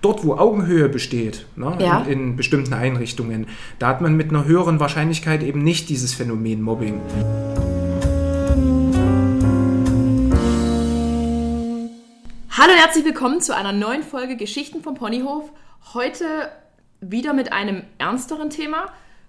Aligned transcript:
dort, 0.00 0.24
wo 0.24 0.34
Augenhöhe 0.34 0.88
besteht, 0.88 1.46
ne, 1.56 1.76
Ja. 1.80 2.02
in, 2.02 2.12
in 2.12 2.36
bestimmten 2.36 2.74
Einrichtungen, 2.74 3.46
da 3.78 3.88
hat 3.88 4.00
man 4.00 4.16
mit 4.16 4.30
einer 4.30 4.44
höheren 4.44 4.80
Wahrscheinlichkeit 4.80 5.42
eben 5.42 5.62
nicht 5.62 5.88
dieses 5.88 6.14
Phänomen 6.14 6.62
Mobbing. 6.62 7.00
Hallo 12.50 12.72
und 12.72 12.78
herzlich 12.78 13.04
willkommen 13.04 13.40
zu 13.40 13.54
einer 13.56 13.72
neuen 13.72 14.02
Folge 14.02 14.36
Geschichten 14.36 14.82
vom 14.82 14.94
Ponyhof. 14.94 15.50
Heute 15.94 16.24
wieder 17.00 17.32
mit 17.32 17.52
einem 17.52 17.82
ernsteren 17.98 18.50
Thema, 18.50 18.86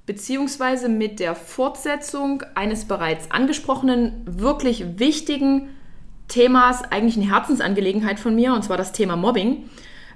beziehungsweise 0.08 0.90
mit 0.90 1.20
der 1.20 1.36
Fortsetzung 1.36 2.44
eines 2.56 2.86
bereits 2.86 3.30
angesprochenen, 3.32 4.24
wirklich 4.26 5.00
wichtigen 5.00 5.70
Themas, 6.28 6.84
eigentlich 6.92 7.18
eine 7.18 7.32
Herzensangelegenheit 7.32 8.20
von 8.20 8.36
mir, 8.36 8.54
und 8.54 8.64
zwar 8.64 8.78
das 8.78 8.92
Thema 8.92 9.16
Mobbing. 9.16 9.70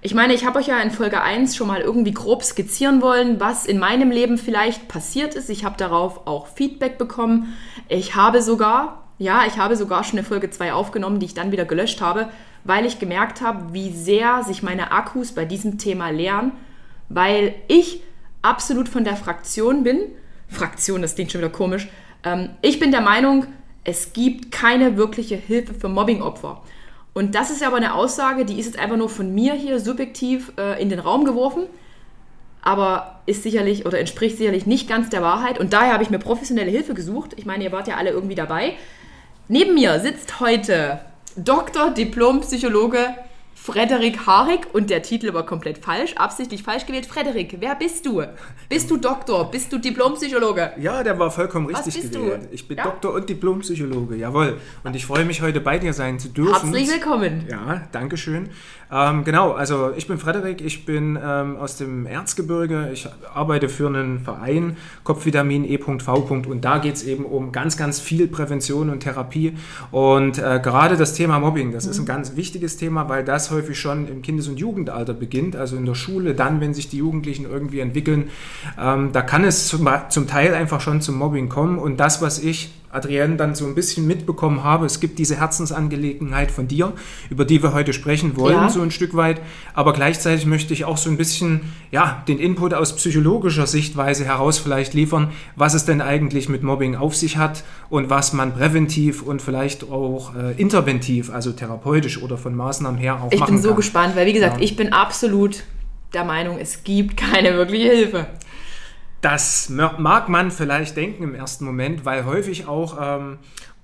Ich 0.05 0.13
meine, 0.13 0.33
ich 0.33 0.45
habe 0.45 0.59
euch 0.59 0.67
ja 0.67 0.79
in 0.81 0.91
Folge 0.91 1.21
1 1.21 1.55
schon 1.55 1.67
mal 1.67 1.79
irgendwie 1.79 2.11
grob 2.11 2.43
skizzieren 2.43 3.01
wollen, 3.01 3.39
was 3.39 3.65
in 3.65 3.79
meinem 3.79 4.11
Leben 4.11 4.37
vielleicht 4.37 4.89
passiert 4.89 5.33
ist. 5.33 5.49
Ich 5.49 5.63
habe 5.63 5.77
darauf 5.77 6.27
auch 6.27 6.47
Feedback 6.47 6.97
bekommen. 6.97 7.55
Ich 7.87 8.13
habe 8.13 8.41
sogar, 8.41 9.05
ja, 9.17 9.45
ich 9.47 9.57
habe 9.57 9.77
sogar 9.77 10.03
schon 10.03 10.19
eine 10.19 10.27
Folge 10.27 10.49
2 10.49 10.73
aufgenommen, 10.73 11.21
die 11.21 11.27
ich 11.27 11.35
dann 11.35 11.53
wieder 11.53 11.63
gelöscht 11.63 12.01
habe, 12.01 12.27
weil 12.65 12.85
ich 12.85 12.99
gemerkt 12.99 13.39
habe, 13.39 13.73
wie 13.73 13.91
sehr 13.91 14.43
sich 14.43 14.61
meine 14.61 14.91
Akkus 14.91 15.31
bei 15.31 15.45
diesem 15.45 15.77
Thema 15.77 16.09
leeren, 16.09 16.51
weil 17.07 17.55
ich 17.69 18.03
absolut 18.41 18.89
von 18.89 19.05
der 19.05 19.15
Fraktion 19.15 19.83
bin. 19.83 20.01
Fraktion, 20.49 21.01
das 21.01 21.15
klingt 21.15 21.31
schon 21.31 21.39
wieder 21.39 21.49
komisch. 21.49 21.87
Ähm, 22.25 22.49
ich 22.61 22.77
bin 22.77 22.91
der 22.91 22.99
Meinung, 22.99 23.45
es 23.85 24.11
gibt 24.11 24.51
keine 24.51 24.97
wirkliche 24.97 25.37
Hilfe 25.37 25.73
für 25.73 25.87
Mobbingopfer. 25.87 26.61
Und 27.13 27.35
das 27.35 27.51
ist 27.51 27.61
ja 27.61 27.67
aber 27.67 27.77
eine 27.77 27.93
Aussage, 27.93 28.45
die 28.45 28.59
ist 28.59 28.65
jetzt 28.65 28.79
einfach 28.79 28.97
nur 28.97 29.09
von 29.09 29.33
mir 29.33 29.53
hier 29.53 29.79
subjektiv 29.79 30.51
äh, 30.57 30.81
in 30.81 30.89
den 30.89 30.99
Raum 30.99 31.25
geworfen, 31.25 31.63
aber 32.61 33.19
ist 33.25 33.43
sicherlich 33.43 33.85
oder 33.85 33.99
entspricht 33.99 34.37
sicherlich 34.37 34.65
nicht 34.65 34.87
ganz 34.87 35.09
der 35.09 35.21
Wahrheit. 35.21 35.59
Und 35.59 35.73
daher 35.73 35.93
habe 35.93 36.03
ich 36.03 36.09
mir 36.09 36.19
professionelle 36.19 36.71
Hilfe 36.71 36.93
gesucht. 36.93 37.31
Ich 37.35 37.45
meine, 37.45 37.63
ihr 37.63 37.71
wart 37.71 37.87
ja 37.87 37.97
alle 37.97 38.09
irgendwie 38.09 38.35
dabei. 38.35 38.73
Neben 39.47 39.75
mir 39.75 39.99
sitzt 39.99 40.39
heute 40.39 41.01
Dr. 41.35 41.91
Diplom-Psychologe 41.91 43.15
Frederik 43.63 44.27
Harig 44.27 44.67
und 44.73 44.89
der 44.89 45.03
Titel 45.03 45.33
war 45.33 45.45
komplett 45.45 45.77
falsch, 45.77 46.15
absichtlich 46.17 46.63
falsch 46.63 46.85
gewählt. 46.85 47.05
Frederik, 47.05 47.55
wer 47.61 47.75
bist 47.75 48.05
du? 48.05 48.21
Bist 48.67 48.91
du 48.91 48.97
Doktor? 48.97 49.49
Bist 49.49 49.71
du 49.71 49.77
Diplompsychologe? 49.77 50.73
Ja, 50.81 51.01
der 51.01 51.17
war 51.17 51.31
vollkommen 51.31 51.71
Was 51.71 51.87
richtig 51.87 52.01
bist 52.01 52.13
du? 52.13 52.25
gewählt. 52.25 52.49
Ich 52.51 52.67
bin 52.67 52.75
Ja? 52.75 52.83
Doktor 52.83 53.13
und 53.13 53.29
Diplompsychologe, 53.29 54.17
jawohl. 54.17 54.57
Und 54.83 54.97
ich 54.97 55.05
freue 55.05 55.23
mich 55.23 55.41
heute 55.41 55.61
bei 55.61 55.79
dir 55.79 55.93
sein 55.93 56.19
zu 56.19 56.27
dürfen. 56.27 56.73
Herzlich 56.73 56.91
willkommen. 56.91 57.47
Ja, 57.49 57.87
danke 57.93 58.17
schön. 58.17 58.49
Ähm, 58.93 59.23
genau, 59.23 59.53
also 59.53 59.91
ich 59.95 60.07
bin 60.07 60.19
Frederik, 60.19 60.61
ich 60.61 60.85
bin 60.85 61.17
ähm, 61.21 61.57
aus 61.57 61.77
dem 61.77 62.05
Erzgebirge, 62.05 62.91
ich 62.93 63.07
arbeite 63.33 63.67
für 63.67 63.87
einen 63.87 64.19
Verein 64.19 64.77
Kopfvitamin 65.03 65.65
E.V. 65.65 65.93
und 66.13 66.61
da 66.63 66.77
geht 66.77 66.95
es 66.95 67.03
eben 67.03 67.25
um 67.25 67.51
ganz, 67.51 67.75
ganz 67.75 67.99
viel 67.99 68.27
Prävention 68.27 68.91
und 68.91 68.99
Therapie. 68.99 69.53
Und 69.89 70.37
äh, 70.37 70.59
gerade 70.61 70.95
das 70.95 71.15
Thema 71.15 71.39
Mobbing, 71.39 71.71
das 71.71 71.87
ist 71.87 71.97
ein 71.97 72.05
ganz 72.05 72.35
wichtiges 72.35 72.77
Thema, 72.77 73.09
weil 73.09 73.23
das 73.23 73.49
häufig 73.49 73.79
schon 73.79 74.07
im 74.07 74.21
Kindes- 74.21 74.47
und 74.47 74.59
Jugendalter 74.59 75.15
beginnt, 75.15 75.55
also 75.55 75.75
in 75.75 75.85
der 75.85 75.95
Schule, 75.95 76.35
dann, 76.35 76.61
wenn 76.61 76.75
sich 76.75 76.87
die 76.89 76.97
Jugendlichen 76.97 77.45
irgendwie 77.45 77.79
entwickeln, 77.79 78.29
ähm, 78.79 79.11
da 79.11 79.23
kann 79.23 79.43
es 79.43 79.67
zum, 79.67 79.89
zum 80.09 80.27
Teil 80.27 80.53
einfach 80.53 80.81
schon 80.81 81.01
zum 81.01 81.15
Mobbing 81.15 81.49
kommen. 81.49 81.79
Und 81.79 81.99
das, 81.99 82.21
was 82.21 82.37
ich 82.37 82.71
Adrienne 82.93 83.35
dann 83.35 83.55
so 83.55 83.65
ein 83.65 83.75
bisschen 83.75 84.05
mitbekommen 84.07 84.63
habe, 84.63 84.85
es 84.85 84.99
gibt 84.99 85.19
diese 85.19 85.35
Herzensangelegenheit 85.37 86.51
von 86.51 86.67
dir, 86.67 86.93
über 87.29 87.45
die 87.45 87.61
wir 87.63 87.73
heute 87.73 87.93
sprechen 87.93 88.37
wollen, 88.37 88.53
Ja. 88.55 88.69
so 88.69 88.81
ein 88.81 88.91
Stück 88.91 89.15
weit. 89.15 89.41
Aber 89.73 89.93
gleichzeitig 89.93 90.45
möchte 90.45 90.73
ich 90.73 90.85
auch 90.85 90.97
so 90.97 91.09
ein 91.09 91.17
bisschen, 91.17 91.61
ja, 91.91 92.23
den 92.27 92.39
Input 92.39 92.73
aus 92.73 92.95
psychologischer 92.95 93.67
Sichtweise 93.67 94.25
heraus 94.25 94.59
vielleicht 94.59 94.93
liefern, 94.93 95.31
was 95.55 95.73
es 95.73 95.85
denn 95.85 96.01
eigentlich 96.01 96.49
mit 96.49 96.63
Mobbing 96.63 96.95
auf 96.95 97.15
sich 97.15 97.37
hat 97.37 97.63
und 97.89 98.09
was 98.09 98.33
man 98.33 98.53
präventiv 98.53 99.21
und 99.23 99.41
vielleicht 99.41 99.89
auch 99.89 100.35
äh, 100.35 100.53
interventiv, 100.61 101.31
also 101.31 101.51
therapeutisch 101.51 102.21
oder 102.21 102.37
von 102.37 102.55
Maßnahmen 102.55 102.99
her 102.99 103.21
auch 103.21 103.31
Ich 103.31 103.39
machen 103.39 103.55
bin 103.55 103.61
so 103.61 103.69
kann. 103.69 103.77
gespannt, 103.77 104.15
weil 104.15 104.25
wie 104.27 104.33
gesagt, 104.33 104.57
Ja. 104.57 104.63
ich 104.63 104.75
bin 104.75 104.93
absolut 104.93 105.63
der 106.13 106.23
Meinung, 106.25 106.57
es 106.59 106.83
gibt 106.83 107.17
keine 107.17 107.55
wirkliche 107.55 107.89
Hilfe. 107.89 108.27
Das 109.23 109.69
mag 109.69 110.27
man 110.27 110.51
vielleicht 110.51 110.97
denken 110.97 111.23
im 111.23 111.33
ersten 111.33 111.63
Moment, 111.63 112.03
weil 112.03 112.25
häufig 112.25 112.67
auch, 112.67 112.97
ähm, 113.01 113.39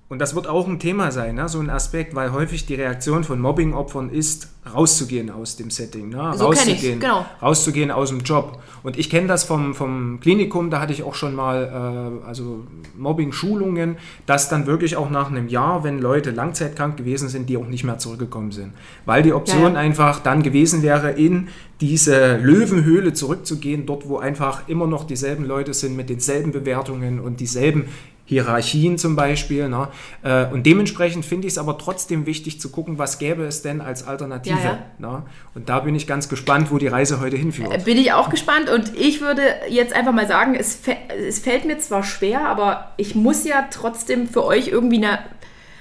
und 0.10 0.18
das 0.18 0.34
wird 0.34 0.48
auch 0.48 0.68
ein 0.68 0.80
Thema 0.80 1.12
sein, 1.12 1.36
ne, 1.36 1.48
so 1.48 1.60
ein 1.60 1.70
Aspekt, 1.70 2.16
weil 2.16 2.32
häufig 2.32 2.66
die 2.66 2.74
Reaktion 2.74 3.24
von 3.24 3.40
Mobbingopfern 3.40 4.10
ist, 4.10 4.50
rauszugehen 4.74 5.30
aus 5.30 5.56
dem 5.56 5.70
Setting. 5.70 6.10
Ne, 6.10 6.34
So 6.36 6.46
rauszugehen, 6.46 7.00
genau. 7.00 7.28
rauszugehen 7.40 7.92
aus 7.92 8.10
dem 8.10 8.22
Job. 8.22 8.60
Und 8.82 8.98
ich 8.98 9.12
kenne 9.12 9.28
das 9.28 9.44
vom, 9.44 9.76
vom 9.76 10.20
Klinikum, 10.20 10.72
da 10.72 10.80
hatte 10.82 10.94
ich 10.94 11.04
auch 11.04 11.14
schon 11.14 11.36
mal 11.36 12.22
äh, 12.24 12.28
also 12.28 12.66
Mobbing-Schulungen, 12.98 13.98
dass 14.26 14.50
dann 14.50 14.66
wirklich 14.66 14.96
auch 14.96 15.12
nach 15.12 15.30
einem 15.30 15.48
Jahr, 15.48 15.84
wenn 15.84 16.00
Leute 16.00 16.32
langzeitkrank 16.32 16.98
gewesen 16.98 17.30
sind, 17.30 17.48
die 17.48 17.58
auch 17.58 17.68
nicht 17.68 17.84
mehr 17.84 18.00
zurückgekommen 18.00 18.52
sind. 18.52 18.74
Weil 19.06 19.22
die 19.22 19.34
Option 19.34 19.62
Ja, 19.62 19.70
ja. 19.74 19.76
einfach 19.76 20.22
dann 20.22 20.42
gewesen 20.42 20.82
wäre, 20.82 21.12
in 21.12 21.50
diese 21.82 22.38
Löwenhöhle 22.38 23.14
zurückzugehen, 23.14 23.86
dort 23.86 24.10
wo 24.10 24.18
einfach 24.18 24.68
immer 24.68 24.88
noch 24.88 25.06
dieselben 25.06 25.46
Leute 25.46 25.76
sind 25.76 25.96
mit 25.96 26.10
denselben 26.10 26.52
Bewertungen 26.52 27.20
und 27.20 27.40
dieselben 27.40 27.86
Hierarchien 28.30 29.00
zum 29.00 29.16
Beispiel. 29.16 29.68
Ne? 29.70 29.88
Äh, 30.22 30.46
Und 30.46 30.64
dementsprechend 30.68 31.26
finde 31.26 31.48
ich 31.48 31.54
es 31.54 31.58
aber 31.58 31.80
trotzdem 31.80 32.28
wichtig 32.28 32.62
zu 32.62 32.70
gucken, 32.70 33.00
was 33.00 33.18
gäbe 33.18 33.44
es 33.44 33.64
denn 33.64 33.82
als 33.82 34.08
Alternative. 34.08 34.56
Ja, 34.64 34.80
Ne? 35.00 35.24
Und 35.56 35.68
da 35.68 35.80
bin 35.80 35.96
ich 35.96 36.06
ganz 36.06 36.30
gespannt, 36.30 36.70
wo 36.70 36.78
die 36.78 36.88
Reise 36.88 37.20
heute 37.20 37.38
hinführt. 37.38 37.86
Bin 37.86 37.98
ich 37.98 38.14
auch 38.14 38.30
gespannt 38.30 38.70
und 38.70 38.96
ich 38.96 39.20
würde 39.20 39.42
jetzt 39.68 39.94
einfach 39.94 40.12
mal 40.12 40.28
sagen, 40.28 40.54
es, 40.54 40.80
es 41.28 41.40
fällt 41.40 41.66
mir 41.66 41.80
zwar 41.80 42.04
schwer, 42.04 42.48
aber 42.48 42.92
ich 42.98 43.16
muss 43.16 43.46
ja 43.46 43.68
trotzdem 43.72 44.28
für 44.28 44.46
euch 44.46 44.68
irgendwie 44.68 44.98
eine, 44.98 45.20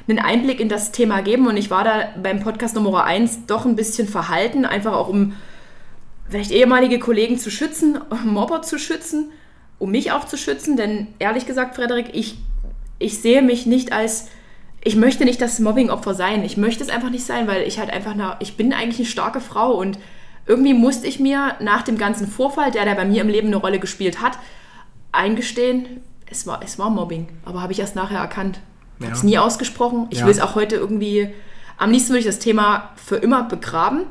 einen 0.09 0.19
Einblick 0.19 0.59
in 0.59 0.71
das 0.71 0.91
Thema 0.91 1.21
geben 1.21 1.49
und 1.49 1.59
ich 1.59 1.69
war 1.69 1.85
da 1.85 2.09
beim 2.23 2.41
Podcast 2.41 2.75
Nummer 2.77 3.05
1 3.05 3.45
doch 3.47 3.67
ein 3.67 3.77
bisschen 3.77 4.09
verhalten, 4.09 4.65
einfach 4.65 4.95
auch 4.95 5.09
um 5.09 5.35
vielleicht 6.31 6.51
ehemalige 6.51 6.99
Kollegen 6.99 7.37
zu 7.39 7.51
schützen, 7.51 7.99
Mobber 8.25 8.63
zu 8.63 8.79
schützen, 8.79 9.33
um 9.79 9.91
mich 9.91 10.13
auch 10.13 10.25
zu 10.25 10.37
schützen, 10.37 10.77
denn 10.77 11.07
ehrlich 11.19 11.47
gesagt, 11.47 11.77
Frederik, 11.77 12.11
ich, 12.13 12.37
ich 12.99 13.21
sehe 13.21 13.43
mich 13.43 13.67
nicht 13.67 13.93
als, 13.93 14.29
ich 14.83 14.97
möchte 14.97 15.25
nicht 15.25 15.41
das 15.41 15.59
Mobbingopfer 15.61 16.15
sein. 16.15 16.45
Ich 16.45 16.57
möchte 16.57 16.83
es 16.83 16.91
einfach 16.91 17.11
nicht 17.11 17.25
sein, 17.25 17.47
weil 17.47 17.63
ich 17.63 17.79
halt 17.79 17.91
einfach, 17.91 18.13
eine, 18.13 18.37
ich 18.41 18.57
bin 18.57 18.73
eigentlich 18.73 18.99
eine 18.99 19.07
starke 19.07 19.41
Frau 19.41 19.73
und 19.75 19.99
irgendwie 20.47 20.75
musste 20.75 21.07
ich 21.07 21.21
mir 21.21 21.55
nach 21.61 21.83
dem 21.83 21.99
ganzen 21.99 22.27
Vorfall, 22.27 22.71
der 22.71 22.85
da 22.87 22.95
bei 22.95 23.05
mir 23.05 23.21
im 23.21 23.29
Leben 23.29 23.49
eine 23.49 23.57
Rolle 23.57 23.79
gespielt 23.79 24.21
hat, 24.23 24.39
eingestehen, 25.13 26.01
es 26.31 26.47
war, 26.47 26.61
es 26.63 26.79
war 26.79 26.91
Mobbing, 26.91 27.29
aber 27.45 27.63
habe 27.63 27.73
ich 27.73 27.81
erst 27.81 27.97
nachher 27.97 28.19
erkannt. 28.21 28.61
Ich 28.99 29.05
habe 29.07 29.15
es 29.15 29.23
Ja. 29.23 29.29
nie 29.29 29.39
ausgesprochen. 29.39 30.07
Ich 30.11 30.19
Ja. 30.19 30.25
will 30.27 30.33
es 30.33 30.41
auch 30.41 30.55
heute 30.55 30.77
irgendwie, 30.77 31.29
am 31.77 31.91
liebsten 31.91 32.11
würde 32.11 32.21
ich 32.21 32.27
das 32.27 32.39
Thema 32.39 32.91
für 32.97 33.17
immer 33.17 33.45
begraben. 33.45 34.03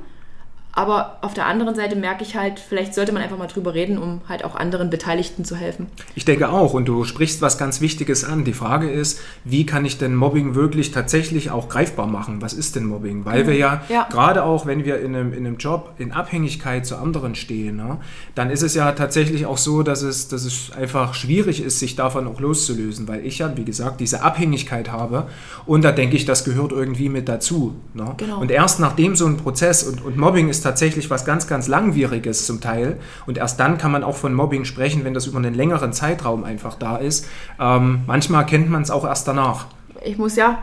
Aber 0.78 1.18
auf 1.22 1.34
der 1.34 1.48
anderen 1.48 1.74
Seite 1.74 1.96
merke 1.96 2.22
ich 2.24 2.36
halt, 2.36 2.60
vielleicht 2.60 2.94
sollte 2.94 3.12
man 3.12 3.24
einfach 3.24 3.40
mal 3.40 3.48
drüber 3.48 3.74
reden, 3.74 3.98
um 3.98 4.22
halt 4.30 4.46
auch 4.46 4.56
anderen 4.56 4.92
Beteiligten 4.92 5.44
zu 5.44 5.56
helfen. 5.56 5.88
Ich 6.14 6.24
denke 6.24 6.50
auch, 6.50 6.76
und 6.76 6.86
du 6.88 7.04
sprichst 7.04 7.42
was 7.42 7.58
ganz 7.58 7.82
Wichtiges 7.82 8.24
an. 8.24 8.46
Die 8.46 8.54
Frage 8.54 8.88
ist, 8.88 9.20
wie 9.44 9.66
kann 9.66 9.86
ich 9.86 9.98
denn 9.98 10.14
Mobbing 10.14 10.54
wirklich 10.54 10.92
tatsächlich 10.92 11.50
auch 11.50 11.68
greifbar 11.68 12.06
machen? 12.06 12.44
Was 12.44 12.54
ist 12.54 12.76
denn 12.76 12.86
Mobbing? 12.86 13.26
Weil 13.26 13.48
wir 13.48 13.56
ja, 13.56 13.82
Ja. 13.90 14.08
gerade 14.12 14.44
auch, 14.44 14.68
wenn 14.68 14.86
wir 14.86 15.00
in 15.00 15.16
einem, 15.16 15.34
in 15.34 15.48
einem 15.48 15.58
Job 15.58 15.96
in 15.98 16.12
Abhängigkeit 16.12 16.86
zu 16.86 16.98
anderen 16.98 17.34
stehen, 17.34 17.78
ne, 17.78 17.98
dann 18.36 18.52
ist 18.52 18.62
es 18.62 18.76
ja 18.76 18.92
tatsächlich 18.92 19.48
auch 19.48 19.58
so, 19.58 19.82
dass 19.82 20.04
es, 20.04 20.28
dass 20.28 20.46
es 20.46 20.72
einfach 20.78 21.16
schwierig 21.16 21.64
ist, 21.64 21.80
sich 21.80 21.96
davon 21.96 22.28
auch 22.28 22.40
loszulösen, 22.40 23.08
weil 23.08 23.26
ich 23.26 23.40
ja, 23.40 23.58
wie 23.58 23.66
gesagt, 23.66 24.00
diese 24.00 24.22
Abhängigkeit 24.22 24.92
habe 24.92 25.26
und 25.66 25.84
da 25.84 25.92
denke 25.92 26.18
ich, 26.18 26.26
das 26.26 26.44
gehört 26.44 26.72
irgendwie 26.72 27.09
mit 27.09 27.28
dazu. 27.28 27.74
Ne? 27.96 28.14
Genau. 28.18 28.40
Und 28.42 28.52
erst 28.52 28.80
nachdem 28.80 29.16
so 29.16 29.26
ein 29.26 29.38
Prozess, 29.38 29.82
und, 29.82 30.06
und 30.06 30.18
Mobbing 30.18 30.50
ist 30.50 30.66
tatsächlich 30.67 31.09
was 31.09 31.23
ganz, 31.23 31.47
ganz 31.47 31.67
Langwieriges 31.67 32.45
zum 32.45 32.59
Teil. 32.59 32.97
Und 33.25 33.37
erst 33.37 33.59
dann 33.59 33.78
kann 33.78 33.91
man 33.91 34.03
auch 34.03 34.17
von 34.17 34.34
Mobbing 34.34 34.66
sprechen, 34.66 35.05
wenn 35.05 35.14
das 35.14 35.25
über 35.25 35.37
einen 35.37 35.53
längeren 35.53 35.93
Zeitraum 35.93 36.43
einfach 36.43 36.75
da 36.75 36.97
ist. 36.97 37.25
Ähm, 37.59 38.02
manchmal 38.05 38.46
kennt 38.46 38.69
man 38.69 38.81
es 38.81 38.91
auch 38.91 39.05
erst 39.05 39.28
danach. 39.28 39.67
Ich 40.03 40.17
muss 40.17 40.35
ja. 40.35 40.59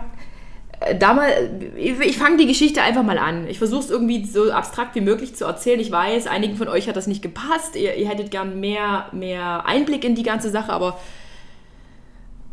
äh, 0.80 0.94
Da 0.94 1.14
mal, 1.14 1.30
ich, 1.76 1.98
ich 2.00 2.18
fange 2.18 2.36
die 2.36 2.46
Geschichte 2.46 2.82
einfach 2.82 3.02
mal 3.02 3.18
an. 3.18 3.46
Ich 3.48 3.58
versuche 3.58 3.84
es 3.84 3.90
irgendwie 3.90 4.24
so 4.26 4.52
abstrakt 4.52 4.94
wie 4.94 5.00
möglich 5.00 5.34
zu 5.34 5.46
erzählen. 5.46 5.80
Ich 5.80 5.90
weiß, 5.90 6.26
einigen 6.26 6.56
von 6.56 6.68
euch 6.68 6.86
hat 6.86 6.96
das 6.96 7.06
nicht 7.06 7.22
gepasst. 7.22 7.76
Ihr, 7.76 7.94
ihr 7.96 8.08
hättet 8.08 8.30
gern 8.30 8.60
mehr, 8.60 9.06
mehr 9.12 9.64
Einblick 9.66 10.04
in 10.04 10.14
die 10.14 10.22
ganze 10.22 10.50
Sache, 10.50 10.70
aber 10.72 10.98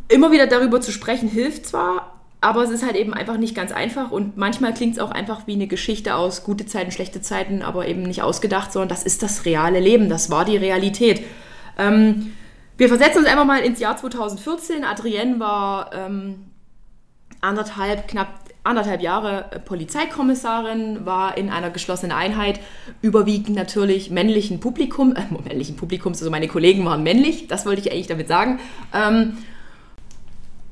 immer 0.07 0.31
wieder 0.31 0.47
darüber 0.47 0.79
zu 0.79 0.91
sprechen 0.91 1.27
hilft 1.29 1.65
zwar, 1.65 2.10
aber 2.41 2.63
es 2.63 2.71
ist 2.71 2.83
halt 2.83 2.95
eben 2.95 3.13
einfach 3.13 3.37
nicht 3.37 3.55
ganz 3.55 3.71
einfach 3.71 4.09
und 4.09 4.35
manchmal 4.35 4.73
klingt 4.73 4.93
es 4.93 4.99
auch 4.99 5.11
einfach 5.11 5.45
wie 5.45 5.53
eine 5.53 5.67
Geschichte 5.67 6.15
aus 6.15 6.43
gute 6.43 6.65
Zeiten, 6.65 6.91
schlechte 6.91 7.21
Zeiten, 7.21 7.61
aber 7.61 7.87
eben 7.87 8.01
nicht 8.01 8.23
ausgedacht, 8.23 8.73
sondern 8.73 8.89
das 8.89 9.03
ist 9.03 9.21
das 9.21 9.45
reale 9.45 9.79
Leben, 9.79 10.09
das 10.09 10.31
war 10.31 10.43
die 10.43 10.57
Realität. 10.57 11.23
Ähm, 11.77 12.33
wir 12.77 12.87
versetzen 12.87 13.19
uns 13.19 13.27
einfach 13.27 13.45
mal 13.45 13.59
ins 13.59 13.79
Jahr 13.79 13.95
2014. 13.95 14.83
Adrienne 14.83 15.39
war 15.39 15.93
ähm, 15.93 16.47
anderthalb, 17.39 18.07
knapp 18.07 18.39
anderthalb 18.63 19.01
Jahre 19.01 19.61
Polizeikommissarin, 19.65 21.05
war 21.05 21.37
in 21.37 21.49
einer 21.49 21.69
geschlossenen 21.69 22.15
Einheit, 22.15 22.59
überwiegend 23.01 23.55
natürlich 23.55 24.09
männlichen 24.09 24.59
Publikum, 24.59 25.15
äh, 25.15 25.21
männlichen 25.47 25.75
Publikums, 25.75 26.19
also 26.19 26.31
meine 26.31 26.47
Kollegen 26.47 26.85
waren 26.85 27.03
männlich, 27.03 27.47
das 27.47 27.67
wollte 27.67 27.81
ich 27.81 27.91
eigentlich 27.91 28.07
damit 28.07 28.27
sagen. 28.27 28.59
Ähm, 28.93 29.37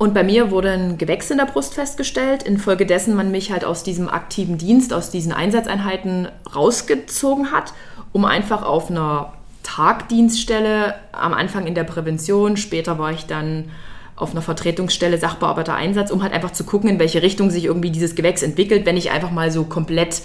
und 0.00 0.14
bei 0.14 0.24
mir 0.24 0.50
wurde 0.50 0.70
ein 0.70 0.96
Gewächs 0.96 1.30
in 1.30 1.36
der 1.36 1.44
Brust 1.44 1.74
festgestellt, 1.74 2.42
infolgedessen 2.42 3.14
man 3.14 3.30
mich 3.30 3.52
halt 3.52 3.66
aus 3.66 3.82
diesem 3.82 4.08
aktiven 4.08 4.56
Dienst, 4.56 4.94
aus 4.94 5.10
diesen 5.10 5.30
Einsatzeinheiten 5.30 6.28
rausgezogen 6.56 7.52
hat, 7.52 7.74
um 8.12 8.24
einfach 8.24 8.62
auf 8.62 8.90
einer 8.90 9.34
Tagdienststelle, 9.62 10.94
am 11.12 11.34
Anfang 11.34 11.66
in 11.66 11.74
der 11.74 11.84
Prävention, 11.84 12.56
später 12.56 12.98
war 12.98 13.12
ich 13.12 13.26
dann 13.26 13.72
auf 14.16 14.30
einer 14.30 14.40
Vertretungsstelle 14.40 15.18
Sachbearbeiter-Einsatz, 15.18 16.10
um 16.10 16.22
halt 16.22 16.32
einfach 16.32 16.52
zu 16.52 16.64
gucken, 16.64 16.88
in 16.88 16.98
welche 16.98 17.20
Richtung 17.20 17.50
sich 17.50 17.66
irgendwie 17.66 17.90
dieses 17.90 18.14
Gewächs 18.14 18.42
entwickelt, 18.42 18.86
wenn 18.86 18.96
ich 18.96 19.10
einfach 19.10 19.30
mal 19.30 19.50
so 19.50 19.64
komplett 19.64 20.22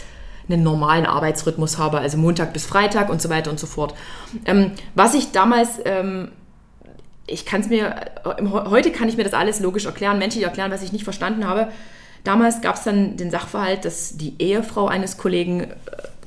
einen 0.47 0.63
normalen 0.63 1.05
Arbeitsrhythmus 1.05 1.77
habe, 1.77 1.97
also 1.99 2.17
Montag 2.17 2.53
bis 2.53 2.65
Freitag 2.65 3.09
und 3.09 3.21
so 3.21 3.27
weiter 3.27 3.51
und 3.51 3.59
so 3.59 3.67
fort. 3.67 3.93
Ähm, 4.45 4.71
was 4.93 5.15
ich 5.15 5.33
damals 5.33 5.81
ähm, 5.83 6.29
ich 7.27 7.45
kann 7.45 7.61
es 7.61 7.67
mir, 7.67 7.95
heute 8.49 8.91
kann 8.91 9.09
ich 9.09 9.17
mir 9.17 9.23
das 9.23 9.33
alles 9.33 9.59
logisch 9.59 9.85
erklären, 9.85 10.19
menschlich 10.19 10.43
erklären, 10.43 10.71
was 10.71 10.83
ich 10.83 10.91
nicht 10.91 11.03
verstanden 11.03 11.47
habe. 11.47 11.69
Damals 12.23 12.61
gab 12.61 12.75
es 12.75 12.83
dann 12.83 13.17
den 13.17 13.31
Sachverhalt, 13.31 13.85
dass 13.85 14.17
die 14.17 14.33
Ehefrau 14.39 14.87
eines 14.87 15.17
Kollegen 15.17 15.61
äh, 15.61 15.67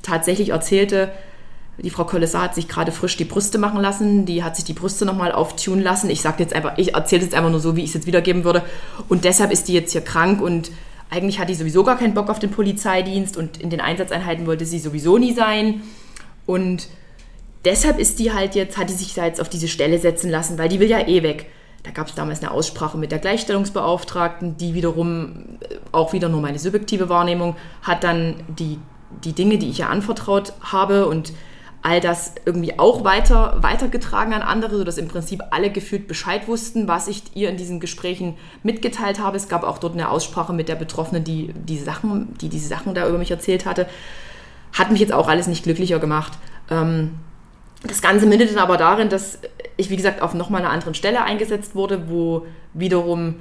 tatsächlich 0.03 0.51
erzählte, 0.51 1.11
die 1.81 1.91
Frau 1.91 2.05
Kollessar 2.05 2.43
hat 2.43 2.55
sich 2.57 2.67
gerade 2.67 2.91
frisch 2.91 3.17
die 3.17 3.25
Brüste 3.25 3.59
machen 3.59 3.81
lassen, 3.81 4.27
die 4.27 4.43
hat 4.43 4.57
sich 4.57 4.65
die 4.65 4.73
Brüste 4.73 5.05
nochmal 5.05 5.31
auftun 5.31 5.81
lassen. 5.81 6.11
Ich 6.11 6.21
sage 6.21 6.43
jetzt 6.43 6.53
einfach, 6.53 6.77
ich 6.77 6.95
erzähle 6.95 7.23
jetzt 7.23 7.35
einfach 7.35 7.51
nur 7.51 7.61
so, 7.61 7.77
wie 7.77 7.83
ich 7.83 7.91
es 7.91 7.95
jetzt 7.95 8.07
wiedergeben 8.07 8.43
würde. 8.43 8.65
Und 9.09 9.25
deshalb 9.25 9.53
ist 9.53 9.69
die 9.69 9.75
jetzt 9.75 9.93
hier 9.93 10.01
krank 10.01 10.41
und 10.41 10.73
eigentlich 11.09 11.39
hat 11.39 11.49
die 11.49 11.55
sowieso 11.55 11.85
gar 11.85 11.97
keinen 11.97 12.15
Bock 12.15 12.31
auf 12.31 12.41
den 12.41 12.51
Polizeidienst 12.51 13.37
und 13.37 13.59
in 13.59 13.71
den 13.71 13.81
Einsatzeinheiten 13.81 14.47
wollte 14.47 14.67
sie 14.67 14.81
sowieso 14.81 15.19
nie 15.19 15.33
sein. 15.33 15.83
Und 16.47 16.89
deshalb 17.65 17.99
ist 17.99 18.19
die 18.19 18.33
halt 18.33 18.55
jetzt, 18.55 18.79
hat 18.79 18.89
die 18.89 18.95
sich 18.95 19.15
da 19.15 19.25
jetzt 19.25 19.41
auf 19.41 19.49
diese 19.49 19.69
Stelle 19.69 19.99
setzen 19.99 20.31
lassen, 20.31 20.59
weil 20.59 20.69
die 20.69 20.81
will 20.81 20.89
ja 20.89 21.07
eh 21.07 21.23
weg. 21.23 21.47
Da 21.83 21.91
gab 21.91 22.09
es 22.09 22.15
damals 22.15 22.43
eine 22.43 22.51
Aussprache 22.51 22.99
mit 22.99 23.13
der 23.13 23.19
Gleichstellungsbeauftragten, 23.19 24.57
die 24.57 24.75
wiederum 24.75 25.59
äh, 25.61 25.77
auch 25.93 26.13
wieder 26.13 26.29
nur 26.29 26.41
meine 26.41 26.59
subjektive 26.59 27.09
Wahrnehmung 27.09 27.57
hat 27.83 28.05
dann 28.05 28.37
die, 28.49 28.79
die 29.25 29.33
Dinge, 29.33 29.59
die 29.59 29.71
ich 29.71 29.81
ihr 29.81 29.89
anvertraut 29.89 30.53
habe 30.61 31.07
und 31.07 31.33
all 31.81 32.01
das 32.01 32.35
irgendwie 32.45 32.79
auch 32.79 33.05
weiter, 33.05 33.59
weitergetragen 33.61 34.35
an 34.35 34.43
andere, 34.43 34.77
sodass 34.77 34.99
im 34.99 35.07
Prinzip 35.07 35.43
alle 35.51 35.71
gefühlt 35.71 36.09
Bescheid 36.09 36.49
wussten, 36.49 36.89
was 36.89 37.07
ich 37.07 37.23
ihr 37.35 37.49
in 37.49 37.57
diesen 37.57 37.79
Gesprächen 37.79 38.37
mitgeteilt 38.65 39.21
habe. 39.21 39.37
Es 39.37 39.49
gab 39.49 39.63
auch 39.63 39.79
dort 39.79 39.95
eine 39.95 40.11
Aussprache 40.11 40.53
mit 40.53 40.69
der 40.69 40.75
Betroffenen, 40.75 41.23
die, 41.23 41.53
die, 41.55 41.79
Sachen, 41.79 42.37
die 42.41 42.49
diese 42.49 42.67
Sachen 42.67 42.95
da 42.95 43.09
über 43.09 43.19
mich 43.19 43.31
erzählt 43.31 43.65
hatte. 43.65 43.89
Hat 44.73 44.91
mich 44.91 45.01
jetzt 45.01 45.13
auch 45.13 45.29
alles 45.29 45.47
nicht 45.47 45.63
glücklicher 45.63 46.01
gemacht. 46.01 46.33
Ähm, 46.69 47.15
das 47.83 48.03
Ganze 48.03 48.27
mündet 48.27 48.51
dann 48.51 48.59
aber 48.59 48.77
darin, 48.77 49.09
dass 49.09 49.39
ich, 49.77 49.91
wie 49.91 49.97
gesagt, 49.97 50.21
auf 50.23 50.35
nochmal 50.35 50.63
einer 50.63 50.71
anderen 50.71 50.95
Stelle 50.95 51.23
eingesetzt 51.23 51.75
wurde, 51.75 52.09
wo 52.09 52.47
wiederum 52.75 53.37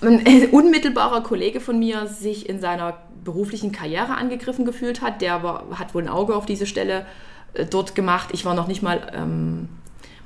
ein 0.00 0.48
unmittelbarer 0.52 1.22
Kollege 1.22 1.60
von 1.60 1.78
mir 1.78 2.06
sich 2.06 2.48
in 2.48 2.60
seiner 2.60 2.98
beruflichen 3.22 3.72
Karriere 3.72 4.16
angegriffen 4.16 4.64
gefühlt 4.64 5.02
hat. 5.02 5.20
Der 5.20 5.42
war, 5.42 5.64
hat 5.78 5.94
wohl 5.94 6.02
ein 6.02 6.08
Auge 6.08 6.34
auf 6.34 6.46
diese 6.46 6.66
Stelle 6.66 7.06
äh, 7.54 7.66
dort 7.66 7.94
gemacht. 7.94 8.30
Ich 8.32 8.44
war 8.44 8.54
noch 8.54 8.66
nicht 8.66 8.82
mal 8.82 9.12
ähm, 9.14 9.68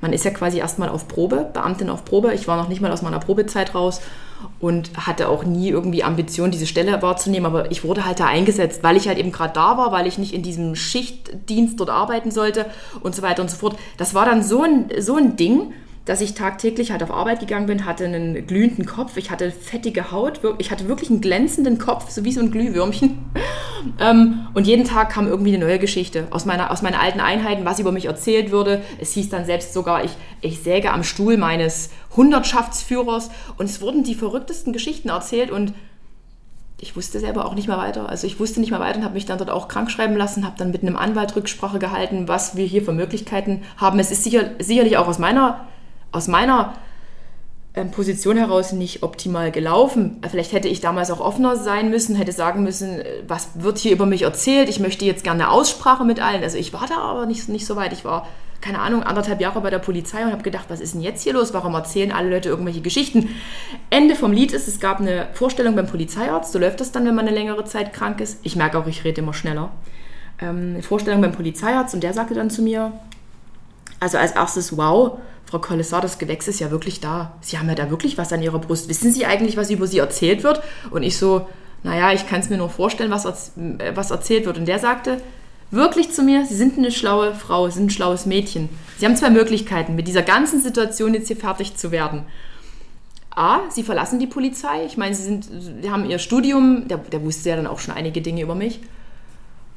man 0.01 0.13
ist 0.13 0.25
ja 0.25 0.31
quasi 0.31 0.59
erstmal 0.59 0.89
auf 0.89 1.07
Probe, 1.07 1.49
Beamtin 1.53 1.89
auf 1.89 2.05
Probe. 2.05 2.33
Ich 2.33 2.47
war 2.47 2.57
noch 2.57 2.69
nicht 2.69 2.81
mal 2.81 2.91
aus 2.91 3.01
meiner 3.01 3.19
Probezeit 3.19 3.75
raus 3.75 4.01
und 4.59 4.91
hatte 4.95 5.27
auch 5.27 5.43
nie 5.43 5.69
irgendwie 5.69 6.03
Ambition, 6.03 6.51
diese 6.51 6.67
Stelle 6.67 7.01
wahrzunehmen. 7.01 7.45
Aber 7.45 7.71
ich 7.71 7.83
wurde 7.83 8.05
halt 8.05 8.19
da 8.19 8.25
eingesetzt, 8.25 8.83
weil 8.83 8.97
ich 8.97 9.07
halt 9.07 9.17
eben 9.17 9.31
gerade 9.31 9.53
da 9.53 9.77
war, 9.77 9.91
weil 9.91 10.07
ich 10.07 10.17
nicht 10.17 10.33
in 10.33 10.43
diesem 10.43 10.75
Schichtdienst 10.75 11.79
dort 11.79 11.89
arbeiten 11.89 12.31
sollte 12.31 12.65
und 13.01 13.15
so 13.15 13.21
weiter 13.21 13.41
und 13.41 13.51
so 13.51 13.57
fort. 13.57 13.77
Das 13.97 14.13
war 14.13 14.25
dann 14.25 14.41
so 14.43 14.63
ein, 14.63 14.89
so 14.99 15.15
ein 15.15 15.35
Ding 15.35 15.73
dass 16.05 16.21
ich 16.21 16.33
tagtäglich 16.33 16.91
halt 16.91 17.03
auf 17.03 17.11
Arbeit 17.11 17.39
gegangen 17.39 17.67
bin, 17.67 17.85
hatte 17.85 18.05
einen 18.05 18.47
glühenden 18.47 18.85
Kopf, 18.85 19.17
ich 19.17 19.29
hatte 19.29 19.51
fettige 19.51 20.11
Haut, 20.11 20.41
ich 20.57 20.71
hatte 20.71 20.87
wirklich 20.87 21.09
einen 21.09 21.21
glänzenden 21.21 21.77
Kopf, 21.77 22.09
so 22.09 22.23
wie 22.23 22.31
so 22.31 22.41
ein 22.41 22.51
Glühwürmchen. 22.51 23.19
ähm, 23.99 24.47
und 24.53 24.65
jeden 24.65 24.85
Tag 24.85 25.11
kam 25.11 25.27
irgendwie 25.27 25.55
eine 25.55 25.63
neue 25.63 25.77
Geschichte 25.79 26.27
aus, 26.31 26.45
meiner, 26.45 26.71
aus 26.71 26.81
meinen 26.81 26.95
alten 26.95 27.19
Einheiten, 27.19 27.65
was 27.65 27.79
über 27.79 27.91
mich 27.91 28.05
erzählt 28.05 28.51
würde. 28.51 28.81
Es 28.99 29.13
hieß 29.13 29.29
dann 29.29 29.45
selbst 29.45 29.73
sogar, 29.73 30.03
ich, 30.03 30.11
ich 30.41 30.59
säge 30.59 30.91
am 30.91 31.03
Stuhl 31.03 31.37
meines 31.37 31.91
Hundertschaftsführers 32.15 33.29
und 33.57 33.65
es 33.65 33.81
wurden 33.81 34.03
die 34.03 34.15
verrücktesten 34.15 34.73
Geschichten 34.73 35.09
erzählt 35.09 35.51
und 35.51 35.73
ich 36.81 36.95
wusste 36.95 37.19
selber 37.19 37.45
auch 37.45 37.55
nicht 37.55 37.67
mehr 37.67 37.77
weiter. 37.77 38.09
Also 38.09 38.25
ich 38.25 38.39
wusste 38.39 38.59
nicht 38.61 38.71
mehr 38.71 38.79
weiter 38.79 38.99
und 38.99 39.03
habe 39.03 39.13
mich 39.13 39.25
dann 39.25 39.37
dort 39.37 39.49
auch 39.49 39.67
krank 39.67 39.91
schreiben 39.91 40.15
lassen, 40.15 40.45
habe 40.45 40.55
dann 40.57 40.71
mit 40.71 40.81
einem 40.81 40.95
Anwalt 40.95 41.35
Rücksprache 41.35 41.77
gehalten, 41.77 42.27
was 42.27 42.55
wir 42.55 42.65
hier 42.65 42.83
für 42.83 42.93
Möglichkeiten 42.93 43.63
haben. 43.77 43.99
Es 43.99 44.11
ist 44.11 44.23
sicher, 44.23 44.51
sicherlich 44.59 44.97
auch 44.97 45.07
aus 45.07 45.19
meiner 45.19 45.67
aus 46.11 46.27
meiner 46.27 46.73
ähm, 47.75 47.91
Position 47.91 48.35
heraus 48.35 48.71
nicht 48.71 49.03
optimal 49.03 49.51
gelaufen. 49.51 50.21
Vielleicht 50.27 50.53
hätte 50.53 50.67
ich 50.67 50.81
damals 50.81 51.11
auch 51.11 51.19
offener 51.19 51.55
sein 51.55 51.91
müssen, 51.91 52.15
hätte 52.15 52.31
sagen 52.31 52.63
müssen, 52.63 52.99
äh, 52.99 53.23
was 53.27 53.49
wird 53.61 53.77
hier 53.77 53.91
über 53.91 54.07
mich 54.07 54.23
erzählt? 54.23 54.69
Ich 54.69 54.79
möchte 54.79 55.05
jetzt 55.05 55.23
gerne 55.23 55.43
eine 55.43 55.51
Aussprache 55.51 56.03
mit 56.03 56.19
allen. 56.19 56.41
Also 56.41 56.57
ich 56.57 56.73
war 56.73 56.87
da 56.87 56.97
aber 56.97 57.25
nicht, 57.27 57.47
nicht 57.47 57.67
so 57.67 57.75
weit. 57.75 57.93
Ich 57.93 58.03
war, 58.03 58.27
keine 58.59 58.79
Ahnung, 58.79 59.03
anderthalb 59.03 59.39
Jahre 59.39 59.61
bei 59.61 59.69
der 59.69 59.77
Polizei 59.77 60.23
und 60.23 60.31
habe 60.31 60.41
gedacht, 60.41 60.65
was 60.69 60.79
ist 60.79 60.95
denn 60.95 61.01
jetzt 61.01 61.21
hier 61.21 61.33
los? 61.33 61.53
Warum 61.53 61.75
erzählen 61.75 62.11
alle 62.11 62.31
Leute 62.31 62.49
irgendwelche 62.49 62.81
Geschichten? 62.81 63.29
Ende 63.91 64.15
vom 64.15 64.31
Lied 64.31 64.51
ist, 64.51 64.67
es 64.67 64.79
gab 64.79 64.99
eine 64.99 65.27
Vorstellung 65.33 65.75
beim 65.75 65.87
Polizeiarzt. 65.87 66.51
So 66.51 66.57
läuft 66.57 66.81
das 66.81 66.91
dann, 66.91 67.05
wenn 67.05 67.15
man 67.15 67.27
eine 67.27 67.35
längere 67.35 67.65
Zeit 67.65 67.93
krank 67.93 68.19
ist. 68.19 68.39
Ich 68.41 68.55
merke 68.55 68.79
auch, 68.79 68.87
ich 68.87 69.03
rede 69.03 69.21
immer 69.21 69.33
schneller. 69.33 69.71
Ähm, 70.41 70.71
eine 70.73 70.83
Vorstellung 70.83 71.21
beim 71.21 71.33
Polizeiarzt 71.33 71.93
und 71.93 72.01
der 72.01 72.13
sagte 72.13 72.33
dann 72.33 72.49
zu 72.49 72.63
mir, 72.63 72.93
also 73.99 74.17
als 74.17 74.31
erstes, 74.31 74.75
wow, 74.75 75.19
Frau 75.49 75.57
Kollessar, 75.57 76.01
das 76.01 76.19
Gewächs 76.19 76.47
ist 76.47 76.59
ja 76.59 76.69
wirklich 76.69 76.99
da. 76.99 77.33
Sie 77.41 77.57
haben 77.57 77.67
ja 77.67 77.73
da 77.73 77.89
wirklich 77.89 78.19
was 78.19 78.31
an 78.31 78.43
Ihrer 78.43 78.59
Brust. 78.59 78.87
Wissen 78.87 79.11
Sie 79.11 79.25
eigentlich, 79.25 79.57
was 79.57 79.71
über 79.71 79.87
Sie 79.87 79.97
erzählt 79.97 80.43
wird? 80.43 80.61
Und 80.91 81.01
ich 81.01 81.17
so, 81.17 81.47
naja, 81.81 82.13
ich 82.13 82.27
kann 82.27 82.41
es 82.41 82.49
mir 82.49 82.57
nur 82.57 82.69
vorstellen, 82.69 83.09
was, 83.09 83.25
äh, 83.25 83.95
was 83.95 84.11
erzählt 84.11 84.45
wird. 84.45 84.59
Und 84.59 84.67
der 84.67 84.77
sagte 84.77 85.19
wirklich 85.71 86.11
zu 86.11 86.21
mir, 86.21 86.45
Sie 86.45 86.55
sind 86.55 86.77
eine 86.77 86.91
schlaue 86.91 87.33
Frau, 87.33 87.67
Sie 87.67 87.77
sind 87.77 87.87
ein 87.87 87.89
schlaues 87.89 88.27
Mädchen. 88.27 88.69
Sie 88.99 89.07
haben 89.07 89.15
zwei 89.15 89.31
Möglichkeiten, 89.31 89.95
mit 89.95 90.07
dieser 90.07 90.21
ganzen 90.21 90.61
Situation 90.61 91.15
jetzt 91.15 91.27
hier 91.27 91.37
fertig 91.37 91.75
zu 91.75 91.91
werden. 91.91 92.25
A, 93.31 93.61
Sie 93.69 93.81
verlassen 93.81 94.19
die 94.19 94.27
Polizei. 94.27 94.85
Ich 94.85 94.97
meine, 94.97 95.15
Sie, 95.15 95.23
sind, 95.23 95.47
haben 95.89 96.07
Ihr 96.07 96.19
Studium, 96.19 96.87
der, 96.87 96.97
der 96.99 97.23
wusste 97.23 97.49
ja 97.49 97.55
dann 97.55 97.65
auch 97.65 97.79
schon 97.79 97.95
einige 97.95 98.21
Dinge 98.21 98.43
über 98.43 98.53
mich. 98.53 98.81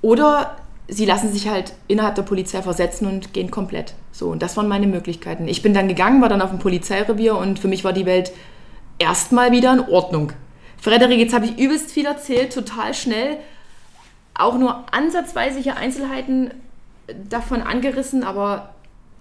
Oder 0.03 0.57
sie 0.93 1.07
lassen 1.07 1.33
sich 1.33 1.49
halt 1.49 1.73
innerhalb 1.89 2.15
der 2.15 2.23
Polizei 2.23 2.63
versetzen 2.63 3.07
und 3.07 3.33
gehen 3.33 3.51
komplett. 3.51 3.95
So, 4.13 4.29
und 4.29 4.43
das 4.43 4.57
waren 4.57 4.69
meine 4.69 4.87
Möglichkeiten. 4.87 5.49
Ich 5.49 5.63
bin 5.63 5.75
dann 5.75 5.89
gegangen, 5.89 6.21
war 6.21 6.29
dann 6.29 6.43
auf 6.43 6.51
dem 6.51 6.59
Polizeirevier 6.59 7.37
und 7.37 7.59
für 7.59 7.69
mich 7.69 7.83
war 7.83 7.93
die 7.93 8.07
Welt 8.07 8.33
erstmal 8.99 9.53
wieder 9.53 9.73
in 9.73 9.81
Ordnung. 9.81 10.33
Frederik, 10.79 11.19
jetzt 11.19 11.35
habe 11.35 11.47
ich 11.47 11.59
übelst 11.59 11.91
viel 11.91 12.07
erzählt, 12.07 12.53
total 12.53 12.93
schnell. 12.93 13.39
Auch 14.35 14.59
nur 14.59 14.85
ansatzweise 14.93 15.61
hier 15.61 15.77
Einzelheiten 15.77 16.51
davon 17.29 17.63
angerissen, 17.63 18.23
aber 18.23 18.75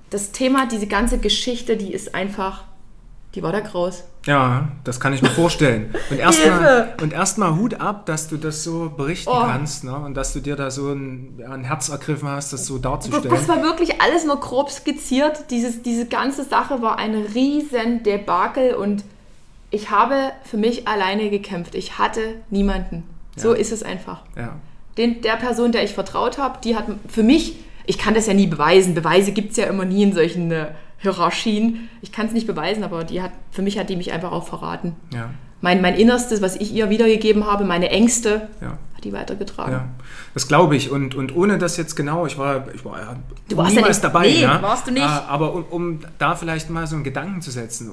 das 0.10 0.31
Thema, 0.31 0.65
diese 0.65 0.88
ganze 0.88 1.19
Geschichte, 1.19 1.77
die 1.77 1.93
ist 1.93 2.15
einfach 2.15 2.63
die 3.35 3.41
war 3.41 3.53
da 3.53 3.61
groß. 3.61 4.03
Ja, 4.25 4.67
das 4.83 5.00
kann 5.00 5.13
ich 5.13 5.21
mir 5.21 5.29
vorstellen. 5.29 5.93
Und 6.11 6.19
erstmal 7.13 7.50
erst 7.50 7.59
Hut 7.59 7.73
ab, 7.75 8.05
dass 8.05 8.27
du 8.27 8.38
das 8.38 8.63
so 8.63 8.89
berichten 8.89 9.31
oh. 9.33 9.41
kannst 9.41 9.83
ne? 9.83 9.95
und 9.95 10.15
dass 10.15 10.33
du 10.33 10.41
dir 10.41 10.55
da 10.55 10.69
so 10.69 10.91
ein, 10.91 11.41
ein, 11.50 11.63
Herz 11.63 11.89
ergriffen 11.89 12.27
hast, 12.27 12.53
das 12.53 12.65
so 12.65 12.77
darzustellen. 12.77 13.33
Das 13.33 13.47
war 13.47 13.63
wirklich 13.63 14.01
alles 14.01 14.25
nur 14.25 14.39
grob 14.39 14.69
skizziert. 14.69 15.45
Dieses, 15.50 15.81
diese 15.81 16.07
ganze 16.07 16.43
Sache 16.43 16.81
war 16.81 17.00
ein 17.00 17.15
riesen 17.15 18.03
Debakel 18.03 18.75
und 18.75 19.03
ich 19.69 19.89
habe 19.89 20.33
für 20.43 20.57
mich 20.57 20.88
alleine 20.88 21.29
gekämpft. 21.29 21.73
Ich 21.75 21.97
hatte 21.97 22.35
niemanden. 22.50 23.03
Ja. 23.38 23.43
So 23.43 23.53
ist 23.53 23.71
es 23.71 23.81
einfach. 23.81 24.23
Ja. 24.35 24.57
Den, 24.97 25.21
der 25.21 25.38
Person, 25.38 25.71
der 25.71 25.83
ich 25.83 25.93
vertraut 25.93 26.38
habe, 26.38 26.59
die 26.63 26.75
hat 26.75 26.85
für 27.07 27.23
mich, 27.23 27.55
ich 27.85 27.97
kann 27.97 28.13
das 28.13 28.27
ja 28.27 28.33
nie 28.33 28.47
beweisen, 28.47 28.93
Beweise 28.93 29.31
gibt 29.31 29.51
es 29.51 29.57
ja 29.57 29.65
immer 29.65 29.85
nie 29.85 30.03
in 30.03 30.13
solchen... 30.13 30.51
Äh, 30.51 30.67
Hierarchien. 31.01 31.89
Ich 32.01 32.12
kann 32.12 32.27
es 32.27 32.34
nicht 32.34 32.48
beweisen, 32.48 32.84
aber 32.84 33.03
die 33.03 33.22
hat, 33.22 33.31
für 33.51 33.62
mich 33.62 33.77
hat 33.77 33.89
die 33.89 33.96
mich 33.96 34.12
einfach 34.12 34.31
auch 34.31 34.48
verraten. 34.48 34.96
Ja. 35.13 35.31
Mein, 35.62 35.81
mein 35.81 35.96
Innerstes, 35.96 36.41
was 36.41 36.55
ich 36.55 36.74
ihr 36.74 36.89
wiedergegeben 36.89 37.46
habe, 37.46 37.65
meine 37.65 37.89
Ängste, 37.89 38.50
ja. 38.62 38.77
hat 38.96 39.03
die 39.03 39.13
weitergetragen. 39.13 39.72
Ja. 39.72 39.88
Das 40.34 40.48
glaube 40.48 40.75
ich. 40.75 40.89
Und, 40.89 41.13
und 41.13 41.36
ohne 41.36 41.60
das 41.60 41.77
jetzt 41.77 41.96
genau, 41.96 42.25
ich 42.25 42.38
war, 42.38 42.65
ich 42.74 42.84
war 42.84 43.00
ja 43.00 43.15
du 43.48 43.58
warst 43.58 43.75
niemals 43.75 43.98
ja 43.98 44.10
dabei. 44.10 44.27
Nee, 44.27 44.41
ja? 44.41 44.60
warst 44.62 44.88
du 44.88 44.91
nicht. 44.91 45.03
Ah, 45.03 45.25
aber 45.27 45.53
um, 45.53 45.63
um, 45.70 46.00
da 46.17 46.36
vielleicht 46.36 46.72
mal 46.72 46.88
so 46.88 46.96
einen 46.96 47.03
Gedanken 47.03 47.41
zu 47.41 47.51
setzen, 47.51 47.91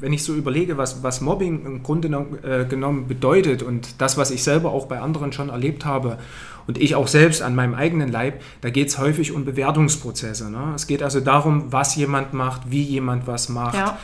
wenn 0.00 0.12
ich 0.12 0.24
so 0.24 0.34
überlege, 0.34 0.76
was, 0.76 1.04
was 1.04 1.20
Mobbing 1.20 1.64
im 1.64 1.82
Grunde 1.84 2.08
äh, 2.42 2.64
genommen 2.64 3.06
bedeutet 3.06 3.62
und 3.62 4.00
das, 4.00 4.16
was 4.16 4.32
ich 4.32 4.42
selber 4.42 4.72
auch 4.72 4.86
bei 4.86 5.00
anderen 5.00 5.32
schon 5.32 5.50
erlebt 5.50 5.84
habe 5.84 6.18
und 6.66 6.78
ich 6.78 6.94
auch 6.94 7.08
selbst 7.08 7.42
an 7.42 7.54
meinem 7.54 7.74
eigenen 7.74 8.10
Leib, 8.10 8.42
da 8.60 8.70
geht 8.70 8.88
es 8.88 8.98
häufig 8.98 9.32
um 9.32 9.44
Bewertungsprozesse. 9.44 10.50
Ne? 10.50 10.72
Es 10.74 10.86
geht 10.86 11.02
also 11.02 11.20
darum, 11.20 11.72
was 11.72 11.96
jemand 11.96 12.32
macht, 12.32 12.70
wie 12.70 12.82
jemand 12.82 13.26
was 13.26 13.48
macht. 13.48 13.74
Ja. 13.74 13.98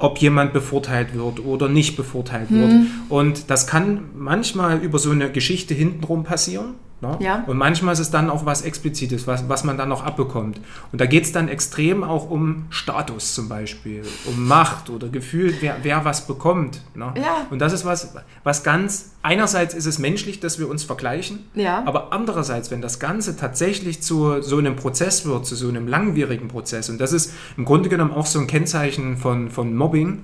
ob 0.00 0.18
jemand 0.18 0.52
bevorteilt 0.52 1.14
wird 1.14 1.44
oder 1.44 1.68
nicht 1.68 1.96
bevorteilt 1.96 2.52
wird. 2.52 2.70
Hm. 2.70 2.86
Und 3.08 3.50
das 3.50 3.66
kann 3.66 4.10
manchmal 4.16 4.78
über 4.78 5.00
so 5.00 5.10
eine 5.10 5.32
Geschichte 5.32 5.74
hintenrum 5.74 6.22
passieren. 6.22 6.76
Ne? 7.00 7.16
Ja. 7.20 7.44
Und 7.46 7.56
manchmal 7.56 7.92
ist 7.92 8.00
es 8.00 8.10
dann 8.10 8.28
auch 8.28 8.44
was 8.44 8.62
Explizites, 8.62 9.26
was, 9.26 9.48
was 9.48 9.62
man 9.62 9.78
dann 9.78 9.88
noch 9.88 10.04
abbekommt. 10.04 10.60
Und 10.90 11.00
da 11.00 11.06
geht 11.06 11.24
es 11.24 11.32
dann 11.32 11.48
extrem 11.48 12.02
auch 12.02 12.28
um 12.28 12.66
Status 12.70 13.34
zum 13.34 13.48
Beispiel, 13.48 14.02
um 14.26 14.48
Macht 14.48 14.90
oder 14.90 15.08
Gefühl, 15.08 15.54
wer, 15.60 15.76
wer 15.82 16.04
was 16.04 16.26
bekommt. 16.26 16.82
Ne? 16.96 17.12
Ja. 17.16 17.46
Und 17.50 17.60
das 17.60 17.72
ist 17.72 17.84
was, 17.84 18.14
was 18.42 18.64
ganz, 18.64 19.12
einerseits 19.22 19.74
ist 19.74 19.86
es 19.86 19.98
menschlich, 20.00 20.40
dass 20.40 20.58
wir 20.58 20.68
uns 20.68 20.82
vergleichen, 20.82 21.40
Ja. 21.54 21.84
aber 21.86 22.12
andererseits, 22.12 22.70
wenn 22.72 22.82
das 22.82 22.98
Ganze 22.98 23.36
tatsächlich 23.36 24.02
zu 24.02 24.42
so 24.42 24.58
einem 24.58 24.74
Prozess 24.74 25.24
wird, 25.24 25.46
zu 25.46 25.54
so 25.54 25.68
einem 25.68 25.86
langwierigen 25.86 26.48
Prozess, 26.48 26.88
und 26.90 27.00
das 27.00 27.12
ist 27.12 27.32
im 27.56 27.64
Grunde 27.64 27.88
genommen 27.88 28.12
auch 28.12 28.26
so 28.26 28.40
ein 28.40 28.48
Kennzeichen 28.48 29.16
von, 29.16 29.50
von 29.50 29.76
Mobbing, 29.76 30.22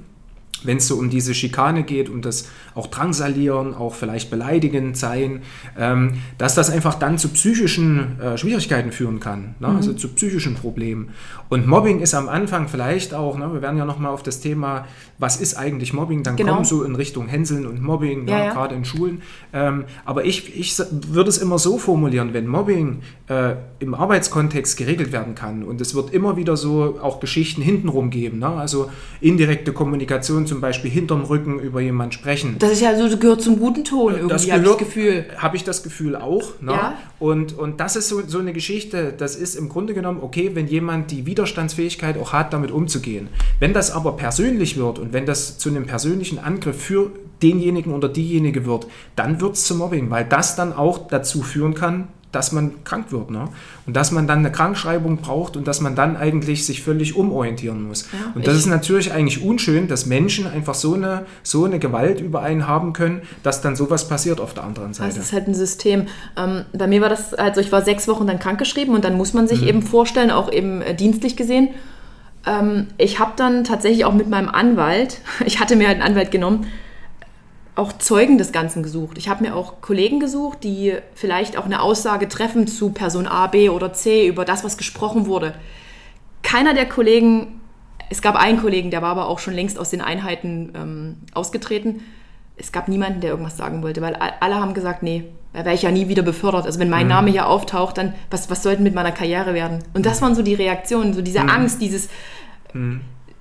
wenn 0.66 0.78
es 0.78 0.88
so 0.88 0.96
um 0.96 1.10
diese 1.10 1.34
Schikane 1.34 1.82
geht, 1.82 2.08
um 2.08 2.22
das 2.22 2.48
auch 2.74 2.86
Drangsalieren, 2.88 3.74
auch 3.74 3.94
vielleicht 3.94 4.30
beleidigend 4.30 4.96
sein, 4.96 5.42
ähm, 5.78 6.14
dass 6.38 6.54
das 6.54 6.70
einfach 6.70 6.94
dann 6.94 7.18
zu 7.18 7.28
psychischen 7.28 8.20
äh, 8.20 8.38
Schwierigkeiten 8.38 8.92
führen 8.92 9.20
kann, 9.20 9.54
ne? 9.60 9.68
also 9.68 9.92
zu 9.92 10.08
psychischen 10.08 10.54
Problemen. 10.54 11.10
Und 11.48 11.66
Mobbing 11.66 12.00
ist 12.00 12.14
am 12.14 12.28
Anfang 12.28 12.68
vielleicht 12.68 13.14
auch, 13.14 13.36
ne? 13.36 13.52
wir 13.52 13.62
werden 13.62 13.76
ja 13.78 13.84
nochmal 13.84 14.12
auf 14.12 14.22
das 14.22 14.40
Thema, 14.40 14.86
was 15.18 15.36
ist 15.40 15.54
eigentlich 15.56 15.92
Mobbing, 15.92 16.22
dann 16.22 16.36
Genau. 16.36 16.54
kommen 16.54 16.64
so 16.64 16.82
in 16.84 16.94
Richtung 16.96 17.28
Hänseln 17.28 17.66
und 17.66 17.82
Mobbing, 17.82 18.26
Ja, 18.26 18.38
ne? 18.38 18.44
ja. 18.46 18.52
gerade 18.52 18.74
in 18.74 18.84
Schulen. 18.84 19.22
Ähm, 19.52 19.84
aber 20.04 20.24
ich, 20.24 20.58
ich 20.58 20.76
würde 21.10 21.28
es 21.28 21.38
immer 21.38 21.58
so 21.58 21.78
formulieren, 21.78 22.32
wenn 22.32 22.46
Mobbing 22.46 23.00
äh, 23.28 23.54
im 23.78 23.94
Arbeitskontext 23.94 24.76
geregelt 24.76 25.12
werden 25.12 25.34
kann 25.34 25.62
und 25.62 25.80
es 25.80 25.94
wird 25.94 26.12
immer 26.12 26.36
wieder 26.36 26.56
so 26.56 26.98
auch 27.00 27.20
Geschichten 27.20 27.62
hintenrum 27.62 28.10
geben, 28.10 28.38
ne? 28.38 28.48
also 28.48 28.90
indirekte 29.20 29.72
Kommunikation 29.72 30.46
zum 30.46 30.60
Beispiel 30.60 30.90
hinterm 30.90 31.22
Rücken 31.22 31.58
über 31.58 31.80
jemanden 31.80 32.12
sprechen. 32.12 32.56
Das 32.58 32.72
ist 32.72 32.80
ja 32.80 32.96
so, 32.96 33.08
das 33.08 33.20
gehört 33.20 33.42
zum 33.42 33.58
guten 33.58 33.84
Ton 33.84 34.14
irgendwie, 34.16 34.50
habe 34.52 34.62
ich 34.62 34.64
das 34.68 34.78
Gefühl. 34.78 35.24
Habe 35.36 35.56
ich 35.56 35.64
das 35.64 35.82
Gefühl 35.82 36.16
auch. 36.16 36.60
Ne? 36.60 36.72
Ja. 36.72 36.94
Und, 37.18 37.56
und 37.56 37.80
das 37.80 37.96
ist 37.96 38.08
so, 38.08 38.20
so 38.26 38.38
eine 38.38 38.52
Geschichte, 38.52 39.14
das 39.16 39.36
ist 39.36 39.54
im 39.54 39.68
Grunde 39.68 39.94
genommen 39.94 40.18
okay, 40.22 40.50
wenn 40.54 40.66
jemand 40.66 41.10
die 41.10 41.26
Widerstandsfähigkeit 41.34 42.16
auch 42.16 42.32
hat, 42.32 42.52
damit 42.52 42.70
umzugehen. 42.70 43.28
Wenn 43.58 43.72
das 43.72 43.90
aber 43.90 44.16
persönlich 44.16 44.76
wird 44.76 45.00
und 45.00 45.12
wenn 45.12 45.26
das 45.26 45.58
zu 45.58 45.68
einem 45.68 45.84
persönlichen 45.84 46.38
Angriff 46.38 46.80
für 46.80 47.10
denjenigen 47.42 47.92
oder 47.92 48.08
diejenige 48.08 48.64
wird, 48.66 48.86
dann 49.16 49.40
wird 49.40 49.54
es 49.54 49.64
zu 49.64 49.74
Mobbing, 49.74 50.10
weil 50.10 50.24
das 50.24 50.54
dann 50.54 50.72
auch 50.72 51.08
dazu 51.08 51.42
führen 51.42 51.74
kann, 51.74 52.08
dass 52.34 52.52
man 52.52 52.84
krank 52.84 53.12
wird. 53.12 53.30
Ne? 53.30 53.48
Und 53.86 53.94
dass 53.96 54.10
man 54.10 54.26
dann 54.26 54.38
eine 54.40 54.50
Krankschreibung 54.52 55.18
braucht 55.18 55.56
und 55.56 55.66
dass 55.68 55.80
man 55.80 55.94
dann 55.94 56.16
eigentlich 56.16 56.64
sich 56.66 56.82
völlig 56.82 57.16
umorientieren 57.16 57.82
muss. 57.86 58.08
Ja, 58.12 58.32
und 58.34 58.46
das 58.46 58.56
ist 58.56 58.66
natürlich 58.66 59.12
eigentlich 59.12 59.42
unschön, 59.44 59.88
dass 59.88 60.06
Menschen 60.06 60.46
einfach 60.46 60.74
so 60.74 60.94
eine, 60.94 61.26
so 61.42 61.64
eine 61.64 61.78
Gewalt 61.78 62.20
über 62.20 62.42
einen 62.42 62.66
haben 62.66 62.92
können, 62.92 63.22
dass 63.42 63.60
dann 63.60 63.76
sowas 63.76 64.08
passiert 64.08 64.40
auf 64.40 64.54
der 64.54 64.64
anderen 64.64 64.88
Das 64.88 64.96
Seite. 64.98 65.20
ist 65.20 65.32
halt 65.32 65.48
ein 65.48 65.54
System. 65.54 66.06
Ähm, 66.36 66.64
bei 66.72 66.86
mir 66.86 67.00
war 67.00 67.08
das, 67.08 67.34
also 67.34 67.60
ich 67.60 67.70
war 67.72 67.82
sechs 67.82 68.08
Wochen 68.08 68.26
dann 68.26 68.38
krankgeschrieben 68.38 68.94
und 68.94 69.04
dann 69.04 69.16
muss 69.16 69.34
man 69.34 69.46
sich 69.48 69.60
Mhm. 69.62 69.68
eben 69.68 69.82
vorstellen, 69.82 70.30
auch 70.30 70.50
eben 70.52 70.80
äh, 70.82 70.94
dienstlich 70.94 71.36
gesehen. 71.36 71.68
Ähm, 72.46 72.88
ich 72.98 73.18
habe 73.20 73.32
dann 73.36 73.64
tatsächlich 73.64 74.04
auch 74.04 74.12
mit 74.14 74.28
meinem 74.28 74.48
Anwalt, 74.48 75.18
ich 75.46 75.60
hatte 75.60 75.76
mir 75.76 75.88
halt 75.88 76.00
einen 76.00 76.08
Anwalt 76.10 76.30
genommen, 76.30 76.66
auch 77.76 77.92
Zeugen 77.92 78.38
des 78.38 78.52
Ganzen 78.52 78.82
gesucht. 78.82 79.18
Ich 79.18 79.28
habe 79.28 79.42
mir 79.42 79.56
auch 79.56 79.80
Kollegen 79.80 80.20
gesucht, 80.20 80.62
die 80.62 80.94
vielleicht 81.14 81.56
auch 81.56 81.64
eine 81.64 81.82
Aussage 81.82 82.28
treffen 82.28 82.66
zu 82.66 82.90
Person 82.90 83.26
A, 83.26 83.48
B 83.48 83.68
oder 83.68 83.92
C 83.92 84.28
über 84.28 84.44
das, 84.44 84.62
was 84.62 84.76
gesprochen 84.76 85.26
wurde. 85.26 85.54
Keiner 86.42 86.74
der 86.74 86.86
Kollegen, 86.86 87.60
es 88.10 88.22
gab 88.22 88.36
einen 88.36 88.60
Kollegen, 88.60 88.90
der 88.90 89.02
war 89.02 89.10
aber 89.10 89.26
auch 89.28 89.40
schon 89.40 89.54
längst 89.54 89.78
aus 89.78 89.90
den 89.90 90.00
Einheiten 90.00 90.72
ähm, 90.76 91.16
ausgetreten. 91.32 92.02
Es 92.56 92.70
gab 92.70 92.86
niemanden, 92.86 93.20
der 93.20 93.30
irgendwas 93.30 93.56
sagen 93.56 93.82
wollte, 93.82 94.00
weil 94.02 94.14
alle 94.14 94.54
haben 94.56 94.74
gesagt, 94.74 95.02
nee, 95.02 95.24
da 95.52 95.64
wäre 95.64 95.74
ich 95.74 95.82
ja 95.82 95.90
nie 95.90 96.08
wieder 96.08 96.22
befördert. 96.22 96.66
Also 96.66 96.78
wenn 96.78 96.90
mein 96.90 97.08
Name 97.08 97.30
hier 97.30 97.48
auftaucht, 97.48 97.98
dann 97.98 98.14
was, 98.30 98.50
was 98.50 98.62
soll 98.62 98.74
denn 98.74 98.84
mit 98.84 98.94
meiner 98.94 99.10
Karriere 99.10 99.54
werden? 99.54 99.82
Und 99.94 100.06
das 100.06 100.22
waren 100.22 100.36
so 100.36 100.42
die 100.42 100.54
Reaktionen, 100.54 101.14
so 101.14 101.22
diese 101.22 101.40
Angst, 101.40 101.80
dieses, 101.80 102.08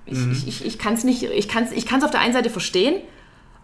ich, 0.06 0.28
ich, 0.32 0.48
ich, 0.48 0.66
ich 0.66 0.80
kann 0.80 0.96
es 0.96 1.04
nicht, 1.04 1.24
ich 1.24 1.48
kann 1.48 1.66
es 1.66 1.72
ich 1.72 1.86
kann's 1.86 2.04
auf 2.04 2.12
der 2.12 2.22
einen 2.22 2.34
Seite 2.34 2.50
verstehen, 2.50 2.96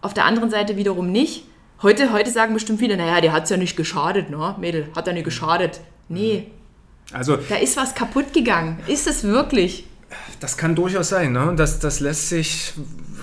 auf 0.00 0.14
der 0.14 0.24
anderen 0.24 0.50
Seite 0.50 0.76
wiederum 0.76 1.10
nicht. 1.10 1.44
Heute, 1.82 2.12
heute 2.12 2.30
sagen 2.30 2.52
bestimmt 2.54 2.78
viele, 2.78 2.96
naja, 2.96 3.20
der 3.20 3.32
hat 3.32 3.44
es 3.44 3.50
ja 3.50 3.56
nicht 3.56 3.76
geschadet, 3.76 4.30
ne? 4.30 4.54
Mädel, 4.58 4.88
hat 4.94 5.06
ja 5.06 5.12
nicht 5.12 5.24
geschadet. 5.24 5.80
Nee, 6.08 6.48
Also 7.12 7.36
da 7.36 7.56
ist 7.56 7.76
was 7.76 7.94
kaputt 7.94 8.32
gegangen. 8.32 8.78
Ist 8.86 9.06
es 9.06 9.24
wirklich? 9.24 9.84
das 10.40 10.56
kann 10.56 10.74
durchaus 10.74 11.10
sein. 11.10 11.32
Ne? 11.32 11.54
Das, 11.56 11.78
das 11.78 12.00
lässt 12.00 12.28
sich, 12.28 12.72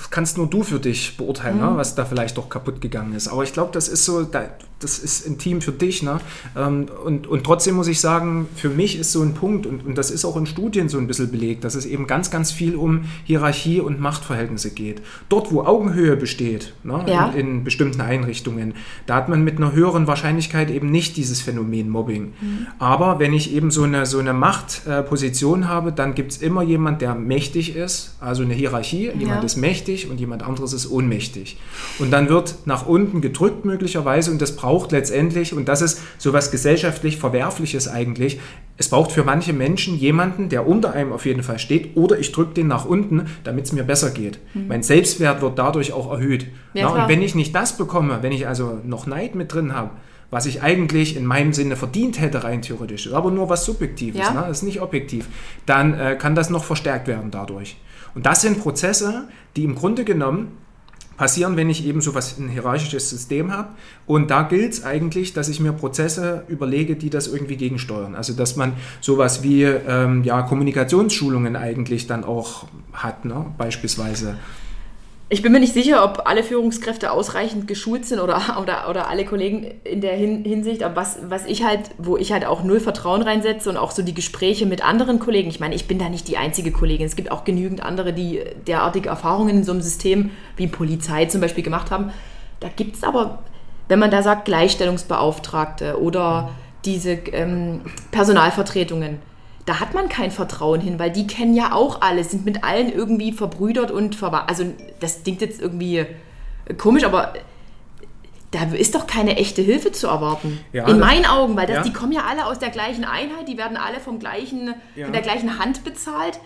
kannst 0.10 0.38
nur 0.38 0.48
du 0.48 0.64
für 0.64 0.80
dich 0.80 1.18
beurteilen, 1.18 1.60
ne? 1.60 1.74
was 1.76 1.96
da 1.96 2.06
vielleicht 2.06 2.38
doch 2.38 2.50
kaputt 2.50 2.80
gegangen 2.82 3.14
ist. 3.14 3.28
Aber 3.28 3.44
ich 3.44 3.54
glaube, 3.54 3.72
das 3.74 3.88
ist 3.88 4.06
so, 4.06 4.24
da, 4.24 4.50
das 4.80 5.00
ist 5.00 5.26
intim 5.26 5.62
für 5.62 5.72
dich. 5.72 6.04
Ne? 6.04 6.20
Ähm, 6.56 6.88
Und, 7.06 7.28
und 7.28 7.44
trotzdem 7.44 7.76
muss 7.76 7.88
ich 7.88 8.00
sagen, 8.00 8.48
für 8.56 8.70
mich 8.70 9.00
ist 9.00 9.12
so 9.12 9.22
ein 9.22 9.34
Punkt, 9.34 9.66
und, 9.66 9.86
und 9.86 9.98
das 9.98 10.12
ist 10.12 10.26
auch 10.26 10.38
in 10.38 10.46
Studien 10.46 10.90
so 10.90 10.98
ein 10.98 11.08
bisschen 11.08 11.32
belegt, 11.32 11.64
dass 11.64 11.76
es 11.76 11.86
eben 11.86 12.06
ganz, 12.08 12.30
ganz 12.32 12.52
viel 12.52 12.76
um 12.76 13.06
Hierarchie 13.26 13.80
und 13.80 14.00
Machtverhältnisse 14.00 14.72
geht. 14.72 15.02
Dort, 15.30 15.52
wo 15.52 15.62
Augenhöhe 15.64 16.16
besteht, 16.16 16.74
ne? 16.84 17.04
Ja. 17.08 17.30
in, 17.30 17.48
in 17.58 17.64
bestimmten 17.64 18.02
Einrichtungen, 18.02 18.74
da 19.06 19.16
hat 19.16 19.30
man 19.30 19.44
mit 19.44 19.58
einer 19.58 19.72
höheren 19.74 20.06
Wahrscheinlichkeit 20.08 20.70
eben 20.70 20.92
nicht 20.92 21.18
dieses 21.18 21.42
Phänomen 21.42 21.90
Mobbing. 21.90 22.34
Aber 22.78 23.20
wenn 23.20 23.34
ich 23.34 23.54
eben 23.54 23.72
so 23.72 23.84
eine, 23.84 24.06
so 24.06 24.20
eine 24.20 24.34
Machtposition 24.34 25.68
habe, 25.68 25.92
dann 25.92 26.14
gibt 26.16 26.32
es 26.34 26.38
immer 26.42 26.62
jemand, 26.64 27.02
der 27.02 27.16
mächtig 27.16 27.76
ist, 27.76 28.16
also 28.20 28.44
eine 28.44 28.54
Hierarchie. 28.54 29.12
Jemand 29.18 29.42
Ja. 29.42 29.46
ist 29.46 29.58
mächtig 29.58 30.10
und 30.10 30.20
jemand 30.20 30.44
anderes 30.44 30.74
ist 30.74 30.90
ohnmächtig. 30.92 31.58
Und 32.00 32.12
dann 32.12 32.30
wird 32.30 32.56
nach 32.66 32.86
unten 32.86 33.22
gedrückt 33.22 33.66
möglicherweise 33.66 34.32
und 34.32 34.42
das 34.42 34.56
braucht 34.56 34.67
letztendlich, 34.92 35.54
und 35.54 35.68
das 35.68 35.82
ist 35.82 36.02
so 36.18 36.34
was 36.34 36.52
gesellschaftlich 36.52 37.18
Verwerfliches 37.18 37.88
eigentlich, 37.88 38.40
es 38.78 38.90
braucht 38.90 39.12
für 39.12 39.24
manche 39.24 39.54
Menschen 39.54 39.98
jemanden, 39.98 40.50
der 40.50 40.68
unter 40.68 40.94
einem 40.94 41.12
auf 41.14 41.26
jeden 41.26 41.44
Fall 41.44 41.60
steht, 41.60 41.96
oder 41.98 42.20
ich 42.20 42.32
drücke 42.32 42.54
den 42.54 42.68
nach 42.68 42.86
unten, 42.86 43.26
damit 43.44 43.66
es 43.66 43.72
mir 43.74 43.84
besser 43.84 44.12
geht. 44.12 44.40
Mein 44.54 44.84
Selbstwert 44.84 45.42
wird 45.42 45.58
dadurch 45.58 45.94
auch 45.94 46.12
erhöht. 46.12 46.46
Mhm. 46.74 46.80
Ja, 46.80 46.92
Na, 46.94 47.04
und 47.04 47.10
wenn 47.10 47.22
ich 47.22 47.34
nicht 47.36 47.56
das 47.56 47.78
bekomme, 47.78 48.20
wenn 48.22 48.32
ich 48.32 48.48
also 48.48 48.80
noch 48.86 49.08
Neid 49.08 49.36
mit 49.36 49.54
drin 49.54 49.74
habe, 49.74 49.92
was 50.30 50.46
ich 50.46 50.62
eigentlich 50.62 51.16
in 51.16 51.26
meinem 51.26 51.54
Sinne 51.54 51.76
verdient 51.76 52.20
hätte, 52.20 52.44
rein 52.44 52.62
theoretisch, 52.62 53.12
aber 53.14 53.32
nur 53.32 53.50
was 53.50 53.66
Subjektives, 53.66 54.20
Ja. 54.20 54.34
ne? 54.34 54.44
das 54.48 54.58
ist 54.58 54.64
nicht 54.64 54.82
objektiv, 54.82 55.28
dann 55.66 55.94
äh, 55.98 56.16
kann 56.20 56.36
das 56.36 56.50
noch 56.50 56.66
verstärkt 56.66 57.08
werden 57.08 57.32
dadurch. 57.32 57.78
Und 58.14 58.26
das 58.26 58.42
sind 58.42 58.60
Prozesse, 58.60 59.28
die 59.56 59.64
im 59.64 59.76
Grunde 59.76 60.04
genommen 60.04 60.58
passieren, 61.18 61.58
wenn 61.58 61.70
ich 61.70 61.86
eben 61.86 62.00
so 62.00 62.16
was 62.16 62.38
ein 62.38 62.48
hierarchisches 62.48 63.10
System 63.10 63.52
habe. 63.52 63.70
Und 64.06 64.30
da 64.30 64.44
gilt 64.44 64.74
es 64.74 64.84
eigentlich, 64.84 65.34
dass 65.34 65.50
ich 65.50 65.60
mir 65.60 65.74
Prozesse 65.74 66.44
überlege, 66.48 66.96
die 66.96 67.10
das 67.10 67.28
irgendwie 67.28 67.58
gegensteuern. 67.58 68.16
Also 68.16 68.34
dass 68.34 68.56
man 68.56 68.74
sowas 69.02 69.44
wie 69.44 69.64
ähm, 69.64 70.24
ja, 70.24 70.44
Kommunikationsschulungen 70.44 71.56
eigentlich 71.56 72.08
dann 72.08 72.24
auch 72.24 72.68
hat, 72.94 73.26
ne? 73.26 73.48
beispielsweise. 73.58 74.38
Ich 75.30 75.42
bin 75.42 75.52
mir 75.52 75.60
nicht 75.60 75.74
sicher, 75.74 76.06
ob 76.06 76.22
alle 76.26 76.42
Führungskräfte 76.42 77.12
ausreichend 77.12 77.68
geschult 77.68 78.06
sind 78.06 78.20
oder, 78.20 78.58
oder, 78.62 78.90
oder 78.90 79.10
alle 79.10 79.26
Kollegen 79.26 79.66
in 79.84 80.00
der 80.00 80.16
Hin 80.16 80.46
Hinsicht. 80.46 80.84
Aber 80.84 80.96
was, 80.96 81.20
was 81.28 81.46
ich 81.46 81.64
halt, 81.64 81.82
wo 81.98 82.16
ich 82.16 82.32
halt 82.32 82.46
auch 82.46 82.64
null 82.64 82.80
Vertrauen 82.80 83.22
reinsetze 83.22 83.70
und 83.70 83.76
auch 83.76 83.92
so 83.92 84.04
die 84.04 84.14
Gespräche 84.14 84.66
mit 84.66 84.86
anderen 84.86 85.20
Kollegen. 85.20 85.50
Ich 85.50 85.60
meine, 85.60 85.76
ich 85.76 85.88
bin 85.88 86.00
da 86.00 86.08
nicht 86.08 86.28
die 86.30 86.38
einzige 86.38 86.72
Kollegin. 86.72 87.06
Es 87.06 87.18
gibt 87.18 87.32
auch 87.32 87.44
genügend 87.44 87.84
andere, 87.84 88.14
die 88.14 88.42
derartige 88.66 89.10
Erfahrungen 89.10 89.58
in 89.58 89.64
so 89.66 89.74
einem 89.74 89.82
System 89.82 90.32
wie 90.56 90.68
Polizei 90.68 91.26
zum 91.26 91.42
Beispiel 91.42 91.64
gemacht 91.64 91.92
haben. 91.92 92.12
Da 92.62 92.70
gibt 92.74 92.96
es 92.96 93.04
aber, 93.04 93.40
wenn 93.90 94.00
man 94.00 94.12
da 94.12 94.24
sagt, 94.24 94.46
Gleichstellungsbeauftragte 94.46 96.02
oder 96.02 96.52
diese 96.86 97.12
ähm, 97.34 97.82
Personalvertretungen, 98.12 99.20
da 99.68 99.82
hat 99.82 99.94
man 99.94 100.08
kein 100.08 100.32
Vertrauen 100.32 100.80
hin, 100.80 100.98
weil 100.98 101.12
die 101.12 101.28
kennen 101.28 101.54
ja 101.54 101.74
auch 101.74 102.02
alle, 102.02 102.24
sind 102.24 102.46
mit 102.46 102.64
allen 102.64 102.90
irgendwie 102.92 103.34
verbrüdert 103.34 103.92
und 103.92 104.16
verwandt. 104.16 104.50
Also 104.50 104.64
das 105.02 105.24
klingt 105.24 105.42
jetzt 105.42 105.62
irgendwie 105.62 106.06
komisch, 106.78 107.04
aber 107.04 107.34
da 108.52 108.62
ist 108.74 108.96
doch 108.96 109.08
keine 109.08 109.36
echte 109.36 109.62
Hilfe 109.62 109.92
zu 109.92 110.08
erwarten. 110.08 110.60
Ja, 110.72 110.88
In 110.88 111.00
meinen 111.00 111.26
Augen, 111.26 111.58
weil 111.58 111.68
das, 111.68 111.76
ja. 111.78 111.84
die 111.84 111.92
kommen 111.92 112.14
ja 112.14 112.22
alle 112.30 112.46
aus 112.46 112.60
der 112.60 112.70
gleichen 112.70 113.04
Einheit, 113.04 113.46
die 113.50 113.58
werden 113.58 113.76
alle 113.76 114.00
vom 114.00 114.20
gleichen, 114.20 114.74
Ja. 114.96 115.04
von 115.04 115.14
der 115.14 115.22
gleichen 115.22 115.60
Hand 115.60 115.84
bezahlt. 115.84 116.40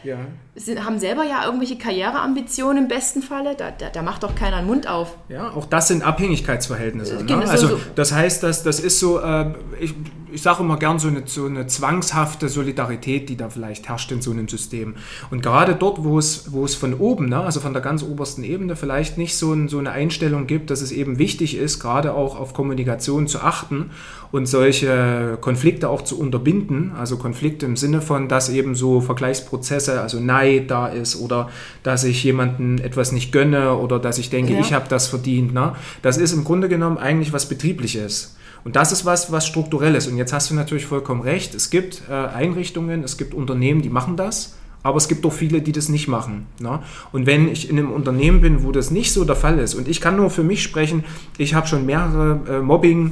Sind, 0.55 0.83
haben 0.85 0.99
selber 0.99 1.23
ja 1.23 1.45
irgendwelche 1.45 1.77
Karriereambitionen 1.77 2.83
im 2.83 2.87
besten 2.89 3.21
Falle. 3.21 3.55
Da, 3.55 3.71
da, 3.71 3.89
da 3.89 4.01
macht 4.01 4.23
doch 4.23 4.35
keiner 4.35 4.57
den 4.57 4.67
Mund 4.67 4.87
auf. 4.87 5.15
Ja, 5.29 5.49
auch 5.51 5.65
das 5.65 5.87
sind 5.87 6.03
Abhängigkeitsverhältnisse. 6.03 7.13
Äh, 7.13 7.19
Ne? 7.19 7.25
genau, 7.25 7.45
so- 7.45 7.51
Also 7.51 7.67
so- 7.69 7.79
das 7.95 8.11
heißt, 8.11 8.43
dass 8.43 8.63
das 8.63 8.79
ist 8.81 8.99
so, 8.99 9.19
äh, 9.21 9.53
ich, 9.79 9.93
ich 10.33 10.41
sage 10.41 10.63
immer 10.63 10.77
gern 10.77 10.99
so 10.99 11.07
eine, 11.07 11.23
so 11.25 11.45
eine 11.45 11.67
zwangshafte 11.67 12.49
Solidarität, 12.49 13.29
die 13.29 13.37
da 13.37 13.49
vielleicht 13.49 13.87
herrscht 13.87 14.11
in 14.11 14.21
so 14.21 14.31
einem 14.31 14.47
System. 14.49 14.95
Und 15.29 15.41
gerade 15.41 15.75
dort, 15.75 16.03
wo 16.03 16.19
es, 16.19 16.51
wo 16.51 16.65
es 16.65 16.75
von 16.75 16.93
oben, 16.95 17.29
ne, 17.29 17.39
also 17.41 17.59
von 17.61 17.71
der 17.73 17.81
ganz 17.81 18.03
obersten 18.03 18.43
Ebene, 18.43 18.75
vielleicht 18.75 19.17
nicht 19.17 19.37
so, 19.37 19.53
ein, 19.53 19.69
so 19.69 19.77
eine 19.77 19.91
Einstellung 19.91 20.47
gibt, 20.47 20.69
dass 20.69 20.81
es 20.81 20.91
eben 20.91 21.17
wichtig 21.17 21.55
ist, 21.57 21.79
gerade 21.79 22.13
auch 22.13 22.37
auf 22.37 22.53
Kommunikation 22.53 23.27
zu 23.27 23.39
achten 23.39 23.91
und 24.31 24.45
solche 24.45 25.37
Konflikte 25.41 25.89
auch 25.89 26.03
zu 26.03 26.19
unterbinden. 26.19 26.93
Also 26.97 27.17
Konflikte 27.17 27.65
im 27.65 27.75
Sinne 27.75 28.01
von, 28.01 28.27
dass 28.27 28.49
eben 28.49 28.75
so 28.75 29.01
Vergleichsprozesse, 29.01 30.01
also 30.01 30.19
Neid 30.19 30.71
da 30.71 30.87
ist 30.87 31.19
oder 31.19 31.49
dass 31.83 32.03
ich 32.03 32.23
jemanden 32.23 32.77
etwas 32.79 33.11
nicht 33.11 33.31
gönne 33.31 33.75
oder 33.75 33.99
dass 33.99 34.17
ich 34.17 34.29
denke, 34.29 34.53
ja. 34.53 34.59
ich 34.59 34.73
habe 34.73 34.85
das 34.87 35.07
verdient. 35.07 35.53
Ne? 35.53 35.73
Das 36.01 36.17
ist 36.17 36.33
im 36.33 36.43
Grunde 36.43 36.69
genommen 36.69 36.97
eigentlich 36.97 37.33
was 37.33 37.47
Betriebliches. 37.47 38.35
Und 38.63 38.75
das 38.75 38.91
ist 38.91 39.05
was, 39.05 39.31
was 39.31 39.47
strukturelles. 39.47 40.07
Und 40.07 40.17
jetzt 40.17 40.33
hast 40.33 40.51
du 40.51 40.53
natürlich 40.53 40.85
vollkommen 40.85 41.21
recht. 41.21 41.55
Es 41.55 41.69
gibt 41.69 42.03
äh, 42.09 42.13
Einrichtungen, 42.13 43.03
es 43.03 43.17
gibt 43.17 43.33
Unternehmen, 43.33 43.81
die 43.81 43.89
machen 43.89 44.15
das. 44.15 44.55
Aber 44.83 44.97
es 44.97 45.07
gibt 45.07 45.25
auch 45.25 45.33
viele, 45.33 45.61
die 45.61 45.71
das 45.71 45.89
nicht 45.89 46.07
machen. 46.07 46.47
Ne? 46.59 46.79
Und 47.11 47.25
wenn 47.27 47.47
ich 47.47 47.69
in 47.69 47.77
einem 47.77 47.91
Unternehmen 47.91 48.41
bin, 48.41 48.63
wo 48.63 48.71
das 48.71 48.89
nicht 48.89 49.13
so 49.13 49.25
der 49.25 49.35
Fall 49.35 49.59
ist, 49.59 49.75
und 49.75 49.87
ich 49.87 50.01
kann 50.01 50.15
nur 50.15 50.29
für 50.31 50.43
mich 50.43 50.63
sprechen, 50.63 51.03
ich 51.37 51.53
habe 51.53 51.67
schon 51.67 51.85
mehrere 51.85 52.39
äh, 52.47 52.61
Mobbing- 52.61 53.11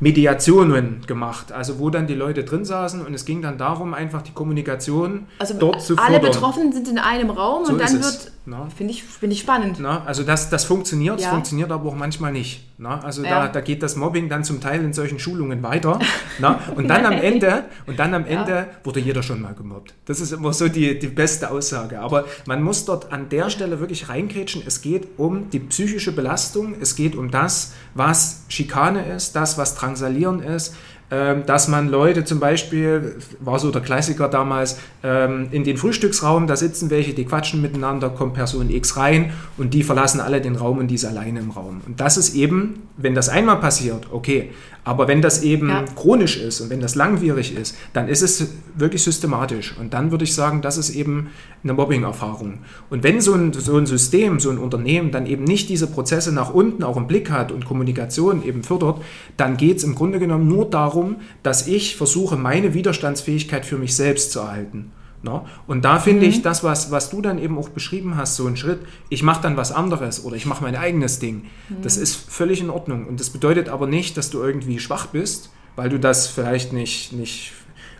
Mediationen 0.00 1.02
gemacht, 1.06 1.52
also 1.52 1.78
wo 1.78 1.90
dann 1.90 2.06
die 2.06 2.14
Leute 2.14 2.42
drin 2.44 2.64
saßen 2.64 3.04
und 3.04 3.12
es 3.12 3.26
ging 3.26 3.42
dann 3.42 3.58
darum, 3.58 3.92
einfach 3.92 4.22
die 4.22 4.32
Kommunikation 4.32 5.26
also 5.38 5.54
dort 5.58 5.82
zu 5.82 5.96
alle 5.96 6.14
fördern. 6.14 6.32
Betroffenen 6.32 6.72
sind 6.72 6.88
in 6.88 6.98
einem 6.98 7.28
Raum 7.28 7.66
so 7.66 7.72
und 7.72 7.78
dann 7.80 8.02
wird, 8.02 8.32
finde 8.74 8.92
ich, 8.92 9.04
find 9.04 9.32
ich 9.32 9.40
spannend. 9.40 9.78
Na, 9.80 10.02
also 10.04 10.22
das, 10.22 10.50
das 10.50 10.64
funktioniert, 10.64 11.20
es 11.20 11.26
funktioniert 11.26 11.70
aber 11.70 11.88
auch 11.88 11.94
manchmal 11.94 12.32
nicht. 12.32 12.64
Na, 12.78 13.00
also 13.00 13.22
ja. 13.22 13.46
da, 13.46 13.48
da 13.48 13.60
geht 13.60 13.82
das 13.82 13.96
Mobbing 13.96 14.30
dann 14.30 14.42
zum 14.44 14.60
Teil 14.60 14.82
in 14.82 14.94
solchen 14.94 15.18
Schulungen 15.18 15.62
weiter. 15.62 15.98
na, 16.38 16.58
und 16.74 16.88
dann 16.88 17.04
am 17.04 17.12
Ende, 17.12 17.64
und 17.86 17.98
dann 17.98 18.14
am 18.14 18.24
Ende 18.24 18.52
ja. 18.52 18.66
wurde 18.82 19.00
jeder 19.00 19.22
schon 19.22 19.42
mal 19.42 19.54
gemobbt. 19.54 19.92
Das 20.06 20.20
ist 20.20 20.32
immer 20.32 20.52
so 20.54 20.68
die, 20.68 20.98
die 20.98 21.08
beste 21.08 21.50
Aussage. 21.50 22.00
Aber 22.00 22.24
man 22.46 22.62
muss 22.62 22.86
dort 22.86 23.12
an 23.12 23.28
der 23.28 23.50
Stelle 23.50 23.80
wirklich 23.80 24.08
reingrätschen. 24.08 24.62
Es 24.66 24.80
geht 24.80 25.06
um 25.18 25.50
die 25.50 25.60
psychische 25.60 26.12
Belastung, 26.12 26.74
es 26.80 26.96
geht 26.96 27.16
um 27.16 27.30
das, 27.30 27.74
was 27.94 28.44
Schikane 28.48 29.04
ist, 29.14 29.36
das, 29.36 29.58
was 29.58 29.74
Drangsalieren 29.74 30.42
ist, 30.42 30.74
dass 31.10 31.66
man 31.66 31.88
Leute 31.88 32.24
zum 32.24 32.38
Beispiel, 32.38 33.16
war 33.40 33.58
so 33.58 33.70
der 33.70 33.82
Klassiker 33.82 34.28
damals, 34.28 34.78
ähm, 35.02 35.48
in 35.50 35.64
den 35.64 35.76
Frühstücksraum, 35.76 36.46
da 36.46 36.56
sitzen 36.56 36.88
welche, 36.90 37.14
die 37.14 37.24
quatschen 37.24 37.60
miteinander, 37.60 38.10
kommt 38.10 38.34
Person 38.34 38.70
X 38.70 38.96
rein 38.96 39.32
und 39.58 39.74
die 39.74 39.82
verlassen 39.82 40.20
alle 40.20 40.40
den 40.40 40.54
Raum 40.54 40.78
und 40.78 40.86
die 40.88 40.94
ist 40.94 41.04
alleine 41.04 41.40
im 41.40 41.50
Raum. 41.50 41.80
Und 41.84 42.00
das 42.00 42.16
ist 42.16 42.34
eben, 42.36 42.88
wenn 42.96 43.14
das 43.14 43.28
einmal 43.28 43.56
passiert, 43.56 44.06
okay, 44.12 44.50
aber 44.90 45.06
wenn 45.06 45.22
das 45.22 45.44
eben 45.44 45.68
ja. 45.68 45.84
chronisch 45.94 46.36
ist 46.36 46.60
und 46.60 46.68
wenn 46.68 46.80
das 46.80 46.96
langwierig 46.96 47.56
ist, 47.56 47.76
dann 47.92 48.08
ist 48.08 48.22
es 48.22 48.48
wirklich 48.74 49.04
systematisch. 49.04 49.76
Und 49.78 49.94
dann 49.94 50.10
würde 50.10 50.24
ich 50.24 50.34
sagen, 50.34 50.62
das 50.62 50.78
ist 50.78 50.90
eben 50.90 51.28
eine 51.62 51.74
Mobbing-Erfahrung. 51.74 52.58
Und 52.90 53.04
wenn 53.04 53.20
so 53.20 53.34
ein, 53.34 53.52
so 53.52 53.76
ein 53.76 53.86
System, 53.86 54.40
so 54.40 54.50
ein 54.50 54.58
Unternehmen 54.58 55.12
dann 55.12 55.26
eben 55.26 55.44
nicht 55.44 55.68
diese 55.68 55.86
Prozesse 55.86 56.32
nach 56.32 56.52
unten 56.52 56.82
auch 56.82 56.96
im 56.96 57.06
Blick 57.06 57.30
hat 57.30 57.52
und 57.52 57.66
Kommunikation 57.66 58.44
eben 58.44 58.64
fördert, 58.64 59.00
dann 59.36 59.56
geht 59.56 59.76
es 59.76 59.84
im 59.84 59.94
Grunde 59.94 60.18
genommen 60.18 60.48
nur 60.48 60.68
darum, 60.68 61.18
dass 61.44 61.68
ich 61.68 61.94
versuche, 61.94 62.36
meine 62.36 62.74
Widerstandsfähigkeit 62.74 63.64
für 63.64 63.78
mich 63.78 63.94
selbst 63.94 64.32
zu 64.32 64.40
erhalten. 64.40 64.90
No? 65.22 65.46
Und 65.66 65.84
da 65.84 65.98
finde 65.98 66.22
mhm. 66.24 66.30
ich 66.30 66.42
das, 66.42 66.64
was, 66.64 66.90
was 66.90 67.10
du 67.10 67.20
dann 67.20 67.38
eben 67.38 67.58
auch 67.58 67.68
beschrieben 67.68 68.16
hast, 68.16 68.36
so 68.36 68.46
ein 68.46 68.56
Schritt, 68.56 68.80
ich 69.10 69.22
mache 69.22 69.42
dann 69.42 69.56
was 69.56 69.70
anderes 69.70 70.24
oder 70.24 70.34
ich 70.36 70.46
mache 70.46 70.62
mein 70.64 70.76
eigenes 70.76 71.18
Ding, 71.18 71.44
mhm. 71.68 71.82
das 71.82 71.98
ist 71.98 72.14
völlig 72.14 72.60
in 72.60 72.70
Ordnung. 72.70 73.06
Und 73.06 73.20
das 73.20 73.30
bedeutet 73.30 73.68
aber 73.68 73.86
nicht, 73.86 74.16
dass 74.16 74.30
du 74.30 74.42
irgendwie 74.42 74.78
schwach 74.78 75.06
bist, 75.06 75.50
weil 75.76 75.90
du 75.90 75.98
das 75.98 76.26
vielleicht 76.26 76.72
nicht, 76.72 77.12
nicht 77.12 77.52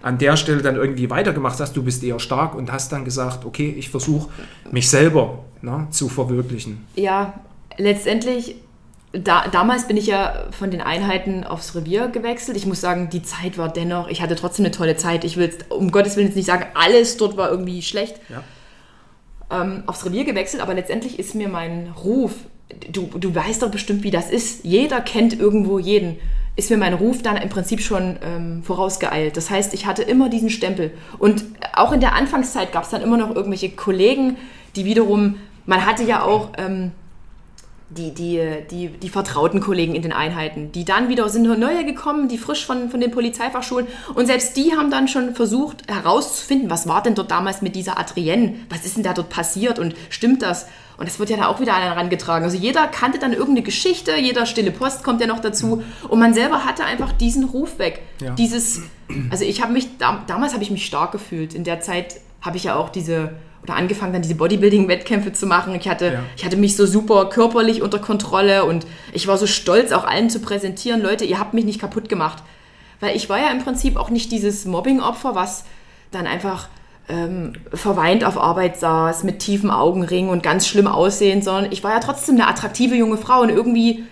an 0.02 0.18
der 0.18 0.36
Stelle 0.36 0.62
dann 0.62 0.76
irgendwie 0.76 1.10
weitergemacht 1.10 1.60
hast. 1.60 1.76
Du 1.76 1.82
bist 1.82 2.02
eher 2.02 2.18
stark 2.20 2.54
und 2.54 2.72
hast 2.72 2.92
dann 2.92 3.04
gesagt, 3.04 3.44
okay, 3.44 3.74
ich 3.76 3.90
versuche 3.90 4.30
mich 4.70 4.88
selber 4.88 5.44
ne, 5.60 5.88
zu 5.90 6.08
verwirklichen. 6.08 6.86
Ja, 6.96 7.34
letztendlich 7.76 8.56
da, 9.12 9.48
damals 9.48 9.88
bin 9.88 9.96
ich 9.96 10.06
ja 10.06 10.44
von 10.52 10.70
den 10.70 10.80
Einheiten 10.80 11.42
aufs 11.42 11.74
Revier 11.74 12.08
gewechselt. 12.08 12.56
Ich 12.56 12.66
muss 12.66 12.80
sagen, 12.80 13.10
die 13.10 13.22
Zeit 13.22 13.58
war 13.58 13.68
dennoch, 13.68 14.08
ich 14.08 14.22
hatte 14.22 14.36
trotzdem 14.36 14.64
eine 14.64 14.74
tolle 14.74 14.96
Zeit. 14.96 15.24
Ich 15.24 15.36
will 15.36 15.46
jetzt, 15.46 15.70
um 15.70 15.90
Gottes 15.90 16.16
Willen 16.16 16.28
jetzt 16.28 16.36
nicht 16.36 16.46
sagen, 16.46 16.66
alles 16.74 17.16
dort 17.16 17.36
war 17.36 17.50
irgendwie 17.50 17.82
schlecht. 17.82 18.20
Ja. 18.28 18.44
Ähm, 19.50 19.82
aufs 19.86 20.04
Revier 20.04 20.24
gewechselt, 20.24 20.62
aber 20.62 20.74
letztendlich 20.74 21.18
ist 21.18 21.34
mir 21.34 21.48
mein 21.48 21.92
Ruf, 22.04 22.32
du, 22.92 23.10
du 23.18 23.34
weißt 23.34 23.62
doch 23.62 23.70
bestimmt, 23.70 24.04
wie 24.04 24.12
das 24.12 24.30
ist. 24.30 24.64
Jeder 24.64 25.00
kennt 25.00 25.38
irgendwo 25.38 25.80
jeden. 25.80 26.18
Ist 26.54 26.70
mir 26.70 26.76
mein 26.76 26.94
Ruf 26.94 27.20
dann 27.22 27.36
im 27.36 27.48
Prinzip 27.48 27.80
schon 27.80 28.16
ähm, 28.22 28.62
vorausgeeilt. 28.62 29.36
Das 29.36 29.50
heißt, 29.50 29.74
ich 29.74 29.86
hatte 29.86 30.02
immer 30.02 30.28
diesen 30.28 30.50
Stempel. 30.50 30.92
Und 31.18 31.44
auch 31.74 31.90
in 31.90 32.00
der 32.00 32.14
Anfangszeit 32.14 32.70
gab 32.70 32.84
es 32.84 32.90
dann 32.90 33.02
immer 33.02 33.16
noch 33.16 33.34
irgendwelche 33.34 33.70
Kollegen, 33.70 34.36
die 34.76 34.84
wiederum, 34.84 35.38
man 35.66 35.84
hatte 35.84 36.04
ja 36.04 36.22
auch. 36.22 36.50
Ähm, 36.58 36.92
die, 37.90 38.12
die, 38.14 38.40
die, 38.70 38.88
die 38.88 39.08
vertrauten 39.08 39.60
Kollegen 39.60 39.94
in 39.94 40.02
den 40.02 40.12
Einheiten. 40.12 40.70
Die 40.72 40.84
dann 40.84 41.08
wieder 41.08 41.28
sind 41.28 41.42
neue 41.42 41.84
gekommen, 41.84 42.28
die 42.28 42.38
frisch 42.38 42.64
von, 42.64 42.88
von 42.88 43.00
den 43.00 43.10
Polizeifachschulen. 43.10 43.88
Und 44.14 44.26
selbst 44.26 44.56
die 44.56 44.72
haben 44.76 44.90
dann 44.90 45.08
schon 45.08 45.34
versucht 45.34 45.90
herauszufinden, 45.90 46.70
was 46.70 46.86
war 46.86 47.02
denn 47.02 47.16
dort 47.16 47.30
damals 47.30 47.62
mit 47.62 47.74
dieser 47.74 47.98
Adrienne? 47.98 48.54
Was 48.68 48.86
ist 48.86 48.96
denn 48.96 49.02
da 49.02 49.12
dort 49.12 49.28
passiert 49.28 49.78
und 49.78 49.94
stimmt 50.08 50.42
das? 50.42 50.66
Und 50.98 51.08
das 51.08 51.18
wird 51.18 51.30
ja 51.30 51.38
da 51.38 51.46
auch 51.46 51.60
wieder 51.60 51.74
an 51.74 51.82
herangetragen. 51.82 52.44
Also 52.44 52.56
jeder 52.56 52.86
kannte 52.86 53.18
dann 53.18 53.32
irgendeine 53.32 53.62
Geschichte, 53.62 54.16
jeder 54.16 54.46
stille 54.46 54.70
Post 54.70 55.02
kommt 55.02 55.20
ja 55.20 55.26
noch 55.26 55.40
dazu. 55.40 55.82
Und 56.08 56.18
man 56.18 56.34
selber 56.34 56.64
hatte 56.64 56.84
einfach 56.84 57.12
diesen 57.12 57.44
Ruf 57.44 57.78
weg. 57.78 58.02
Ja. 58.20 58.34
Dieses, 58.34 58.82
also 59.30 59.44
ich 59.44 59.62
habe 59.62 59.72
mich, 59.72 59.88
damals 59.98 60.52
habe 60.52 60.62
ich 60.62 60.70
mich 60.70 60.86
stark 60.86 61.10
gefühlt. 61.10 61.54
In 61.54 61.64
der 61.64 61.80
Zeit 61.80 62.20
habe 62.42 62.56
ich 62.56 62.64
ja 62.64 62.76
auch 62.76 62.90
diese 62.90 63.30
oder 63.62 63.76
angefangen 63.76 64.12
dann 64.12 64.22
diese 64.22 64.36
Bodybuilding-Wettkämpfe 64.36 65.32
zu 65.32 65.46
machen. 65.46 65.74
Ich 65.74 65.88
hatte, 65.88 66.06
ja. 66.06 66.22
ich 66.36 66.44
hatte 66.44 66.56
mich 66.56 66.76
so 66.76 66.86
super 66.86 67.28
körperlich 67.28 67.82
unter 67.82 67.98
Kontrolle 67.98 68.64
und 68.64 68.86
ich 69.12 69.26
war 69.26 69.36
so 69.36 69.46
stolz, 69.46 69.92
auch 69.92 70.04
allen 70.04 70.30
zu 70.30 70.40
präsentieren, 70.40 71.02
Leute, 71.02 71.24
ihr 71.24 71.38
habt 71.38 71.54
mich 71.54 71.64
nicht 71.64 71.80
kaputt 71.80 72.08
gemacht. 72.08 72.42
Weil 73.00 73.16
ich 73.16 73.28
war 73.28 73.38
ja 73.38 73.50
im 73.50 73.62
Prinzip 73.62 73.96
auch 73.96 74.10
nicht 74.10 74.30
dieses 74.32 74.64
Mobbing-Opfer, 74.66 75.34
was 75.34 75.64
dann 76.10 76.26
einfach 76.26 76.68
ähm, 77.08 77.52
verweint 77.72 78.24
auf 78.24 78.38
Arbeit 78.38 78.78
saß, 78.78 79.24
mit 79.24 79.40
tiefen 79.40 79.70
Augenringen 79.70 80.30
und 80.30 80.42
ganz 80.42 80.66
schlimm 80.66 80.86
aussehen, 80.86 81.42
sondern 81.42 81.72
ich 81.72 81.82
war 81.82 81.92
ja 81.92 82.00
trotzdem 82.00 82.36
eine 82.36 82.46
attraktive 82.46 82.94
junge 82.94 83.16
Frau 83.16 83.40
und 83.40 83.48
irgendwie 83.48 84.04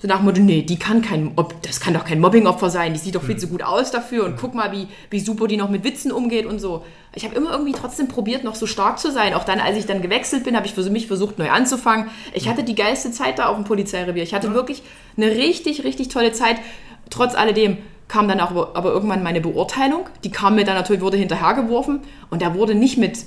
so 0.00 0.08
nach 0.08 0.16
dem 0.16 0.24
Motto, 0.24 0.40
nee, 0.40 0.62
die 0.62 0.78
kann 0.78 1.02
kein, 1.02 1.36
das 1.62 1.78
kann 1.78 1.92
doch 1.92 2.06
kein 2.06 2.20
Mobbingopfer 2.20 2.70
sein, 2.70 2.94
die 2.94 2.98
sieht 2.98 3.16
doch 3.16 3.22
viel 3.22 3.34
hm. 3.34 3.38
zu 3.38 3.48
gut 3.48 3.62
aus 3.62 3.90
dafür 3.90 4.24
und 4.24 4.38
guck 4.38 4.54
mal, 4.54 4.72
wie, 4.72 4.88
wie 5.10 5.20
super 5.20 5.46
die 5.46 5.58
noch 5.58 5.68
mit 5.68 5.84
Witzen 5.84 6.10
umgeht 6.10 6.46
und 6.46 6.58
so. 6.58 6.84
Ich 7.14 7.24
habe 7.24 7.34
immer 7.34 7.50
irgendwie 7.52 7.72
trotzdem 7.72 8.08
probiert, 8.08 8.42
noch 8.42 8.54
so 8.54 8.66
stark 8.66 8.98
zu 8.98 9.10
sein. 9.10 9.34
Auch 9.34 9.44
dann, 9.44 9.60
als 9.60 9.76
ich 9.76 9.84
dann 9.84 10.00
gewechselt 10.00 10.44
bin, 10.44 10.56
habe 10.56 10.66
ich 10.66 10.74
für 10.74 10.88
mich 10.88 11.06
versucht, 11.06 11.38
neu 11.38 11.50
anzufangen. 11.50 12.08
Ich 12.32 12.48
hatte 12.48 12.62
die 12.62 12.74
geilste 12.74 13.10
Zeit 13.10 13.38
da 13.38 13.48
auf 13.48 13.56
dem 13.56 13.64
Polizeirevier. 13.64 14.22
Ich 14.22 14.32
hatte 14.32 14.46
ja. 14.46 14.54
wirklich 14.54 14.82
eine 15.16 15.26
richtig, 15.32 15.84
richtig 15.84 16.08
tolle 16.08 16.32
Zeit. 16.32 16.56
Trotz 17.10 17.34
alledem 17.34 17.76
kam 18.08 18.26
dann 18.26 18.40
auch 18.40 18.74
aber 18.74 18.92
irgendwann 18.92 19.22
meine 19.22 19.40
Beurteilung. 19.40 20.08
Die 20.24 20.30
kam 20.30 20.54
mir 20.54 20.64
dann 20.64 20.76
natürlich, 20.76 21.02
wurde 21.02 21.18
hinterhergeworfen 21.18 22.00
und 22.30 22.40
da 22.40 22.54
wurde 22.54 22.74
nicht 22.74 22.96
mit 22.96 23.18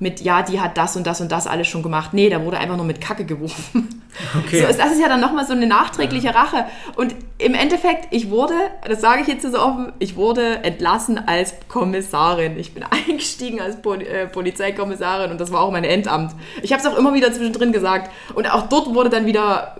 mit, 0.00 0.22
ja, 0.22 0.42
die 0.42 0.60
hat 0.60 0.78
das 0.78 0.96
und 0.96 1.06
das 1.06 1.20
und 1.20 1.30
das 1.30 1.46
alles 1.46 1.68
schon 1.68 1.82
gemacht. 1.82 2.14
Nee, 2.14 2.30
da 2.30 2.42
wurde 2.42 2.58
einfach 2.58 2.76
nur 2.76 2.86
mit 2.86 3.02
Kacke 3.02 3.26
geworfen. 3.26 4.02
Okay. 4.44 4.60
So, 4.60 4.66
das 4.66 4.92
ist 4.92 5.00
ja 5.00 5.08
dann 5.08 5.20
nochmal 5.20 5.46
so 5.46 5.52
eine 5.52 5.66
nachträgliche 5.66 6.28
ja. 6.28 6.32
Rache. 6.32 6.64
Und 6.96 7.14
im 7.38 7.54
Endeffekt, 7.54 8.08
ich 8.10 8.30
wurde, 8.30 8.54
das 8.86 9.02
sage 9.02 9.22
ich 9.22 9.28
jetzt 9.28 9.42
so 9.42 9.58
offen, 9.58 9.92
ich 9.98 10.16
wurde 10.16 10.64
entlassen 10.64 11.18
als 11.28 11.54
Kommissarin. 11.68 12.58
Ich 12.58 12.72
bin 12.74 12.82
eingestiegen 13.08 13.60
als 13.60 13.80
Pol 13.80 14.00
äh, 14.00 14.26
Polizeikommissarin 14.26 15.30
und 15.30 15.40
das 15.40 15.52
war 15.52 15.60
auch 15.60 15.70
mein 15.70 15.84
Endamt. 15.84 16.32
Ich 16.62 16.72
habe 16.72 16.82
es 16.82 16.88
auch 16.88 16.96
immer 16.96 17.12
wieder 17.12 17.32
zwischendrin 17.32 17.70
gesagt. 17.72 18.10
Und 18.34 18.50
auch 18.50 18.68
dort 18.68 18.94
wurde 18.94 19.10
dann 19.10 19.26
wieder... 19.26 19.76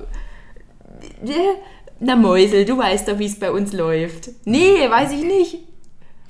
Äh, 1.24 1.32
na 1.98 2.16
Mäusel, 2.16 2.64
du 2.64 2.78
weißt 2.78 3.08
doch, 3.08 3.18
wie 3.18 3.26
es 3.26 3.38
bei 3.38 3.50
uns 3.50 3.72
läuft. 3.72 4.30
Nee, 4.44 4.88
weiß 4.88 5.12
ich 5.12 5.22
nicht. 5.22 5.69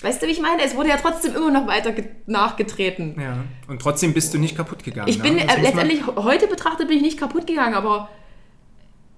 Weißt 0.02 0.22
du, 0.22 0.26
wie 0.26 0.30
ich 0.30 0.40
meine? 0.40 0.62
Es 0.64 0.74
wurde 0.74 0.88
ja 0.88 0.96
trotzdem 0.96 1.34
immer 1.34 1.50
noch 1.50 1.66
weiter 1.66 1.92
nachgetreten. 2.26 3.16
Ja, 3.20 3.44
und 3.68 3.82
trotzdem 3.82 4.14
bist 4.14 4.32
du 4.32 4.38
nicht 4.38 4.56
kaputt 4.56 4.82
gegangen. 4.82 5.08
Ich 5.08 5.20
bin, 5.20 5.34
ne? 5.34 5.42
äh, 5.42 5.60
letztendlich, 5.60 6.06
heute 6.06 6.46
betrachtet 6.46 6.88
bin 6.88 6.96
ich 6.96 7.02
nicht 7.02 7.18
kaputt 7.18 7.46
gegangen, 7.46 7.74
aber 7.74 8.08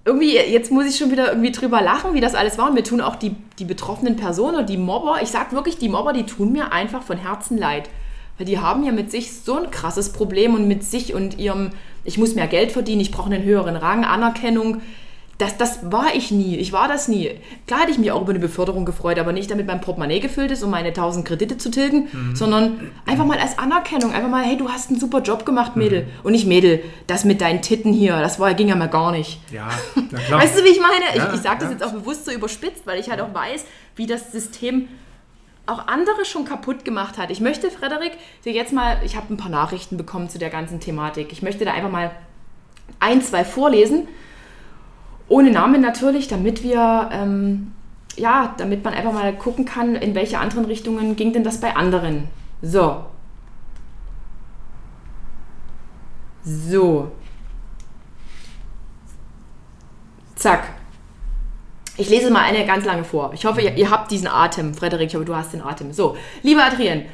irgendwie, 0.05 0.35
jetzt 0.35 0.71
muss 0.71 0.85
ich 0.85 0.97
schon 0.97 1.11
wieder 1.11 1.29
irgendwie 1.29 1.51
drüber 1.51 1.81
lachen, 1.81 2.13
wie 2.13 2.19
das 2.19 2.35
alles 2.35 2.57
war. 2.57 2.67
Und 2.67 2.73
mir 2.73 2.83
tun 2.83 2.99
auch 2.99 3.15
die, 3.15 3.35
die 3.59 3.65
betroffenen 3.65 4.17
Personen, 4.17 4.65
die 4.65 4.77
Mobber, 4.77 5.21
ich 5.21 5.29
sag 5.29 5.53
wirklich, 5.53 5.77
die 5.77 5.87
Mobber, 5.87 6.11
die 6.11 6.25
tun 6.25 6.51
mir 6.51 6.73
einfach 6.73 7.03
von 7.03 7.17
Herzen 7.17 7.57
leid. 7.57 7.89
Weil 8.37 8.45
die 8.45 8.59
haben 8.59 8.83
ja 8.83 8.91
mit 8.91 9.11
sich 9.11 9.31
so 9.31 9.57
ein 9.57 9.71
krasses 9.71 10.11
Problem 10.11 10.53
und 10.53 10.67
mit 10.67 10.83
sich 10.83 11.13
und 11.13 11.37
ihrem, 11.39 11.69
ich 12.03 12.17
muss 12.17 12.35
mehr 12.35 12.47
Geld 12.47 12.73
verdienen, 12.73 12.99
ich 12.99 13.11
brauche 13.11 13.31
einen 13.31 13.43
höheren 13.43 13.77
Rang, 13.77 14.03
Anerkennung 14.03 14.81
das, 15.39 15.57
das 15.57 15.91
war 15.91 16.13
ich 16.13 16.31
nie. 16.31 16.57
Ich 16.57 16.71
war 16.73 16.87
das 16.87 17.07
nie. 17.07 17.31
Klar 17.65 17.81
hätte 17.81 17.91
ich 17.91 17.97
mich 17.97 18.11
auch 18.11 18.21
über 18.21 18.29
eine 18.29 18.39
Beförderung 18.39 18.85
gefreut, 18.85 19.17
aber 19.17 19.33
nicht 19.33 19.49
damit 19.49 19.65
mein 19.65 19.81
Portemonnaie 19.81 20.19
gefüllt 20.19 20.51
ist, 20.51 20.63
um 20.63 20.69
meine 20.69 20.89
1000 20.89 21.25
Kredite 21.25 21.57
zu 21.57 21.71
tilgen, 21.71 22.07
mhm. 22.11 22.35
sondern 22.35 22.91
einfach 23.07 23.25
mal 23.25 23.39
als 23.39 23.57
Anerkennung. 23.57 24.13
Einfach 24.13 24.29
mal, 24.29 24.43
hey, 24.43 24.57
du 24.57 24.69
hast 24.69 24.89
einen 24.89 24.99
super 24.99 25.21
Job 25.21 25.45
gemacht, 25.45 25.75
Mädel. 25.75 26.03
Mhm. 26.03 26.09
Und 26.23 26.31
nicht 26.33 26.45
Mädel, 26.45 26.83
das 27.07 27.25
mit 27.25 27.41
deinen 27.41 27.61
Titten 27.63 27.93
hier, 27.93 28.19
das 28.19 28.39
war, 28.39 28.53
ging 28.53 28.67
ja 28.67 28.75
mal 28.75 28.89
gar 28.89 29.11
nicht. 29.11 29.39
Ja, 29.51 29.69
klar. 30.27 30.41
Weißt 30.41 30.57
du, 30.57 30.63
wie 30.63 30.69
ich 30.69 30.79
meine? 30.79 31.05
Ja, 31.15 31.27
ich 31.27 31.33
ich 31.33 31.41
sage 31.41 31.59
das 31.61 31.69
ja. 31.69 31.71
jetzt 31.71 31.83
auch 31.83 31.93
bewusst 31.93 32.25
so 32.25 32.31
überspitzt, 32.31 32.85
weil 32.85 32.99
ich 32.99 33.09
halt 33.09 33.19
auch 33.19 33.33
weiß, 33.33 33.65
wie 33.95 34.05
das 34.05 34.31
System 34.31 34.87
auch 35.65 35.87
andere 35.87 36.25
schon 36.25 36.45
kaputt 36.45 36.85
gemacht 36.85 37.17
hat. 37.17 37.31
Ich 37.31 37.39
möchte, 37.39 37.71
Frederik, 37.71 38.11
dir 38.45 38.51
jetzt 38.51 38.73
mal, 38.73 38.97
ich 39.03 39.15
habe 39.15 39.33
ein 39.33 39.37
paar 39.37 39.49
Nachrichten 39.49 39.97
bekommen 39.97 40.29
zu 40.29 40.37
der 40.37 40.49
ganzen 40.49 40.79
Thematik. 40.79 41.31
Ich 41.31 41.41
möchte 41.41 41.65
da 41.65 41.73
einfach 41.73 41.89
mal 41.89 42.11
ein, 42.99 43.21
zwei 43.21 43.43
vorlesen 43.45 44.07
ohne 45.33 45.49
Namen 45.49 45.81
natürlich, 45.81 46.27
damit 46.27 46.61
wir, 46.61 47.09
ähm, 47.11 47.73
ja, 48.15 48.53
damit 48.57 48.83
man 48.83 48.93
einfach 48.93 49.13
mal 49.13 49.33
gucken 49.33 49.65
kann, 49.65 49.95
in 49.95 50.13
welche 50.13 50.37
anderen 50.37 50.65
Richtungen 50.65 51.15
ging 51.15 51.33
denn 51.33 51.43
das 51.43 51.59
bei 51.59 51.75
anderen. 51.75 52.27
So. 52.61 53.03
So. 56.43 57.11
Zack. 60.35 60.65
Ich 61.97 62.09
lese 62.09 62.29
mal 62.29 62.43
eine 62.43 62.65
ganz 62.67 62.85
lange 62.85 63.03
vor. 63.03 63.31
Ich 63.33 63.45
hoffe, 63.45 63.61
ihr, 63.61 63.75
ihr 63.75 63.89
habt 63.89 64.11
diesen 64.11 64.27
Atem. 64.27 64.75
Frederik, 64.75 65.07
ich 65.07 65.15
hoffe, 65.15 65.25
du 65.25 65.35
hast 65.35 65.51
den 65.51 65.63
Atem. 65.63 65.93
So, 65.93 66.15
lieber 66.43 66.63
Adrian, 66.63 67.05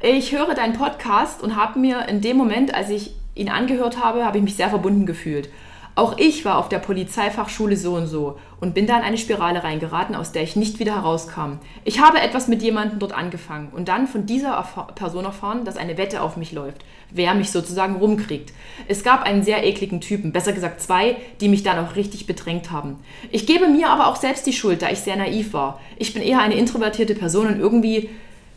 ich 0.00 0.32
höre 0.32 0.54
deinen 0.54 0.74
Podcast 0.74 1.42
und 1.42 1.56
habe 1.56 1.78
mir 1.78 2.08
in 2.08 2.22
dem 2.22 2.38
Moment, 2.38 2.74
als 2.74 2.88
ich 2.88 3.14
ihn 3.34 3.50
angehört 3.50 4.02
habe, 4.02 4.24
habe 4.24 4.38
ich 4.38 4.44
mich 4.44 4.56
sehr 4.56 4.70
verbunden 4.70 5.04
gefühlt. 5.04 5.50
Auch 5.96 6.18
ich 6.18 6.44
war 6.44 6.58
auf 6.58 6.68
der 6.68 6.78
Polizeifachschule 6.78 7.74
so 7.74 7.94
und 7.94 8.06
so 8.06 8.38
und 8.60 8.74
bin 8.74 8.86
da 8.86 8.98
in 8.98 9.02
eine 9.02 9.16
Spirale 9.16 9.64
reingeraten, 9.64 10.14
aus 10.14 10.30
der 10.30 10.42
ich 10.42 10.54
nicht 10.54 10.78
wieder 10.78 10.94
herauskam. 10.94 11.54
Ich 11.84 12.00
habe 12.00 12.20
etwas 12.20 12.48
mit 12.48 12.62
jemandem 12.62 12.98
dort 12.98 13.14
angefangen 13.14 13.70
und 13.74 13.88
dann 13.88 14.06
von 14.06 14.26
dieser 14.26 14.62
Person 14.94 15.24
erfahren, 15.24 15.64
dass 15.64 15.78
eine 15.78 15.96
Wette 15.96 16.20
auf 16.20 16.36
mich 16.36 16.52
läuft, 16.52 16.84
wer 17.10 17.34
mich 17.34 17.50
sozusagen 17.50 17.96
rumkriegt. 17.96 18.52
Es 18.88 19.04
gab 19.04 19.22
einen 19.22 19.42
sehr 19.42 19.64
ekligen 19.64 20.02
Typen, 20.02 20.32
besser 20.32 20.52
gesagt 20.52 20.82
zwei, 20.82 21.16
die 21.40 21.48
mich 21.48 21.62
dann 21.62 21.82
auch 21.82 21.96
richtig 21.96 22.26
bedrängt 22.26 22.70
haben. 22.70 22.96
Ich 23.30 23.46
gebe 23.46 23.66
mir 23.66 23.88
aber 23.88 24.08
auch 24.08 24.16
selbst 24.16 24.46
die 24.46 24.52
Schuld, 24.52 24.82
da 24.82 24.90
ich 24.90 24.98
sehr 24.98 25.16
naiv 25.16 25.54
war. 25.54 25.80
Ich 25.96 26.12
bin 26.12 26.22
eher 26.22 26.40
eine 26.40 26.56
introvertierte 26.56 27.14
Person 27.14 27.46
und 27.46 27.58
irgendwie 27.58 28.10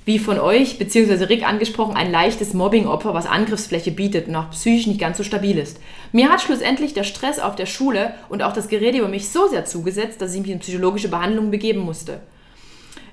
wie 0.09 0.17
von 0.17 0.39
euch 0.39 0.79
bzw. 0.79 1.25
Rick 1.25 1.47
angesprochen, 1.47 1.95
ein 1.95 2.11
leichtes 2.11 2.55
Mobbing-Opfer, 2.55 3.13
was 3.13 3.27
Angriffsfläche 3.27 3.91
bietet 3.91 4.27
und 4.27 4.35
auch 4.35 4.49
psychisch 4.49 4.87
nicht 4.87 4.99
ganz 4.99 5.17
so 5.19 5.23
stabil 5.23 5.55
ist. 5.59 5.79
Mir 6.13 6.29
hat 6.29 6.41
schlussendlich 6.41 6.95
der 6.95 7.03
Stress 7.03 7.37
auf 7.37 7.55
der 7.55 7.67
Schule 7.67 8.15
und 8.27 8.41
auch 8.41 8.51
das 8.51 8.69
Gerede 8.69 8.97
über 8.97 9.07
mich 9.07 9.29
so 9.29 9.47
sehr 9.47 9.65
zugesetzt, 9.65 10.19
dass 10.19 10.33
ich 10.33 10.41
mich 10.41 10.49
in 10.49 10.57
psychologische 10.57 11.09
Behandlung 11.09 11.51
begeben 11.51 11.81
musste. 11.81 12.21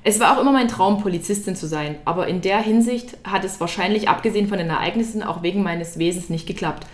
Es 0.04 0.20
war 0.20 0.34
auch 0.34 0.40
immer 0.40 0.52
mein 0.52 0.68
Traum, 0.68 1.02
Polizistin 1.02 1.54
zu 1.54 1.66
sein, 1.66 1.96
aber 2.06 2.28
in 2.28 2.40
der 2.40 2.62
Hinsicht 2.62 3.18
hat 3.24 3.44
es 3.44 3.60
wahrscheinlich, 3.60 4.08
abgesehen 4.08 4.48
von 4.48 4.56
den 4.56 4.70
Ereignissen, 4.70 5.22
auch 5.22 5.42
wegen 5.42 5.62
meines 5.62 5.98
Wesens 5.98 6.30
nicht 6.30 6.46
geklappt. 6.46 6.86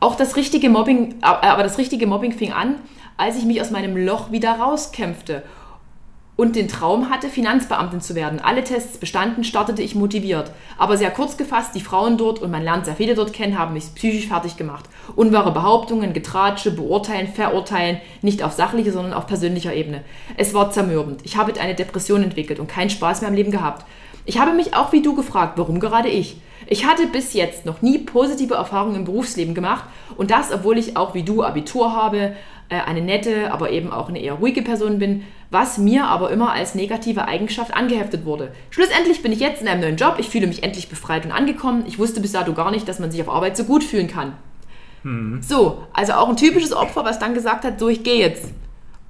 Auch 0.00 0.14
das 0.14 0.36
richtige 0.36 0.70
Mobbing, 0.70 1.16
aber 1.20 1.62
das 1.62 1.76
richtige 1.76 2.06
Mobbing 2.06 2.32
fing 2.32 2.52
an, 2.52 2.76
als 3.18 3.36
ich 3.36 3.44
mich 3.44 3.60
aus 3.60 3.70
meinem 3.70 3.94
Loch 3.94 4.32
wieder 4.32 4.52
rauskämpfte 4.52 5.42
und 6.40 6.56
den 6.56 6.68
Traum 6.68 7.10
hatte, 7.10 7.28
Finanzbeamtin 7.28 8.00
zu 8.00 8.14
werden. 8.14 8.40
Alle 8.40 8.64
Tests 8.64 8.96
bestanden, 8.96 9.44
startete 9.44 9.82
ich 9.82 9.94
motiviert. 9.94 10.52
Aber 10.78 10.96
sehr 10.96 11.10
kurz 11.10 11.36
gefasst, 11.36 11.74
die 11.74 11.82
Frauen 11.82 12.16
dort, 12.16 12.38
und 12.38 12.50
man 12.50 12.62
lernt 12.62 12.86
sehr 12.86 12.96
viele 12.96 13.14
dort 13.14 13.34
kennen, 13.34 13.58
haben 13.58 13.74
mich 13.74 13.94
psychisch 13.94 14.26
fertig 14.26 14.56
gemacht. 14.56 14.86
Unwahre 15.16 15.52
Behauptungen, 15.52 16.14
Getratsche, 16.14 16.70
beurteilen, 16.70 17.28
verurteilen, 17.28 18.00
nicht 18.22 18.42
auf 18.42 18.52
sachlicher, 18.52 18.90
sondern 18.90 19.12
auf 19.12 19.26
persönlicher 19.26 19.74
Ebene. 19.74 20.02
Es 20.38 20.54
war 20.54 20.70
zermürbend. 20.70 21.20
Ich 21.24 21.36
habe 21.36 21.52
eine 21.60 21.74
Depression 21.74 22.22
entwickelt 22.22 22.58
und 22.58 22.68
keinen 22.68 22.88
Spaß 22.88 23.20
mehr 23.20 23.28
im 23.28 23.36
Leben 23.36 23.50
gehabt. 23.50 23.84
Ich 24.24 24.40
habe 24.40 24.52
mich 24.54 24.74
auch 24.74 24.92
wie 24.94 25.02
du 25.02 25.14
gefragt, 25.14 25.58
warum 25.58 25.78
gerade 25.78 26.08
ich? 26.08 26.38
Ich 26.66 26.86
hatte 26.86 27.06
bis 27.06 27.34
jetzt 27.34 27.66
noch 27.66 27.82
nie 27.82 27.98
positive 27.98 28.54
Erfahrungen 28.54 28.96
im 28.96 29.04
Berufsleben 29.04 29.54
gemacht 29.54 29.84
und 30.16 30.30
das, 30.30 30.52
obwohl 30.52 30.78
ich 30.78 30.96
auch 30.96 31.12
wie 31.12 31.22
du 31.22 31.42
Abitur 31.42 31.92
habe, 31.94 32.34
äh, 32.70 32.80
eine 32.80 33.02
nette, 33.02 33.52
aber 33.52 33.70
eben 33.70 33.92
auch 33.92 34.08
eine 34.08 34.20
eher 34.20 34.34
ruhige 34.34 34.62
Person 34.62 34.98
bin, 34.98 35.24
was 35.50 35.78
mir 35.78 36.06
aber 36.06 36.30
immer 36.30 36.52
als 36.52 36.74
negative 36.74 37.26
Eigenschaft 37.26 37.74
angeheftet 37.74 38.24
wurde. 38.24 38.52
Schlussendlich 38.70 39.22
bin 39.22 39.32
ich 39.32 39.40
jetzt 39.40 39.60
in 39.60 39.68
einem 39.68 39.80
neuen 39.80 39.96
Job, 39.96 40.16
ich 40.18 40.28
fühle 40.28 40.46
mich 40.46 40.62
endlich 40.62 40.88
befreit 40.88 41.24
und 41.24 41.32
angekommen. 41.32 41.84
Ich 41.86 41.98
wusste 41.98 42.20
bis 42.20 42.32
dato 42.32 42.52
gar 42.52 42.70
nicht, 42.70 42.88
dass 42.88 43.00
man 43.00 43.10
sich 43.10 43.20
auf 43.20 43.28
Arbeit 43.28 43.56
so 43.56 43.64
gut 43.64 43.82
fühlen 43.82 44.08
kann. 44.08 44.34
Hm. 45.02 45.40
So, 45.42 45.84
also 45.92 46.12
auch 46.12 46.28
ein 46.28 46.36
typisches 46.36 46.72
Opfer, 46.72 47.04
was 47.04 47.18
dann 47.18 47.34
gesagt 47.34 47.64
hat, 47.64 47.80
so 47.80 47.88
ich 47.88 48.04
gehe 48.04 48.18
jetzt. 48.18 48.52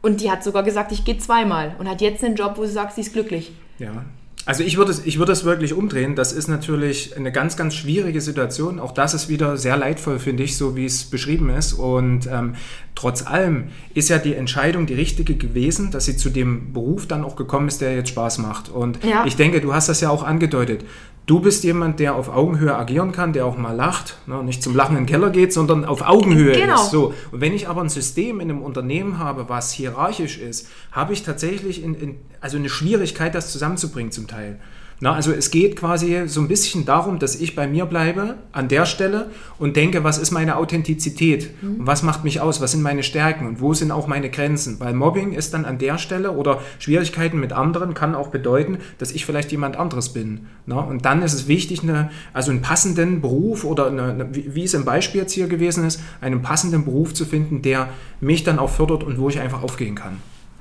Und 0.03 0.22
die 0.22 0.31
hat 0.31 0.42
sogar 0.42 0.62
gesagt, 0.62 0.92
ich 0.92 1.05
gehe 1.05 1.18
zweimal 1.18 1.74
und 1.79 1.88
hat 1.88 2.00
jetzt 2.00 2.24
einen 2.24 2.37
Job, 2.37 2.55
wo 2.57 2.64
sie 2.64 2.72
sagt, 2.72 2.94
sie 2.94 3.03
ist 3.03 3.12
glücklich. 3.12 3.53
Ja, 3.79 4.05
also 4.51 4.65
ich 4.65 4.77
würde 4.77 4.91
es, 4.91 5.07
ich 5.07 5.21
würde 5.21 5.31
es 5.31 5.45
wirklich 5.45 5.75
umdrehen. 5.75 6.17
Das 6.17 6.33
ist 6.33 6.49
natürlich 6.49 7.17
eine 7.17 7.31
ganz, 7.31 7.57
ganz 7.57 7.73
schwierige 7.73 8.21
Situation. 8.21 8.81
Auch 8.81 8.91
das 8.91 9.15
ist 9.15 9.29
wieder 9.29 9.57
sehr 9.57 9.77
leidvoll, 9.77 10.19
finde 10.19 10.43
ich, 10.43 10.57
so 10.57 10.75
wie 10.75 10.87
es 10.87 11.05
beschrieben 11.05 11.51
ist. 11.51 11.73
Und 11.73 12.27
ähm, 12.27 12.57
trotz 12.97 13.25
allem 13.25 13.69
ist 13.95 14.09
ja 14.09 14.19
die 14.19 14.35
Entscheidung 14.35 14.87
die 14.87 14.95
richtige 14.95 15.37
gewesen, 15.37 15.93
dass 15.93 16.07
sie 16.07 16.17
zu 16.17 16.31
dem 16.31 16.73
Beruf 16.73 17.07
dann 17.07 17.23
auch 17.23 17.37
gekommen 17.37 17.69
ist, 17.69 17.81
der 17.81 17.95
jetzt 17.95 18.09
Spaß 18.09 18.39
macht. 18.39 18.69
Und 18.69 19.05
ja. 19.05 19.25
ich 19.25 19.37
denke, 19.37 19.61
du 19.61 19.73
hast 19.73 19.89
das 19.89 20.01
ja 20.01 20.11
auch 20.11 20.25
angedeutet. 20.25 20.85
Du 21.31 21.38
bist 21.38 21.62
jemand, 21.62 22.01
der 22.01 22.16
auf 22.16 22.29
Augenhöhe 22.29 22.75
agieren 22.75 23.12
kann, 23.12 23.33
der 23.33 23.47
auch 23.47 23.57
mal 23.57 23.71
lacht, 23.71 24.16
ne, 24.27 24.43
nicht 24.43 24.64
zum 24.64 24.75
Lachen 24.75 24.97
in 24.97 25.05
den 25.05 25.09
Keller 25.09 25.31
geht, 25.31 25.53
sondern 25.53 25.85
auf 25.85 26.03
Augenhöhe 26.03 26.55
genau. 26.55 26.75
ist. 26.75 26.90
So. 26.90 27.14
Und 27.31 27.40
wenn 27.40 27.55
ich 27.55 27.69
aber 27.69 27.83
ein 27.83 27.88
System 27.88 28.40
in 28.40 28.51
einem 28.51 28.62
Unternehmen 28.62 29.21
habe, 29.21 29.49
was 29.49 29.71
hierarchisch 29.71 30.38
ist, 30.38 30.66
habe 30.90 31.12
ich 31.12 31.23
tatsächlich 31.23 31.85
in, 31.85 31.95
in, 31.95 32.19
also 32.40 32.57
eine 32.57 32.69
Schwierigkeit, 32.69 33.33
das 33.33 33.53
zusammenzubringen 33.53 34.11
zum 34.11 34.27
Teil. 34.27 34.59
Na, 35.03 35.15
also 35.15 35.33
es 35.33 35.51
geht 35.51 35.77
quasi 35.77 36.29
so 36.29 36.43
ein 36.43 36.49
bisschen 36.49 36.85
darum, 36.85 37.19
dass 37.19 37.35
ich 37.35 37.57
bei 37.57 37.67
mir 37.67 37.87
bleibe 37.87 38.37
an 38.53 38.69
der 38.69 38.85
Stelle 38.85 39.31
und 39.59 39.75
denke, 39.75 40.05
was 40.05 40.19
ist 40.19 40.31
meine 40.31 40.57
Authentizität? 40.57 41.51
Mhm. 41.63 41.87
Was 41.87 42.03
macht 42.03 42.23
mich 42.23 42.43
aus? 42.43 42.61
Was 42.61 42.73
sind 42.73 42.83
meine 42.83 43.03
Stärken? 43.03 43.47
Und 43.47 43.63
wo 43.63 43.73
sind 43.73 43.93
auch 43.93 44.07
meine 44.07 44.29
Grenzen? 44.29 44.79
Weil 44.79 44.93
Mobbing 44.93 45.33
ist 45.33 45.55
dann 45.55 45.65
an 45.65 45.79
der 45.79 45.97
Stelle 45.97 46.33
oder 46.33 46.61
Schwierigkeiten 46.79 47.41
mit 47.41 47.53
anderen 47.53 47.95
kann 47.95 48.15
auch 48.15 48.29
bedeuten, 48.29 48.77
dass 48.99 49.13
ich 49.13 49.25
vielleicht 49.25 49.51
jemand 49.53 49.77
anderes 49.77 50.11
bin. 50.11 50.47
Na, 50.67 50.81
und 50.81 51.07
dann 51.07 51.23
ist 51.23 51.33
es 51.33 51.49
wichtig, 51.49 51.83
eine, 51.83 52.11
also 52.35 52.51
einen 52.51 52.61
passenden 52.61 53.23
Beruf 53.23 53.65
oder 53.65 53.87
eine, 53.87 54.29
wie 54.33 54.65
es 54.65 54.75
im 54.75 54.85
Beispiel 54.85 55.23
jetzt 55.23 55.33
hier 55.33 55.49
gewesen 55.49 55.87
ist, 55.87 56.03
einen 56.21 56.43
passenden 56.43 56.85
Beruf 56.85 57.15
zu 57.15 57.25
finden, 57.25 57.63
der 57.63 57.89
mich 58.21 58.45
dann 58.45 58.59
auch 58.59 58.71
fördert 58.71 59.03
und 59.03 59.19
wo 59.19 59.31
ich 59.31 59.41
einfach 59.41 59.63
aufgehen 59.63 59.95
kann. 59.95 60.19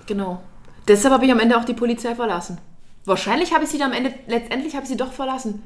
Genau. 0.08 0.42
Deshalb 0.88 1.14
habe 1.14 1.26
ich 1.26 1.32
am 1.32 1.40
Ende 1.40 1.58
auch 1.58 1.66
die 1.66 1.74
Polizei 1.74 2.16
verlassen. 2.16 2.58
Wahrscheinlich 3.06 3.54
habe 3.54 3.64
ich 3.64 3.70
sie 3.70 3.78
dann 3.78 3.92
am 3.92 3.98
Ende, 3.98 4.14
letztendlich 4.28 4.76
habe 4.76 4.84
ich 4.84 4.90
sie 4.90 4.98
doch 4.98 5.14
verlassen. 5.14 5.64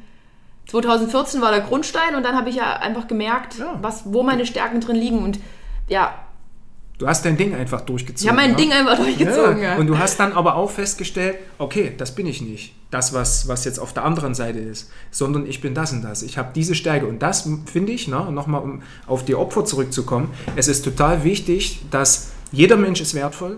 2014 0.68 1.42
war 1.42 1.52
der 1.52 1.62
Grundstein 1.62 2.16
und 2.16 2.24
dann 2.24 2.36
habe 2.36 2.50
ich 2.50 2.56
ja 2.56 2.78
einfach 2.78 3.08
gemerkt, 3.08 3.60
ja. 3.60 3.78
was, 3.82 4.04
wo 4.06 4.24
meine 4.24 4.46
Stärken 4.46 4.80
drin 4.80 4.96
liegen 4.96 5.20
und 5.20 5.40
ja. 5.88 6.16
Du 7.00 7.08
hast 7.08 7.26
dein 7.26 7.36
Ding 7.36 7.54
einfach 7.54 7.82
durchgezogen. 7.82 8.24
Ich 8.24 8.30
habe 8.30 8.48
mein 8.48 8.52
ja? 8.52 8.56
Ding 8.56 8.72
einfach 8.72 8.98
durchgezogen, 8.98 9.58
ja. 9.58 9.74
ja. 9.74 9.78
Und 9.78 9.88
du 9.88 9.98
hast 9.98 10.20
dann 10.20 10.32
aber 10.32 10.56
auch 10.56 10.70
festgestellt, 10.70 11.38
okay, 11.58 11.94
das 11.98 12.16
bin 12.16 12.28
ich 12.28 12.42
nicht. 12.42 12.76
Das, 12.92 13.14
was, 13.14 13.48
was 13.48 13.66
jetzt 13.66 13.80
auf 13.80 13.94
der 13.94 14.06
anderen 14.06 14.36
Seite 14.36 14.60
ist, 14.60 14.92
sondern 15.12 15.48
ich 15.48 15.60
bin 15.60 15.74
das 15.74 15.92
und 15.92 16.04
das. 16.04 16.22
Ich 16.22 16.38
habe 16.38 16.52
diese 16.54 16.76
Stärke. 16.76 17.08
Und 17.08 17.20
das 17.20 17.50
finde 17.66 17.92
ich, 17.92 18.08
ne, 18.08 18.32
nochmal 18.32 18.62
um 18.62 18.84
auf 19.08 19.26
die 19.26 19.36
Opfer 19.36 19.66
zurückzukommen, 19.66 20.30
es 20.56 20.68
ist 20.68 20.84
total 20.86 21.24
wichtig, 21.24 21.82
dass 21.90 22.32
jeder 22.52 22.78
Mensch 22.78 23.02
ist 23.02 23.16
wertvoll, 23.16 23.58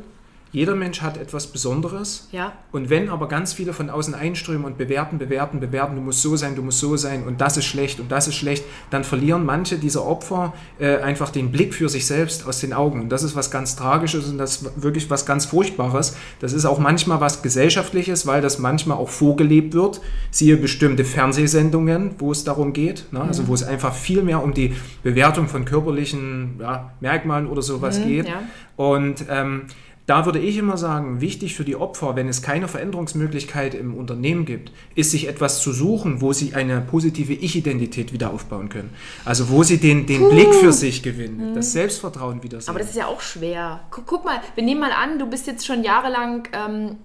jeder 0.55 0.73
Mensch 0.73 1.01
hat 1.01 1.17
etwas 1.17 1.47
Besonderes. 1.47 2.29
Ja. 2.31 2.53
Und 2.71 2.89
wenn 2.89 3.09
aber 3.09 3.27
ganz 3.27 3.51
viele 3.51 3.73
von 3.73 3.89
außen 3.89 4.15
einströmen 4.15 4.63
und 4.63 4.77
bewerten, 4.77 5.17
bewerten, 5.17 5.59
bewerten, 5.59 5.95
du 5.95 6.01
musst 6.01 6.21
so 6.21 6.37
sein, 6.37 6.55
du 6.55 6.61
musst 6.61 6.79
so 6.79 6.95
sein 6.95 7.25
und 7.25 7.41
das 7.41 7.57
ist 7.57 7.65
schlecht 7.65 7.99
und 7.99 8.09
das 8.09 8.29
ist 8.29 8.35
schlecht, 8.35 8.63
dann 8.89 9.03
verlieren 9.03 9.45
manche 9.45 9.77
dieser 9.77 10.05
Opfer 10.05 10.53
äh, 10.79 10.99
einfach 10.99 11.29
den 11.29 11.51
Blick 11.51 11.73
für 11.73 11.89
sich 11.89 12.07
selbst 12.07 12.47
aus 12.47 12.61
den 12.61 12.71
Augen. 12.71 13.01
Und 13.01 13.09
das 13.09 13.21
ist 13.23 13.35
was 13.35 13.51
ganz 13.51 13.75
Tragisches 13.75 14.29
und 14.29 14.37
das 14.37 14.61
ist 14.61 14.81
wirklich 14.81 15.09
was 15.09 15.25
ganz 15.25 15.45
Furchtbares. 15.45 16.15
Das 16.39 16.53
ist 16.53 16.63
auch 16.63 16.79
manchmal 16.79 17.19
was 17.19 17.41
Gesellschaftliches, 17.41 18.25
weil 18.25 18.41
das 18.41 18.57
manchmal 18.57 18.97
auch 18.97 19.09
vorgelebt 19.09 19.73
wird. 19.73 19.99
Siehe 20.31 20.55
bestimmte 20.55 21.03
Fernsehsendungen, 21.03 22.11
wo 22.19 22.31
es 22.31 22.45
darum 22.45 22.71
geht, 22.71 23.11
ne? 23.11 23.19
also 23.19 23.43
mhm. 23.43 23.47
wo 23.49 23.55
es 23.55 23.63
einfach 23.63 23.93
viel 23.93 24.23
mehr 24.23 24.41
um 24.41 24.53
die 24.53 24.73
Bewertung 25.03 25.49
von 25.49 25.65
körperlichen 25.65 26.61
ja, 26.61 26.93
Merkmalen 27.01 27.47
oder 27.47 27.61
sowas 27.61 27.99
mhm, 27.99 28.07
geht. 28.07 28.29
Ja. 28.29 28.43
Und 28.77 29.25
ähm, 29.29 29.63
da 30.07 30.25
würde 30.25 30.39
ich 30.39 30.57
immer 30.57 30.77
sagen, 30.77 31.19
wichtig 31.19 31.55
für 31.55 31.63
die 31.63 31.75
Opfer, 31.75 32.15
wenn 32.15 32.27
es 32.27 32.43
keine 32.43 32.67
Veränderungsmöglichkeit 32.67 33.73
im 33.73 33.95
Unternehmen 33.95 34.45
gibt, 34.45 34.71
ist 34.93 35.11
sich 35.11 35.27
etwas 35.27 35.61
zu 35.61 35.71
suchen, 35.71 36.21
wo 36.21 36.31
sie 36.31 36.53
eine 36.53 36.79
positive 36.81 37.33
Ich-Identität 37.33 38.13
wieder 38.13 38.31
aufbauen 38.31 38.69
können. 38.69 38.91
Also 39.23 39.49
wo 39.49 39.63
sie 39.63 39.77
den, 39.77 40.05
den 40.05 40.29
Blick 40.29 40.53
für 40.53 40.73
sich 40.73 41.01
gewinnen, 41.01 41.51
mhm. 41.51 41.55
das 41.55 41.71
Selbstvertrauen 41.71 42.43
wieder 42.43 42.61
sehen. 42.61 42.69
Aber 42.69 42.79
das 42.79 42.89
ist 42.89 42.97
ja 42.97 43.07
auch 43.07 43.21
schwer. 43.21 43.79
Guck, 43.89 44.05
guck, 44.05 44.25
mal, 44.25 44.39
wir 44.53 44.63
nehmen 44.63 44.81
mal 44.81 44.91
an, 44.91 45.17
du 45.17 45.25
bist 45.25 45.47
jetzt 45.47 45.65
schon 45.65 45.83
jahrelang 45.83 46.47
ähm, 46.53 46.97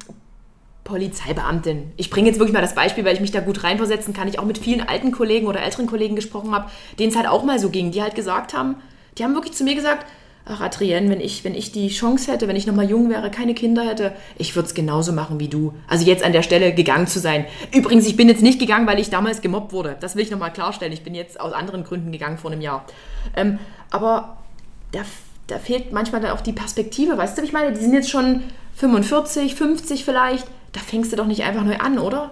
Polizeibeamtin. 0.85 1.93
Ich 1.97 2.11
bringe 2.11 2.29
jetzt 2.29 2.39
wirklich 2.39 2.53
mal 2.53 2.61
das 2.61 2.75
Beispiel, 2.75 3.07
weil 3.07 3.15
ich 3.15 3.21
mich 3.23 3.31
da 3.31 3.41
gut 3.41 3.65
reinversetzen 3.65 4.13
kann. 4.13 4.29
Ich 4.29 4.39
auch 4.39 4.45
mit 4.45 4.59
vielen 4.59 4.87
alten 4.87 5.11
Kollegen 5.11 5.47
oder 5.47 5.63
älteren 5.63 5.87
Kollegen 5.87 6.17
gesprochen 6.17 6.55
habe, 6.55 6.71
denen 6.99 7.11
es 7.11 7.17
halt 7.17 7.29
auch 7.29 7.45
mal 7.45 7.59
so 7.59 7.71
ging, 7.71 7.93
die 7.93 8.03
halt 8.03 8.15
gesagt 8.15 8.53
haben, 8.53 8.77
die 9.17 9.25
haben 9.25 9.35
wirklich 9.35 9.55
zu 9.55 9.65
mir 9.65 9.75
gesagt, 9.75 10.05
ach 10.51 10.61
Adrienne, 10.61 11.09
wenn 11.11 11.21
ich, 11.21 11.45
wenn 11.45 11.55
ich 11.55 11.73
die 11.73 11.89
Chance 11.89 12.33
hätte, 12.33 12.49
wenn 12.49 12.57
ich 12.57 12.67
nochmal 12.67 12.89
jung 12.89 13.09
wäre, 13.09 13.31
keine 13.31 13.55
Kinder 13.55 13.85
hätte, 13.85 14.13
ich 14.37 14.55
würde 14.57 14.67
es 14.67 14.75
genauso 14.75 15.13
machen 15.13 15.41
wie 15.41 15.49
du. 15.49 15.75
Also 15.89 16.05
jetzt 16.05 16.25
an 16.25 16.33
der 16.33 16.43
Stelle 16.43 16.75
gegangen 16.75 17.07
zu 17.07 17.19
sein. 17.19 17.47
Übrigens, 17.75 18.07
ich 18.07 18.17
bin 18.17 18.29
jetzt 18.29 18.43
nicht 18.43 18.59
gegangen, 18.59 18.87
weil 18.87 18.99
ich 18.99 19.11
damals 19.11 19.41
gemobbt 19.41 19.73
wurde. 19.73 19.97
Das 20.01 20.17
will 20.17 20.23
ich 20.23 20.31
nochmal 20.31 20.53
klarstellen. 20.53 20.93
Ich 20.93 21.03
bin 21.03 21.15
jetzt 21.15 21.41
aus 21.41 21.53
anderen 21.53 21.85
Gründen 21.85 22.13
gegangen 22.13 22.39
vor 22.39 22.51
einem 22.51 22.61
Jahr. 22.61 22.85
Ähm, 23.37 23.59
aber 23.91 24.39
da, 24.93 25.01
da 25.47 25.59
fehlt 25.59 25.93
manchmal 25.93 26.21
dann 26.21 26.33
auch 26.33 26.41
die 26.41 26.53
Perspektive. 26.53 27.17
Weißt 27.17 27.39
du, 27.39 27.43
ich 27.43 27.53
meine? 27.53 27.73
Die 27.73 27.81
sind 27.81 27.95
jetzt 27.95 28.11
schon 28.11 28.43
45, 28.77 29.55
50 29.55 30.05
vielleicht. 30.05 30.47
Da 30.73 30.81
fängst 30.81 31.13
du 31.13 31.17
doch 31.17 31.27
nicht 31.27 31.45
einfach 31.45 31.65
neu 31.65 31.77
an, 31.77 31.99
oder? 31.99 32.31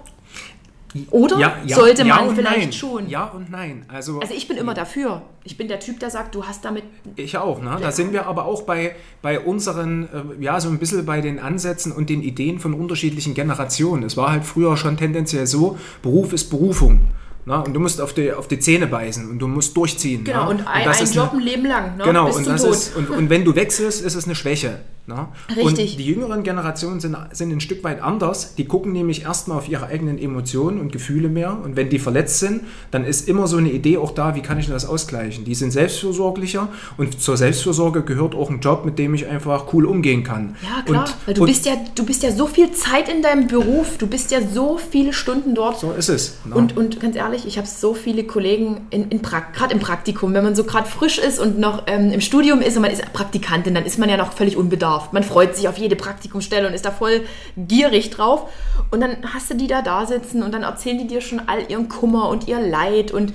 Oder 1.10 1.38
Ja, 1.38 1.56
ja, 1.66 1.76
sollte 1.76 2.02
ja 2.02 2.16
man 2.16 2.28
und 2.28 2.36
vielleicht 2.36 2.58
nein. 2.58 2.72
schon? 2.72 3.08
Ja 3.08 3.24
und 3.24 3.50
nein. 3.50 3.84
Also, 3.88 4.20
Also 4.20 4.34
ich 4.34 4.48
bin 4.48 4.56
immer 4.56 4.74
dafür. 4.74 5.22
Ich 5.44 5.56
bin 5.56 5.68
der 5.68 5.80
Typ, 5.80 6.00
der 6.00 6.10
sagt, 6.10 6.34
du 6.34 6.44
hast 6.44 6.64
damit. 6.64 6.84
Ich 7.16 7.36
auch, 7.36 7.60
ne? 7.60 7.76
Da 7.80 7.92
sind 7.92 8.12
wir 8.12 8.26
aber 8.26 8.46
auch 8.46 8.62
bei, 8.62 8.94
bei 9.20 9.38
unseren, 9.40 10.04
äh, 10.04 10.42
ja, 10.42 10.60
so 10.60 10.68
ein 10.68 10.78
bisschen 10.78 11.04
bei 11.04 11.20
den 11.20 11.38
Ansätzen 11.38 11.92
und 11.92 12.08
den 12.08 12.22
Ideen 12.22 12.58
von 12.58 12.74
unterschiedlichen 12.74 13.34
Generationen. 13.34 14.02
Es 14.02 14.16
war 14.16 14.32
halt 14.32 14.44
früher 14.44 14.76
schon 14.76 14.96
tendenziell 14.96 15.46
so, 15.46 15.78
Beruf 16.02 16.32
ist 16.32 16.48
Berufung. 16.50 17.00
Ne? 17.44 17.62
Und 17.62 17.74
du 17.74 17.80
musst 17.80 18.00
auf 18.00 18.12
die, 18.12 18.32
auf 18.32 18.48
die 18.48 18.58
Zähne 18.58 18.86
beißen 18.86 19.28
und 19.30 19.38
du 19.38 19.48
musst 19.48 19.76
durchziehen. 19.76 20.24
Genau, 20.24 20.44
ne? 20.44 20.50
und 20.50 20.66
ein, 20.66 20.84
das 20.84 20.98
ein 20.98 21.04
ist 21.04 21.14
Job 21.14 21.32
ein 21.32 21.40
Leben 21.40 21.64
lang, 21.64 21.96
ne? 21.96 22.04
Genau, 22.04 22.26
bis 22.26 22.36
und, 22.36 22.46
das 22.46 22.62
Tod. 22.62 22.70
ist, 22.72 22.96
und, 22.96 23.10
und 23.10 23.30
wenn 23.30 23.44
du 23.44 23.54
wechselst, 23.54 24.04
ist 24.04 24.14
es 24.14 24.24
eine 24.26 24.34
Schwäche. 24.34 24.80
Ne? 25.08 25.28
Richtig. 25.48 25.64
Und 25.64 25.98
die 25.98 26.04
jüngeren 26.04 26.42
Generationen 26.42 27.00
sind, 27.00 27.16
sind 27.32 27.50
ein 27.50 27.60
Stück 27.60 27.82
weit 27.82 28.02
anders. 28.02 28.54
Die 28.56 28.66
gucken 28.66 28.92
nämlich 28.92 29.22
erstmal 29.22 29.56
auf 29.56 29.66
ihre 29.66 29.86
eigenen 29.86 30.18
Emotionen 30.18 30.78
und 30.78 30.92
Gefühle 30.92 31.30
mehr. 31.30 31.58
Und 31.64 31.76
wenn 31.76 31.88
die 31.88 31.98
verletzt 31.98 32.40
sind, 32.40 32.60
dann 32.90 33.06
ist 33.06 33.26
immer 33.26 33.46
so 33.46 33.56
eine 33.56 33.72
Idee 33.72 33.96
auch 33.96 34.10
da, 34.10 34.34
wie 34.34 34.42
kann 34.42 34.58
ich 34.58 34.68
das 34.68 34.84
ausgleichen? 34.84 35.46
Die 35.46 35.54
sind 35.54 35.70
selbstfürsorglicher 35.70 36.68
und 36.98 37.22
zur 37.22 37.38
Selbstfürsorge 37.38 38.02
gehört 38.02 38.34
auch 38.34 38.50
ein 38.50 38.60
Job, 38.60 38.84
mit 38.84 38.98
dem 38.98 39.14
ich 39.14 39.26
einfach 39.26 39.72
cool 39.72 39.86
umgehen 39.86 40.24
kann. 40.24 40.56
Ja, 40.62 40.82
klar. 40.82 41.04
Und, 41.04 41.16
weil 41.24 41.34
du 41.34 41.46
bist 41.46 41.64
ja, 41.64 41.72
du 41.94 42.04
bist 42.04 42.22
ja 42.22 42.30
so 42.30 42.46
viel 42.46 42.72
Zeit 42.72 43.08
in 43.08 43.22
deinem 43.22 43.46
Beruf, 43.46 43.96
du 43.96 44.06
bist 44.06 44.30
ja 44.30 44.40
so 44.46 44.76
viele 44.76 45.14
Stunden 45.14 45.54
dort. 45.54 45.80
so 45.80 45.92
ist 45.92 46.10
es. 46.10 46.36
Ne? 46.44 46.54
Und, 46.54 46.76
und 46.76 47.00
ganz 47.00 47.16
ehrlich, 47.16 47.46
ich 47.46 47.56
habe 47.56 47.66
so 47.66 47.94
viele 47.94 48.24
Kollegen, 48.24 48.82
in, 48.90 49.08
in 49.08 49.22
gerade 49.22 49.72
im 49.72 49.80
Praktikum, 49.80 50.34
wenn 50.34 50.44
man 50.44 50.54
so 50.54 50.64
gerade 50.64 50.86
frisch 50.86 51.16
ist 51.16 51.38
und 51.38 51.58
noch 51.58 51.84
ähm, 51.86 52.12
im 52.12 52.20
Studium 52.20 52.60
ist 52.60 52.76
und 52.76 52.82
man 52.82 52.90
ist 52.90 53.10
Praktikantin, 53.14 53.74
dann 53.74 53.86
ist 53.86 53.98
man 53.98 54.10
ja 54.10 54.18
noch 54.18 54.34
völlig 54.34 54.58
unbedarft. 54.58 54.97
Man 55.12 55.22
freut 55.22 55.56
sich 55.56 55.68
auf 55.68 55.78
jede 55.78 55.96
Praktikumsstelle 55.96 56.66
und 56.66 56.74
ist 56.74 56.84
da 56.84 56.90
voll 56.90 57.22
gierig 57.56 58.10
drauf. 58.10 58.50
Und 58.90 59.00
dann 59.00 59.18
hast 59.32 59.50
du 59.50 59.54
die 59.54 59.66
da 59.66 59.82
da 59.82 60.06
sitzen 60.06 60.42
und 60.42 60.52
dann 60.52 60.62
erzählen 60.62 60.98
die 60.98 61.06
dir 61.06 61.20
schon 61.20 61.40
all 61.46 61.70
ihren 61.70 61.88
Kummer 61.88 62.28
und 62.28 62.48
ihr 62.48 62.60
Leid 62.60 63.12
und, 63.12 63.34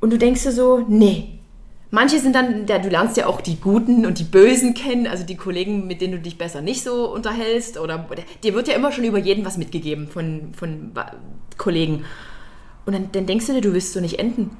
und 0.00 0.12
du 0.12 0.18
denkst 0.18 0.42
dir 0.42 0.52
so, 0.52 0.84
nee. 0.88 1.32
Manche 1.90 2.18
sind 2.18 2.34
dann, 2.34 2.66
ja, 2.66 2.78
du 2.78 2.88
lernst 2.88 3.16
ja 3.16 3.26
auch 3.26 3.40
die 3.40 3.60
Guten 3.60 4.06
und 4.06 4.18
die 4.18 4.24
Bösen 4.24 4.74
kennen, 4.74 5.06
also 5.06 5.24
die 5.24 5.36
Kollegen, 5.36 5.86
mit 5.86 6.00
denen 6.00 6.14
du 6.14 6.18
dich 6.18 6.36
besser 6.36 6.60
nicht 6.60 6.82
so 6.82 7.12
unterhältst. 7.12 7.78
Oder 7.78 8.06
dir 8.42 8.54
wird 8.54 8.68
ja 8.68 8.74
immer 8.74 8.90
schon 8.90 9.04
über 9.04 9.18
jeden 9.18 9.44
was 9.44 9.56
mitgegeben 9.56 10.08
von, 10.08 10.52
von 10.54 10.92
Kollegen. 11.56 12.04
Und 12.86 12.92
dann, 12.94 13.12
dann 13.12 13.26
denkst 13.26 13.46
du 13.46 13.52
dir, 13.52 13.60
du 13.60 13.72
willst 13.72 13.92
so 13.92 14.00
nicht 14.00 14.18
enden. 14.18 14.56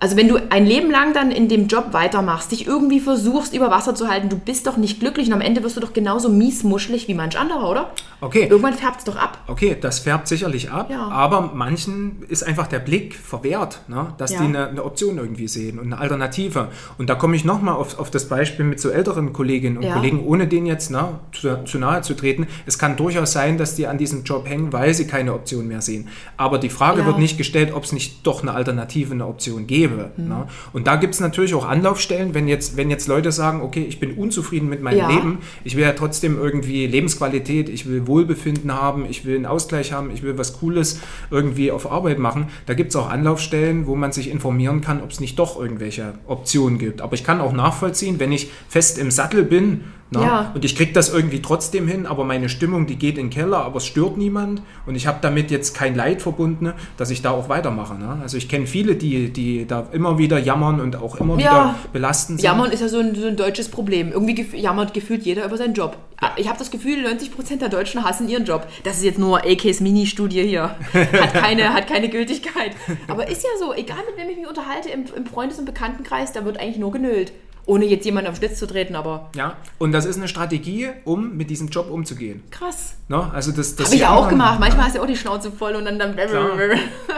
Also 0.00 0.16
wenn 0.16 0.28
du 0.28 0.36
ein 0.50 0.64
Leben 0.64 0.90
lang 0.90 1.12
dann 1.12 1.30
in 1.32 1.48
dem 1.48 1.66
Job 1.66 1.88
weitermachst, 1.92 2.52
dich 2.52 2.66
irgendwie 2.66 3.00
versuchst 3.00 3.52
über 3.54 3.70
Wasser 3.70 3.94
zu 3.94 4.08
halten, 4.08 4.28
du 4.28 4.36
bist 4.38 4.66
doch 4.66 4.76
nicht 4.76 5.00
glücklich 5.00 5.26
und 5.26 5.32
am 5.32 5.40
Ende 5.40 5.62
wirst 5.64 5.76
du 5.76 5.80
doch 5.80 5.92
genauso 5.92 6.28
miesmuschelig 6.28 7.08
wie 7.08 7.14
manch 7.14 7.38
anderer, 7.38 7.68
oder? 7.68 7.90
okay. 8.20 8.46
Irgendwann 8.50 8.74
färbt 8.74 8.98
es 8.98 9.04
doch 9.04 9.16
ab. 9.16 9.38
Okay, 9.46 9.76
das 9.80 10.00
färbt 10.00 10.26
sicherlich 10.28 10.70
ab, 10.70 10.90
Ja. 10.90 11.08
aber 11.08 11.52
manchen 11.54 12.22
ist 12.28 12.42
einfach 12.42 12.66
der 12.66 12.80
Blick 12.80 13.14
verwehrt, 13.16 13.80
ne? 13.88 14.12
dass 14.18 14.32
Ja. 14.32 14.40
die 14.40 14.46
eine, 14.46 14.68
eine 14.68 14.84
Option 14.84 15.18
irgendwie 15.18 15.46
sehen 15.48 15.78
und 15.78 15.86
eine 15.86 15.98
Alternative. 15.98 16.68
Und 16.98 17.08
da 17.10 17.14
komme 17.14 17.36
ich 17.36 17.44
nochmal 17.44 17.74
auf, 17.74 17.98
auf 17.98 18.10
das 18.10 18.28
Beispiel 18.28 18.64
mit 18.64 18.80
so 18.80 18.90
älteren 18.90 19.32
Kolleginnen 19.32 19.76
und 19.78 19.82
Ja. 19.84 19.94
Kollegen, 19.94 20.24
ohne 20.24 20.46
denen 20.48 20.66
jetzt 20.66 20.90
ne, 20.90 21.18
zu, 21.32 21.64
zu 21.64 21.78
nahe 21.78 22.02
zu 22.02 22.14
treten. 22.14 22.46
Es 22.66 22.78
kann 22.78 22.96
durchaus 22.96 23.32
sein, 23.32 23.56
dass 23.58 23.74
die 23.76 23.86
an 23.86 23.98
diesem 23.98 24.24
Job 24.24 24.48
hängen, 24.48 24.72
weil 24.72 24.94
sie 24.94 25.06
keine 25.06 25.32
Option 25.34 25.66
mehr 25.68 25.80
sehen. 25.80 26.08
Aber 26.36 26.58
die 26.58 26.70
Frage 26.70 27.00
Ja. 27.00 27.06
wird 27.06 27.18
nicht 27.18 27.38
gestellt, 27.38 27.72
ob 27.74 27.84
es 27.84 27.92
nicht 27.92 28.26
doch 28.26 28.42
eine 28.42 28.52
Alternative, 28.52 29.12
eine 29.12 29.26
Option 29.26 29.66
gäbe. 29.66 29.87
Mhm. 29.88 30.28
Ne? 30.28 30.46
Und 30.72 30.86
da 30.86 30.96
gibt 30.96 31.14
es 31.14 31.20
natürlich 31.20 31.54
auch 31.54 31.66
Anlaufstellen, 31.66 32.34
wenn 32.34 32.48
jetzt, 32.48 32.76
wenn 32.76 32.90
jetzt 32.90 33.08
Leute 33.08 33.32
sagen, 33.32 33.62
okay, 33.62 33.84
ich 33.88 34.00
bin 34.00 34.12
unzufrieden 34.12 34.68
mit 34.68 34.82
meinem 34.82 34.98
Ja. 34.98 35.08
Leben, 35.08 35.38
ich 35.64 35.76
will 35.76 35.82
ja 35.82 35.92
trotzdem 35.92 36.36
irgendwie 36.38 36.86
Lebensqualität, 36.86 37.68
ich 37.68 37.88
will 37.88 38.06
Wohlbefinden 38.06 38.72
haben, 38.72 39.06
ich 39.08 39.24
will 39.24 39.36
einen 39.36 39.46
Ausgleich 39.46 39.92
haben, 39.92 40.10
ich 40.10 40.22
will 40.22 40.38
was 40.38 40.58
Cooles 40.60 41.00
irgendwie 41.30 41.70
auf 41.70 41.90
Arbeit 41.90 42.18
machen. 42.18 42.48
Da 42.66 42.74
gibt 42.74 42.90
es 42.90 42.96
auch 42.96 43.08
Anlaufstellen, 43.08 43.86
wo 43.86 43.94
man 43.94 44.12
sich 44.12 44.30
informieren 44.30 44.80
kann, 44.80 45.02
ob 45.02 45.10
es 45.10 45.20
nicht 45.20 45.38
doch 45.38 45.60
irgendwelche 45.60 46.14
Optionen 46.26 46.78
gibt. 46.78 47.00
Aber 47.00 47.14
ich 47.14 47.24
kann 47.24 47.40
auch 47.40 47.52
nachvollziehen, 47.52 48.18
wenn 48.18 48.32
ich 48.32 48.50
fest 48.68 48.98
im 48.98 49.10
Sattel 49.10 49.42
bin 49.42 49.84
Ja. 50.10 50.50
und 50.54 50.64
ich 50.64 50.74
kriege 50.74 50.92
das 50.92 51.10
irgendwie 51.12 51.42
trotzdem 51.42 51.86
hin, 51.86 52.06
aber 52.06 52.24
meine 52.24 52.48
Stimmung, 52.48 52.86
die 52.86 52.96
geht 52.96 53.18
in 53.18 53.26
den 53.26 53.30
Keller, 53.30 53.58
aber 53.58 53.76
es 53.76 53.86
stört 53.86 54.16
niemand 54.16 54.62
und 54.86 54.94
ich 54.94 55.06
habe 55.06 55.18
damit 55.20 55.50
jetzt 55.50 55.74
kein 55.74 55.94
Leid 55.94 56.22
verbunden, 56.22 56.72
dass 56.96 57.10
ich 57.10 57.20
da 57.20 57.30
auch 57.32 57.48
weitermache. 57.48 57.94
Ne? 57.94 58.18
Also 58.22 58.36
ich 58.38 58.48
kenne 58.48 58.66
viele, 58.66 58.94
die, 58.96 59.30
die 59.32 59.66
da 59.66 59.86
immer 59.92 60.16
wieder 60.18 60.38
jammern 60.38 60.80
und 60.80 60.96
auch 60.96 61.16
immer 61.20 61.34
Ja. 61.34 61.38
wieder 61.40 61.74
belastend 61.92 62.40
sind. 62.40 62.44
Jammern 62.46 62.70
ist 62.70 62.80
ja 62.80 62.88
so 62.88 62.98
ein, 63.00 63.14
so 63.14 63.26
ein 63.26 63.36
deutsches 63.36 63.68
Problem. 63.68 64.10
Irgendwie 64.12 64.34
gef 64.34 64.54
jammert 64.54 64.94
gefühlt 64.94 65.24
jeder 65.24 65.44
über 65.44 65.56
seinen 65.58 65.74
Job. 65.74 65.96
Ich 66.36 66.48
habe 66.48 66.58
das 66.58 66.70
Gefühl, 66.70 67.04
90% 67.06 67.58
der 67.58 67.68
Deutschen 67.68 68.02
hassen 68.04 68.28
ihren 68.28 68.44
Job. 68.44 68.66
Das 68.84 68.96
ist 68.96 69.04
jetzt 69.04 69.18
nur 69.18 69.38
AKs 69.44 69.80
Mini-Studie 69.80 70.42
hier. 70.42 70.74
Hat 70.94 71.34
keine, 71.34 71.74
hat 71.74 71.86
keine 71.86 72.08
Gültigkeit. 72.08 72.72
Aber 73.08 73.28
ist 73.28 73.42
ja 73.44 73.50
so, 73.60 73.72
egal 73.74 73.98
mit 74.08 74.16
wem 74.16 74.30
ich 74.30 74.36
mich 74.38 74.48
unterhalte, 74.48 74.88
im, 74.88 75.04
im 75.14 75.26
Freundes- 75.26 75.58
und 75.58 75.64
Bekanntenkreis, 75.66 76.32
da 76.32 76.44
wird 76.44 76.58
eigentlich 76.58 76.78
nur 76.78 76.90
genölt. 76.92 77.32
Ohne 77.68 77.84
jetzt 77.84 78.06
jemanden 78.06 78.30
auf 78.30 78.36
Schlitz 78.38 78.58
zu 78.58 78.66
treten, 78.66 78.96
aber 78.96 79.28
Ja, 79.36 79.58
und 79.76 79.92
das 79.92 80.06
ist 80.06 80.16
eine 80.16 80.26
Strategie, 80.26 80.88
um 81.04 81.36
mit 81.36 81.50
diesem 81.50 81.68
Job 81.68 81.90
umzugehen. 81.90 82.42
krass. 82.50 82.94
Ne? 83.08 83.30
Also 83.32 83.52
das, 83.52 83.76
das 83.76 83.86
Habe 83.86 83.94
ich 83.96 84.00
ja 84.02 84.10
auch 84.14 84.28
gemacht. 84.28 84.58
Manchmal 84.58 84.86
hast 84.86 84.96
du 84.96 85.02
auch 85.02 85.06
die 85.06 85.16
Schnauze 85.16 85.52
voll 85.52 85.74
und 85.76 85.84
dann 85.84 85.98
dann. 85.98 86.16
Klar. 86.16 86.50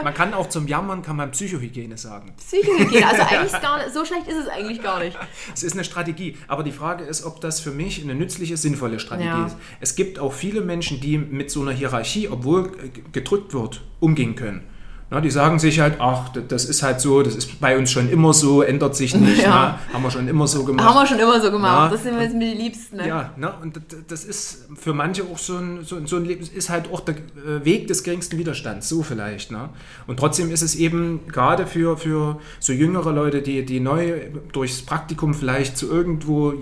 Man 0.03 0.13
kann 0.13 0.33
auch 0.33 0.47
zum 0.49 0.67
Jammern 0.67 1.01
kann 1.01 1.15
man 1.15 1.31
Psychohygiene 1.31 1.97
sagen. 1.97 2.33
Psychohygiene. 2.37 3.07
Also 3.07 3.21
eigentlich 3.29 3.53
ist 3.53 3.61
gar 3.61 3.77
nicht, 3.77 3.93
so 3.93 4.03
schlecht 4.05 4.27
ist 4.27 4.37
es 4.37 4.47
eigentlich 4.49 4.81
gar 4.83 4.99
nicht. 5.03 5.17
Es 5.53 5.63
ist 5.63 5.73
eine 5.73 5.83
Strategie, 5.85 6.37
aber 6.49 6.63
die 6.63 6.71
Frage 6.73 7.03
ist, 7.05 7.23
ob 7.25 7.39
das 7.41 7.61
für 7.61 7.71
mich 7.71 8.01
eine 8.03 8.13
nützliche, 8.13 8.57
sinnvolle 8.57 8.99
Strategie 8.99 9.27
Ja. 9.29 9.45
ist. 9.47 9.55
Es 9.79 9.95
gibt 9.95 10.19
auch 10.19 10.33
viele 10.33 10.59
Menschen, 10.61 10.99
die 10.99 11.17
mit 11.17 11.49
so 11.49 11.61
einer 11.61 11.71
Hierarchie, 11.71 12.27
obwohl 12.29 12.67
äh, 12.67 12.89
gedrückt 13.13 13.53
wird, 13.53 13.81
umgehen 14.01 14.35
können. 14.35 14.63
Na, 15.13 15.19
die 15.19 15.29
sagen 15.29 15.59
sich 15.59 15.81
halt, 15.81 15.95
ach, 15.99 16.29
das 16.29 16.63
ist 16.63 16.83
halt 16.83 17.01
so, 17.01 17.21
das 17.21 17.35
ist 17.35 17.59
bei 17.59 17.77
uns 17.77 17.91
schon 17.91 18.09
immer 18.09 18.33
so, 18.33 18.61
ändert 18.61 18.95
sich 18.95 19.13
nicht, 19.13 19.41
Ja. 19.43 19.77
na, 19.89 19.93
haben 19.93 20.03
wir 20.03 20.09
schon 20.09 20.25
immer 20.29 20.47
so 20.47 20.63
gemacht. 20.63 20.87
Haben 20.87 20.95
wir 20.95 21.05
schon 21.05 21.19
immer 21.19 21.41
so 21.41 21.51
gemacht. 21.51 21.73
Ja. 21.73 21.89
Das 21.89 22.03
sind 22.03 22.15
wir 22.15 22.23
jetzt 22.23 22.33
mit 22.33 22.43
die 22.43 22.57
Liebsten. 22.57 22.95
Ne? 22.95 23.09
Ja, 23.09 23.31
ne? 23.35 23.53
und 23.61 23.81
das 24.07 24.23
ist 24.23 24.69
für 24.79 24.93
manche 24.93 25.23
auch 25.23 25.37
so 25.37 25.57
ein, 25.57 25.83
so, 25.83 25.97
so 26.07 26.15
ein 26.15 26.23
Leben, 26.23 26.47
ist 26.55 26.69
halt 26.69 26.89
auch 26.93 27.01
der 27.01 27.15
äh, 27.15 27.65
Weg 27.65 27.87
des 27.87 28.03
geringsten 28.03 28.37
Widerstands, 28.37 28.87
so 28.87 29.03
vielleicht. 29.03 29.51
Ne? 29.51 29.67
Und 30.07 30.17
trotzdem 30.17 30.49
ist 30.49 30.61
es 30.61 30.75
eben 30.75 31.27
gerade 31.27 31.67
für, 31.67 31.97
für 31.97 32.39
so 32.61 32.71
jüngere 32.71 33.11
Leute, 33.11 33.41
die, 33.41 33.65
die 33.65 33.81
neu 33.81 34.13
durchs 34.53 34.81
Praktikum 34.81 35.33
vielleicht 35.33 35.77
zu 35.77 35.91
irgendwo 35.91 36.53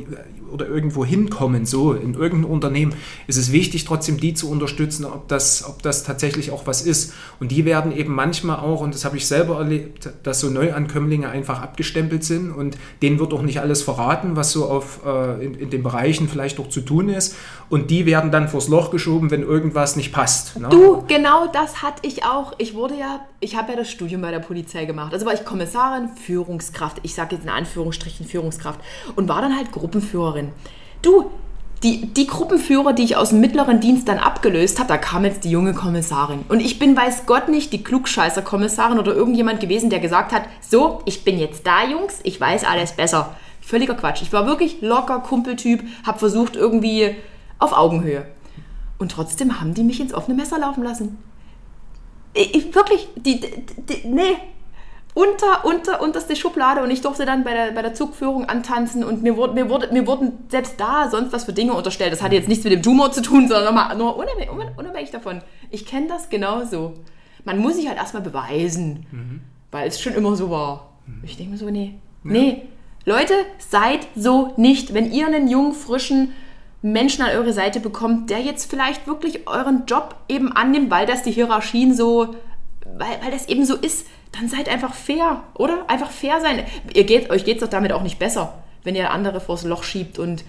oder 0.52 0.68
irgendwo 0.68 1.06
hinkommen, 1.06 1.68
so 1.68 1.94
in 1.94 2.16
irgendein 2.16 2.50
Unternehmen, 2.52 2.96
ist 3.28 3.38
es 3.38 3.52
wichtig, 3.52 3.86
trotzdem 3.86 4.20
die 4.20 4.34
zu 4.34 4.50
unterstützen, 4.50 5.06
ob 5.06 5.28
das, 5.28 5.64
ob 5.68 5.84
das 5.84 6.04
tatsächlich 6.04 6.50
auch 6.50 6.66
was 6.66 6.82
ist. 6.82 7.14
Und 7.40 7.52
die 7.52 7.66
werden 7.66 7.92
eben 7.96 8.14
manchmal 8.16 8.39
auch, 8.44 8.82
und 8.82 8.94
das 8.94 9.06
habe 9.06 9.18
ich 9.18 9.28
selber 9.28 9.58
erlebt, 9.58 10.10
dass 10.24 10.40
so 10.40 10.50
Neuankömmlinge 10.50 11.30
einfach 11.30 11.62
abgestempelt 11.62 12.24
sind 12.24 12.52
und 12.52 12.78
denen 13.02 13.20
wird 13.20 13.34
auch 13.34 13.42
nicht 13.42 13.60
alles 13.60 13.82
verraten, 13.82 14.36
was 14.36 14.52
so 14.52 14.66
auf, 14.66 15.02
äh, 15.06 15.46
in, 15.46 15.56
in 15.56 15.70
den 15.70 15.84
Bereichen 15.84 16.30
vielleicht 16.30 16.60
auch 16.60 16.70
zu 16.70 16.82
tun 16.82 17.10
ist. 17.10 17.36
Und 17.70 17.92
die 17.92 18.06
werden 18.06 18.32
dann 18.32 18.48
vors 18.48 18.68
Loch 18.68 18.92
geschoben, 18.92 19.32
wenn 19.32 19.42
irgendwas 19.42 19.96
nicht 19.96 20.12
passt. 20.12 20.60
Ne? 20.60 20.70
Du, 20.70 21.04
genau 21.08 21.48
das 21.48 21.82
hatte 21.82 22.08
ich 22.08 22.24
auch. 22.24 22.54
Ich 22.58 22.74
wurde 22.74 22.96
ja, 22.96 23.22
ich 23.40 23.56
habe 23.56 23.72
ja 23.72 23.78
das 23.78 23.90
Studium 23.90 24.22
bei 24.22 24.32
der 24.32 24.40
Polizei 24.40 24.86
gemacht. 24.86 25.14
Also 25.14 25.26
war 25.26 25.34
ich 25.34 25.46
Kommissarin, 25.46 26.10
Führungskraft. 26.16 27.00
Ich 27.04 27.14
sage 27.14 27.36
jetzt 27.36 27.44
in 27.44 27.52
Anführungsstrichen 27.52 28.26
Führungskraft. 28.26 28.80
Und 29.16 29.28
war 29.28 29.42
dann 29.42 29.56
halt 29.56 29.72
Gruppenführerin. 29.72 30.50
Du, 31.02 31.32
die, 31.84 32.08
die 32.08 32.28
Gruppenführer, 32.28 32.94
die 32.94 33.04
ich 33.04 33.16
aus 33.16 33.30
dem 33.30 33.40
mittleren 33.40 33.80
Dienst 33.80 34.08
dann 34.10 34.18
abgelöst 34.20 34.80
habe, 34.80 34.90
da 34.90 34.98
kam 34.98 35.24
jetzt 35.24 35.44
die 35.46 35.50
junge 35.52 35.74
Kommissarin. 35.74 36.44
Und 36.50 36.60
ich 36.60 36.78
bin, 36.80 36.96
weiß 36.98 37.26
Gott 37.26 37.48
nicht, 37.48 37.72
die 37.72 37.84
Klugscheißer-Kommissarin 37.84 39.00
oder 39.00 39.14
irgendjemand 39.16 39.60
gewesen, 39.62 39.90
der 39.90 40.00
gesagt 40.00 40.34
hat, 40.34 40.44
so, 40.62 41.02
ich 41.06 41.24
bin 41.24 41.40
jetzt 41.40 41.66
da, 41.66 41.86
Jungs, 41.86 42.20
ich 42.24 42.40
weiß 42.40 42.66
alles 42.66 42.92
besser. 42.94 43.36
Völliger 43.62 43.94
Quatsch. 43.96 44.22
Ich 44.22 44.34
war 44.34 44.46
wirklich 44.46 44.82
locker 44.82 45.20
Kumpeltyp, 45.20 45.84
habe 46.06 46.20
versucht 46.20 46.56
irgendwie 46.56 47.16
auf 47.60 47.72
Augenhöhe. 47.72 48.26
Und 48.98 49.12
trotzdem 49.14 49.62
haben 49.62 49.74
die 49.74 49.84
mich 49.84 50.02
ins 50.02 50.14
offene 50.14 50.36
Messer 50.36 50.60
laufen 50.60 50.84
lassen. 50.84 51.18
Ich, 52.34 52.56
ich- 52.56 52.76
wirklich, 52.76 53.08
die, 53.16 53.40
die, 53.40 53.50
die, 54.02 54.08
nee, 54.08 54.36
unter, 55.20 55.66
unter, 55.66 56.02
unterste 56.02 56.34
Schublade 56.38 56.82
und 56.82 56.92
ich 56.92 57.02
durfte 57.02 57.26
dann 57.26 57.44
bei 57.44 57.54
der, 57.54 57.72
bei 57.74 57.82
der 57.82 57.94
Zugführung 57.94 58.46
antanzen 58.46 59.04
und 59.04 59.22
mir, 59.22 59.36
wurde, 59.36 59.54
mir, 59.54 59.70
wurde, 59.70 59.90
mir 59.92 60.08
wurden 60.08 60.46
selbst 60.48 60.80
da 60.80 61.10
sonst 61.12 61.34
was 61.34 61.44
für 61.44 61.52
Dinge 61.52 61.74
unterstellt. 61.74 62.14
Das 62.14 62.22
hatte 62.22 62.36
jetzt 62.36 62.48
nichts 62.48 62.64
mit 62.64 62.72
dem 62.72 62.82
Tumor 62.82 63.12
zu 63.12 63.22
tun, 63.22 63.50
sondern 63.50 63.66
nochmal, 63.66 63.98
nur 63.98 64.16
unabhängig, 64.16 64.50
unabhängig 64.78 65.12
davon. 65.12 65.42
Ich 65.72 65.86
kenne 65.86 66.08
das 66.08 66.30
genauso. 66.30 66.94
Man 67.44 67.58
muss 67.58 67.76
sich 67.76 67.90
halt 67.90 67.98
erstmal 67.98 68.24
beweisen, 68.24 69.44
weil 69.72 69.90
es 69.90 70.00
schon 70.00 70.14
immer 70.14 70.38
so 70.38 70.50
war. 70.50 70.94
Ich 71.24 71.36
denke 71.36 71.52
mir 71.52 71.58
so, 71.58 71.70
nee, 71.70 71.96
nee, 72.24 72.64
Leute, 73.04 73.34
seid 73.58 74.08
so 74.16 74.54
nicht. 74.56 74.94
Wenn 74.94 75.12
ihr 75.12 75.28
einen 75.28 75.50
jungen, 75.50 75.74
frischen 75.74 76.32
Menschen 76.82 77.26
an 77.26 77.32
eure 77.32 77.52
Seite 77.52 77.82
bekommt, 77.82 78.30
der 78.30 78.40
jetzt 78.40 78.70
vielleicht 78.70 79.06
wirklich 79.06 79.50
euren 79.50 79.86
Job 79.86 80.16
eben 80.30 80.54
annimmt, 80.54 80.90
weil 80.92 81.06
das 81.06 81.24
die 81.24 81.32
Hierarchien 81.32 81.94
so, 81.94 82.36
weil, 82.86 83.20
weil 83.22 83.32
das 83.32 83.50
eben 83.50 83.66
so 83.66 83.76
ist, 83.76 84.06
dann 84.32 84.48
seid 84.48 84.70
einfach 84.70 84.94
fair, 84.94 85.44
oder? 85.56 85.86
Einfach 85.88 86.12
fair 86.12 86.40
sein. 86.42 86.64
Ihr 86.94 87.04
geht, 87.04 87.30
euch 87.30 87.46
geht 87.46 87.58
es 87.58 87.62
doch 87.62 87.70
damit 87.70 87.92
auch 87.92 88.04
nicht 88.04 88.20
besser, 88.20 88.54
wenn 88.84 88.96
ihr 88.96 89.12
andere 89.12 89.40
vors 89.42 89.64
Loch 89.64 89.84
schiebt 89.84 90.20
und 90.20 90.44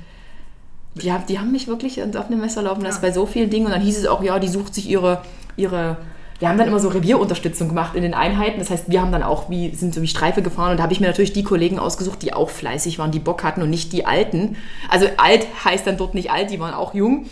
die, 0.95 1.13
haben, 1.13 1.25
die 1.27 1.39
haben 1.39 1.53
mich 1.53 1.69
wirklich 1.69 2.03
auf 2.03 2.27
eine 2.27 2.37
Messer 2.37 2.63
laufen 2.63 2.83
lassen 2.83 3.03
ja. 3.03 3.09
bei 3.09 3.15
so 3.15 3.27
vielen 3.27 3.49
Dingen 3.49 3.67
und 3.67 3.73
dann 3.73 3.81
hieß 3.81 3.99
es 3.99 4.07
auch, 4.07 4.23
ja, 4.23 4.39
die 4.39 4.49
sucht 4.49 4.75
sich 4.75 4.89
ihre, 4.89 5.23
ihre 5.57 5.99
wir 6.41 6.49
haben 6.49 6.57
dann 6.57 6.69
immer 6.69 6.81
so 6.81 6.89
Revierunterstützung 6.89 7.69
gemacht 7.69 7.95
in 7.95 8.03
den 8.03 8.15
Einheiten. 8.15 8.59
Das 8.61 8.71
heißt, 8.71 8.91
wir 8.91 9.03
haben 9.03 9.13
dann 9.13 9.23
auch 9.23 9.51
wie, 9.51 9.75
sind 9.75 9.95
so 9.95 10.01
wie 10.01 10.07
Streife 10.07 10.41
gefahren 10.41 10.71
und 10.71 10.79
da 10.79 10.83
habe 10.83 10.93
ich 10.95 10.99
mir 10.99 11.07
natürlich 11.07 11.35
die 11.35 11.43
Kollegen 11.43 11.79
ausgesucht, 11.79 12.23
die 12.23 12.33
auch 12.33 12.49
fleißig 12.49 12.99
waren, 12.99 13.11
die 13.11 13.19
Bock 13.19 13.45
hatten 13.45 13.61
und 13.61 13.69
nicht 13.69 13.93
die 13.93 14.07
Alten. 14.07 14.57
Also 14.89 15.07
alt 15.19 15.47
heißt 15.67 15.87
dann 15.87 15.99
dort 15.99 16.15
nicht 16.15 16.31
alt, 16.31 16.51
die 16.51 16.59
waren 16.59 16.73
auch 16.73 16.95
jung. 16.95 17.27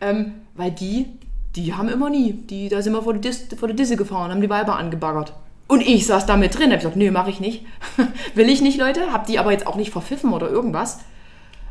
Ähm, 0.00 0.32
weil 0.54 0.70
die, 0.70 1.06
die 1.56 1.74
haben 1.74 1.90
immer 1.90 2.08
nie, 2.08 2.32
die, 2.32 2.70
da 2.70 2.80
sind 2.80 2.94
wir 2.94 3.02
vor 3.02 3.12
die, 3.12 3.20
Dis, 3.20 3.46
vor 3.58 3.68
die 3.68 3.76
Disse 3.76 3.96
gefahren, 3.96 4.30
haben 4.30 4.40
die 4.40 4.48
Weiber 4.48 4.76
angebaggert. 4.76 5.34
Und 5.66 5.80
ich 5.80 6.06
saß 6.06 6.26
da 6.26 6.36
mit 6.36 6.58
drin, 6.58 6.70
habe 6.70 6.76
gesagt, 6.76 6.96
nö, 6.96 7.10
mache 7.10 7.30
ich 7.30 7.40
nicht. 7.40 7.64
Will 8.34 8.48
ich 8.48 8.60
nicht, 8.60 8.78
Leute. 8.78 9.12
Hab 9.12 9.26
die 9.26 9.38
aber 9.38 9.52
jetzt 9.52 9.66
auch 9.66 9.76
nicht 9.76 9.90
verpfiffen 9.90 10.32
oder 10.32 10.48
irgendwas 10.48 11.00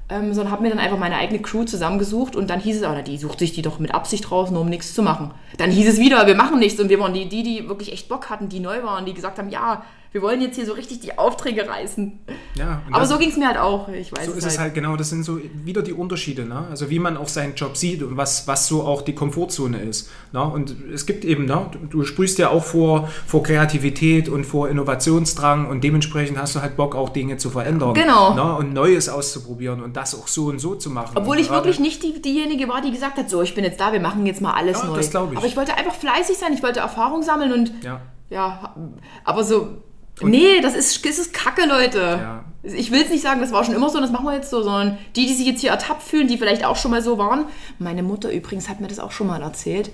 ähm, 0.10 0.34
sondern 0.34 0.52
habe 0.52 0.64
mir 0.64 0.70
dann 0.70 0.80
einfach 0.80 0.98
meine 0.98 1.16
eigene 1.16 1.42
Crew 1.42 1.64
zusammengesucht 1.64 2.36
und 2.36 2.50
dann 2.50 2.60
hieß 2.60 2.78
es, 2.78 2.84
aber 2.84 3.02
die 3.02 3.18
sucht 3.18 3.40
sich 3.40 3.54
die 3.54 3.62
doch 3.62 3.80
mit 3.80 3.94
Absicht 3.94 4.30
raus, 4.32 4.52
nur 4.52 4.62
um 4.62 4.70
nichts 4.70 4.94
zu 4.94 5.02
machen. 5.02 5.32
Dann 5.58 5.72
hieß 5.72 5.88
es 5.88 6.00
wieder, 6.00 6.28
wir 6.28 6.36
machen 6.36 6.60
nichts 6.60 6.80
und 6.80 6.90
wir 6.90 7.00
waren 7.00 7.14
die, 7.14 7.28
die, 7.28 7.44
die 7.44 7.68
wirklich 7.70 7.92
echt 7.92 8.10
Bock 8.10 8.30
hatten, 8.30 8.50
die 8.50 8.60
neu 8.60 8.84
waren, 8.84 9.06
die 9.06 9.14
gesagt 9.14 9.40
haben, 9.40 9.50
ja, 9.50 9.84
wir 10.14 10.22
wollen 10.22 10.42
jetzt 10.42 10.56
hier 10.56 10.68
so 10.68 10.74
richtig 10.74 11.00
die 11.00 11.18
Aufträge 11.18 11.68
reißen. 11.68 12.20
Ja, 12.56 12.84
Aber 12.92 13.08
so 13.08 13.18
ging 13.18 13.30
es 13.30 13.38
mir 13.38 13.48
halt 13.48 13.58
auch. 13.58 13.90
Ich 13.90 14.12
weiß 14.12 14.28
so 14.28 14.34
ist 14.34 14.44
halt. 14.44 14.54
es 14.54 14.60
halt, 14.60 14.74
genau. 14.76 14.96
Das 14.96 15.10
sind 15.10 15.24
so 15.24 15.40
wieder 15.66 15.82
die 15.82 15.92
Unterschiede. 15.92 16.46
Ne? 16.46 16.68
Also 16.70 16.92
wie 16.92 17.00
man 17.00 17.18
auch 17.18 17.28
seinen 17.28 17.56
Job 17.56 17.76
sieht 17.76 18.04
und 18.04 18.16
was, 18.16 18.48
was 18.48 18.68
so 18.68 18.84
auch 18.84 19.02
die 19.02 19.16
Komfortzone 19.16 19.80
ist. 19.80 20.12
Ne? 20.32 20.44
Und 20.44 20.76
es 20.94 21.08
gibt 21.08 21.26
eben, 21.26 21.46
ne? 21.46 21.66
du, 21.72 21.80
du 21.80 22.04
sprühst 22.04 22.38
ja 22.38 22.50
auch 22.50 22.64
vor, 22.64 23.10
vor 23.26 23.42
Kreativität 23.42 24.30
und 24.30 24.46
vor 24.46 24.70
Innovationsdrang 24.70 25.68
und 25.68 25.84
dementsprechend 25.84 26.38
hast 26.38 26.56
du 26.56 26.62
halt 26.62 26.78
Bock, 26.78 26.94
auch 26.96 27.10
Dinge 27.10 27.38
zu 27.38 27.50
verändern. 27.50 27.96
Genau. 27.96 28.36
Ne? 28.36 28.56
Und 28.56 28.72
Neues 28.72 29.10
auszuprobieren 29.10 29.82
und 29.82 29.98
das 29.98 30.14
auch 30.14 30.28
so 30.28 30.46
und 30.46 30.60
so 30.60 30.76
zu 30.76 30.92
machen. 30.92 31.14
Obwohl 31.16 31.40
ich 31.40 31.50
wirklich 31.50 31.80
nicht 31.80 32.04
die, 32.04 32.22
diejenige 32.22 32.68
war, 32.68 32.82
die 32.82 32.92
gesagt 32.92 33.18
hat, 33.18 33.32
so, 33.32 33.42
ich 33.42 33.56
bin 33.56 33.64
jetzt 33.64 33.80
da, 33.80 33.92
wir 33.92 34.00
machen 34.00 34.28
jetzt 34.28 34.42
mal 34.42 34.54
alles 34.54 34.80
ja, 34.80 34.86
neu. 34.86 34.98
Das 34.98 35.08
ich. 35.08 35.16
Aber 35.16 35.46
ich 35.48 35.58
wollte 35.58 35.76
einfach 35.76 35.96
fleißig 35.96 36.38
sein, 36.38 36.54
ich 36.54 36.62
wollte 36.62 36.82
Erfahrung 36.82 37.24
sammeln 37.24 37.52
und 37.52 37.84
ja, 37.84 38.00
ja 38.30 38.76
aber 39.24 39.44
so 39.44 39.80
und 40.22 40.32
nee, 40.32 40.62
das 40.62 40.76
ist, 40.76 41.06
das 41.06 41.18
ist 41.18 41.34
Kacke, 41.34 41.66
Leute. 41.66 42.00
Ja. 42.00 42.46
Ich 42.64 42.92
will 42.92 43.02
es 43.02 43.10
nicht 43.10 43.22
sagen, 43.22 43.42
das 43.42 43.52
war 43.52 43.64
schon 43.64 43.76
immer 43.76 43.90
so 43.90 43.98
und 43.98 44.04
das 44.04 44.12
machen 44.12 44.26
wir 44.26 44.36
jetzt 44.36 44.50
so, 44.50 44.62
sondern 44.62 44.98
die, 45.16 45.26
die 45.26 45.34
sich 45.34 45.46
jetzt 45.46 45.62
hier 45.62 45.72
ertappt 45.72 46.04
fühlen, 46.04 46.28
die 46.28 46.38
vielleicht 46.38 46.64
auch 46.64 46.78
schon 46.78 46.92
mal 46.92 47.02
so 47.02 47.18
waren. 47.18 47.46
Meine 47.80 48.04
Mutter 48.04 48.32
übrigens 48.32 48.70
hat 48.70 48.80
mir 48.80 48.88
das 48.88 49.00
auch 49.00 49.12
schon 49.12 49.28
mal 49.28 49.42
erzählt. 49.42 49.90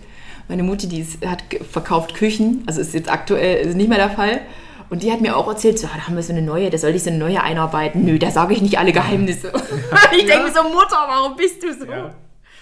Meine 0.47 0.63
Mutter, 0.63 0.87
die 0.87 0.99
ist, 0.99 1.25
hat 1.25 1.43
verkauft 1.71 2.15
Küchen, 2.15 2.63
also 2.67 2.81
ist 2.81 2.93
jetzt 2.93 3.11
aktuell 3.11 3.65
ist 3.67 3.75
nicht 3.75 3.89
mehr 3.89 3.97
der 3.97 4.11
Fall. 4.11 4.41
Und 4.89 5.03
die 5.03 5.11
hat 5.11 5.21
mir 5.21 5.37
auch 5.37 5.47
erzählt, 5.47 5.77
so, 5.77 5.87
da 5.87 6.07
haben 6.07 6.15
wir 6.15 6.23
so 6.23 6.33
eine 6.33 6.41
neue, 6.41 6.69
da 6.69 6.77
soll 6.77 6.95
ich 6.95 7.03
so 7.03 7.11
eine 7.11 7.19
neue 7.19 7.41
einarbeiten. 7.41 8.05
Nö, 8.05 8.17
da 8.17 8.31
sage 8.31 8.53
ich 8.53 8.61
nicht 8.61 8.79
alle 8.79 8.91
Geheimnisse. 8.91 9.51
Ja. 9.91 9.97
ich 10.11 10.25
denke 10.25 10.51
so, 10.51 10.63
Mutter, 10.63 10.97
warum 11.07 11.35
bist 11.35 11.63
du 11.63 11.73
so? 11.73 11.85
Ja. 11.85 12.11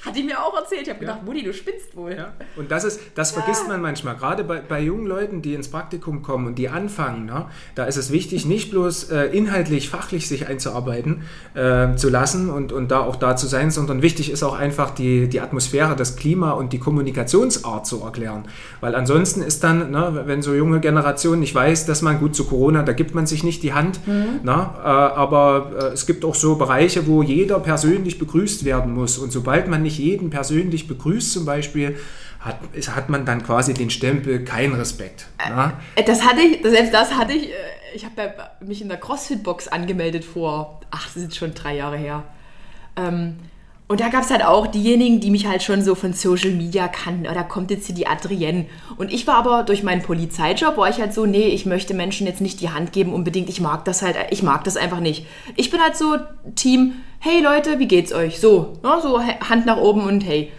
Hat 0.06 0.16
die 0.16 0.24
mir 0.24 0.42
auch 0.42 0.56
erzählt. 0.56 0.84
Ich 0.84 0.90
habe 0.90 1.00
gedacht, 1.00 1.20
ja. 1.20 1.26
Mutti, 1.26 1.44
du 1.44 1.54
spinnst 1.54 1.96
wohl. 1.96 2.14
Ja. 2.14 2.34
Und 2.56 2.72
das 2.72 2.84
ist, 2.84 3.00
das 3.16 3.36
ja. 3.36 3.42
vergisst 3.42 3.68
man 3.68 3.82
manchmal. 3.82 4.16
Gerade 4.16 4.44
bei, 4.44 4.60
bei 4.60 4.82
jungen 4.82 5.08
Leuten, 5.08 5.42
die 5.42 5.54
ins 5.54 5.70
Praktikum 5.70 6.22
kommen 6.22 6.48
und 6.48 6.56
die 6.56 6.70
anfangen, 6.70 7.26
ne, 7.26 7.46
da 7.76 7.86
ist 7.86 7.98
es 7.98 8.12
wichtig, 8.12 8.46
nicht 8.46 8.72
bloß 8.72 9.12
äh, 9.12 9.26
inhaltlich, 9.26 9.90
fachlich 9.90 10.28
sich 10.28 10.48
einzuarbeiten 10.48 11.24
äh, 11.56 11.96
zu 11.96 12.10
lassen 12.10 12.50
und, 12.50 12.72
und 12.72 12.92
da 12.92 13.02
auch 13.02 13.16
da 13.16 13.36
zu 13.36 13.48
sein, 13.48 13.72
sondern 13.72 14.02
wichtig 14.02 14.32
ist 14.32 14.44
auch 14.44 14.58
einfach 14.58 14.92
die, 14.92 15.28
die 15.28 15.42
Atmosphäre, 15.42 15.96
das 15.96 16.16
Klima 16.16 16.52
und 16.52 16.74
die 16.74 16.80
Kommunikationsart 16.80 17.86
zu 17.86 18.02
erklären. 18.02 18.46
Weil 18.82 18.96
ansonsten 18.96 19.42
ist 19.42 19.64
dann, 19.64 19.92
ne, 19.92 20.24
wenn 20.26 20.42
so 20.42 20.54
junge 20.54 20.80
Generation 20.80 21.40
nicht 21.40 21.56
weiß, 21.56 21.86
dass 21.86 22.02
man 22.02 22.20
gut 22.20 22.36
zu 22.36 22.46
Corona, 22.46 22.84
da 22.84 22.94
gibt 22.94 23.16
man 23.16 23.26
sich 23.26 23.44
nicht 23.44 23.64
die 23.64 23.74
Hand. 23.74 24.06
Mhm. 24.08 24.42
Ne, 24.44 24.52
äh, 24.52 24.88
aber 24.88 25.72
äh, 25.80 25.84
es 25.94 26.06
gibt 26.06 26.24
auch 26.24 26.36
so 26.36 26.56
Bereiche, 26.56 27.08
wo 27.08 27.24
jeder 27.24 27.60
persönlich 27.60 28.20
begrüßt 28.20 28.64
werden 28.64 28.94
muss. 28.94 29.18
Und 29.18 29.32
sobald 29.32 29.68
man 29.68 29.82
nicht 29.88 30.00
jeden 30.00 30.30
persönlich 30.30 30.88
begrüßt 30.88 31.32
zum 31.32 31.46
Beispiel, 31.46 31.98
hat, 32.40 32.58
hat 32.96 33.10
man 33.10 33.26
dann 33.26 33.44
quasi 33.44 33.74
den 33.74 33.90
Stempel 33.90 34.44
kein 34.44 34.74
Respekt. 34.74 35.28
Ne? 35.48 35.74
Das 36.06 36.24
hatte 36.24 36.42
ich, 36.42 36.62
selbst 36.62 36.94
das 36.94 37.14
hatte 37.16 37.34
ich, 37.34 37.50
äh, 37.50 37.54
ich 37.96 38.06
habe 38.06 38.34
mich 38.60 38.82
in 38.82 38.90
der 38.90 38.98
CrossFit-Box 38.98 39.70
angemeldet 39.70 40.26
vor, 40.26 40.82
ach, 40.92 41.08
das 41.14 41.24
ist 41.24 41.36
schon 41.36 41.54
drei 41.54 41.76
Jahre 41.76 41.98
her. 41.98 42.24
Ähm, 42.96 43.38
und 43.90 44.02
da 44.02 44.10
gab 44.10 44.24
es 44.24 44.32
halt 44.32 44.44
auch 44.44 44.68
diejenigen, 44.68 45.22
die 45.22 45.32
mich 45.32 45.48
halt 45.48 45.64
schon 45.64 45.82
so 45.82 45.96
von 45.96 46.12
Social 46.12 46.52
Media 46.52 46.90
kannten. 46.90 47.26
Oh, 47.26 47.34
da 47.34 47.44
kommt 47.44 47.72
jetzt 47.72 47.86
hier 47.86 47.96
die 47.96 48.06
Adrienne. 48.06 48.66
Und 48.98 49.14
ich 49.14 49.26
war 49.28 49.36
aber 49.36 49.64
durch 49.64 49.82
meinen 49.82 50.02
Polizeijob, 50.02 50.76
war 50.76 50.90
ich 50.90 51.00
halt 51.00 51.14
so, 51.14 51.26
nee, 51.26 51.48
ich 51.48 51.66
möchte 51.66 51.94
Menschen 51.94 52.28
jetzt 52.28 52.42
nicht 52.42 52.60
die 52.60 52.70
Hand 52.70 52.92
geben 52.92 53.14
unbedingt. 53.14 53.48
Ich 53.48 53.62
mag 53.62 53.86
das 53.86 54.02
halt, 54.02 54.18
ich 54.30 54.44
mag 54.44 54.66
das 54.66 54.76
einfach 54.76 55.00
nicht. 55.00 55.26
Ich 55.56 55.70
bin 55.70 55.82
halt 55.82 55.96
so 55.96 56.18
Team, 56.56 56.96
hey 57.20 57.42
Leute, 57.42 57.80
wie 57.80 57.88
geht's 57.88 58.12
euch? 58.12 58.42
So, 58.42 58.78
ja, 58.84 59.00
so 59.00 59.22
Hand 59.22 59.66
nach 59.66 59.78
oben 59.78 60.02
und 60.02 60.22
hey. 60.22 60.52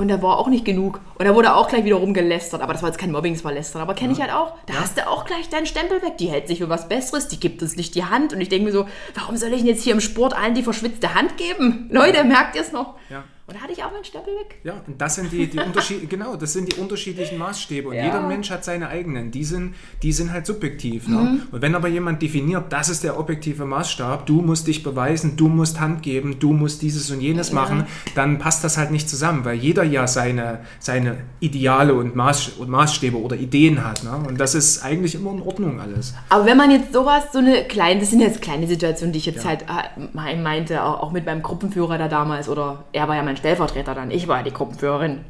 Und 0.00 0.08
da 0.08 0.22
war 0.22 0.38
auch 0.38 0.48
nicht 0.48 0.64
genug. 0.64 0.98
Und 1.18 1.26
da 1.26 1.34
wurde 1.34 1.54
auch 1.54 1.68
gleich 1.68 1.84
wieder 1.84 1.96
rumgelästert. 1.96 2.62
Aber 2.62 2.72
das 2.72 2.80
war 2.80 2.88
jetzt 2.88 2.98
kein 2.98 3.12
Mobbing, 3.12 3.34
das 3.34 3.44
war 3.44 3.52
Lästern. 3.52 3.82
Aber 3.82 3.92
kenne 3.92 4.14
ja. 4.14 4.16
ich 4.16 4.22
halt 4.22 4.32
auch. 4.32 4.54
Da 4.64 4.72
ja. 4.72 4.80
hast 4.80 4.96
du 4.96 5.06
auch 5.06 5.26
gleich 5.26 5.50
deinen 5.50 5.66
Stempel 5.66 6.00
weg. 6.00 6.16
Die 6.16 6.28
hält 6.30 6.48
sich 6.48 6.60
für 6.60 6.70
was 6.70 6.88
Besseres, 6.88 7.28
die 7.28 7.38
gibt 7.38 7.60
uns 7.60 7.76
nicht 7.76 7.94
die 7.94 8.06
Hand. 8.06 8.32
Und 8.32 8.40
ich 8.40 8.48
denke 8.48 8.64
mir 8.64 8.72
so, 8.72 8.86
warum 9.14 9.36
soll 9.36 9.50
ich 9.50 9.58
denn 9.58 9.66
jetzt 9.66 9.84
hier 9.84 9.92
im 9.92 10.00
Sport 10.00 10.34
allen 10.34 10.54
die 10.54 10.62
verschwitzte 10.62 11.14
Hand 11.14 11.36
geben? 11.36 11.90
Leute, 11.92 12.24
merkt 12.24 12.56
ihr 12.56 12.62
es 12.62 12.72
noch? 12.72 12.94
Ja. 13.10 13.24
Und 13.50 13.56
da 13.56 13.62
hatte 13.62 13.72
ich 13.72 13.82
auch 13.82 13.90
meinen 13.90 14.04
Stempel 14.04 14.32
weg. 14.34 14.60
Ja, 14.62 14.74
und 14.86 15.00
das 15.00 15.16
sind 15.16 15.32
die, 15.32 15.48
die 15.48 15.58
Unterschied 15.66 16.08
genau, 16.08 16.36
das 16.36 16.52
sind 16.52 16.72
die 16.72 16.80
unterschiedlichen 16.80 17.36
Maßstäbe. 17.36 17.88
Und 17.88 17.96
ja. 17.96 18.04
jeder 18.04 18.20
Mensch 18.20 18.48
hat 18.48 18.64
seine 18.64 18.88
eigenen. 18.88 19.32
Die 19.32 19.42
sind, 19.42 19.74
die 20.04 20.12
sind 20.12 20.32
halt 20.32 20.46
subjektiv. 20.46 21.08
Ne? 21.08 21.16
Mhm. 21.16 21.42
Und 21.50 21.60
wenn 21.60 21.74
aber 21.74 21.88
jemand 21.88 22.22
definiert, 22.22 22.66
das 22.72 22.88
ist 22.88 23.02
der 23.02 23.18
objektive 23.18 23.64
Maßstab, 23.64 24.24
du 24.26 24.40
musst 24.40 24.68
dich 24.68 24.84
beweisen, 24.84 25.36
du 25.36 25.48
musst 25.48 25.80
Hand 25.80 26.04
geben, 26.04 26.38
du 26.38 26.52
musst 26.52 26.80
dieses 26.82 27.10
und 27.10 27.20
jenes 27.20 27.48
ja. 27.48 27.56
machen, 27.56 27.86
dann 28.14 28.38
passt 28.38 28.62
das 28.62 28.78
halt 28.78 28.92
nicht 28.92 29.10
zusammen, 29.10 29.44
weil 29.44 29.56
jeder 29.56 29.82
ja 29.82 30.06
seine, 30.06 30.60
seine 30.78 31.16
Ideale 31.40 31.94
und, 31.94 32.14
Maß, 32.14 32.50
und 32.50 32.68
Maßstäbe 32.68 33.20
oder 33.20 33.34
Ideen 33.34 33.84
hat. 33.84 34.04
Ne? 34.04 34.12
Und 34.28 34.38
das 34.38 34.54
ist 34.54 34.84
eigentlich 34.84 35.16
immer 35.16 35.32
in 35.32 35.42
Ordnung 35.42 35.80
alles. 35.80 36.14
Aber 36.28 36.46
wenn 36.46 36.56
man 36.56 36.70
jetzt 36.70 36.92
sowas, 36.92 37.24
so 37.32 37.40
eine 37.40 37.64
kleine, 37.64 37.98
das 37.98 38.10
sind 38.10 38.20
jetzt 38.20 38.42
kleine 38.42 38.68
Situationen, 38.68 39.12
die 39.12 39.18
ich 39.18 39.26
jetzt 39.26 39.42
ja. 39.42 39.50
halt 39.50 39.62
äh, 39.62 40.36
meinte, 40.36 40.84
auch 40.84 41.10
mit 41.10 41.26
meinem 41.26 41.42
Gruppenführer 41.42 41.98
da 41.98 42.06
damals, 42.06 42.48
oder 42.48 42.84
er 42.92 43.08
war 43.08 43.16
ja 43.16 43.24
mein 43.24 43.39
Stellvertreter 43.40 43.94
dann, 43.94 44.10
ich 44.10 44.28
war 44.28 44.42
die 44.42 44.52
Gruppenführerin. 44.52 45.24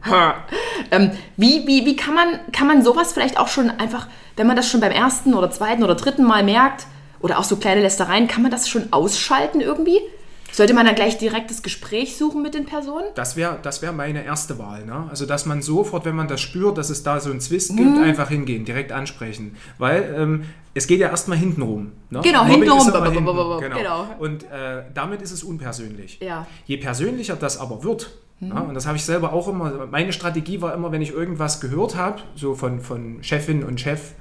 ähm, 0.90 1.12
wie 1.36 1.66
wie, 1.66 1.86
wie 1.86 1.96
kann, 1.96 2.14
man, 2.14 2.28
kann 2.52 2.66
man 2.66 2.82
sowas 2.82 3.12
vielleicht 3.12 3.38
auch 3.38 3.48
schon 3.48 3.70
einfach, 3.70 4.06
wenn 4.36 4.46
man 4.46 4.56
das 4.56 4.68
schon 4.68 4.80
beim 4.80 4.92
ersten 4.92 5.34
oder 5.34 5.50
zweiten 5.50 5.82
oder 5.82 5.94
dritten 5.94 6.24
Mal 6.24 6.42
merkt, 6.42 6.86
oder 7.20 7.38
auch 7.38 7.44
so 7.44 7.56
kleine 7.56 7.82
Lästereien, 7.82 8.28
kann 8.28 8.42
man 8.42 8.50
das 8.50 8.68
schon 8.68 8.92
ausschalten 8.92 9.60
irgendwie? 9.60 10.00
Sollte 10.52 10.74
man 10.74 10.86
dann 10.86 10.94
gleich 10.94 11.18
direkt 11.18 11.50
das 11.50 11.62
Gespräch 11.62 12.16
suchen 12.16 12.42
mit 12.42 12.54
den 12.54 12.66
Personen? 12.66 13.06
Das 13.14 13.36
wäre 13.36 13.58
das 13.62 13.82
wär 13.82 13.92
meine 13.92 14.24
erste 14.24 14.58
Wahl. 14.58 14.84
Ne? 14.84 15.06
Also, 15.10 15.26
dass 15.26 15.46
man 15.46 15.62
sofort, 15.62 16.04
wenn 16.04 16.16
man 16.16 16.28
das 16.28 16.40
spürt, 16.40 16.78
dass 16.78 16.90
es 16.90 17.02
da 17.02 17.20
so 17.20 17.30
einen 17.30 17.40
Zwist 17.40 17.72
mhm. 17.72 17.76
gibt, 17.76 17.98
einfach 17.98 18.28
hingehen, 18.28 18.64
direkt 18.64 18.92
ansprechen. 18.92 19.56
Weil 19.78 20.14
ähm, 20.16 20.44
es 20.74 20.86
geht 20.86 21.00
ja 21.00 21.08
erstmal 21.08 21.38
hintenrum. 21.38 21.92
Ne? 22.10 22.20
Genau, 22.22 22.44
hintenrum. 22.44 22.80
Hinten. 22.80 23.24
Genau. 23.24 23.76
genau. 23.76 24.06
Und 24.18 24.44
äh, 24.44 24.84
damit 24.94 25.22
ist 25.22 25.32
es 25.32 25.42
unpersönlich. 25.42 26.18
Ja. 26.20 26.46
Je 26.66 26.76
persönlicher 26.76 27.36
das 27.36 27.58
aber 27.58 27.82
wird, 27.82 28.10
mhm. 28.40 28.48
ja, 28.48 28.60
und 28.60 28.74
das 28.74 28.86
habe 28.86 28.96
ich 28.96 29.04
selber 29.04 29.32
auch 29.32 29.48
immer, 29.48 29.86
meine 29.86 30.12
Strategie 30.12 30.60
war 30.60 30.74
immer, 30.74 30.92
wenn 30.92 31.02
ich 31.02 31.12
irgendwas 31.12 31.60
gehört 31.60 31.96
habe, 31.96 32.20
so 32.34 32.54
von, 32.54 32.80
von 32.80 33.22
Chefin 33.22 33.64
und 33.64 33.80
Chef, 33.80 34.12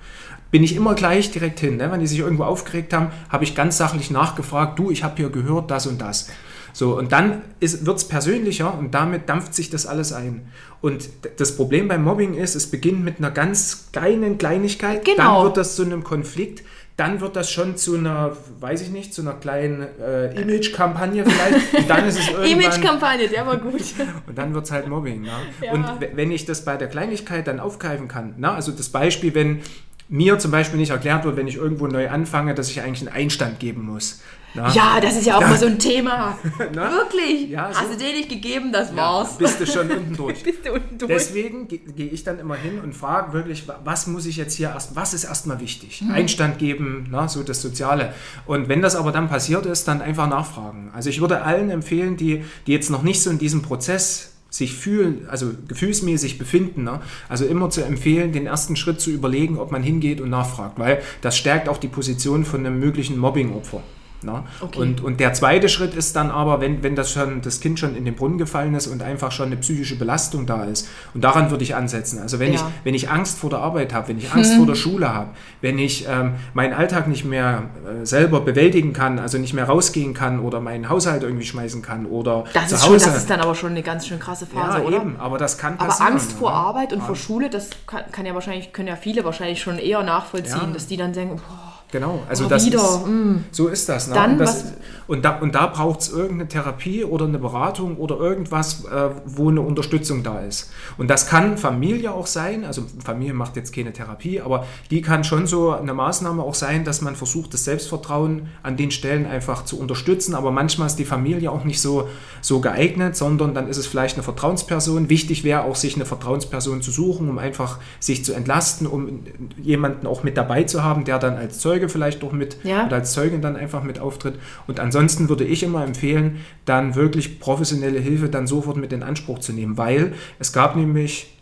bin 0.52 0.64
ich 0.64 0.76
immer 0.76 0.96
gleich 0.96 1.32
direkt 1.32 1.60
hin. 1.60 1.78
Ne? 1.78 1.92
Wenn 1.92 2.00
die 2.00 2.08
sich 2.08 2.20
irgendwo 2.20 2.44
aufgeregt 2.44 2.94
haben, 2.94 3.12
habe 3.30 3.44
ich 3.44 3.56
ganz 3.56 3.78
sachlich 3.78 4.12
nachgefragt, 4.12 4.80
du, 4.80 4.92
ich 4.92 5.04
habe 5.04 5.16
hier 5.18 5.30
gehört 5.30 5.72
das 5.72 5.88
und 5.88 6.02
das. 6.02 6.30
So, 6.74 6.98
und 6.98 7.12
dann 7.12 7.42
wird 7.60 7.98
es 7.98 8.08
persönlicher 8.08 8.78
und 8.78 8.94
damit 8.94 9.28
dampft 9.28 9.54
sich 9.54 9.70
das 9.70 9.86
alles 9.86 10.14
ein. 10.14 10.48
Und 10.82 11.10
das 11.38 11.56
Problem 11.56 11.88
beim 11.88 12.04
Mobbing 12.04 12.36
ist, 12.36 12.56
es 12.56 12.68
beginnt 12.68 13.04
mit 13.04 13.18
einer 13.18 13.32
ganz 13.32 13.90
kleinen 13.92 14.38
Kleinigkeit, 14.38 15.04
genau. 15.04 15.18
dann 15.18 15.44
wird 15.46 15.58
das 15.58 15.76
zu 15.76 15.84
einem 15.84 16.04
Konflikt, 16.04 16.64
dann 16.96 17.22
wird 17.22 17.38
das 17.38 17.50
schon 17.50 17.78
zu 17.78 17.98
einer, 17.98 18.36
weiß 18.60 18.82
ich 18.82 18.90
nicht, 18.90 19.14
zu 19.14 19.22
einer 19.22 19.34
kleinen 19.34 19.88
äh, 20.02 20.42
Image-Kampagne 20.42 21.24
vielleicht. 21.26 21.74
Und 21.74 21.90
dann 21.90 22.06
ist 22.06 22.20
es 22.20 22.28
irgendwann... 22.30 22.52
Image-Kampagne, 22.52 23.28
der 23.30 23.48
war 23.48 23.58
gut. 23.58 23.82
und 24.28 24.38
dann 24.38 24.54
wird 24.54 24.66
es 24.66 24.72
halt 24.72 24.88
Mobbing. 24.88 25.22
Ne? 25.22 25.32
Ja. 25.62 25.72
Und 25.72 25.86
wenn 26.14 26.30
ich 26.30 26.46
das 26.46 26.66
bei 26.66 26.76
der 26.76 26.90
Kleinigkeit 26.90 27.48
dann 27.48 27.62
aufgreifen 27.62 28.10
kann, 28.10 28.36
na, 28.38 28.54
also 28.54 28.74
das 28.74 28.90
Beispiel, 28.90 29.34
wenn 29.34 29.62
mir 30.10 30.40
zum 30.40 30.52
Beispiel 30.52 30.80
nicht 30.80 30.90
erklärt 30.90 31.24
wird, 31.24 31.38
wenn 31.38 31.48
ich 31.48 31.56
irgendwo 31.56 31.88
neu 31.88 32.10
anfange, 32.10 32.56
dass 32.56 32.70
ich 32.70 32.82
eigentlich 32.82 33.08
einen 33.08 33.16
Einstand 33.16 33.60
geben 33.60 33.86
muss. 33.86 34.22
Na? 34.56 34.72
Ja, 34.74 35.00
das 35.00 35.16
ist 35.16 35.28
ja 35.28 35.38
auch 35.38 35.42
ja. 35.42 35.50
mal 35.50 35.58
so 35.60 35.68
ein 35.68 35.78
Thema. 35.78 36.38
Wirklich? 36.58 37.50
Ja, 37.50 37.72
so. 37.72 37.80
Hast 37.80 37.94
du 37.94 37.98
den 37.98 38.16
nicht 38.16 38.30
gegeben, 38.30 38.72
das 38.72 38.96
war's. 38.96 39.38
bist 39.38 39.60
du 39.60 39.68
schon 39.68 39.92
unten 39.92 40.16
durch. 40.18 40.42
bist 40.42 40.66
du 40.66 40.74
unten 40.74 40.98
durch. 40.98 41.12
Deswegen 41.12 41.68
gehe 41.68 41.80
geh 41.80 42.08
ich 42.08 42.24
dann 42.24 42.40
immer 42.40 42.56
hin 42.56 42.80
und 42.84 42.96
frage 42.96 43.34
wirklich, 43.34 43.68
was 43.84 44.08
muss 44.08 44.26
ich 44.26 44.38
jetzt 44.38 44.56
hier 44.56 44.70
erst, 44.70 44.96
was 44.96 45.14
ist 45.14 45.26
erstmal 45.26 45.60
wichtig? 45.60 46.02
Mhm. 46.02 46.12
Einstand 46.12 46.58
geben, 46.58 47.08
na, 47.12 47.28
so 47.28 47.44
das 47.44 47.62
Soziale. 47.62 48.14
Und 48.48 48.70
wenn 48.70 48.82
das 48.82 48.96
aber 48.96 49.12
dann 49.12 49.30
passiert 49.30 49.68
ist, 49.68 49.88
dann 49.88 50.02
einfach 50.02 50.28
nachfragen. 50.28 50.90
Also 50.96 51.12
ich 51.12 51.22
würde 51.22 51.44
allen 51.44 51.70
empfehlen, 51.70 52.18
die, 52.18 52.44
die 52.66 52.72
jetzt 52.72 52.90
noch 52.90 53.04
nicht 53.04 53.22
so 53.22 53.30
in 53.30 53.38
diesem 53.38 53.62
Prozess 53.62 54.32
sich 54.50 54.74
fühlen, 54.74 55.28
also 55.30 55.52
gefühlsmäßig 55.68 56.38
befinden. 56.38 56.84
Ne? 56.84 57.02
Also 57.28 57.46
immer 57.46 57.70
zu 57.70 57.84
empfehlen, 57.84 58.32
den 58.32 58.46
ersten 58.46 58.76
Schritt 58.76 59.00
zu 59.00 59.12
überlegen, 59.12 59.58
ob 59.58 59.72
man 59.72 59.84
hingeht 59.84 60.22
und 60.22 60.30
nachfragt, 60.30 60.80
weil 60.80 61.02
das 61.22 61.38
stärkt 61.38 61.70
auch 61.70 61.78
die 61.78 61.88
Position 61.88 62.46
von 62.46 62.66
einem 62.66 62.80
möglichen 62.80 63.18
Mobbingopfer. 63.18 63.84
Ne? 64.22 64.44
Okay. 64.60 64.80
Und, 64.80 65.02
und 65.02 65.20
der 65.20 65.34
zweite 65.34 65.70
Schritt 65.70 65.94
ist 65.96 66.16
dann 66.16 66.30
aber, 66.30 66.60
wenn, 66.60 66.84
wenn 66.84 66.96
das, 66.96 67.12
schon, 67.12 67.42
das 67.42 67.62
Kind 67.62 67.80
schon 67.80 67.96
in 67.96 68.04
den 68.04 68.16
Brunnen 68.16 68.38
gefallen 68.38 68.76
ist 68.76 68.88
und 68.88 69.02
einfach 69.02 69.32
schon 69.32 69.48
eine 69.48 69.58
psychische 69.58 69.98
Belastung 69.98 70.46
da 70.46 70.66
ist. 70.66 70.90
Und 71.14 71.24
daran 71.24 71.52
würde 71.52 71.64
ich 71.64 71.76
ansetzen. 71.76 72.20
Also 72.20 72.40
wenn, 72.40 72.54
ja. 72.54 72.60
ich, 72.60 72.64
wenn 72.84 72.94
ich 72.94 73.10
Angst 73.10 73.40
vor 73.40 73.50
der 73.50 73.60
Arbeit 73.60 73.94
habe, 73.94 74.10
wenn 74.10 74.18
ich 74.18 74.32
Angst 74.34 74.52
hm. 74.52 74.58
vor 74.58 74.68
der 74.68 74.76
Schule 74.80 75.14
habe, 75.14 75.30
wenn 75.62 75.80
ich 75.80 76.06
ähm, 76.10 76.34
meinen 76.54 76.74
Alltag 76.74 77.08
nicht 77.08 77.24
mehr 77.24 77.70
äh, 77.86 78.06
selber 78.06 78.42
bewältigen 78.42 78.92
kann, 78.92 79.20
also 79.20 79.38
nicht 79.38 79.54
mehr 79.54 79.66
rausgehen 79.66 80.14
kann 80.14 80.40
oder 80.40 80.60
meinen 80.60 80.90
Haushalt 80.90 81.24
irgendwie 81.24 81.46
schmeißen 81.46 81.82
kann 81.82 82.06
oder 82.06 82.44
das 82.54 82.70
zu 82.70 82.76
Hause. 82.76 83.00
Schon, 83.00 83.10
das 83.14 83.18
ist 83.18 83.30
dann 83.30 83.40
aber 83.40 83.56
schon 83.56 83.72
eine 83.72 83.84
ganz 83.84 84.08
schön 84.08 84.20
krasse 84.20 84.46
Phase, 84.46 84.80
ja, 84.80 84.84
oder? 84.84 84.98
eben, 84.98 85.16
aber 85.18 85.38
das 85.38 85.58
kann 85.58 85.78
passieren. 85.78 86.08
Aber 86.08 86.12
Angst 86.14 86.34
vor 86.34 86.52
Arbeit 86.52 86.92
und 86.92 87.00
ja. 87.00 87.06
vor 87.06 87.16
Schule, 87.16 87.50
das 87.50 87.70
kann, 87.88 88.04
kann, 88.12 88.26
ja 88.26 88.34
wahrscheinlich, 88.34 88.74
können 88.74 88.90
ja 88.90 88.96
viele 88.96 89.24
wahrscheinlich 89.24 89.62
schon 89.62 89.78
eher 89.78 90.04
nachvollziehen, 90.04 90.74
dass 90.74 90.88
die 90.88 90.98
dann 90.98 91.14
denken, 91.14 91.38
boah, 91.38 91.79
Genau, 91.92 92.22
also 92.30 92.46
oh, 92.46 92.48
das 92.48 92.68
wieder. 92.68 92.78
ist, 92.78 93.08
mm. 93.08 93.36
so 93.52 93.68
ist 93.68 93.90
das. 93.90 94.10
Ne? 94.10 94.14
Dann, 94.14 94.34
und, 94.34 94.38
das 94.40 94.66
und, 95.08 95.26
da, 95.26 95.40
und 95.40 95.56
da 95.56 95.66
braucht 95.66 96.02
es 96.02 96.10
irgendeine 96.10 96.48
Therapie 96.48 97.04
oder 97.04 97.26
eine 97.26 97.40
Beratung 97.40 97.98
oder 97.98 98.20
irgendwas, 98.20 98.86
äh, 98.86 99.10
wo 99.26 99.50
eine 99.50 99.62
Unterstützung 99.62 100.22
da 100.22 100.40
ist. 100.42 100.70
Und 101.00 101.08
das 101.08 101.26
kann 101.26 101.58
Familie 101.58 102.12
auch 102.12 102.28
sein, 102.28 102.64
also 102.64 102.84
Familie 103.04 103.34
macht 103.34 103.56
jetzt 103.56 103.74
keine 103.74 103.92
Therapie, 103.92 104.40
aber 104.40 104.68
die 104.92 105.02
kann 105.02 105.24
schon 105.24 105.48
so 105.48 105.72
eine 105.72 105.96
Maßnahme 105.96 106.44
auch 106.44 106.54
sein, 106.54 106.84
dass 106.84 107.02
man 107.02 107.16
versucht, 107.16 107.56
das 107.56 107.64
Selbstvertrauen 107.64 108.50
an 108.62 108.78
den 108.78 108.92
Stellen 108.92 109.26
einfach 109.26 109.66
zu 109.66 109.80
unterstützen. 109.80 110.36
Aber 110.36 110.52
manchmal 110.52 110.86
ist 110.86 110.98
die 110.98 111.06
Familie 111.06 111.52
auch 111.52 111.64
nicht 111.64 111.82
so, 111.82 112.08
so 112.42 112.60
geeignet, 112.60 113.16
sondern 113.16 113.56
dann 113.56 113.68
ist 113.68 113.78
es 113.78 113.88
vielleicht 113.88 114.16
eine 114.16 114.24
Vertrauensperson. 114.24 115.10
Wichtig 115.10 115.44
wäre 115.44 115.64
auch, 115.64 115.76
sich 115.76 115.96
eine 115.96 116.06
Vertrauensperson 116.06 116.84
zu 116.84 116.92
suchen, 116.92 117.30
um 117.30 117.40
einfach 117.40 117.80
sich 118.00 118.24
zu 118.24 118.34
entlasten, 118.34 118.86
um 118.86 119.24
jemanden 119.58 120.06
auch 120.06 120.22
mit 120.22 120.38
dabei 120.38 120.66
zu 120.66 120.84
haben, 120.84 121.04
der 121.04 121.18
dann 121.18 121.36
als 121.36 121.58
Zeuge 121.58 121.79
Zeuge 121.80 121.90
vielleicht 121.90 122.24
doch 122.24 122.34
mit 122.34 122.58
ja. 122.64 122.86
oder 122.86 122.98
als 122.98 123.14
Zeugin 123.14 123.42
dann 123.42 123.56
einfach 123.56 123.84
mit 123.84 124.00
auftritt. 124.00 124.36
Und 124.68 124.80
ansonsten 124.80 125.30
würde 125.30 125.46
ich 125.46 125.64
immer 125.64 125.84
empfehlen, 125.84 126.40
dann 126.66 126.96
wirklich 126.96 127.40
professionelle 127.40 128.00
Hilfe 128.00 128.30
dann 128.30 128.48
sofort 128.48 128.78
mit 128.78 128.92
in 128.92 129.04
Anspruch 129.04 129.40
zu 129.40 129.54
nehmen, 129.54 129.78
weil 129.78 130.14
es 130.40 130.52
gab 130.52 130.76
nämlich 130.76 131.36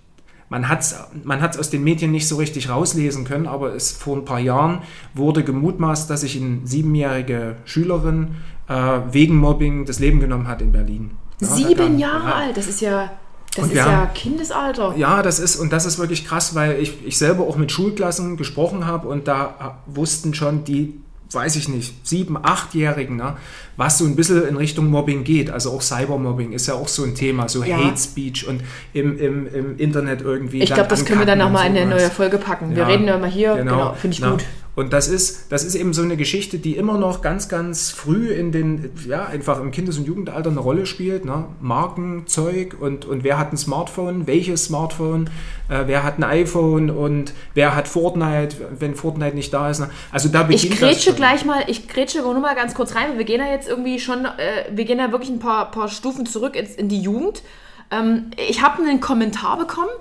man 0.50 0.70
hat 0.70 0.80
es 0.80 0.96
man 1.24 1.42
hat's 1.42 1.58
aus 1.58 1.70
den 1.70 1.84
Medien 1.84 2.12
nicht 2.12 2.28
so 2.28 2.38
richtig 2.38 2.70
rauslesen 2.70 3.26
können, 3.26 3.48
aber 3.48 3.76
es 3.76 3.92
vor 3.92 4.16
ein 4.16 4.26
paar 4.26 4.40
Jahren 4.40 4.82
wurde 5.14 5.44
gemutmaßt, 5.44 6.10
dass 6.10 6.22
sich 6.22 6.38
eine 6.38 6.60
siebenjährige 6.64 7.58
Schülerin 7.66 8.36
äh, 8.70 9.00
wegen 9.12 9.36
Mobbing 9.36 9.86
das 9.86 10.00
Leben 10.00 10.20
genommen 10.20 10.48
hat 10.48 10.62
in 10.62 10.72
Berlin. 10.72 11.12
Ja, 11.42 11.48
Sieben 11.48 12.00
Jahre 12.00 12.30
ja. 12.30 12.36
alt, 12.36 12.58
das 12.58 12.68
ist 12.68 12.82
ja 12.82 13.12
das 13.58 13.66
und 13.66 13.72
ist 13.72 13.78
ja 13.78 13.86
haben, 13.86 14.14
Kindesalter. 14.14 14.94
Ja, 14.96 15.22
das 15.22 15.40
ist, 15.40 15.56
und 15.58 15.74
das 15.74 15.86
ist 15.86 15.98
wirklich 16.00 16.26
krass, 16.26 16.56
weil 16.56 16.80
ich, 16.80 17.06
ich 17.06 17.18
selber 17.18 17.44
auch 17.44 17.58
mit 17.58 17.72
Schulklassen 17.72 18.38
gesprochen 18.38 18.86
habe 18.86 19.08
und 19.08 19.28
da 19.28 19.80
wussten 19.86 20.34
schon 20.34 20.64
die, 20.64 21.02
weiß 21.32 21.56
ich 21.56 21.68
nicht, 21.68 22.08
sieben, 22.08 22.38
achtjährigen, 22.38 23.16
ne, 23.18 23.38
was 23.78 24.00
so 24.00 24.06
ein 24.06 24.16
bisschen 24.16 24.46
in 24.48 24.58
Richtung 24.58 24.88
Mobbing 24.88 25.24
geht. 25.24 25.50
Also 25.50 25.72
auch 25.72 25.82
Cybermobbing 25.82 26.52
ist 26.52 26.68
ja 26.68 26.74
auch 26.74 26.88
so 26.88 27.04
ein 27.04 27.16
Thema, 27.16 27.48
so 27.48 27.64
ja. 27.64 27.78
Hate 27.78 27.98
Speech 27.98 28.48
und 28.48 28.62
im, 28.94 29.18
im, 29.18 29.48
im 29.54 29.78
Internet 29.78 30.22
irgendwie. 30.22 30.62
Ich 30.62 30.74
glaube, 30.74 30.90
das 30.90 31.06
können 31.06 31.20
wir 31.20 31.26
dann 31.26 31.38
nochmal 31.38 31.68
in 31.68 31.78
eine 31.78 31.86
neue 31.86 32.10
Folge 32.10 32.38
packen. 32.38 32.72
Wir 32.72 32.80
ja, 32.80 32.88
reden 32.88 33.08
ja 33.08 33.18
mal 33.18 33.30
hier, 33.30 33.56
genau, 33.56 33.72
genau 33.72 33.94
finde 33.94 34.16
ich 34.16 34.22
Na, 34.22 34.32
gut. 34.32 34.44
Und 34.78 34.94
das 34.94 35.08
ist, 35.08 35.52
das 35.52 35.64
ist 35.64 35.74
eben 35.74 35.92
so 35.92 36.04
eine 36.04 36.18
Geschichte, 36.18 36.60
die 36.60 36.78
immer 36.78 37.00
noch 37.00 37.24
ganz, 37.24 37.50
ganz 37.50 37.90
früh 37.90 38.30
in 38.30 38.52
den, 38.52 38.92
ja, 39.08 39.26
einfach 39.26 39.60
im 39.60 39.72
Kindes- 39.72 39.98
und 39.98 40.06
Jugendalter 40.06 40.52
eine 40.52 40.60
Rolle 40.60 40.86
spielt. 40.86 41.26
Ne? 41.26 41.46
Markenzeug 41.60 42.78
und, 42.80 43.04
und 43.04 43.24
wer 43.24 43.40
hat 43.40 43.52
ein 43.52 43.58
Smartphone, 43.58 44.28
welches 44.28 44.66
Smartphone, 44.66 45.32
äh, 45.70 45.86
wer 45.88 46.04
hat 46.04 46.20
ein 46.20 46.24
iPhone 46.24 46.92
und 46.92 47.34
wer 47.56 47.76
hat 47.76 47.88
Fortnite, 47.88 48.58
wenn 48.78 48.94
Fortnite 48.94 49.36
nicht 49.36 49.52
da 49.52 49.72
ist. 49.72 49.80
Ne? 49.80 49.90
Also 50.12 50.30
da 50.30 50.44
beginnt 50.44 50.66
Ich 50.66 50.80
grätsche 50.80 51.14
gleich 51.14 51.44
mal, 51.44 51.64
ich 51.66 51.88
grätsche 51.88 52.22
nur 52.22 52.40
mal 52.40 52.54
ganz 52.54 52.76
kurz 52.76 52.94
rein, 52.94 53.10
weil 53.10 53.18
wir 53.18 53.26
gehen 53.26 53.42
ja 53.42 53.52
jetzt 53.52 53.67
irgendwie 53.68 54.00
schon, 54.00 54.26
äh, 54.26 54.66
wir 54.72 54.86
gehen 54.86 55.00
ja 55.00 55.12
wirklich 55.12 55.30
ein 55.30 55.40
paar, 55.40 55.72
paar 55.72 55.90
Stufen 55.90 56.26
zurück 56.26 56.56
in, 56.56 56.66
in 56.66 56.90
die 56.90 57.02
Jugend. 57.02 57.44
Ähm, 57.92 58.32
ich 58.38 58.62
habe 58.62 58.82
einen 58.82 59.00
Kommentar 59.00 59.58
bekommen 59.58 59.92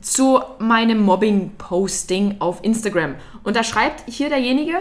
zu 0.00 0.40
meinem 0.58 1.00
Mobbing-Posting 1.02 2.36
auf 2.38 2.64
Instagram. 2.64 3.16
Und 3.44 3.56
da 3.56 3.64
schreibt 3.64 4.08
hier 4.10 4.28
derjenige, 4.28 4.74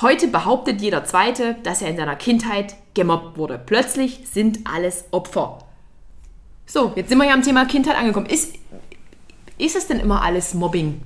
heute 0.00 0.28
behauptet 0.28 0.80
jeder 0.80 1.04
Zweite, 1.04 1.56
dass 1.62 1.82
er 1.82 1.90
in 1.90 1.96
seiner 1.96 2.16
Kindheit 2.16 2.74
gemobbt 2.94 3.38
wurde. 3.38 3.60
Plötzlich 3.64 4.22
sind 4.30 4.60
alles 4.64 5.04
Opfer. 5.12 5.58
So, 6.66 6.92
jetzt 6.96 7.08
sind 7.08 7.18
wir 7.18 7.26
ja 7.26 7.34
am 7.34 7.42
Thema 7.42 7.64
Kindheit 7.64 7.96
angekommen. 7.96 8.26
Ist, 8.26 8.56
ist 9.56 9.76
es 9.76 9.86
denn 9.86 10.00
immer 10.00 10.22
alles 10.22 10.54
Mobbing? 10.54 11.00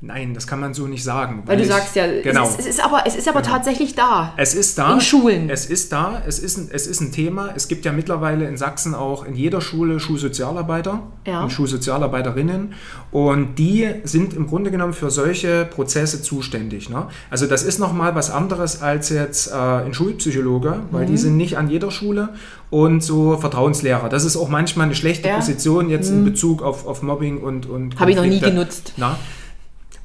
Nein, 0.00 0.32
das 0.32 0.46
kann 0.46 0.60
man 0.60 0.74
so 0.74 0.86
nicht 0.86 1.02
sagen. 1.02 1.42
Weil, 1.44 1.48
weil 1.48 1.56
du 1.56 1.62
ich, 1.64 1.68
sagst 1.68 1.96
ja, 1.96 2.06
genau. 2.22 2.44
es, 2.44 2.50
ist, 2.50 2.60
es 2.60 2.66
ist 2.66 2.84
aber, 2.84 3.02
es 3.04 3.16
ist 3.16 3.28
aber 3.28 3.42
genau. 3.42 3.54
tatsächlich 3.54 3.96
da. 3.96 4.32
Es 4.36 4.54
ist 4.54 4.78
da. 4.78 4.94
In 4.94 5.00
Schulen. 5.00 5.50
Es 5.50 5.66
ist 5.66 5.90
da. 5.90 6.22
Es 6.24 6.38
ist, 6.38 6.56
ein, 6.56 6.68
es 6.72 6.86
ist 6.86 7.00
ein 7.00 7.10
Thema. 7.10 7.50
Es 7.56 7.66
gibt 7.66 7.84
ja 7.84 7.90
mittlerweile 7.90 8.46
in 8.46 8.56
Sachsen 8.56 8.94
auch 8.94 9.24
in 9.24 9.34
jeder 9.34 9.60
Schule 9.60 9.98
Schulsozialarbeiter 9.98 11.02
ja. 11.26 11.42
und 11.42 11.50
Schulsozialarbeiterinnen. 11.50 12.74
Und 13.10 13.56
die 13.56 13.90
sind 14.04 14.34
im 14.34 14.46
Grunde 14.46 14.70
genommen 14.70 14.92
für 14.92 15.10
solche 15.10 15.64
Prozesse 15.64 16.22
zuständig. 16.22 16.88
Ne? 16.90 17.08
Also 17.28 17.46
das 17.46 17.64
ist 17.64 17.80
nochmal 17.80 18.14
was 18.14 18.30
anderes 18.30 18.80
als 18.80 19.08
jetzt 19.08 19.50
äh, 19.50 19.54
ein 19.54 19.94
Schulpsychologe, 19.94 20.78
weil 20.92 21.06
mhm. 21.06 21.10
die 21.10 21.16
sind 21.16 21.36
nicht 21.36 21.58
an 21.58 21.68
jeder 21.70 21.90
Schule 21.90 22.28
und 22.70 23.02
so 23.02 23.36
Vertrauenslehrer. 23.36 24.08
Das 24.08 24.24
ist 24.24 24.36
auch 24.36 24.48
manchmal 24.48 24.86
eine 24.86 24.94
schlechte 24.94 25.26
ja. 25.26 25.36
Position 25.36 25.90
jetzt 25.90 26.12
mhm. 26.12 26.18
in 26.18 26.24
Bezug 26.24 26.62
auf, 26.62 26.86
auf 26.86 27.02
Mobbing 27.02 27.38
und, 27.38 27.66
und 27.66 27.98
Habe 27.98 28.12
ich 28.12 28.16
noch 28.16 28.24
nie 28.24 28.38
genutzt. 28.38 28.92
Na? 28.96 29.18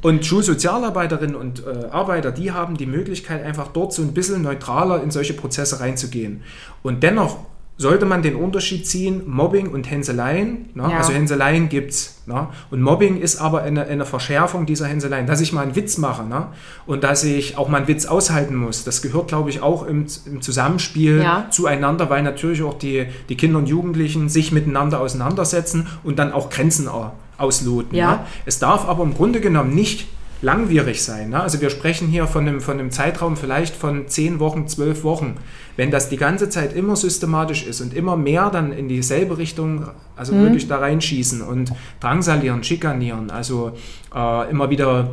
Und 0.04 0.26
Schulsozialarbeiterinnen 0.26 1.36
und 1.36 1.64
äh, 1.66 1.88
Arbeiter, 1.90 2.32
die 2.32 2.52
haben 2.52 2.78
die 2.78 2.86
Möglichkeit, 2.86 3.44
einfach 3.44 3.70
dort 3.70 3.94
so 3.94 4.02
ein 4.02 4.14
bisschen 4.14 4.44
neutraler 4.44 5.02
in 5.02 5.10
solche 5.10 5.34
Prozesse 5.34 5.80
reinzugehen. 5.80 6.44
Und 6.84 7.02
dennoch 7.02 7.38
sollte 7.78 8.06
man 8.06 8.22
den 8.22 8.36
Unterschied 8.36 8.86
ziehen, 8.86 9.24
Mobbing 9.26 9.70
und 9.70 9.90
Hänseleien. 9.90 10.70
Ne? 10.76 10.84
Ja. 10.84 10.98
Also 10.98 11.12
Hänseleien 11.12 11.70
gibt 11.70 11.92
es. 11.92 12.22
Ne? 12.28 12.48
Und 12.70 12.82
Mobbing 12.82 13.20
ist 13.20 13.42
aber 13.42 13.64
eine, 13.64 13.86
eine 13.86 14.06
Verschärfung 14.06 14.66
dieser 14.66 14.88
Hänseleien. 14.88 15.26
Dass 15.26 15.42
ich 15.42 15.54
mal 15.54 15.62
einen 15.62 15.76
Witz 15.76 15.98
mache 15.98 16.24
ne? 16.24 16.48
und 16.86 17.04
dass 17.04 17.24
ich 17.24 17.58
auch 17.58 17.70
mal 17.70 17.78
einen 17.78 17.88
Witz 17.88 18.06
aushalten 18.06 18.56
muss, 18.56 18.84
das 18.84 19.02
gehört, 19.02 19.28
glaube 19.30 19.50
ich, 19.50 19.62
auch 19.62 19.88
im, 19.88 20.06
im 20.26 20.42
Zusammenspiel 20.42 21.22
ja. 21.22 21.48
zueinander, 21.50 22.10
weil 22.10 22.22
natürlich 22.22 22.62
auch 22.62 22.76
die, 22.76 23.08
die 23.30 23.36
Kinder 23.36 23.58
und 23.58 23.68
Jugendlichen 23.68 24.30
sich 24.30 24.52
miteinander 24.52 25.00
auseinandersetzen 25.00 25.88
und 26.04 26.20
dann 26.20 26.32
auch 26.32 26.50
Grenzen 26.50 26.88
ausloten. 27.44 27.98
Ja. 27.98 28.12
Ne? 28.12 28.20
Es 28.46 28.60
darf 28.60 28.88
aber 28.88 29.04
im 29.04 29.14
Grunde 29.14 29.42
genommen 29.42 29.76
nicht 29.76 30.08
langwierig 30.42 31.02
sein. 31.02 31.30
Ne? 31.30 31.42
Also 31.42 31.62
wir 31.62 31.70
sprechen 31.70 32.08
hier 32.08 32.28
von 32.28 32.48
einem, 32.48 32.62
von 32.62 32.80
einem 32.80 32.92
Zeitraum 32.92 33.38
vielleicht 33.38 33.76
von 33.76 34.08
zehn 34.08 34.40
Wochen, 34.40 34.68
zwölf 34.68 35.04
Wochen. 35.04 35.38
Wenn 35.78 35.90
das 35.90 36.10
die 36.10 36.18
ganze 36.18 36.50
Zeit 36.50 36.74
immer 36.74 36.96
systematisch 36.96 37.66
ist 37.66 37.82
und 37.82 37.94
immer 37.94 38.18
mehr 38.18 38.50
dann 38.50 38.74
in 38.74 38.90
dieselbe 38.90 39.38
Richtung, 39.38 39.88
also 40.16 40.34
mhm. 40.34 40.44
wirklich 40.44 40.68
da 40.68 40.78
reinschießen 40.78 41.42
und 41.42 41.72
drangsalieren, 42.02 42.64
schikanieren, 42.64 43.32
also 43.32 43.72
äh, 44.14 44.50
immer 44.52 44.70
wieder 44.70 45.12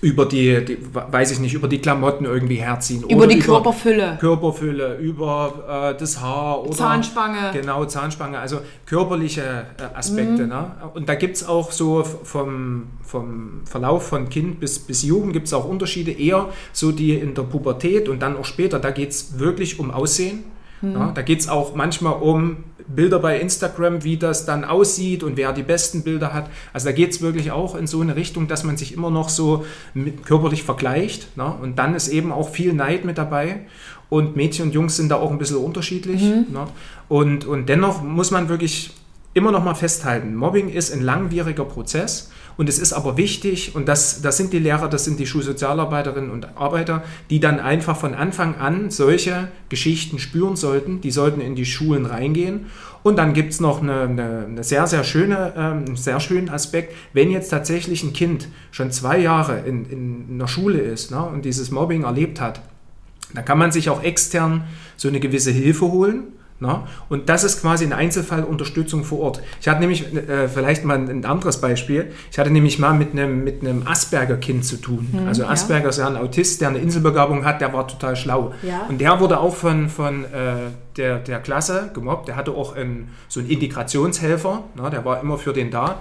über 0.00 0.26
die, 0.26 0.64
die, 0.64 0.78
weiß 0.92 1.30
ich 1.30 1.38
nicht, 1.38 1.54
über 1.54 1.68
die 1.68 1.78
Klamotten 1.78 2.24
irgendwie 2.24 2.56
herziehen. 2.56 3.04
Über 3.08 3.26
die 3.26 3.38
Körperfülle. 3.38 4.18
Körperfülle, 4.20 4.96
über 4.96 5.92
äh, 5.94 5.98
das 5.98 6.20
Haar 6.20 6.62
oder 6.62 6.72
Zahnspange. 6.72 7.50
Genau, 7.52 7.84
Zahnspange, 7.84 8.38
also 8.38 8.58
körperliche 8.86 9.66
äh, 9.78 9.96
Aspekte. 9.96 10.44
Mhm. 10.44 10.48
Ne? 10.48 10.70
Und 10.94 11.08
da 11.08 11.14
gibt 11.14 11.36
es 11.36 11.46
auch 11.46 11.72
so 11.72 12.04
vom, 12.04 12.88
vom 13.02 13.62
Verlauf 13.64 14.06
von 14.08 14.28
Kind 14.28 14.60
bis, 14.60 14.78
bis 14.78 15.02
Jugend 15.02 15.32
gibt 15.32 15.46
es 15.46 15.54
auch 15.54 15.64
Unterschiede, 15.64 16.12
eher 16.12 16.48
so 16.72 16.92
die 16.92 17.14
in 17.14 17.34
der 17.34 17.42
Pubertät 17.42 18.08
und 18.08 18.20
dann 18.20 18.36
auch 18.36 18.44
später, 18.44 18.78
da 18.78 18.90
geht 18.90 19.10
es 19.10 19.38
wirklich 19.38 19.78
um 19.78 19.90
Aussehen. 19.90 20.44
Mhm. 20.82 20.92
Ja, 20.92 21.12
da 21.14 21.22
geht 21.22 21.40
es 21.40 21.48
auch 21.48 21.74
manchmal 21.74 22.14
um 22.14 22.64
Bilder 22.86 23.18
bei 23.18 23.40
Instagram, 23.40 24.04
wie 24.04 24.16
das 24.16 24.44
dann 24.44 24.64
aussieht 24.64 25.22
und 25.22 25.36
wer 25.36 25.52
die 25.52 25.62
besten 25.62 26.02
Bilder 26.02 26.34
hat. 26.34 26.50
Also 26.72 26.86
da 26.86 26.92
geht 26.92 27.10
es 27.10 27.22
wirklich 27.22 27.50
auch 27.50 27.74
in 27.74 27.86
so 27.86 28.00
eine 28.00 28.16
Richtung, 28.16 28.48
dass 28.48 28.64
man 28.64 28.76
sich 28.76 28.92
immer 28.92 29.10
noch 29.10 29.28
so 29.28 29.64
körperlich 30.24 30.62
vergleicht. 30.62 31.36
Ne? 31.36 31.54
Und 31.62 31.78
dann 31.78 31.94
ist 31.94 32.08
eben 32.08 32.32
auch 32.32 32.50
viel 32.50 32.72
Neid 32.72 33.04
mit 33.04 33.18
dabei. 33.18 33.60
Und 34.10 34.36
Mädchen 34.36 34.66
und 34.66 34.74
Jungs 34.74 34.96
sind 34.96 35.08
da 35.08 35.16
auch 35.16 35.30
ein 35.30 35.38
bisschen 35.38 35.56
unterschiedlich. 35.56 36.22
Mhm. 36.22 36.46
Ne? 36.52 36.66
Und, 37.08 37.46
und 37.46 37.68
dennoch 37.68 38.02
muss 38.02 38.30
man 38.30 38.48
wirklich 38.48 38.92
immer 39.34 39.50
noch 39.50 39.64
mal 39.64 39.74
festhalten, 39.74 40.36
Mobbing 40.36 40.68
ist 40.68 40.92
ein 40.92 41.02
langwieriger 41.02 41.64
Prozess 41.64 42.30
und 42.56 42.68
es 42.68 42.78
ist 42.78 42.92
aber 42.92 43.16
wichtig, 43.16 43.74
und 43.74 43.88
das, 43.88 44.22
das 44.22 44.36
sind 44.36 44.52
die 44.52 44.58
Lehrer, 44.58 44.88
das 44.88 45.04
sind 45.04 45.18
die 45.18 45.26
Schulsozialarbeiterinnen 45.26 46.30
und 46.30 46.56
Arbeiter, 46.56 47.02
die 47.30 47.40
dann 47.40 47.58
einfach 47.58 47.96
von 47.96 48.14
Anfang 48.14 48.56
an 48.56 48.90
solche 48.90 49.48
Geschichten 49.68 50.18
spüren 50.18 50.54
sollten. 50.54 51.00
Die 51.00 51.10
sollten 51.10 51.40
in 51.40 51.56
die 51.56 51.66
Schulen 51.66 52.06
reingehen. 52.06 52.66
Und 53.02 53.16
dann 53.16 53.34
gibt 53.34 53.52
es 53.52 53.60
noch 53.60 53.82
eine, 53.82 54.02
eine, 54.02 54.46
eine, 54.48 54.64
sehr, 54.64 54.86
sehr 54.86 55.04
schöne, 55.04 55.52
ähm, 55.56 55.96
sehr 55.96 56.20
schönen 56.20 56.48
Aspekt, 56.48 56.94
wenn 57.12 57.30
jetzt 57.30 57.50
tatsächlich 57.50 58.02
ein 58.02 58.12
Kind 58.12 58.48
schon 58.70 58.90
zwei 58.92 59.18
Jahre 59.18 59.60
in, 59.60 59.84
in 59.90 60.26
einer 60.30 60.48
Schule 60.48 60.78
ist 60.78 61.10
ne, 61.10 61.22
und 61.22 61.44
dieses 61.44 61.70
Mobbing 61.70 62.04
erlebt 62.04 62.40
hat, 62.40 62.62
dann 63.34 63.44
kann 63.44 63.58
man 63.58 63.72
sich 63.72 63.90
auch 63.90 64.02
extern 64.02 64.64
so 64.96 65.08
eine 65.08 65.20
gewisse 65.20 65.50
Hilfe 65.50 65.90
holen. 65.90 66.28
Na? 66.60 66.86
Und 67.08 67.28
das 67.28 67.42
ist 67.42 67.60
quasi 67.60 67.84
eine 67.84 67.96
Einzelfallunterstützung 67.96 69.02
vor 69.02 69.20
Ort. 69.20 69.42
Ich 69.60 69.66
hatte 69.66 69.80
nämlich 69.80 70.14
äh, 70.14 70.48
vielleicht 70.48 70.84
mal 70.84 70.96
ein 70.96 71.24
anderes 71.24 71.60
Beispiel. 71.60 72.12
Ich 72.30 72.38
hatte 72.38 72.50
nämlich 72.50 72.78
mal 72.78 72.94
mit 72.94 73.12
einem, 73.12 73.42
mit 73.42 73.60
einem 73.62 73.86
Asperger-Kind 73.86 74.64
zu 74.64 74.76
tun. 74.76 75.08
Hm, 75.10 75.26
also 75.26 75.44
Asperger 75.46 75.84
ja. 75.84 75.88
ist 75.90 75.98
ja 75.98 76.06
ein 76.06 76.16
Autist, 76.16 76.60
der 76.60 76.68
eine 76.68 76.78
Inselbegabung 76.78 77.44
hat, 77.44 77.60
der 77.60 77.72
war 77.72 77.88
total 77.88 78.14
schlau. 78.14 78.54
Ja. 78.62 78.86
Und 78.88 79.00
der 79.00 79.18
wurde 79.18 79.40
auch 79.40 79.54
von, 79.54 79.88
von 79.88 80.24
äh, 80.24 80.70
der, 80.96 81.18
der 81.18 81.40
Klasse 81.40 81.90
gemobbt. 81.92 82.28
Der 82.28 82.36
hatte 82.36 82.52
auch 82.52 82.76
einen, 82.76 83.10
so 83.28 83.40
einen 83.40 83.50
Integrationshelfer, 83.50 84.62
na? 84.76 84.90
der 84.90 85.04
war 85.04 85.20
immer 85.20 85.38
für 85.38 85.52
den 85.52 85.72
da. 85.72 85.96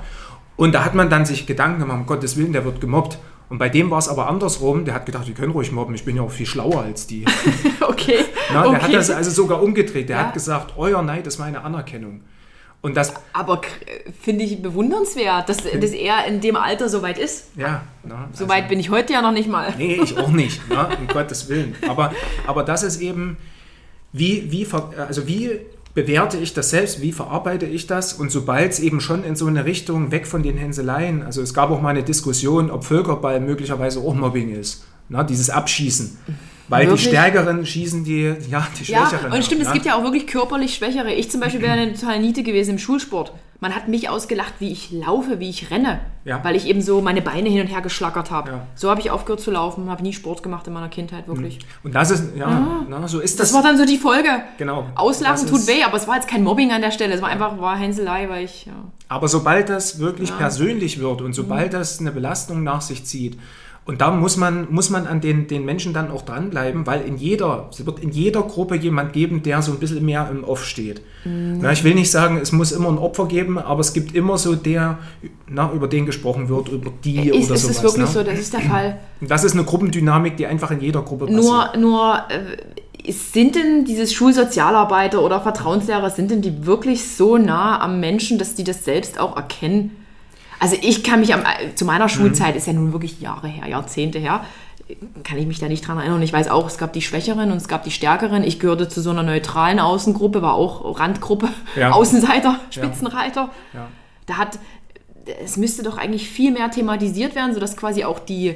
Und 0.56 0.76
da 0.76 0.86
hat 0.86 0.94
man 0.94 1.10
dann 1.10 1.26
sich 1.26 1.48
Gedanken 1.48 1.80
gemacht, 1.80 2.00
um 2.02 2.06
Gottes 2.06 2.38
Willen, 2.38 2.54
der 2.54 2.64
wird 2.64 2.80
gemobbt. 2.80 3.18
Und 3.54 3.60
bei 3.60 3.70
dem 3.70 3.92
war 3.92 4.00
es 4.00 4.10
aber 4.10 4.30
andersrum. 4.30 4.84
Der 4.84 4.96
hat 4.96 5.06
gedacht, 5.06 5.28
die 5.28 5.36
können 5.36 5.52
ruhig 5.52 5.72
mobben, 5.72 5.94
ich 5.94 6.04
bin 6.04 6.16
ja 6.16 6.24
auch 6.24 6.32
viel 6.32 6.48
schlauer 6.48 6.82
als 6.82 7.06
die. 7.06 7.24
okay. 7.82 8.26
Na, 8.52 8.64
der 8.64 8.72
okay. 8.72 8.82
hat 8.82 8.94
das 8.96 9.12
also 9.12 9.30
sogar 9.30 9.62
umgedreht. 9.62 10.10
Der 10.10 10.18
ja. 10.18 10.24
hat 10.24 10.34
gesagt, 10.34 10.74
euer 10.76 11.04
Neid 11.04 11.28
ist 11.28 11.38
meine 11.38 11.64
Anerkennung. 11.64 12.22
Und 12.82 12.98
das, 12.98 13.14
aber 13.32 13.62
finde 14.20 14.44
ich 14.44 14.60
bewundernswert, 14.60 15.50
dass, 15.50 15.58
dass 15.58 15.92
er 15.92 16.26
in 16.26 16.42
dem 16.42 16.56
Alter 16.56 16.90
so 16.90 17.04
weit 17.04 17.20
ist. 17.20 17.50
Ja. 17.56 17.84
Na, 18.04 18.28
so 18.34 18.50
weit 18.50 18.64
also, 18.64 18.70
bin 18.70 18.80
ich 18.80 18.90
heute 18.90 19.14
ja 19.14 19.22
noch 19.22 19.32
nicht 19.32 19.48
mal. 19.48 19.72
Nee, 19.78 20.00
ich 20.02 20.18
auch 20.18 20.32
nicht, 20.32 20.60
na, 20.70 20.86
um 20.86 21.06
Gottes 21.06 21.48
Willen. 21.48 21.76
Aber, 21.88 22.12
aber 22.48 22.64
das 22.64 22.82
ist 22.82 23.02
eben, 23.02 23.38
wie, 24.14 24.52
wie, 24.52 24.68
also 24.98 25.28
wie 25.28 25.60
bewerte 25.94 26.38
ich 26.38 26.54
das 26.54 26.72
selbst, 26.72 27.02
wie 27.02 27.12
verarbeite 27.12 27.66
ich 27.66 27.88
das 27.88 28.14
und 28.14 28.32
sobald 28.32 28.72
es 28.72 28.80
eben 28.80 29.00
schon 29.00 29.24
in 29.24 29.36
so 29.36 29.46
eine 29.46 29.66
Richtung 29.66 30.12
weg 30.12 30.26
von 30.26 30.42
den 30.44 30.58
Hänseleien, 30.58 31.22
also 31.22 31.42
es 31.42 31.54
gab 31.54 31.70
auch 31.70 31.82
mal 31.82 31.90
eine 31.90 32.04
Diskussion, 32.04 32.72
ob 32.72 32.84
Völkerball 32.84 33.40
möglicherweise 33.40 34.00
auch 34.00 34.16
Mobbing 34.16 34.50
ist, 34.50 34.86
na, 35.10 35.24
dieses 35.24 35.50
Abschießen. 35.50 36.18
Weil 36.70 36.88
wirklich? 36.88 37.04
die 37.04 37.10
Stärkeren 37.10 37.66
schießen 37.66 38.04
die, 38.04 38.34
ja, 38.50 38.68
die 38.80 38.86
Schwächeren. 38.86 39.32
Ja, 39.32 39.36
und 39.36 39.44
stimmt, 39.44 39.62
ab, 39.62 39.68
es 39.68 39.74
gibt 39.74 39.86
ja 39.86 39.96
auch 39.96 40.04
wirklich 40.04 40.28
körperlich 40.28 40.76
Schwächere. 40.76 41.14
Ich 41.14 41.30
zum 41.30 41.42
Beispiel 41.42 41.62
wäre 41.62 41.74
eine 41.74 41.94
total 41.94 42.20
Niete 42.20 42.42
gewesen 42.42 42.72
im 42.72 42.80
Schulsport. 42.80 43.34
Man 43.64 43.74
hat 43.74 43.88
mich 43.88 44.10
ausgelacht, 44.10 44.56
wie 44.60 44.74
ich 44.74 44.92
laufe, 44.92 45.40
wie 45.40 45.50
ich 45.50 45.72
renne, 45.72 46.02
ja. 46.26 46.44
weil 46.44 46.58
ich 46.58 46.68
eben 46.68 46.82
so 46.82 47.00
meine 47.00 47.22
Beine 47.22 47.48
hin 47.48 47.62
und 47.62 47.68
her 47.68 47.80
geschlackert 47.80 48.30
habe. 48.30 48.52
Ja. 48.52 48.68
So 48.76 48.90
habe 48.90 49.00
ich 49.00 49.10
aufgehört 49.10 49.40
zu 49.40 49.52
laufen, 49.52 49.90
habe 49.90 50.04
nie 50.04 50.12
Sport 50.12 50.44
gemacht 50.44 50.68
in 50.68 50.74
meiner 50.74 50.90
Kindheit, 50.90 51.30
wirklich. 51.30 51.60
Mhm. 51.60 51.86
Und 51.86 51.96
das 51.96 52.12
ist, 52.12 52.36
ja, 52.36 52.46
ah. 52.46 52.86
na, 52.90 53.08
so 53.08 53.22
ist 53.22 53.40
das. 53.40 53.52
Das 53.52 53.56
war 53.56 53.64
dann 53.64 53.78
so 53.78 53.86
die 53.86 53.98
Folge. 53.98 54.28
Genau. 54.58 54.88
Auslachen 54.96 55.48
tut 55.48 55.66
weh, 55.66 55.82
aber 55.82 55.96
es 55.96 56.10
war 56.10 56.16
jetzt 56.16 56.28
kein 56.28 56.44
Mobbing 56.44 56.74
an 56.74 56.82
der 56.82 56.92
Stelle, 56.92 57.14
es 57.14 57.22
war 57.22 57.30
einfach 57.30 57.58
war 57.58 57.78
Hänselei, 57.78 58.28
weil 58.28 58.44
ich, 58.44 58.66
ja. 58.66 58.74
Aber 59.08 59.30
sobald 59.30 59.70
das 59.70 59.98
wirklich 59.98 60.38
persönlich 60.38 61.00
wird 61.00 61.22
und 61.22 61.32
sobald 61.32 61.68
mhm. 61.68 61.78
das 61.78 62.02
eine 62.02 62.12
Belastung 62.12 62.64
nach 62.64 62.82
sich 62.82 63.06
zieht, 63.06 63.40
und 63.86 64.00
da 64.00 64.12
muss 64.12 64.38
man, 64.38 64.68
muss 64.70 64.90
man 64.90 65.08
an 65.08 65.20
den, 65.20 65.48
den 65.48 65.66
Menschen 65.66 65.94
dann 65.94 66.10
auch 66.10 66.22
dranbleiben, 66.22 66.88
weil 66.88 67.02
in 67.02 67.18
jeder, 67.18 67.68
es 67.70 67.86
wird 67.86 68.00
in 68.00 68.12
jeder 68.12 68.42
Gruppe 68.44 68.76
jemand 68.76 69.12
geben, 69.12 69.44
der 69.44 69.62
so 69.62 69.74
ein 69.74 69.80
bisschen 69.80 70.06
mehr 70.06 70.30
im 70.32 70.46
Off 70.46 70.64
steht. 70.64 71.02
Mhm. 71.26 71.60
Na, 71.62 71.74
ich 71.74 71.84
will 71.84 71.94
nicht 71.94 72.10
sagen, 72.10 72.40
es 72.42 72.54
muss 72.54 72.72
immer 72.72 72.88
ein 72.88 72.98
Opfer 72.98 73.26
geben, 73.26 73.58
aber 73.60 73.82
es 73.82 73.92
gibt 73.92 74.16
immer 74.16 74.38
so 74.38 74.56
der, 74.56 75.00
na, 75.50 75.70
über 75.74 75.90
den 75.90 76.06
gesprochen 76.06 76.48
wird, 76.48 76.70
über 76.70 76.92
die 77.04 77.28
ist, 77.28 77.28
oder 77.28 77.36
ist 77.36 77.48
sowas. 77.48 77.64
Ist 77.64 77.70
es 77.70 77.84
wirklich 77.84 78.06
ne? 78.06 78.12
so? 78.12 78.24
Das 78.24 78.40
ist 78.40 78.54
der 78.54 78.62
Fall. 78.62 79.00
Das 79.20 79.44
ist 79.44 79.54
eine 79.54 79.66
Gruppendynamik, 79.66 80.38
die 80.38 80.48
einfach 80.48 80.72
in 80.72 80.80
jeder 80.80 81.02
Gruppe 81.02 81.26
passiert. 81.26 81.44
Nur, 81.44 81.78
nur 81.78 82.24
äh, 82.30 83.12
sind 83.12 83.56
denn 83.56 83.84
dieses 83.84 84.14
Schulsozialarbeiter 84.14 85.22
oder 85.22 85.42
Vertrauenslehrer, 85.42 86.10
sind 86.10 86.32
denn 86.32 86.42
die 86.42 86.66
wirklich 86.66 87.06
so 87.06 87.38
nah 87.38 87.82
am 87.82 88.00
Menschen, 88.00 88.38
dass 88.38 88.56
die 88.56 88.64
das 88.64 88.86
selbst 88.86 89.20
auch 89.20 89.36
erkennen? 89.36 90.03
Also 90.64 90.78
ich 90.82 91.04
kann 91.04 91.20
mich 91.20 91.34
am, 91.34 91.44
zu 91.76 91.84
meiner 91.84 92.08
Schulzeit, 92.08 92.52
mhm. 92.52 92.58
ist 92.58 92.68
ja 92.68 92.72
nun 92.72 92.94
wirklich 92.94 93.20
Jahre 93.20 93.50
her, 93.50 93.68
Jahrzehnte 93.68 94.18
her, 94.18 94.46
kann 95.26 95.38
ich 95.38 95.46
mich 95.46 95.60
da 95.60 95.68
nicht 95.68 95.86
dran 95.86 95.98
erinnern. 95.98 96.22
Ich 96.22 96.32
weiß 96.32 96.48
auch, 96.48 96.68
es 96.68 96.78
gab 96.78 96.94
die 96.94 97.02
Schwächeren 97.02 97.52
und 97.52 97.58
es 97.58 97.68
gab 97.68 97.84
die 97.84 97.92
Stärkeren. 97.92 98.46
Ich 98.46 98.62
gehörte 98.62 98.88
zu 98.88 99.02
so 99.02 99.10
einer 99.10 99.24
neutralen 99.24 99.82
Außengruppe, 99.82 100.42
war 100.42 100.54
auch 100.54 100.98
Randgruppe, 100.98 101.50
ja. 101.76 101.92
Außenseiter, 101.92 102.62
Spitzenreiter. 102.70 103.50
Ja. 103.74 103.80
Ja. 103.80 103.88
Da 104.26 104.38
hat, 104.38 104.58
es 105.44 105.58
müsste 105.58 105.84
doch 105.84 105.98
eigentlich 105.98 106.30
viel 106.30 106.54
mehr 106.54 106.72
thematisiert 106.72 107.36
werden, 107.36 107.54
sodass 107.54 107.76
quasi 107.76 108.06
auch 108.06 108.20
die 108.20 108.56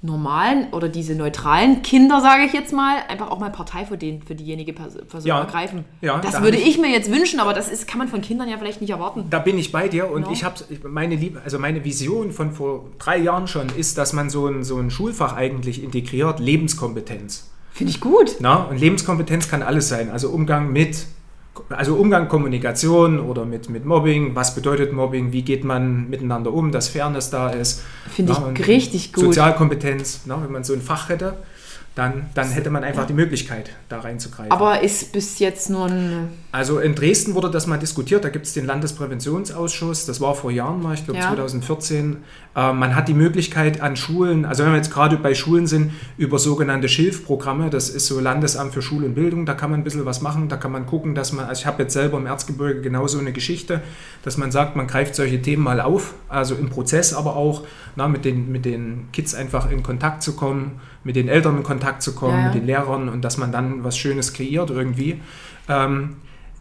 normalen 0.00 0.68
oder 0.72 0.88
diese 0.88 1.14
neutralen 1.14 1.82
Kinder, 1.82 2.20
sage 2.20 2.44
ich 2.44 2.52
jetzt 2.52 2.72
mal, 2.72 2.98
einfach 3.08 3.30
auch 3.30 3.38
mal 3.38 3.50
Partei 3.50 3.84
für, 3.84 3.98
den, 3.98 4.22
für 4.22 4.34
diejenige 4.34 4.72
Person 4.72 5.02
ja, 5.24 5.40
ergreifen. 5.40 5.84
Ja, 6.00 6.18
das 6.18 6.32
da 6.32 6.42
würde 6.42 6.56
ich, 6.56 6.78
mir 6.78 6.90
jetzt 6.90 7.10
wünschen, 7.10 7.40
aber 7.40 7.52
das 7.52 7.68
ist, 7.68 7.88
kann 7.88 7.98
man 7.98 8.08
von 8.08 8.20
Kindern 8.20 8.48
ja 8.48 8.58
vielleicht 8.58 8.80
nicht 8.80 8.90
erwarten. 8.90 9.26
Da 9.30 9.40
bin 9.40 9.58
ich 9.58 9.72
bei 9.72 9.88
dir 9.88 10.10
und 10.10 10.22
no. 10.22 10.32
ich 10.32 10.44
habe 10.44 10.56
meine 10.84 11.16
Liebe, 11.16 11.40
also 11.42 11.58
meine 11.58 11.84
Vision 11.84 12.32
von 12.32 12.52
vor 12.52 12.86
drei 12.98 13.18
Jahren 13.18 13.48
schon 13.48 13.68
ist, 13.76 13.98
dass 13.98 14.12
man 14.12 14.30
so 14.30 14.46
ein, 14.46 14.62
so 14.62 14.78
ein 14.78 14.90
Schulfach 14.90 15.34
eigentlich 15.34 15.82
integriert, 15.82 16.38
Lebenskompetenz. 16.38 17.50
Finde 17.72 17.92
ich 17.92 18.00
gut. 18.00 18.36
Na, 18.40 18.64
und 18.64 18.78
Lebenskompetenz 18.78 19.48
kann 19.48 19.62
alles 19.62 19.88
sein. 19.88 20.10
Also 20.10 20.30
Umgang 20.30 20.72
mit 20.72 21.06
also 21.68 21.94
Umgang, 21.96 22.28
Kommunikation 22.28 23.20
oder 23.20 23.44
mit, 23.44 23.68
mit 23.68 23.84
Mobbing, 23.84 24.34
was 24.34 24.54
bedeutet 24.54 24.92
Mobbing, 24.92 25.32
wie 25.32 25.42
geht 25.42 25.64
man 25.64 26.08
miteinander 26.08 26.52
um, 26.52 26.72
dass 26.72 26.88
Fairness 26.88 27.30
da 27.30 27.50
ist. 27.50 27.82
Finde 28.10 28.32
ich 28.32 28.66
richtig 28.66 29.12
gut. 29.12 29.24
Sozialkompetenz, 29.24 30.22
na, 30.26 30.42
wenn 30.42 30.52
man 30.52 30.64
so 30.64 30.72
ein 30.72 30.82
Fach 30.82 31.08
hätte 31.08 31.36
dann, 31.98 32.26
dann 32.34 32.48
hätte 32.50 32.70
man 32.70 32.84
einfach 32.84 33.02
ja. 33.02 33.06
die 33.08 33.14
Möglichkeit, 33.14 33.70
da 33.88 33.98
reinzugreifen. 33.98 34.52
Aber 34.52 34.82
ist 34.82 35.12
bis 35.12 35.40
jetzt 35.40 35.68
nur 35.68 35.86
ein. 35.86 36.28
Also 36.52 36.78
in 36.78 36.94
Dresden 36.94 37.34
wurde 37.34 37.50
das 37.50 37.66
mal 37.66 37.76
diskutiert, 37.76 38.24
da 38.24 38.28
gibt 38.28 38.46
es 38.46 38.54
den 38.54 38.66
Landespräventionsausschuss, 38.66 40.06
das 40.06 40.20
war 40.20 40.36
vor 40.36 40.52
Jahren 40.52 40.80
mal, 40.80 40.94
ich 40.94 41.04
glaube 41.04 41.18
ja. 41.18 41.26
2014. 41.26 42.18
Äh, 42.54 42.72
man 42.72 42.94
hat 42.94 43.08
die 43.08 43.14
Möglichkeit 43.14 43.80
an 43.80 43.96
Schulen, 43.96 44.44
also 44.44 44.62
wenn 44.62 44.70
wir 44.70 44.76
jetzt 44.76 44.92
gerade 44.92 45.16
bei 45.16 45.34
Schulen 45.34 45.66
sind, 45.66 45.90
über 46.16 46.38
sogenannte 46.38 46.88
Schilfprogramme, 46.88 47.68
das 47.68 47.90
ist 47.90 48.06
so 48.06 48.20
Landesamt 48.20 48.74
für 48.74 48.80
Schule 48.80 49.06
und 49.06 49.16
Bildung, 49.16 49.44
da 49.44 49.54
kann 49.54 49.72
man 49.72 49.80
ein 49.80 49.84
bisschen 49.84 50.06
was 50.06 50.20
machen, 50.20 50.48
da 50.48 50.56
kann 50.56 50.70
man 50.70 50.86
gucken, 50.86 51.16
dass 51.16 51.32
man, 51.32 51.46
also 51.46 51.60
ich 51.60 51.66
habe 51.66 51.82
jetzt 51.82 51.94
selber 51.94 52.16
im 52.18 52.26
Erzgebirge 52.26 52.80
genauso 52.80 53.18
eine 53.18 53.32
Geschichte, 53.32 53.80
dass 54.22 54.36
man 54.36 54.52
sagt, 54.52 54.76
man 54.76 54.86
greift 54.86 55.16
solche 55.16 55.42
Themen 55.42 55.64
mal 55.64 55.80
auf, 55.80 56.14
also 56.28 56.54
im 56.54 56.70
Prozess 56.70 57.12
aber 57.12 57.34
auch, 57.34 57.64
na, 57.96 58.06
mit, 58.06 58.24
den, 58.24 58.52
mit 58.52 58.64
den 58.64 59.08
Kids 59.12 59.34
einfach 59.34 59.68
in 59.68 59.82
Kontakt 59.82 60.22
zu 60.22 60.36
kommen 60.36 60.80
mit 61.04 61.16
den 61.16 61.28
Eltern 61.28 61.56
in 61.56 61.62
Kontakt 61.62 62.02
zu 62.02 62.14
kommen, 62.14 62.38
ja, 62.38 62.44
mit 62.46 62.54
den 62.54 62.66
Lehrern 62.66 63.08
und 63.08 63.22
dass 63.22 63.36
man 63.36 63.52
dann 63.52 63.84
was 63.84 63.96
Schönes 63.96 64.32
kreiert 64.32 64.70
irgendwie. 64.70 65.20
Ähm, 65.68 66.16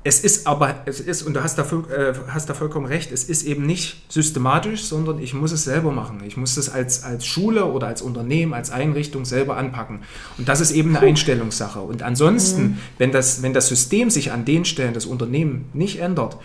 es 0.07 0.21
ist 0.21 0.47
aber, 0.47 0.75
es 0.85 1.01
ist, 1.01 1.23
und 1.23 1.33
du 1.33 1.43
hast 1.43 1.57
da, 1.57 1.63
äh, 1.63 2.13
hast 2.29 2.49
da 2.49 2.53
vollkommen 2.53 2.85
recht, 2.85 3.11
es 3.11 3.25
ist 3.25 3.43
eben 3.43 3.65
nicht 3.65 4.09
systematisch, 4.09 4.85
sondern 4.85 5.19
ich 5.19 5.33
muss 5.33 5.51
es 5.51 5.65
selber 5.65 5.91
machen. 5.91 6.21
Ich 6.25 6.37
muss 6.37 6.55
es 6.55 6.69
als, 6.69 7.03
als 7.03 7.25
Schule 7.25 7.65
oder 7.65 7.87
als 7.87 8.01
Unternehmen, 8.01 8.53
als 8.53 8.71
Einrichtung 8.71 9.25
selber 9.25 9.57
anpacken. 9.57 9.99
Und 10.37 10.47
das 10.47 10.61
ist 10.61 10.71
eben 10.71 10.95
eine 10.95 11.05
Einstellungssache. 11.05 11.81
Und 11.81 12.03
ansonsten, 12.03 12.61
mhm. 12.61 12.77
wenn, 12.97 13.11
das, 13.11 13.41
wenn 13.41 13.53
das 13.53 13.67
System 13.67 14.09
sich 14.09 14.31
an 14.31 14.45
den 14.45 14.63
Stellen, 14.63 14.93
das 14.93 15.05
Unternehmen 15.05 15.65
nicht 15.73 15.99
ändert, 15.99 16.37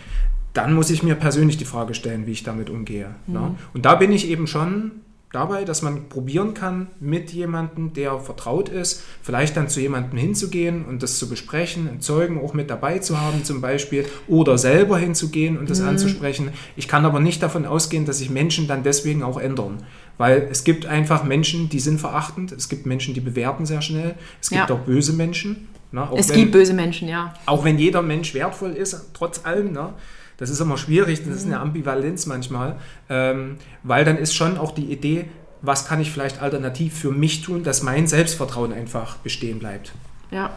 dann 0.51 0.73
muss 0.73 0.89
ich 0.89 1.01
mir 1.01 1.15
persönlich 1.15 1.55
die 1.55 1.65
Frage 1.65 1.93
stellen, 1.93 2.27
wie 2.27 2.31
ich 2.31 2.43
damit 2.43 2.69
umgehe. 2.69 3.15
Ne? 3.27 3.39
Mhm. 3.39 3.45
Ne? 3.45 3.55
Und 3.73 3.85
da 3.85 3.95
bin 3.95 4.11
ich 4.11 4.27
eben 4.27 4.45
schon 4.45 4.91
dabei, 5.33 5.65
dass 5.65 5.81
man 5.81 6.09
probieren 6.09 6.53
kann, 6.53 6.87
mit 6.99 7.31
jemandem, 7.33 7.91
der 7.93 8.19
vertraut 8.19 8.69
ist, 8.69 9.03
vielleicht 9.21 9.57
dann 9.57 9.67
zu 9.67 9.81
jemandem 9.81 10.17
hinzugehen 10.17 10.85
und 10.85 11.03
das 11.03 11.17
zu 11.17 11.27
besprechen, 11.27 11.89
einen 11.89 12.01
Zeugen 12.01 12.39
auch 12.39 12.53
mit 12.53 12.69
dabei 12.69 12.99
zu 12.99 13.19
haben 13.19 13.43
zum 13.43 13.59
Beispiel 13.59 14.05
oder 14.27 14.57
selber 14.57 14.97
hinzugehen 14.97 15.57
und 15.57 15.69
das 15.69 15.81
mhm. 15.81 15.89
anzusprechen. 15.89 16.51
Ich 16.75 16.87
kann 16.87 17.03
aber 17.03 17.19
nicht 17.19 17.41
davon 17.41 17.65
ausgehen, 17.65 18.05
dass 18.05 18.19
sich 18.19 18.29
Menschen 18.29 18.67
dann 18.67 18.83
deswegen 18.83 19.23
auch 19.23 19.39
ändern. 19.39 19.83
Weil 20.19 20.47
es 20.51 20.63
gibt 20.63 20.85
einfach 20.85 21.23
Menschen, 21.23 21.67
die 21.67 21.79
sind 21.79 21.99
verachtend, 21.99 22.51
es 22.51 22.69
gibt 22.69 22.85
Menschen, 22.85 23.15
die 23.15 23.19
bewerten 23.19 23.65
sehr 23.65 23.81
schnell, 23.81 24.13
es 24.39 24.51
gibt 24.51 24.69
ja. 24.69 24.75
auch 24.75 24.81
böse 24.81 25.13
Menschen. 25.13 25.67
Ne? 25.91 26.07
Auch 26.07 26.17
es 26.17 26.29
wenn, 26.29 26.35
gibt 26.35 26.51
böse 26.51 26.75
Menschen, 26.75 27.07
ja. 27.07 27.33
Auch 27.47 27.63
wenn 27.63 27.79
jeder 27.79 28.03
Mensch 28.03 28.35
wertvoll 28.35 28.73
ist, 28.73 29.09
trotz 29.13 29.43
allem. 29.43 29.71
Ne? 29.71 29.93
Das 30.37 30.49
ist 30.49 30.59
immer 30.59 30.77
schwierig, 30.77 31.23
das 31.25 31.37
ist 31.37 31.45
eine 31.45 31.55
mhm. 31.55 31.61
Ambivalenz 31.61 32.25
manchmal, 32.25 32.77
ähm, 33.09 33.57
weil 33.83 34.05
dann 34.05 34.17
ist 34.17 34.35
schon 34.35 34.57
auch 34.57 34.71
die 34.71 34.91
Idee, 34.91 35.25
was 35.61 35.87
kann 35.87 36.01
ich 36.01 36.11
vielleicht 36.11 36.41
alternativ 36.41 36.97
für 36.97 37.11
mich 37.11 37.41
tun, 37.41 37.63
dass 37.63 37.83
mein 37.83 38.07
Selbstvertrauen 38.07 38.73
einfach 38.73 39.17
bestehen 39.17 39.59
bleibt. 39.59 39.93
Ja. 40.31 40.51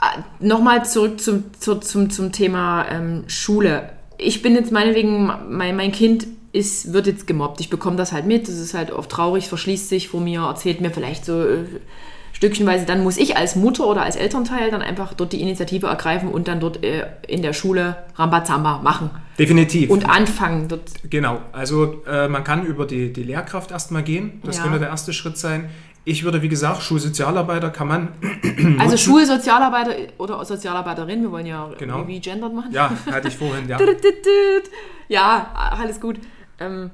Ah, 0.00 0.24
nochmal 0.40 0.84
zurück 0.84 1.20
zum, 1.20 1.44
zu, 1.58 1.76
zum, 1.76 2.10
zum 2.10 2.32
Thema 2.32 2.86
ähm, 2.88 3.24
Schule. 3.28 3.90
Ich 4.18 4.42
bin 4.42 4.54
jetzt 4.54 4.72
meinetwegen, 4.72 5.30
mein, 5.50 5.76
mein 5.76 5.92
Kind 5.92 6.26
ist, 6.52 6.92
wird 6.92 7.06
jetzt 7.06 7.26
gemobbt. 7.26 7.60
Ich 7.60 7.70
bekomme 7.70 7.96
das 7.96 8.12
halt 8.12 8.26
mit. 8.26 8.48
Das 8.48 8.56
ist 8.56 8.74
halt 8.74 8.90
oft 8.90 9.10
traurig, 9.10 9.48
verschließt 9.48 9.88
sich 9.88 10.08
vor 10.08 10.20
mir, 10.20 10.42
erzählt 10.42 10.80
mir 10.80 10.90
vielleicht 10.90 11.24
so 11.24 11.42
äh, 11.42 11.64
stückchenweise, 12.42 12.84
dann 12.86 13.04
muss 13.04 13.18
ich 13.18 13.36
als 13.36 13.54
Mutter 13.54 13.86
oder 13.86 14.02
als 14.02 14.16
Elternteil 14.16 14.72
dann 14.72 14.82
einfach 14.82 15.14
dort 15.14 15.32
die 15.32 15.40
Initiative 15.40 15.86
ergreifen 15.86 16.28
und 16.28 16.48
dann 16.48 16.58
dort 16.58 16.82
äh, 16.82 17.06
in 17.28 17.40
der 17.40 17.52
Schule 17.52 17.96
Rambazamba 18.16 18.80
machen. 18.82 19.10
Definitiv. 19.38 19.90
Und 19.90 20.10
anfangen 20.10 20.66
dort. 20.66 20.90
Genau, 21.08 21.38
also 21.52 22.02
äh, 22.04 22.26
man 22.26 22.42
kann 22.42 22.66
über 22.66 22.84
die, 22.84 23.12
die 23.12 23.22
Lehrkraft 23.22 23.70
erstmal 23.70 24.02
gehen. 24.02 24.40
Das 24.44 24.56
Ja. 24.56 24.64
könnte 24.64 24.80
der 24.80 24.88
erste 24.88 25.12
Schritt 25.12 25.38
sein. 25.38 25.70
Ich 26.04 26.24
würde, 26.24 26.42
wie 26.42 26.48
gesagt, 26.48 26.82
Schulsozialarbeiter 26.82 27.70
kann 27.70 27.86
man, 27.86 28.08
Also 28.80 28.96
Schulsozialarbeiter 28.96 29.92
oder 30.18 30.44
Sozialarbeiterin, 30.44 31.22
wir 31.22 31.30
wollen 31.30 31.46
ja 31.46 31.70
Genau. 31.78 31.98
irgendwie 31.98 32.18
gendert 32.18 32.52
machen. 32.52 32.72
ja, 32.72 32.90
hatte 33.08 33.28
ich 33.28 33.36
vorhin, 33.36 33.68
ja. 33.68 33.78
Ja, 35.08 35.46
alles 35.80 36.00
gut. 36.00 36.18
Ähm, 36.58 36.90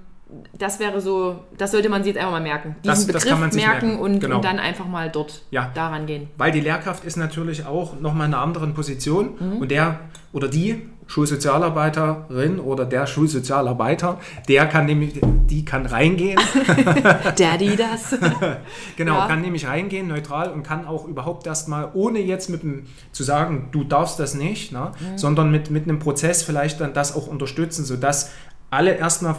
das 0.59 0.79
wäre 0.79 1.01
so, 1.01 1.37
das 1.57 1.71
sollte 1.71 1.89
man 1.89 2.03
sich 2.05 2.13
jetzt 2.15 2.19
einfach 2.21 2.33
mal 2.33 2.41
merken. 2.43 2.77
Diesen 2.85 2.89
Das- 2.89 2.99
das 2.99 3.07
Begriff 3.07 3.25
kann 3.31 3.41
man 3.41 3.51
sich 3.51 3.65
merken, 3.65 3.87
merken, 3.89 4.03
Und, 4.03 4.21
genau. 4.21 4.37
und 4.37 4.45
dann 4.45 4.59
einfach 4.59 4.87
mal 4.87 5.11
dort 5.11 5.43
Ja. 5.51 5.71
daran 5.75 6.07
gehen. 6.07 6.29
Weil 6.37 6.53
die 6.53 6.61
Lehrkraft 6.61 7.05
ist 7.05 7.17
natürlich 7.17 7.65
auch 7.67 7.99
nochmal 8.01 8.27
in 8.29 8.35
einer 8.35 8.43
anderen 8.43 8.75
Position 8.75 9.31
Mhm. 9.39 9.57
und 9.59 9.71
der 9.71 10.01
oder 10.33 10.49
die 10.49 10.87
Schulsozialarbeiterin 11.07 12.61
oder 12.61 12.85
der 12.85 13.07
Schulsozialarbeiter, 13.07 14.19
der 14.49 14.67
kann 14.67 14.85
nämlich, 14.87 15.21
die 15.23 15.65
kann 15.65 15.87
reingehen, 15.87 16.39
Daddy 17.39 17.77
das. 17.77 18.15
genau, 18.97 19.15
Ja. 19.15 19.27
kann 19.27 19.41
nämlich 19.41 19.67
reingehen, 19.67 20.09
neutral 20.09 20.51
und 20.51 20.63
kann 20.63 20.87
auch 20.87 21.07
überhaupt 21.07 21.47
erstmal, 21.47 21.89
ohne 21.95 22.19
jetzt 22.21 22.51
mit 22.51 22.63
dem, 22.63 22.85
zu 23.13 23.25
sagen, 23.25 23.69
du 23.73 23.85
darfst 23.85 24.19
das 24.21 24.35
nicht, 24.35 24.73
ne, 24.73 24.93
Mhm. 25.01 25.17
sondern 25.19 25.51
mit, 25.51 25.71
mit 25.71 25.85
einem 25.85 25.99
Prozess 25.99 26.43
vielleicht 26.43 26.81
dann 26.81 26.93
das 26.93 27.15
auch 27.17 27.27
unterstützen, 27.27 27.85
sodass 27.87 28.31
alle 28.71 28.93
erstmal 28.95 29.37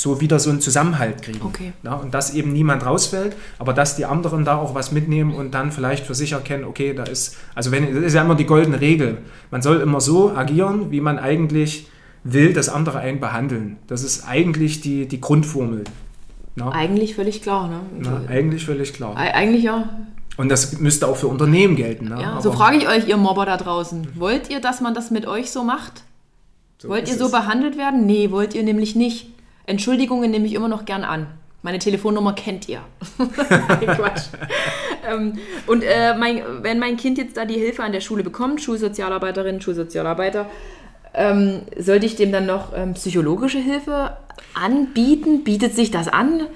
so 0.00 0.20
wieder 0.20 0.38
so 0.38 0.48
einen 0.50 0.60
Zusammenhalt 0.60 1.22
kriegen. 1.22 1.40
Okay. 1.44 1.72
Ja, 1.82 1.94
und 1.94 2.14
dass 2.14 2.32
eben 2.34 2.52
niemand 2.52 2.86
rausfällt, 2.86 3.36
aber 3.58 3.72
dass 3.74 3.96
die 3.96 4.06
anderen 4.06 4.44
da 4.44 4.56
auch 4.56 4.74
was 4.74 4.92
mitnehmen 4.92 5.34
und 5.34 5.52
dann 5.52 5.72
vielleicht 5.72 6.06
für 6.06 6.14
sich 6.14 6.32
erkennen, 6.32 6.64
okay, 6.64 6.94
da 6.94 7.02
ist, 7.04 7.36
also 7.54 7.70
wenn, 7.70 7.94
das 7.94 8.04
ist 8.04 8.14
ja 8.14 8.22
immer 8.22 8.34
die 8.34 8.46
goldene 8.46 8.80
Regel. 8.80 9.18
Man 9.50 9.60
soll 9.60 9.80
immer 9.80 10.00
so 10.00 10.30
agieren, 10.34 10.90
wie 10.90 11.00
man 11.02 11.18
eigentlich 11.18 11.86
will, 12.24 12.52
dass 12.54 12.68
andere 12.68 12.98
einen 13.00 13.20
behandeln. 13.20 13.76
Das 13.88 14.02
ist 14.02 14.26
eigentlich 14.26 14.80
die, 14.80 15.06
die 15.06 15.20
Grundformel. 15.20 15.84
Na, 16.56 16.70
Eigentlich 16.72 17.14
völlig 17.14 17.42
klar, 17.42 17.68
ne? 17.68 17.80
na, 18.00 18.22
eigentlich 18.28 18.64
völlig 18.64 18.92
klar. 18.92 19.16
Eig- 19.16 19.32
Eigentlich 19.34 19.62
ja. 19.64 19.88
Und 20.36 20.48
das 20.48 20.78
müsste 20.80 21.06
auch 21.06 21.16
für 21.16 21.28
Unternehmen 21.28 21.76
gelten. 21.76 22.06
Ne? 22.08 22.20
ja. 22.22 22.40
So 22.40 22.50
frage 22.52 22.76
ich 22.78 22.88
euch, 22.88 23.06
ihr 23.06 23.16
Mobber 23.18 23.44
da 23.46 23.56
draußen. 23.56 24.08
Wollt 24.16 24.50
ihr, 24.50 24.60
dass 24.60 24.80
man 24.80 24.94
das 24.94 25.10
mit 25.10 25.26
euch 25.26 25.50
so 25.50 25.62
macht? 25.62 26.02
so 26.78 26.88
wollt 26.88 27.08
ihr 27.08 27.16
so 27.16 27.26
es. 27.26 27.30
behandelt 27.30 27.76
werden? 27.76 28.06
Nee, 28.06 28.30
wollt 28.30 28.54
ihr 28.54 28.62
nämlich 28.62 28.96
nicht. 28.96 29.28
Entschuldigungen 29.70 30.30
nehme 30.30 30.46
ich 30.46 30.54
immer 30.54 30.68
noch 30.68 30.84
gern 30.84 31.04
an. 31.04 31.26
Meine 31.62 31.78
Telefonnummer 31.78 32.32
kennt 32.32 32.68
ihr. 32.68 32.80
Quatsch. 33.18 34.22
ähm, 35.08 35.38
und 35.66 35.82
äh, 35.82 36.14
mein, 36.16 36.42
wenn 36.62 36.78
mein 36.78 36.96
Kind 36.96 37.18
jetzt 37.18 37.36
da 37.36 37.44
die 37.44 37.54
Hilfe 37.54 37.82
an 37.82 37.92
der 37.92 38.00
Schule 38.00 38.22
bekommt, 38.22 38.62
Schulsozialarbeiterin, 38.62 39.60
Schulsozialarbeiter, 39.60 40.46
ähm, 41.12 41.62
sollte 41.78 42.06
ich 42.06 42.16
dem 42.16 42.32
dann 42.32 42.46
noch 42.46 42.72
ähm, 42.74 42.94
psychologische 42.94 43.58
Hilfe 43.58 44.16
anbieten? 44.54 45.44
Bietet 45.44 45.76
sich 45.76 45.90
das 45.90 46.08
an? 46.08 46.46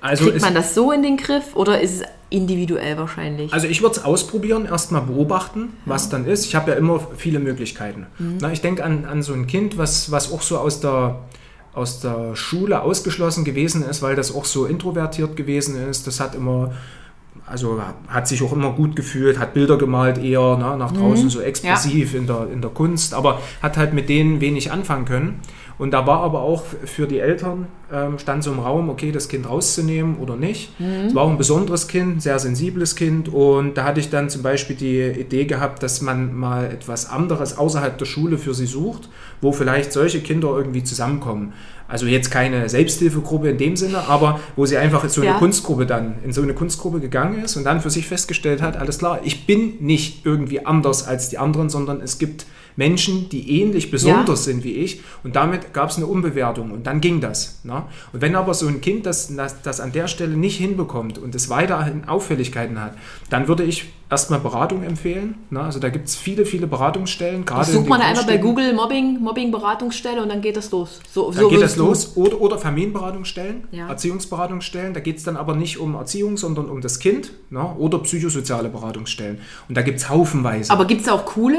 Also 0.00 0.26
Kriegt 0.26 0.42
man 0.42 0.54
das 0.54 0.74
so 0.74 0.92
in 0.92 1.02
den 1.02 1.16
Griff 1.16 1.54
oder 1.54 1.80
ist 1.80 2.02
es 2.02 2.08
individuell 2.28 2.98
wahrscheinlich? 2.98 3.52
Also 3.52 3.66
ich 3.66 3.80
würde 3.82 3.96
es 3.96 4.04
ausprobieren, 4.04 4.66
erstmal 4.66 5.02
beobachten, 5.02 5.72
was 5.84 6.08
dann 6.08 6.26
ist. 6.26 6.44
Ich 6.44 6.54
habe 6.54 6.72
ja 6.72 6.76
immer 6.76 7.00
viele 7.16 7.38
Möglichkeiten. 7.38 8.06
Mhm. 8.18 8.38
Na, 8.40 8.52
ich 8.52 8.60
denke 8.60 8.84
an, 8.84 9.04
an 9.04 9.22
so 9.22 9.32
ein 9.32 9.46
Kind, 9.46 9.78
was, 9.78 10.10
was 10.10 10.32
auch 10.32 10.42
so 10.42 10.58
aus 10.58 10.80
der, 10.80 11.20
aus 11.76 12.00
der 12.00 12.34
Schule 12.34 12.80
ausgeschlossen 12.80 13.44
gewesen 13.44 13.84
ist, 13.84 14.00
weil 14.00 14.16
das 14.16 14.34
auch 14.34 14.46
so 14.46 14.64
introvertiert 14.64 15.36
gewesen 15.36 15.76
ist. 15.88 16.06
Das 16.06 16.20
hat 16.20 16.34
immer, 16.34 16.72
also 17.44 17.80
hat 18.08 18.26
sich 18.26 18.42
auch 18.42 18.52
immer 18.52 18.72
gut 18.72 18.96
gefühlt, 18.96 19.38
hat 19.38 19.52
Bilder 19.52 19.76
gemalt 19.76 20.16
eher 20.16 20.56
ne, 20.56 20.76
nach 20.78 20.92
draußen, 20.92 21.28
so 21.28 21.40
expressiv 21.40 22.14
in, 22.14 22.26
der, 22.26 22.48
in 22.50 22.62
der 22.62 22.70
Kunst, 22.70 23.12
aber 23.12 23.40
hat 23.62 23.76
halt 23.76 23.92
mit 23.92 24.08
denen 24.08 24.40
wenig 24.40 24.72
anfangen 24.72 25.04
können. 25.04 25.40
Und 25.78 25.90
da 25.90 26.06
war 26.06 26.20
aber 26.20 26.40
auch 26.40 26.62
für 26.84 27.06
die 27.06 27.18
Eltern, 27.18 27.66
ähm, 27.92 28.18
stand 28.18 28.42
so 28.42 28.50
im 28.50 28.60
Raum, 28.60 28.88
okay, 28.88 29.12
das 29.12 29.28
Kind 29.28 29.48
rauszunehmen 29.48 30.16
oder 30.16 30.34
nicht. 30.34 30.70
Es 31.06 31.14
war 31.14 31.24
auch 31.24 31.30
ein 31.30 31.36
besonderes 31.36 31.86
Kind, 31.86 32.16
ein 32.16 32.20
sehr 32.20 32.38
sensibles 32.38 32.96
Kind. 32.96 33.28
Und 33.28 33.74
da 33.74 33.84
hatte 33.84 34.00
ich 34.00 34.08
dann 34.08 34.30
zum 34.30 34.42
Beispiel 34.42 34.74
die 34.74 35.02
Idee 35.02 35.44
gehabt, 35.44 35.82
dass 35.82 36.00
man 36.00 36.34
mal 36.34 36.64
etwas 36.66 37.10
anderes 37.10 37.58
außerhalb 37.58 37.98
der 37.98 38.06
Schule 38.06 38.38
für 38.38 38.54
sie 38.54 38.66
sucht, 38.66 39.10
wo 39.42 39.52
vielleicht 39.52 39.92
solche 39.92 40.20
Kinder 40.20 40.48
irgendwie 40.56 40.82
zusammenkommen. 40.82 41.52
Also 41.88 42.06
jetzt 42.06 42.30
keine 42.30 42.68
Selbsthilfegruppe 42.68 43.50
in 43.50 43.58
dem 43.58 43.76
Sinne, 43.76 43.98
aber 44.08 44.40
wo 44.56 44.66
sie 44.66 44.76
einfach 44.76 45.08
so 45.08 45.20
eine 45.20 45.30
Ja. 45.30 45.38
Kunstgruppe 45.38 45.86
dann 45.86 46.14
in 46.24 46.32
so 46.32 46.42
eine 46.42 46.54
Kunstgruppe 46.54 46.98
gegangen 47.00 47.44
ist 47.44 47.56
und 47.56 47.64
dann 47.64 47.80
für 47.80 47.90
sich 47.90 48.08
festgestellt 48.08 48.60
hat, 48.62 48.76
alles 48.76 48.98
klar, 48.98 49.20
ich 49.22 49.46
bin 49.46 49.74
nicht 49.80 50.24
irgendwie 50.26 50.66
anders 50.66 51.06
als 51.06 51.28
die 51.28 51.38
anderen, 51.38 51.68
sondern 51.70 52.00
es 52.00 52.18
gibt 52.18 52.46
Menschen, 52.76 53.28
die 53.30 53.60
ähnlich 53.60 53.90
besonders 53.90 54.44
sind 54.44 54.62
wie 54.64 54.72
ich 54.74 55.00
und 55.24 55.34
damit 55.34 55.72
gab 55.72 55.90
es 55.90 55.96
eine 55.96 56.06
Umbewertung 56.06 56.70
und 56.70 56.86
dann 56.86 57.00
ging 57.00 57.20
das. 57.20 57.60
Ne? 57.64 57.82
Und 58.12 58.20
wenn 58.20 58.36
aber 58.36 58.54
so 58.54 58.66
ein 58.68 58.80
Kind 58.80 59.06
das, 59.06 59.34
das, 59.34 59.62
das 59.62 59.80
an 59.80 59.92
der 59.92 60.08
Stelle 60.08 60.36
nicht 60.36 60.58
hinbekommt 60.58 61.18
und 61.18 61.34
es 61.34 61.48
weiterhin 61.48 62.06
Auffälligkeiten 62.06 62.80
hat, 62.80 62.92
dann 63.30 63.48
würde 63.48 63.64
ich 63.64 63.86
erstmal 64.08 64.38
Beratung 64.38 64.82
empfehlen. 64.84 65.34
Ne? 65.50 65.60
Also 65.60 65.80
da 65.80 65.88
gibt 65.88 66.06
es 66.06 66.14
viele, 66.16 66.46
viele 66.46 66.66
Beratungsstellen. 66.66 67.44
Gerade 67.44 67.70
Sucht 67.72 67.88
man 67.88 68.00
einfach 68.00 68.24
bei. 68.26 68.36
Google 68.36 68.72
Mobbing, 68.74 69.20
Mobbing-Beratungsstelle 69.20 70.22
und 70.22 70.28
dann 70.28 70.42
geht 70.42 70.56
das 70.56 70.70
los. 70.70 71.00
So, 71.12 71.30
Dann 71.32 71.40
so 71.40 71.48
geht 71.48 71.62
das 71.62 71.74
du- 71.74 71.84
los. 71.86 72.12
Oder, 72.16 72.40
oder 72.40 72.58
Familienberatungsstellen, 72.58 73.64
Ja. 73.72 73.88
Erziehungsberatungsstellen. 73.88 74.94
Da 74.94 75.00
geht 75.00 75.16
es 75.16 75.24
dann 75.24 75.36
aber 75.36 75.56
nicht 75.56 75.78
um 75.78 75.94
Erziehung, 75.94 76.36
sondern 76.36 76.66
um 76.68 76.80
das 76.80 76.98
Kind. 76.98 77.32
Ne? 77.50 77.64
Oder 77.78 77.98
psychosoziale 78.00 78.68
Beratungsstellen. 78.68 79.38
Und 79.68 79.76
da 79.76 79.82
gibt 79.82 79.98
es 79.98 80.08
haufenweise. 80.08 80.72
Aber 80.72 80.84
gibt 80.84 81.00
es 81.02 81.08
auch 81.08 81.24
coole? 81.24 81.56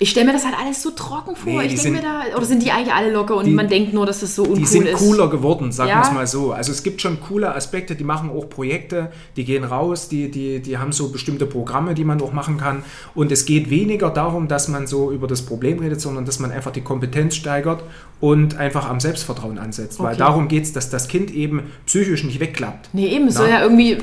Ich 0.00 0.10
stelle 0.10 0.26
mir 0.26 0.32
das 0.32 0.44
halt 0.44 0.54
alles 0.56 0.80
so 0.80 0.90
trocken 0.92 1.34
vor. 1.34 1.52
Nee, 1.60 1.66
ich 1.66 1.82
denke 1.82 1.98
mir 1.98 2.02
da, 2.02 2.36
oder 2.36 2.44
sind 2.46 2.62
die 2.62 2.70
eigentlich 2.70 2.94
alle 2.94 3.10
locker 3.12 3.34
und 3.36 3.46
Die- 3.46 3.50
man 3.50 3.66
denkt 3.66 3.92
nur, 3.92 4.06
dass 4.06 4.20
das 4.20 4.32
so 4.36 4.42
uncool 4.44 4.58
die 4.60 4.64
sind 4.66 4.86
ist? 4.86 4.98
cooler 4.98 5.28
geworden, 5.28 5.72
sagen 5.72 5.90
Ja? 5.90 5.96
wir 5.96 6.02
es 6.02 6.12
mal 6.12 6.26
so. 6.28 6.52
Also 6.52 6.70
es 6.70 6.84
gibt 6.84 7.00
schon 7.02 7.18
coole 7.20 7.52
Aspekte, 7.52 7.96
die 7.96 8.04
machen 8.04 8.30
auch 8.30 8.48
Projekte, 8.48 9.10
die 9.36 9.44
gehen 9.44 9.64
raus, 9.64 10.08
die, 10.08 10.30
die, 10.30 10.60
die 10.60 10.78
haben 10.78 10.92
so 10.92 11.08
bestimmte 11.10 11.46
Programme, 11.46 11.94
die 11.94 12.04
man 12.04 12.20
auch 12.22 12.32
machen 12.32 12.58
kann. 12.58 12.84
Und 13.16 13.32
es 13.32 13.44
geht 13.44 13.70
weniger 13.70 14.10
darum, 14.10 14.46
dass 14.46 14.68
man 14.68 14.86
so 14.86 15.10
über 15.10 15.26
das 15.26 15.42
Problem 15.42 15.80
redet, 15.80 16.00
sondern 16.00 16.24
dass 16.24 16.38
man 16.38 16.52
einfach 16.52 16.70
die 16.70 16.82
Kompetenz 16.82 17.34
steigert 17.34 17.82
und 18.20 18.56
einfach 18.56 18.88
am 18.88 19.00
Selbstvertrauen 19.00 19.58
ansetzt. 19.58 19.98
Weil 19.98 20.10
Okay. 20.10 20.18
darum 20.18 20.46
geht 20.46 20.62
es, 20.62 20.72
dass 20.72 20.90
das 20.90 21.08
Kind 21.08 21.32
eben 21.32 21.62
psychisch 21.86 22.22
nicht 22.22 22.38
wegklappt. 22.38 22.90
Nee, 22.92 23.08
eben, 23.08 23.26
es 23.26 23.34
soll 23.34 23.48
ja 23.48 23.62
irgendwie 23.62 23.98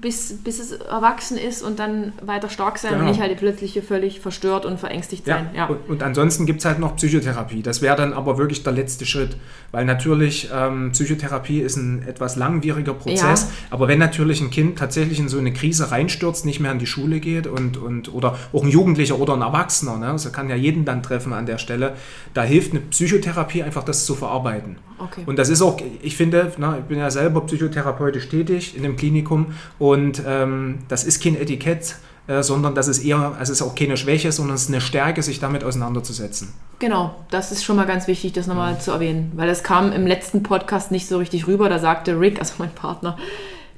bis, 0.00 0.34
bis 0.44 0.58
es 0.58 0.72
erwachsen 0.72 1.36
ist 1.36 1.62
und 1.62 1.78
dann 1.78 2.12
weiter 2.22 2.48
stark 2.48 2.78
sein 2.78 2.92
und 2.92 2.98
Genau. 3.00 3.10
nicht 3.10 3.20
halt 3.20 3.36
plötzlich 3.38 3.72
hier 3.72 3.82
völlig 3.82 4.20
verstört 4.20 4.64
und 4.64 4.78
verängstigt 4.78 5.26
sein. 5.26 5.50
Ja. 5.54 5.66
Und, 5.66 5.88
und 5.88 6.02
ansonsten 6.02 6.46
gibt 6.46 6.60
es 6.60 6.64
halt 6.64 6.78
noch 6.78 6.96
Psychotherapie. 6.96 7.62
Das 7.62 7.82
wäre 7.82 7.96
dann 7.96 8.12
aber 8.12 8.38
wirklich 8.38 8.62
der 8.62 8.72
letzte 8.72 9.06
Schritt. 9.06 9.36
Weil 9.72 9.84
natürlich 9.84 10.48
ähm, 10.52 10.92
Psychotherapie 10.92 11.60
ist 11.60 11.76
ein 11.76 12.02
etwas 12.06 12.36
langwieriger 12.36 12.94
Prozess. 12.94 13.42
Ja. 13.42 13.48
Aber 13.70 13.88
wenn 13.88 13.98
natürlich 13.98 14.40
ein 14.40 14.50
Kind 14.50 14.78
tatsächlich 14.78 15.18
in 15.18 15.28
so 15.28 15.38
eine 15.38 15.52
Krise 15.52 15.90
reinstürzt, 15.90 16.46
nicht 16.46 16.60
mehr 16.60 16.72
in 16.72 16.78
die 16.78 16.86
Schule 16.86 17.20
geht 17.20 17.46
und, 17.46 17.76
und 17.76 18.12
oder 18.12 18.38
auch 18.52 18.62
ein 18.62 18.70
Jugendlicher 18.70 19.18
oder 19.18 19.34
ein 19.34 19.42
Erwachsener, 19.42 19.98
ne, 19.98 20.08
das 20.12 20.32
kann 20.32 20.48
ja 20.48 20.56
jeden 20.56 20.84
dann 20.84 21.02
treffen 21.02 21.32
an 21.32 21.46
der 21.46 21.58
Stelle, 21.58 21.94
da 22.34 22.42
hilft 22.42 22.72
eine 22.72 22.80
Psychotherapie 22.80 23.62
einfach, 23.62 23.84
das 23.84 24.06
zu 24.06 24.14
verarbeiten. 24.14 24.76
Okay. 24.98 25.22
Und 25.26 25.38
das 25.38 25.48
ist 25.48 25.62
auch, 25.62 25.78
ich 26.02 26.16
finde, 26.16 26.52
ne, 26.56 26.76
ich 26.80 26.84
bin 26.84 26.98
ja 26.98 27.10
selber 27.10 27.42
psychotherapeutisch 27.42 28.28
tätig 28.28 28.76
in 28.76 28.84
einem 28.84 28.96
Klinikum 28.96 29.54
und 29.78 30.22
ähm, 30.26 30.78
das 30.88 31.04
ist 31.04 31.22
kein 31.22 31.36
Etikett, 31.36 31.96
äh, 32.28 32.42
sondern 32.42 32.74
das 32.74 32.88
ist 32.88 33.04
eher, 33.04 33.34
also 33.38 33.52
es 33.52 33.60
ist 33.60 33.62
auch 33.62 33.74
keine 33.74 33.96
Schwäche, 33.96 34.32
sondern 34.32 34.56
es 34.56 34.62
ist 34.62 34.68
eine 34.68 34.80
Stärke, 34.80 35.22
sich 35.22 35.38
damit 35.38 35.64
auseinanderzusetzen. 35.64 36.52
Genau, 36.78 37.14
das 37.30 37.52
ist 37.52 37.62
schon 37.62 37.76
mal 37.76 37.86
ganz 37.86 38.06
wichtig, 38.08 38.32
das 38.32 38.46
nochmal 38.46 38.80
zu 38.80 38.90
erwähnen, 38.90 39.32
weil 39.36 39.48
das 39.48 39.62
kam 39.62 39.92
im 39.92 40.06
letzten 40.06 40.42
Podcast 40.42 40.90
nicht 40.90 41.06
so 41.08 41.18
richtig 41.18 41.46
rüber. 41.46 41.68
Da 41.68 41.78
sagte 41.78 42.18
Rick, 42.18 42.38
also 42.38 42.54
mein 42.58 42.70
Partner, 42.70 43.16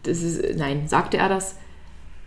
das 0.05 0.23
ist, 0.23 0.57
nein, 0.57 0.89
sagte 0.89 1.17
er 1.17 1.29
das? 1.29 1.57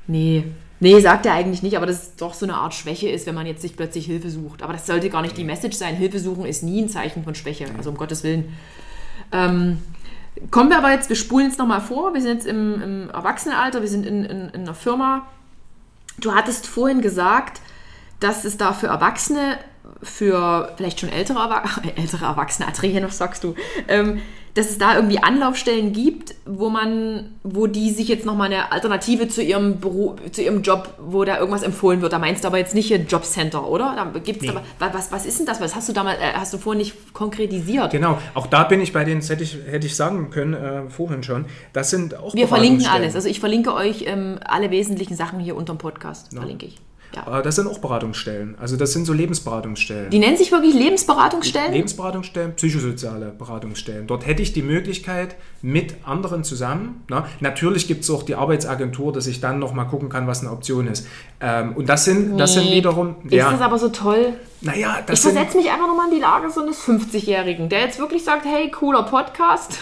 Nee. 0.07 0.43
Nee, 0.81 0.99
sagt 0.99 1.27
er 1.27 1.33
eigentlich 1.33 1.61
nicht, 1.61 1.77
aber 1.77 1.85
das 1.85 2.01
ist 2.01 2.21
doch 2.21 2.33
so 2.33 2.43
eine 2.43 2.55
Art 2.55 2.73
Schwäche 2.73 3.07
ist, 3.07 3.27
wenn 3.27 3.35
man 3.35 3.45
jetzt 3.45 3.61
sich 3.61 3.77
plötzlich 3.77 4.07
Hilfe 4.07 4.31
sucht. 4.31 4.63
Aber 4.63 4.73
das 4.73 4.87
sollte 4.87 5.11
gar 5.11 5.21
nicht 5.21 5.37
die 5.37 5.43
Message 5.43 5.77
sein. 5.77 5.95
Hilfe 5.95 6.17
suchen 6.19 6.43
ist 6.43 6.63
nie 6.63 6.81
ein 6.81 6.89
Zeichen 6.89 7.23
von 7.23 7.35
Schwäche, 7.35 7.67
also 7.77 7.91
um 7.91 7.97
Gottes 7.97 8.23
Willen. 8.23 8.57
Ähm, 9.31 9.77
kommen 10.49 10.71
wir 10.71 10.79
aber 10.79 10.91
jetzt, 10.91 11.07
wir 11.07 11.15
spulen 11.15 11.45
jetzt 11.45 11.59
nochmal 11.59 11.81
vor. 11.81 12.15
Wir 12.15 12.21
sind 12.21 12.33
jetzt 12.33 12.47
im, 12.47 12.81
im 12.81 13.09
Erwachsenenalter, 13.11 13.81
wir 13.81 13.87
sind 13.87 14.07
in, 14.07 14.25
in, 14.25 14.49
in 14.49 14.61
einer 14.61 14.73
Firma. 14.73 15.27
Du 16.19 16.33
hattest 16.33 16.65
vorhin 16.65 17.01
gesagt, 17.01 17.61
dass 18.19 18.43
es 18.43 18.57
da 18.57 18.73
für 18.73 18.87
Erwachsene 18.87 19.59
für 20.03 20.73
vielleicht 20.77 20.99
schon 20.99 21.09
ältere, 21.09 21.39
Erwa 21.39 21.63
ältere 21.95 22.25
Erwachsene, 22.25 22.67
Adrienne, 22.67 23.09
sagst 23.09 23.43
du, 23.43 23.55
ähm, 23.87 24.21
dass 24.53 24.69
es 24.69 24.77
da 24.77 24.95
irgendwie 24.95 25.19
Anlaufstellen 25.19 25.93
gibt, 25.93 26.35
wo 26.45 26.69
man, 26.69 27.29
wo 27.43 27.67
die 27.67 27.91
sich 27.91 28.07
jetzt 28.07 28.25
nochmal 28.25 28.47
eine 28.47 28.71
Alternative 28.71 29.27
zu 29.27 29.41
ihrem 29.41 29.79
Beruf, 29.79 30.19
zu 30.31 30.41
ihrem 30.41 30.61
Job, 30.61 30.93
wo 30.99 31.23
da 31.23 31.37
irgendwas 31.37 31.63
empfohlen 31.63 32.01
wird. 32.01 32.11
Da 32.11 32.19
meinst 32.19 32.43
du 32.43 32.47
aber 32.47 32.57
jetzt 32.57 32.75
nicht 32.75 32.87
hier 32.87 32.97
Jobcenter, 32.97 33.65
oder? 33.67 33.93
Da 33.95 34.19
gibt's 34.19 34.43
Nee. 34.43 34.49
aber, 34.49 34.93
was, 34.93 35.11
was 35.11 35.25
ist 35.25 35.39
denn 35.39 35.45
das? 35.45 35.61
Was 35.61 35.75
hast 35.75 35.87
du 35.87 35.93
damals, 35.93 36.19
äh, 36.19 36.33
hast 36.33 36.53
du 36.53 36.57
vorhin 36.57 36.79
nicht 36.79 37.13
konkretisiert? 37.13 37.91
Genau, 37.91 38.17
auch 38.33 38.47
da 38.47 38.63
bin 38.63 38.81
ich 38.81 38.91
bei 38.91 39.05
den, 39.05 39.19
das 39.19 39.29
hätte 39.29 39.43
ich, 39.43 39.57
hätte 39.69 39.87
ich 39.87 39.95
sagen 39.95 40.29
können, 40.31 40.53
äh, 40.53 40.89
vorhin 40.89 41.23
schon, 41.23 41.45
das 41.71 41.89
sind 41.89 42.15
auch 42.17 42.33
Wir 42.33 42.47
verlinken 42.47 42.87
alles. 42.87 43.15
Also 43.15 43.29
ich 43.29 43.39
verlinke 43.39 43.73
euch 43.73 44.03
ähm, 44.05 44.39
alle 44.43 44.69
wesentlichen 44.69 45.15
Sachen 45.15 45.39
hier 45.39 45.55
unterm 45.55 45.77
Podcast. 45.77 46.33
Verlinke 46.33 46.65
ich. 46.65 46.77
Ja. 47.15 47.39
Äh, 47.39 47.43
Das 47.43 47.55
sind 47.55 47.67
auch 47.67 47.79
Beratungsstellen. 47.79 48.55
Also 48.59 48.77
das 48.77 48.93
sind 48.93 49.05
so 49.05 49.13
Lebensberatungsstellen. 49.13 50.09
Die 50.09 50.19
nennen 50.19 50.37
sich 50.37 50.51
wirklich 50.51 50.73
Lebensberatungsstellen? 50.73 51.73
Lebensberatungsstellen, 51.73 52.55
psychosoziale 52.55 53.27
Beratungsstellen. 53.37 54.07
Dort 54.07 54.25
hätte 54.25 54.41
ich 54.41 54.53
die 54.53 54.61
Möglichkeit 54.61 55.35
mit 55.61 55.95
anderen 56.05 56.43
zusammen. 56.43 57.03
Na, 57.09 57.25
natürlich 57.39 57.87
gibt 57.87 58.03
es 58.03 58.09
auch 58.09 58.23
die 58.23 58.35
Arbeitsagentur, 58.35 59.11
dass 59.13 59.27
ich 59.27 59.41
dann 59.41 59.59
nochmal 59.59 59.87
gucken 59.87 60.09
kann, 60.09 60.27
was 60.27 60.41
eine 60.41 60.51
Option 60.51 60.87
ist. 60.87 61.07
Ähm, 61.39 61.73
und 61.75 61.87
das 61.89 62.05
sind, 62.05 62.37
das 62.37 62.53
sind 62.53 62.65
Nee. 62.65 62.77
wiederum. 62.77 63.15
Ist 63.25 63.33
das 63.37 63.61
aber 63.61 63.77
so 63.77 63.89
toll? 63.89 64.33
naja, 64.61 64.99
das 65.05 65.19
Ich 65.19 65.31
versetze 65.31 65.57
mich 65.57 65.69
einfach 65.71 65.87
nochmal 65.87 66.07
in 66.09 66.15
die 66.15 66.21
Lage 66.21 66.49
so 66.51 66.61
eines 66.61 66.79
50-Jährigen, 66.81 67.67
der 67.69 67.81
jetzt 67.81 67.99
wirklich 67.99 68.23
sagt, 68.23 68.45
hey, 68.45 68.69
cooler 68.71 69.03
Podcast, 69.03 69.79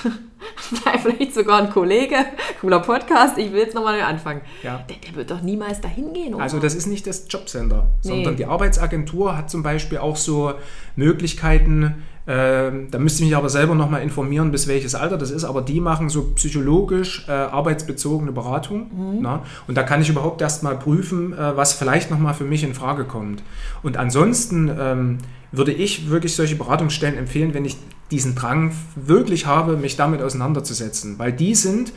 vielleicht 1.02 1.34
sogar 1.34 1.62
ein 1.62 1.70
Kollege, 1.70 2.16
cooler 2.62 2.80
Podcast, 2.80 3.38
ich 3.38 3.52
will 3.52 3.60
jetzt 3.60 3.76
nochmal 3.76 4.02
anfangen. 4.02 4.42
Ja. 4.64 4.84
Der, 4.90 4.96
der 4.98 5.16
wird 5.16 5.32
doch 5.32 5.42
niemals 5.42 5.82
dahin 5.82 6.14
gehen, 6.14 6.34
oder? 6.34 6.44
Also 6.44 6.60
das 6.60 6.76
ist 6.76 6.88
nicht 6.88 7.08
das 7.08 7.26
Jobcenter, 7.30 7.88
Nee. 8.04 8.10
sondern 8.10 8.36
die 8.36 8.46
Arbeitsagentur 8.46 9.38
hat 9.38 9.50
zum 9.50 9.64
Beispiel 9.64 9.98
auch 9.98 10.16
so 10.16 10.54
Möglichkeiten, 10.96 12.04
ähm, 12.28 12.90
da 12.92 13.00
müsste 13.00 13.24
ich 13.24 13.30
mich 13.30 13.36
aber 13.36 13.50
selber 13.50 13.74
nochmal 13.74 14.04
informieren, 14.04 14.52
bis 14.52 14.68
welches 14.68 14.94
Alter 14.94 15.18
das 15.18 15.32
ist, 15.32 15.44
aber 15.46 15.64
die 15.64 15.82
machen 15.82 16.10
so 16.10 16.32
psychologisch 16.36 17.26
äh, 17.28 17.32
arbeitsbezogene 17.32 18.32
Beratung. 18.32 18.92
Mhm. 19.16 19.22
Na? 19.22 19.42
Und 19.68 19.76
da 19.76 19.82
kann 19.82 20.00
ich 20.00 20.10
überhaupt 20.10 20.40
erst 20.42 20.62
mal 20.62 20.78
prüfen, 20.78 21.34
äh, 21.34 21.58
was 21.58 21.74
vielleicht 21.74 22.12
nochmal 22.12 22.36
für 22.36 22.44
mich 22.44 22.64
in 22.64 22.76
Frage 22.76 23.06
kommt. 23.06 23.42
Und 23.82 23.98
ansonsten 23.98 24.72
ähm, 24.80 25.18
würde 25.52 25.72
ich 25.72 26.10
wirklich 26.10 26.36
solche 26.36 26.56
Beratungsstellen 26.56 27.18
empfehlen, 27.18 27.54
wenn 27.54 27.66
ich 27.66 27.78
diesen 28.12 28.36
Drang 28.36 28.74
wirklich 28.96 29.46
habe, 29.46 29.78
mich 29.78 29.96
damit 29.96 30.22
auseinanderzusetzen, 30.22 31.20
weil 31.20 31.32
die 31.32 31.56
sind 31.56 31.94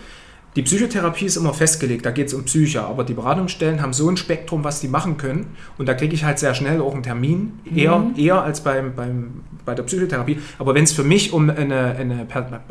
die 0.55 0.63
Psychotherapie 0.63 1.25
ist 1.25 1.37
immer 1.37 1.55
festgelegt, 1.55 2.05
da 2.05 2.11
geht 2.11 2.27
es 2.27 2.35
um 2.35 2.45
Psyche, 2.45 2.83
aber 2.83 3.05
die 3.05 3.15
Beratungsstellen 3.15 3.81
haben 3.81 3.95
so 3.95 4.11
ein 4.11 4.19
Spektrum, 4.19 4.65
was 4.65 4.81
die 4.81 4.89
machen 4.89 5.17
können. 5.17 5.57
Und 5.79 5.89
da 5.89 5.95
kriege 5.95 6.15
ich 6.15 6.25
halt 6.25 6.39
sehr 6.39 6.55
schnell 6.55 6.83
auch 6.83 6.93
einen 6.93 7.03
Termin, 7.03 7.55
eher, 7.75 8.05
eher 8.19 8.43
als 8.43 8.63
beim, 8.63 8.95
beim, 8.95 9.45
bei 9.65 9.75
der 9.75 9.85
Psychotherapie. 9.85 10.39
Aber 10.59 10.75
wenn 10.75 10.85
es 10.85 10.93
für 10.93 11.05
mich 11.05 11.33
um 11.33 11.49
eine, 11.49 11.97
eine, 11.97 12.27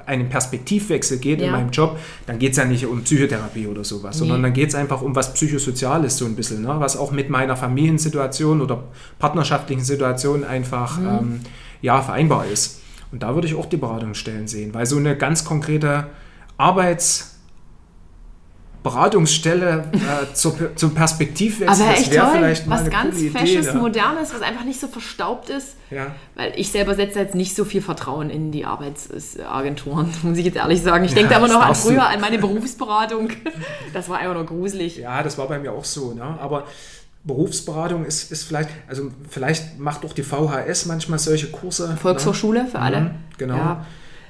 einen 0.06 0.30
Perspektivwechsel 0.30 1.18
geht 1.18 1.40
in 1.40 1.48
Ja. 1.48 1.54
meinem 1.54 1.72
Job, 1.72 1.98
dann 2.28 2.38
geht 2.38 2.52
es 2.52 2.58
ja 2.58 2.66
nicht 2.66 2.86
um 2.86 3.02
Psychotherapie 3.02 3.66
oder 3.66 3.84
sowas, 3.84 4.20
sondern 4.20 4.44
dann 4.44 4.54
geht 4.54 4.70
es 4.70 4.76
einfach 4.76 5.02
um 5.02 5.16
was 5.16 5.34
Psychosoziales 5.34 6.18
so 6.18 6.26
ein 6.26 6.36
bisschen, 6.36 6.62
ne? 6.62 6.76
was 6.78 6.96
auch 6.96 7.12
mit 7.12 7.32
meiner 7.32 7.58
Familiensituation 7.58 8.62
oder 8.62 8.84
partnerschaftlichen 9.18 9.84
Situation 9.84 10.44
einfach 10.44 11.00
ähm, 11.00 11.40
ja, 11.82 12.00
vereinbar 12.04 12.46
ist. 12.46 12.82
Und 13.12 13.24
da 13.24 13.34
würde 13.34 13.48
ich 13.48 13.56
auch 13.56 13.66
die 13.66 13.78
Beratungsstellen 13.78 14.48
sehen, 14.48 14.72
weil 14.76 14.86
so 14.86 14.98
eine 14.98 15.18
ganz 15.18 15.44
konkrete 15.44 16.06
Arbeits- 16.58 17.31
Beratungsstelle 18.84 19.92
äh, 19.94 20.34
zur, 20.34 20.76
zum 20.76 20.96
Perspektivwechsel, 20.96 21.84
aber 21.84 21.92
das 21.92 22.02
echt 22.02 22.12
wäre 22.12 22.32
toll, 22.32 22.56
was 22.66 22.90
ganz 22.90 23.22
Fesches, 23.22 23.68
Idee. 23.68 23.74
Ne? 23.74 23.80
Modernes, 23.80 24.34
was 24.34 24.42
einfach 24.42 24.64
nicht 24.64 24.80
so 24.80 24.88
verstaubt 24.88 25.52
ist. 25.52 25.76
Ja. 25.92 26.16
Weil 26.34 26.54
ich 26.56 26.72
selber 26.72 26.96
setze 26.96 27.20
jetzt 27.20 27.36
nicht 27.36 27.56
so 27.56 27.64
viel 27.64 27.84
Vertrauen 27.84 28.32
in 28.32 28.52
die 28.52 28.66
Arbeitsagenturen, 28.66 30.12
muss 30.24 30.38
ich 30.38 30.46
jetzt 30.46 30.58
ehrlich 30.58 30.82
sagen. 30.82 31.06
Ich 31.06 31.14
denke 31.14 31.30
da 31.30 31.38
immer 31.38 31.48
noch 31.48 31.62
an 31.62 31.68
darfst 31.68 31.86
du. 31.86 31.90
früher, 31.90 32.08
an 32.08 32.20
meine 32.22 32.40
Berufsberatung. 32.40 33.30
Das 33.94 34.08
war 34.08 34.20
einfach 34.20 34.36
nur 34.36 34.46
gruselig. 34.46 34.98
ja, 34.98 35.22
das 35.22 35.38
war 35.38 35.48
bei 35.48 35.60
mir 35.60 35.74
auch 35.74 35.84
so. 35.84 36.14
Ne? 36.14 36.24
Aber 36.24 36.66
Berufsberatung 37.24 38.06
ist, 38.06 38.32
ist 38.32 38.44
vielleicht, 38.44 38.70
also 38.88 39.12
vielleicht 39.30 39.80
macht 39.80 40.06
auch 40.06 40.14
die 40.14 40.24
VHS 40.24 40.86
manchmal 40.86 41.20
solche 41.20 41.48
Kurse. 41.48 41.98
Volkshochschule 41.98 42.68
für 42.68 42.80
alle. 42.80 43.02
Ne? 43.02 43.16
Genau. 43.38 43.58
Ja. 43.58 43.86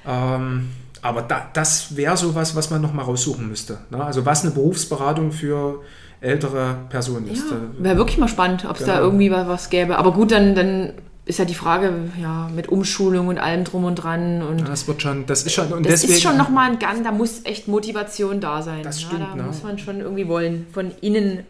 Ähm, 0.08 0.70
aber 1.02 1.22
da, 1.24 1.47
das 1.54 1.95
wäre 1.95 2.16
sowas, 2.18 2.56
was 2.56 2.70
man 2.70 2.82
nochmal 2.82 3.06
raussuchen 3.06 3.47
müsste. 3.47 3.80
Ne? 3.89 4.04
Also 4.04 4.26
was 4.26 4.43
eine 4.43 4.52
Berufsberatung 4.54 5.32
für 5.32 5.82
ältere 6.20 6.76
Personen 6.89 7.28
ist. 7.28 7.49
Ja, 7.49 7.58
wäre 7.80 7.97
wirklich 7.97 8.18
mal 8.20 8.28
spannend, 8.28 8.66
ob 8.70 8.78
es 8.80 8.86
da 8.86 8.93
Genau. 8.93 9.06
irgendwie 9.06 9.32
wa- 9.32 9.47
was 9.47 9.70
gäbe. 9.70 9.97
Aber 9.97 10.12
gut, 10.14 10.32
dann, 10.32 10.54
dann 10.54 10.93
ist 11.26 11.39
ja 11.39 11.45
die 11.45 11.56
Frage, 11.56 11.93
ja, 12.22 12.49
mit 12.54 12.70
Umschulung 12.70 13.28
und 13.28 13.39
allem 13.39 13.64
drum 13.64 13.86
und 13.86 13.95
dran. 13.95 14.41
Und 14.43 14.68
Das 14.68 14.88
wird 14.88 15.02
schon, 15.02 15.26
das 15.26 15.43
ist 15.43 15.54
schon, 15.54 15.72
und 15.74 15.86
das 15.86 15.93
deswegen, 16.02 16.14
ist 16.14 16.22
schon 16.22 16.38
nochmal 16.38 16.70
ein 16.72 16.78
Gang, 16.80 17.04
da 17.04 17.12
muss 17.12 17.41
echt 17.45 17.68
Motivation 17.68 18.39
da 18.39 18.62
sein. 18.62 18.84
Das 18.84 19.02
ja, 19.02 19.08
stimmt, 19.08 19.24
da 19.32 19.36
ne? 19.36 19.43
muss 19.43 19.64
man 19.64 19.80
schon 19.80 19.99
irgendwie 19.99 20.28
wollen, 20.28 20.68
von 20.72 20.91
innen 21.02 21.45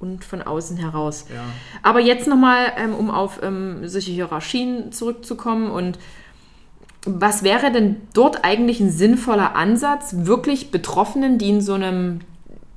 und 0.00 0.24
von 0.24 0.42
außen 0.42 0.76
heraus. 0.76 1.26
Ja. 1.32 1.42
Aber 1.82 2.00
jetzt 2.00 2.26
nochmal, 2.26 2.66
ähm, 2.78 2.94
um 2.94 3.10
auf 3.10 3.40
ähm, 3.42 3.86
solche 3.88 4.10
Hierarchien 4.10 4.90
zurückzukommen 4.92 5.70
und 5.70 5.98
was 7.06 7.42
wäre 7.42 7.72
denn 7.72 7.96
dort 8.12 8.44
eigentlich 8.44 8.80
ein 8.80 8.90
sinnvoller 8.90 9.54
Ansatz, 9.56 10.14
wirklich 10.18 10.70
Betroffenen, 10.70 11.38
die 11.38 11.48
in 11.48 11.60
so 11.60 11.74
einem, 11.74 12.20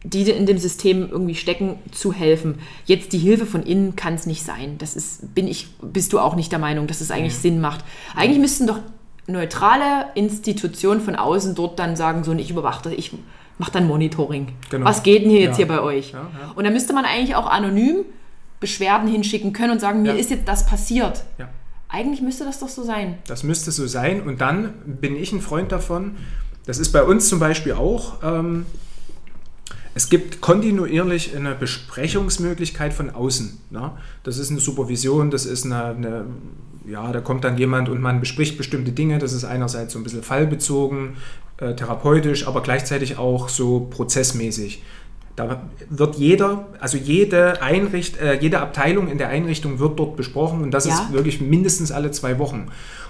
die 0.03 0.29
in 0.29 0.45
dem 0.45 0.57
System 0.57 1.09
irgendwie 1.09 1.35
stecken, 1.35 1.75
zu 1.91 2.13
helfen? 2.13 2.59
Jetzt 2.85 3.11
die 3.13 3.17
Hilfe 3.17 3.45
von 3.45 3.63
innen 3.63 3.95
kann 3.95 4.13
es 4.13 4.25
nicht 4.25 4.43
sein. 4.43 4.77
Das 4.77 4.95
ist, 4.95 5.33
bin 5.35 5.47
ich, 5.47 5.67
bist 5.81 6.13
du 6.13 6.19
auch 6.19 6.35
nicht 6.35 6.51
der 6.51 6.59
Meinung, 6.59 6.87
dass 6.87 7.01
es 7.01 7.11
eigentlich 7.11 7.35
Sinn 7.35 7.59
macht. 7.59 7.83
Eigentlich 8.15 8.39
müssten 8.39 8.67
doch 8.67 8.79
neutrale 9.27 10.05
Institutionen 10.15 11.01
von 11.01 11.15
außen 11.15 11.55
dort 11.55 11.79
dann 11.79 11.95
sagen, 11.95 12.23
so, 12.23 12.33
ich 12.33 12.49
überwache 12.51 12.93
ich 12.93 13.11
mache 13.57 13.71
dann 13.71 13.87
Monitoring. 13.87 14.53
Genau. 14.69 14.85
Was 14.85 15.03
geht 15.03 15.23
denn 15.23 15.29
hier 15.31 15.41
jetzt 15.41 15.59
Ja. 15.59 15.65
hier 15.65 15.67
bei 15.67 15.81
euch? 15.81 16.11
Ja, 16.11 16.19
ja. 16.19 16.51
Und 16.55 16.63
da 16.63 16.69
müsste 16.69 16.93
man 16.93 17.05
eigentlich 17.05 17.35
auch 17.35 17.45
anonym 17.47 18.05
Beschwerden 18.59 19.07
hinschicken 19.09 19.53
können 19.53 19.71
und 19.71 19.79
sagen, 19.79 20.01
mir 20.01 20.15
ist 20.15 20.29
jetzt 20.31 20.47
das 20.47 20.65
passiert. 20.65 21.23
Ja. 21.37 21.49
Eigentlich 21.89 22.21
müsste 22.21 22.45
das 22.45 22.59
doch 22.59 22.69
so 22.69 22.83
sein. 22.83 23.17
Das 23.27 23.43
müsste 23.43 23.71
so 23.71 23.87
sein. 23.87 24.21
Und 24.21 24.41
dann 24.41 24.73
bin 24.85 25.15
ich 25.15 25.31
ein 25.33 25.41
Freund 25.41 25.71
davon. 25.71 26.17
Das 26.65 26.77
ist 26.77 26.91
bei 26.91 27.03
uns 27.03 27.27
zum 27.27 27.39
Beispiel 27.39 27.73
auch. 27.73 28.21
Ähm, 28.21 28.67
es 29.95 30.09
gibt 30.09 30.39
kontinuierlich 30.39 31.35
eine 31.35 31.55
Besprechungsmöglichkeit 31.55 32.93
von 32.93 33.09
außen. 33.09 33.59
Ne? 33.71 33.91
Das 34.23 34.37
ist 34.37 34.51
eine 34.51 34.59
Supervision, 34.59 35.31
das 35.31 35.47
ist 35.47 35.65
eine, 35.65 35.83
eine, 35.83 36.25
ja, 36.87 37.11
da 37.11 37.21
kommt 37.21 37.43
dann 37.43 37.57
jemand 37.57 37.89
und 37.89 37.99
man 37.99 38.19
bespricht 38.19 38.57
bestimmte 38.57 38.91
Dinge. 38.91 39.17
Das 39.17 39.33
ist 39.33 39.43
einerseits 39.43 39.93
so 39.93 39.99
ein 39.99 40.03
bisschen 40.03 40.21
fallbezogen, 40.21 41.17
äh, 41.57 41.75
therapeutisch, 41.75 42.47
aber 42.47 42.61
gleichzeitig 42.61 43.17
auch 43.17 43.49
so 43.49 43.87
prozessmäßig. 43.89 44.83
Da 45.39 45.61
wird 45.89 46.15
jeder, 46.15 46.67
also 46.81 46.97
jede, 46.97 47.61
Einricht, 47.61 48.19
äh, 48.19 48.37
jede 48.41 48.59
Abteilung 48.59 49.09
in 49.09 49.17
der 49.17 49.29
Einrichtung 49.29 49.79
wird 49.79 49.97
dort 49.97 50.17
besprochen 50.17 50.61
und 50.61 50.71
das 50.71 50.85
Ja. 50.85 50.95
ist 50.95 51.13
wirklich 51.13 51.39
mindestens 51.39 51.93
alle 51.93 52.11
zwei 52.11 52.39
Wochen. 52.39 52.67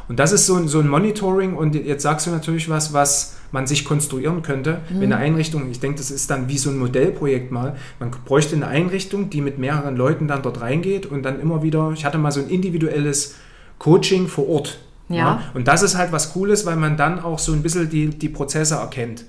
Und 0.07 0.19
das 0.19 0.32
ist 0.32 0.45
so 0.45 0.55
ein, 0.55 0.67
so 0.67 0.80
ein 0.80 0.88
Monitoring 0.88 1.55
und 1.55 1.73
jetzt 1.73 2.03
sagst 2.03 2.27
du 2.27 2.32
natürlich 2.32 2.69
was, 2.69 2.93
was 2.93 3.38
man 3.51 3.65
sich 3.65 3.84
konstruieren 3.84 4.43
könnte. 4.43 4.82
Mhm. 4.89 5.01
Wenn 5.01 5.13
eine 5.13 5.17
Einrichtung, 5.17 5.71
ich 5.71 5.80
denke, 5.80 5.97
das 5.97 6.11
ist 6.11 6.30
dann 6.30 6.47
wie 6.49 6.59
so 6.59 6.69
ein 6.69 6.77
Modellprojekt 6.77 7.51
mal, 7.51 7.75
man 7.99 8.11
bräuchte 8.25 8.55
eine 8.55 8.67
Einrichtung, 8.67 9.32
die 9.32 9.41
mit 9.41 9.57
mehreren 9.57 9.95
Leuten 9.97 10.27
dann 10.27 10.43
dort 10.43 10.61
reingeht 10.61 11.07
und 11.07 11.23
dann 11.23 11.39
immer 11.39 11.63
wieder, 11.63 11.91
ich 11.95 12.05
hatte 12.05 12.19
mal 12.19 12.32
so 12.32 12.41
ein 12.41 12.49
individuelles 12.49 13.36
Coaching 13.80 14.27
vor 14.27 14.47
Ort. 14.49 14.77
Ja. 15.09 15.41
Und 15.55 15.67
das 15.67 15.82
ist 15.82 15.97
halt 15.97 16.11
was 16.11 16.34
Cooles, 16.34 16.67
weil 16.67 16.75
man 16.75 16.95
dann 16.95 17.19
auch 17.19 17.39
so 17.39 17.53
ein 17.53 17.63
bisschen 17.63 17.89
die, 17.89 18.09
die 18.09 18.30
Prozesse 18.30 18.75
erkennt. 18.75 19.25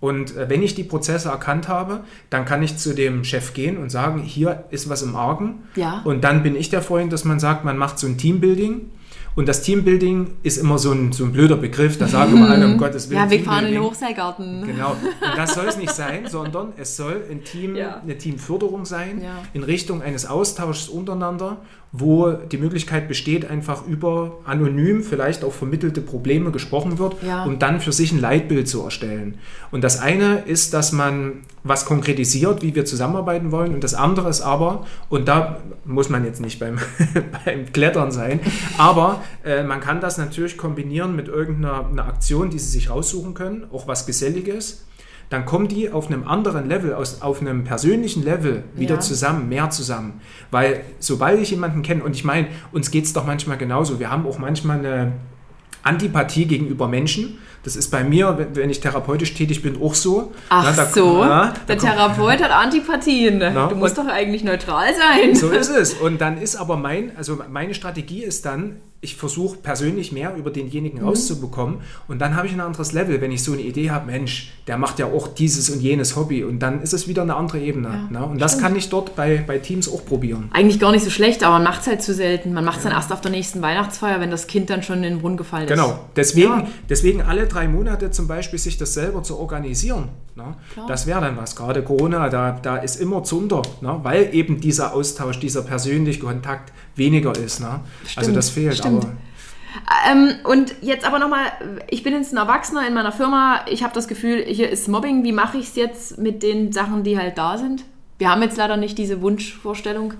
Und 0.00 0.36
äh, 0.36 0.48
wenn 0.48 0.62
ich 0.62 0.74
die 0.74 0.84
Prozesse 0.84 1.28
erkannt 1.28 1.68
habe, 1.68 2.00
dann 2.30 2.44
kann 2.44 2.62
ich 2.62 2.76
zu 2.76 2.94
dem 2.94 3.24
Chef 3.24 3.54
gehen 3.54 3.78
und 3.78 3.90
sagen, 3.90 4.20
hier 4.20 4.64
ist 4.70 4.88
was 4.88 5.02
im 5.02 5.16
Argen. 5.16 5.64
Ja. 5.76 6.02
Und 6.04 6.22
dann 6.24 6.42
bin 6.42 6.56
ich 6.56 6.70
der 6.70 6.82
Freund, 6.82 7.12
dass 7.12 7.24
man 7.24 7.40
sagt, 7.40 7.64
man 7.64 7.76
macht 7.76 7.98
so 7.98 8.06
ein 8.06 8.18
Teambuilding. 8.18 8.90
Und 9.38 9.46
das 9.46 9.62
Teambuilding 9.62 10.32
ist 10.42 10.56
immer 10.56 10.78
so 10.80 10.90
ein, 10.90 11.12
so 11.12 11.22
ein 11.24 11.30
blöder 11.30 11.56
Begriff. 11.56 11.96
Da 11.96 12.08
sagen 12.08 12.32
immer 12.36 12.50
alle, 12.50 12.66
um 12.66 12.76
Gottes 12.76 13.08
Willen. 13.08 13.20
Ja, 13.20 13.30
wir 13.30 13.38
fahren 13.38 13.66
in 13.66 13.74
den. 13.74 13.82
Hochseilgarten. 13.84 14.66
Genau. 14.66 14.90
Und 14.90 15.36
das 15.38 15.54
soll 15.54 15.66
es 15.66 15.76
nicht 15.76 15.92
sein, 15.94 16.26
sondern 16.26 16.72
es 16.76 16.96
soll 16.96 17.22
ein 17.30 17.44
Team, 17.44 17.76
Ja. 17.76 18.00
eine 18.02 18.18
Teamförderung 18.18 18.84
sein 18.84 19.20
Ja. 19.22 19.36
in 19.52 19.62
Richtung 19.62 20.02
eines 20.02 20.26
Austauschs 20.26 20.88
untereinander, 20.88 21.58
wo 21.92 22.32
die 22.32 22.58
Möglichkeit 22.58 23.06
besteht, 23.06 23.48
einfach 23.48 23.86
über 23.86 24.38
anonym 24.44 25.04
vielleicht 25.04 25.44
auch 25.44 25.52
vermittelte 25.52 26.00
Probleme 26.00 26.50
gesprochen 26.50 26.98
wird, 26.98 27.22
Ja. 27.24 27.44
um 27.44 27.60
dann 27.60 27.80
für 27.80 27.92
sich 27.92 28.10
ein 28.10 28.20
Leitbild 28.20 28.66
zu 28.66 28.82
erstellen. 28.82 29.38
Und 29.70 29.84
das 29.84 30.00
eine 30.00 30.40
ist, 30.46 30.74
dass 30.74 30.90
man 30.90 31.42
was 31.64 31.84
konkretisiert, 31.84 32.62
wie 32.62 32.74
wir 32.74 32.84
zusammenarbeiten 32.84 33.50
wollen. 33.52 33.74
Und 33.74 33.84
das 33.84 33.94
andere 33.94 34.28
ist 34.28 34.40
aber, 34.40 34.86
und 35.08 35.28
da 35.28 35.58
muss 35.84 36.08
man 36.08 36.24
jetzt 36.24 36.40
nicht 36.40 36.58
beim, 36.60 36.78
beim 37.44 37.72
Klettern 37.72 38.10
sein, 38.12 38.40
aber 38.78 39.22
äh, 39.44 39.62
man 39.62 39.80
kann 39.80 40.00
das 40.00 40.18
natürlich 40.18 40.56
kombinieren 40.56 41.16
mit 41.16 41.28
irgendeiner 41.28 41.86
einer 41.88 42.06
Aktion, 42.06 42.50
die 42.50 42.58
Sie 42.58 42.70
sich 42.70 42.90
raussuchen 42.90 43.34
können, 43.34 43.66
auch 43.72 43.86
was 43.88 44.06
Geselliges. 44.06 44.84
dann 45.30 45.44
kommen 45.44 45.68
die 45.68 45.90
auf 45.90 46.06
einem 46.06 46.26
anderen 46.26 46.68
Level, 46.70 46.94
aus, 46.94 47.20
auf 47.20 47.42
einem 47.42 47.62
persönlichen 47.64 48.22
Level 48.24 48.64
wieder 48.74 48.94
Ja. 48.94 49.00
zusammen, 49.00 49.46
mehr 49.50 49.68
zusammen. 49.68 50.22
Weil 50.50 50.80
sobald 51.00 51.38
ich 51.40 51.50
jemanden 51.50 51.82
kenne, 51.82 52.02
und 52.02 52.16
ich 52.16 52.24
meine, 52.24 52.46
uns 52.72 52.90
geht 52.90 53.04
es 53.04 53.12
doch 53.12 53.26
manchmal 53.26 53.58
genauso, 53.58 54.00
wir 54.00 54.10
haben 54.10 54.26
auch 54.26 54.38
manchmal 54.38 54.78
eine 54.78 55.12
Antipathie 55.82 56.46
gegenüber 56.46 56.88
Menschen. 56.88 57.38
Das 57.68 57.76
ist 57.76 57.90
bei 57.90 58.02
mir, 58.02 58.48
wenn- 58.54 58.70
ich 58.70 58.80
therapeutisch 58.80 59.34
tätig 59.34 59.60
bin, 59.62 59.78
auch 59.82 59.92
so. 59.94 60.32
Ach 60.48 60.64
Na, 60.64 60.72
da- 60.72 60.86
so, 60.90 61.22
da 61.22 61.52
der 61.68 61.76
kommt- 61.76 61.92
Therapeut 61.92 62.42
hat 62.42 62.50
Antipathien. 62.50 63.36
Na, 63.40 63.66
du 63.66 63.76
musst 63.76 63.98
doch 63.98 64.06
eigentlich 64.06 64.42
neutral 64.42 64.86
sein. 64.94 65.34
So 65.34 65.50
ist 65.50 65.68
es. 65.68 65.92
Und 65.92 66.18
dann 66.22 66.38
ist 66.40 66.56
aber 66.56 66.78
mein, 66.78 67.12
also 67.18 67.38
meine 67.50 67.74
Strategie 67.74 68.24
ist 68.24 68.46
dann, 68.46 68.76
ich 69.00 69.14
versuche 69.14 69.56
persönlich 69.58 70.10
mehr 70.10 70.34
über 70.36 70.50
denjenigen 70.50 71.00
Mhm. 71.00 71.06
rauszubekommen 71.06 71.76
und 72.08 72.18
dann 72.18 72.34
habe 72.34 72.48
ich 72.48 72.52
ein 72.52 72.60
anderes 72.60 72.92
Level, 72.92 73.20
wenn 73.20 73.30
ich 73.30 73.44
so 73.44 73.52
eine 73.52 73.62
Idee 73.62 73.90
habe, 73.90 74.06
Mensch, 74.10 74.52
der 74.66 74.76
macht 74.76 74.98
ja 74.98 75.06
auch 75.06 75.28
dieses 75.28 75.70
und 75.70 75.80
jenes 75.80 76.16
Hobby 76.16 76.42
und 76.42 76.58
dann 76.58 76.82
ist 76.82 76.92
es 76.92 77.06
wieder 77.06 77.22
eine 77.22 77.36
andere 77.36 77.60
Ebene. 77.60 77.88
Ja, 78.12 78.20
ne? 78.20 78.26
Und 78.26 78.40
das 78.40 78.52
stimmt. 78.52 78.64
kann 78.66 78.76
ich 78.76 78.88
dort 78.88 79.14
bei, 79.14 79.42
bei 79.46 79.58
Teams 79.58 79.88
auch 79.88 80.04
probieren. 80.04 80.50
Eigentlich 80.52 80.80
gar 80.80 80.90
nicht 80.90 81.04
so 81.04 81.10
schlecht, 81.10 81.44
aber 81.44 81.54
man 81.54 81.62
macht 81.64 81.82
es 81.82 81.86
halt 81.86 82.02
zu 82.02 82.12
selten. 82.12 82.52
Man 82.52 82.64
macht 82.64 82.78
es 82.78 82.82
dann 82.82 82.92
erst 82.92 83.12
auf 83.12 83.20
der 83.20 83.30
nächsten 83.30 83.62
Weihnachtsfeier, 83.62 84.20
wenn 84.20 84.30
das 84.32 84.48
Kind 84.48 84.68
dann 84.68 84.82
schon 84.82 84.96
in 84.96 85.02
den 85.04 85.18
Brunnen 85.20 85.36
gefallen 85.36 85.64
ist. 85.64 85.70
Genau. 85.70 85.98
Deswegen, 86.16 86.48
Ja. 86.48 86.66
deswegen 86.88 87.22
alle 87.22 87.46
drei 87.46 87.68
Monate 87.68 88.10
zum 88.10 88.26
Beispiel 88.26 88.58
sich 88.58 88.78
das 88.78 88.94
selber 88.94 89.22
zu 89.22 89.38
organisieren. 89.38 90.08
Ne? 90.34 90.54
Das 90.88 91.06
wäre 91.06 91.20
dann 91.20 91.36
was. 91.36 91.54
Gerade 91.56 91.82
Corona, 91.82 92.28
da, 92.28 92.52
da 92.62 92.76
ist 92.76 93.00
immer 93.00 93.22
Zunder, 93.24 93.62
ne? 93.80 93.98
weil 94.02 94.34
eben 94.34 94.60
dieser 94.60 94.92
Austausch, 94.94 95.38
dieser 95.40 95.62
persönliche 95.62 96.20
Kontakt 96.20 96.72
weniger 96.94 97.32
ist. 97.36 97.60
Ne? 97.60 97.80
also 98.16 98.32
das 98.32 98.50
fehlt. 98.50 98.74
stimmt. 98.74 98.87
Aber 98.96 99.12
Ähm, 100.10 100.34
und 100.44 100.74
jetzt 100.80 101.06
aber 101.06 101.18
nochmal, 101.18 101.44
ich 101.88 102.02
bin 102.02 102.12
jetzt 102.12 102.32
ein 102.32 102.36
Erwachsener 102.36 102.86
in 102.86 102.94
meiner 102.94 103.12
Firma. 103.12 103.60
Ich 103.68 103.82
habe 103.82 103.94
das 103.94 104.08
Gefühl, 104.08 104.44
hier 104.46 104.68
ist 104.70 104.88
Mobbing. 104.88 105.24
Wie 105.24 105.32
mache 105.32 105.58
ich 105.58 105.68
es 105.68 105.76
jetzt 105.76 106.18
mit 106.18 106.42
den 106.42 106.72
Sachen, 106.72 107.04
die 107.04 107.18
halt 107.18 107.38
da 107.38 107.58
sind? 107.58 107.84
Wir 108.18 108.30
haben 108.30 108.42
jetzt 108.42 108.56
leider 108.56 108.76
nicht 108.76 108.98
diese 108.98 109.20
Wunschvorstellung. 109.22 110.14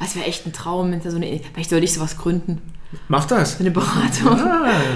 Das 0.00 0.16
wäre 0.16 0.26
echt 0.26 0.46
ein 0.46 0.52
Traum. 0.52 0.90
wenn 0.90 1.00
da 1.00 1.10
So 1.10 1.16
eine, 1.16 1.40
vielleicht 1.52 1.70
sollte 1.70 1.84
ich 1.84 1.92
sowas 1.94 2.16
gründen. 2.16 2.60
mach 3.08 3.26
das. 3.26 3.60
Eine 3.60 3.70
Beratung. 3.70 4.36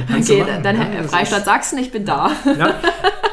Du 0.09 0.17
okay, 0.17 0.41
machen. 0.43 0.63
dann 0.63 0.77
Ja, 0.77 1.03
Freistaat 1.05 1.45
Sachsen, 1.45 1.79
ich 1.79 1.91
bin 1.91 2.05
da. 2.05 2.31
Ja, 2.59 2.75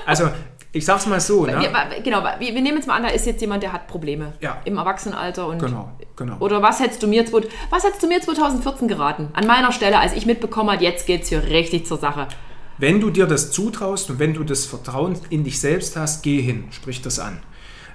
also 0.06 0.30
ich 0.76 0.86
sag's 0.86 1.06
mal 1.08 1.20
so. 1.20 1.46
Ne? 1.46 1.60
Wir, 1.60 2.02
genau, 2.02 2.22
wir, 2.24 2.40
wir 2.54 2.62
nehmen 2.62 2.78
jetzt 2.78 2.88
mal 2.88 2.96
an, 2.98 3.04
da 3.04 3.10
ist 3.10 3.26
jetzt 3.26 3.42
jemand, 3.42 3.64
der 3.64 3.72
hat 3.74 3.88
Probleme 3.88 4.34
Ja. 4.42 4.58
im 4.66 4.78
Erwachsenenalter 4.78 5.48
und 5.48 5.60
Genau, 5.60 5.90
genau. 6.16 6.38
Oder 6.40 6.62
was 6.62 6.80
hättest 6.80 7.02
du 7.02 7.08
mir, 7.08 7.24
was 7.70 7.84
hättest 7.84 8.04
du 8.04 8.08
mir 8.08 8.22
2014 8.22 8.88
geraten? 8.88 9.30
An 9.34 9.48
meiner 9.48 9.72
Stelle, 9.72 10.00
als 10.00 10.14
ich 10.14 10.26
mitbekommen 10.26 10.70
habe, 10.72 10.84
jetzt 10.84 11.08
geht's 11.08 11.30
hier 11.30 11.44
richtig 11.44 11.86
zur 11.86 11.98
Sache. 11.98 12.28
Wenn 12.78 13.00
du 13.00 13.10
dir 13.10 13.26
das 13.26 13.52
zutraust 13.52 14.10
und 14.10 14.20
wenn 14.20 14.34
du 14.34 14.44
das 14.44 14.66
Vertrauen 14.66 15.18
in 15.30 15.44
dich 15.46 15.60
selbst 15.62 15.96
hast, 15.96 16.24
geh 16.24 16.42
hin, 16.42 16.66
sprich 16.72 17.02
das 17.02 17.20
an. 17.20 17.40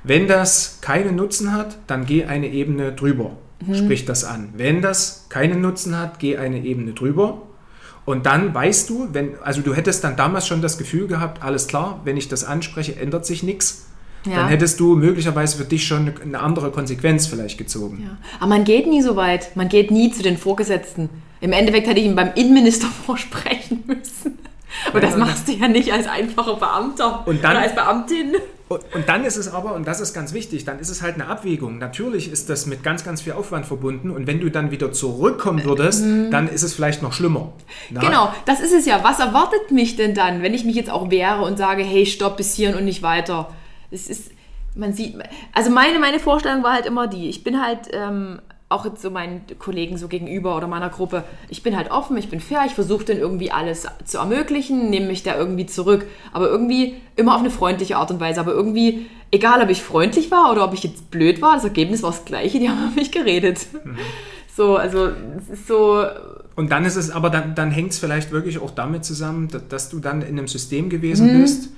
Wenn 0.03 0.27
das 0.27 0.79
keinen 0.81 1.17
Nutzen 1.17 1.53
hat, 1.53 1.77
dann 1.87 2.07
geh 2.07 2.25
eine 2.25 2.49
Ebene 2.49 2.93
drüber, 2.93 3.33
Mhm. 3.67 3.75
sprich 3.75 4.07
das 4.07 4.25
an. 4.25 4.55
Wenn 4.57 4.81
das 4.81 5.27
keinen 5.29 5.61
Nutzen 5.61 5.99
hat, 5.99 6.19
geh 6.19 6.39
eine 6.39 6.61
Ebene 6.65 6.93
drüber. 6.95 7.43
Und 8.11 8.27
dann 8.27 8.53
weißt 8.55 8.91
du, 8.91 9.09
wenn, 9.13 9.39
also 9.43 9.61
du 9.61 9.75
hättest 9.75 10.05
dann 10.05 10.17
damals 10.17 10.47
schon 10.47 10.63
das 10.63 10.79
Gefühl 10.79 11.07
gehabt, 11.07 11.43
alles 11.43 11.67
klar, 11.69 12.01
wenn 12.05 12.17
ich 12.17 12.29
das 12.29 12.45
anspreche, 12.45 12.97
ändert 12.97 13.25
sich 13.25 13.43
nichts. 13.43 13.87
Ja. 14.27 14.37
Dann 14.37 14.49
hättest 14.49 14.81
du 14.81 14.97
möglicherweise 14.97 15.57
für 15.57 15.65
dich 15.65 15.87
schon 15.87 16.13
eine 16.23 16.41
andere 16.41 16.71
Konsequenz 16.71 17.27
vielleicht 17.27 17.57
gezogen. 17.57 18.03
Ja. 18.05 18.19
Aber 18.39 18.49
man 18.49 18.65
geht 18.65 18.87
nie 18.87 19.01
so 19.01 19.17
weit. 19.17 19.57
Man 19.57 19.69
geht 19.69 19.91
nie 19.91 20.11
zu 20.13 20.23
den 20.23 20.37
Vorgesetzten. 20.37 21.09
Im 21.41 21.53
Endeffekt 21.53 21.87
hätte 21.87 22.01
ich 22.01 22.07
ihn 22.07 22.17
beim 22.17 22.33
Innenminister 22.35 22.87
vorsprechen 23.07 23.85
müssen. 23.87 24.39
Und 24.93 25.03
das 25.03 25.17
machst 25.17 25.49
du 25.49 25.53
ja 25.53 25.69
nicht 25.69 25.93
als 25.93 26.07
einfacher 26.07 26.57
Beamter 26.57 27.27
Und 27.27 27.43
dann- 27.43 27.53
oder 27.53 27.61
als 27.63 27.75
Beamtin. 27.75 28.35
Und, 28.71 29.09
dann 29.09 29.25
ist 29.25 29.37
es 29.37 29.53
aber, 29.53 29.75
und 29.75 29.85
das 29.89 30.01
ist 30.01 30.15
ganz 30.15 30.33
wichtig, 30.33 30.65
dann 30.65 30.79
ist 30.79 30.91
es 30.91 31.03
halt 31.03 31.17
eine 31.17 31.27
Abwägung. 31.27 31.79
Natürlich 31.79 32.31
ist 32.31 32.49
das 32.49 32.67
mit 32.67 32.85
ganz, 32.85 33.03
ganz 33.03 33.21
viel 33.21 33.33
Aufwand 33.33 33.67
verbunden. 33.67 34.13
Und 34.13 34.29
wenn 34.29 34.39
du 34.39 34.49
dann 34.49 34.71
wieder 34.71 34.93
zurückkommen 34.93 35.65
würdest, 35.65 36.05
dann 36.31 36.49
ist 36.49 36.63
es 36.63 36.73
vielleicht 36.73 37.03
noch 37.03 37.13
schlimmer. 37.13 37.53
Na? 37.91 38.01
Genau, 38.01 38.33
das 38.47 38.61
ist 38.61 38.73
es 38.73 38.87
ja. 38.87 39.03
Was 39.03 39.19
erwartet 39.19 39.73
mich 39.73 39.97
denn 39.97 40.15
dann, 40.15 40.43
wenn 40.43 40.55
ich 40.55 40.65
mich 40.65 40.77
jetzt 40.77 40.89
auch 40.89 41.11
wehre 41.11 41.43
und 41.43 41.59
sage, 41.59 41.83
hey, 41.83 42.07
stopp 42.07 42.37
bis 42.37 42.55
hierhin 42.55 42.77
und 42.77 42.85
nicht 42.85 43.03
weiter? 43.03 43.53
Es 43.91 44.09
ist, 44.09 44.31
man 44.77 44.93
sieht, 44.93 45.17
also 45.53 45.71
meine, 45.71 45.99
meine 45.99 46.21
Vorstellung 46.21 46.63
war 46.63 46.75
halt 46.75 46.87
immer 46.87 47.09
die, 47.09 47.29
ich 47.29 47.43
bin 47.43 47.61
halt 47.61 47.89
ähm, 47.93 48.41
auch 48.71 48.85
jetzt 48.87 49.03
so 49.03 49.11
meinen 49.11 49.43
Kollegen 49.59 49.99
so 49.99 50.09
gegenüber 50.09 50.57
oder 50.57 50.67
meiner 50.69 50.89
Gruppe, 50.89 51.25
ich 51.49 51.63
bin 51.63 51.77
halt 51.77 51.91
offen, 51.91 52.17
ich 52.17 52.31
bin 52.31 52.41
fair, 52.41 52.63
ich 52.67 52.73
versuche 52.75 53.05
denen 53.05 53.21
irgendwie 53.21 53.51
alles 53.51 53.87
zu 54.05 54.19
ermöglichen, 54.19 54.89
nehme 54.91 55.09
mich 55.09 55.23
da 55.23 55.37
irgendwie 55.37 55.67
zurück, 55.67 56.07
aber 56.33 56.49
irgendwie 56.49 56.95
immer 57.17 57.35
auf 57.35 57.41
eine 57.41 57.51
freundliche 57.51 57.97
Art 57.99 58.11
und 58.11 58.21
Weise, 58.21 58.41
aber 58.41 58.53
irgendwie, 58.53 59.07
egal 59.33 59.61
ob 59.63 59.69
ich 59.71 59.83
freundlich 59.83 60.31
war 60.31 60.51
oder 60.53 60.65
ob 60.65 60.73
ich 60.73 60.85
jetzt 60.85 61.11
blöd 61.11 61.43
war, 61.43 61.55
das 61.55 61.65
Ergebnis 61.65 62.03
war 62.03 62.13
das 62.13 62.25
gleiche, 62.25 62.59
die 62.61 62.69
haben 62.71 62.89
auf 62.89 62.95
mich 62.95 63.11
geredet. 63.13 63.67
So, 64.57 64.77
also 64.77 65.11
es 65.39 65.49
ist 65.49 65.67
so, 65.67 66.05
Und 66.57 66.71
dann 66.71 66.85
ist 66.85 66.97
es, 66.97 67.11
aber 67.11 67.31
dann, 67.31 67.55
dann 67.55 67.71
hängt 67.73 67.91
es 67.91 67.99
vielleicht 67.99 68.31
wirklich 68.31 68.59
auch 68.61 68.71
damit 68.71 69.05
zusammen, 69.05 69.49
dass, 69.49 69.67
dass 69.69 69.89
du 69.91 69.99
dann 69.99 70.23
in 70.23 70.39
einem 70.39 70.49
System 70.49 70.89
gewesen 70.91 71.33
Mhm. 71.33 71.41
bist, 71.41 71.71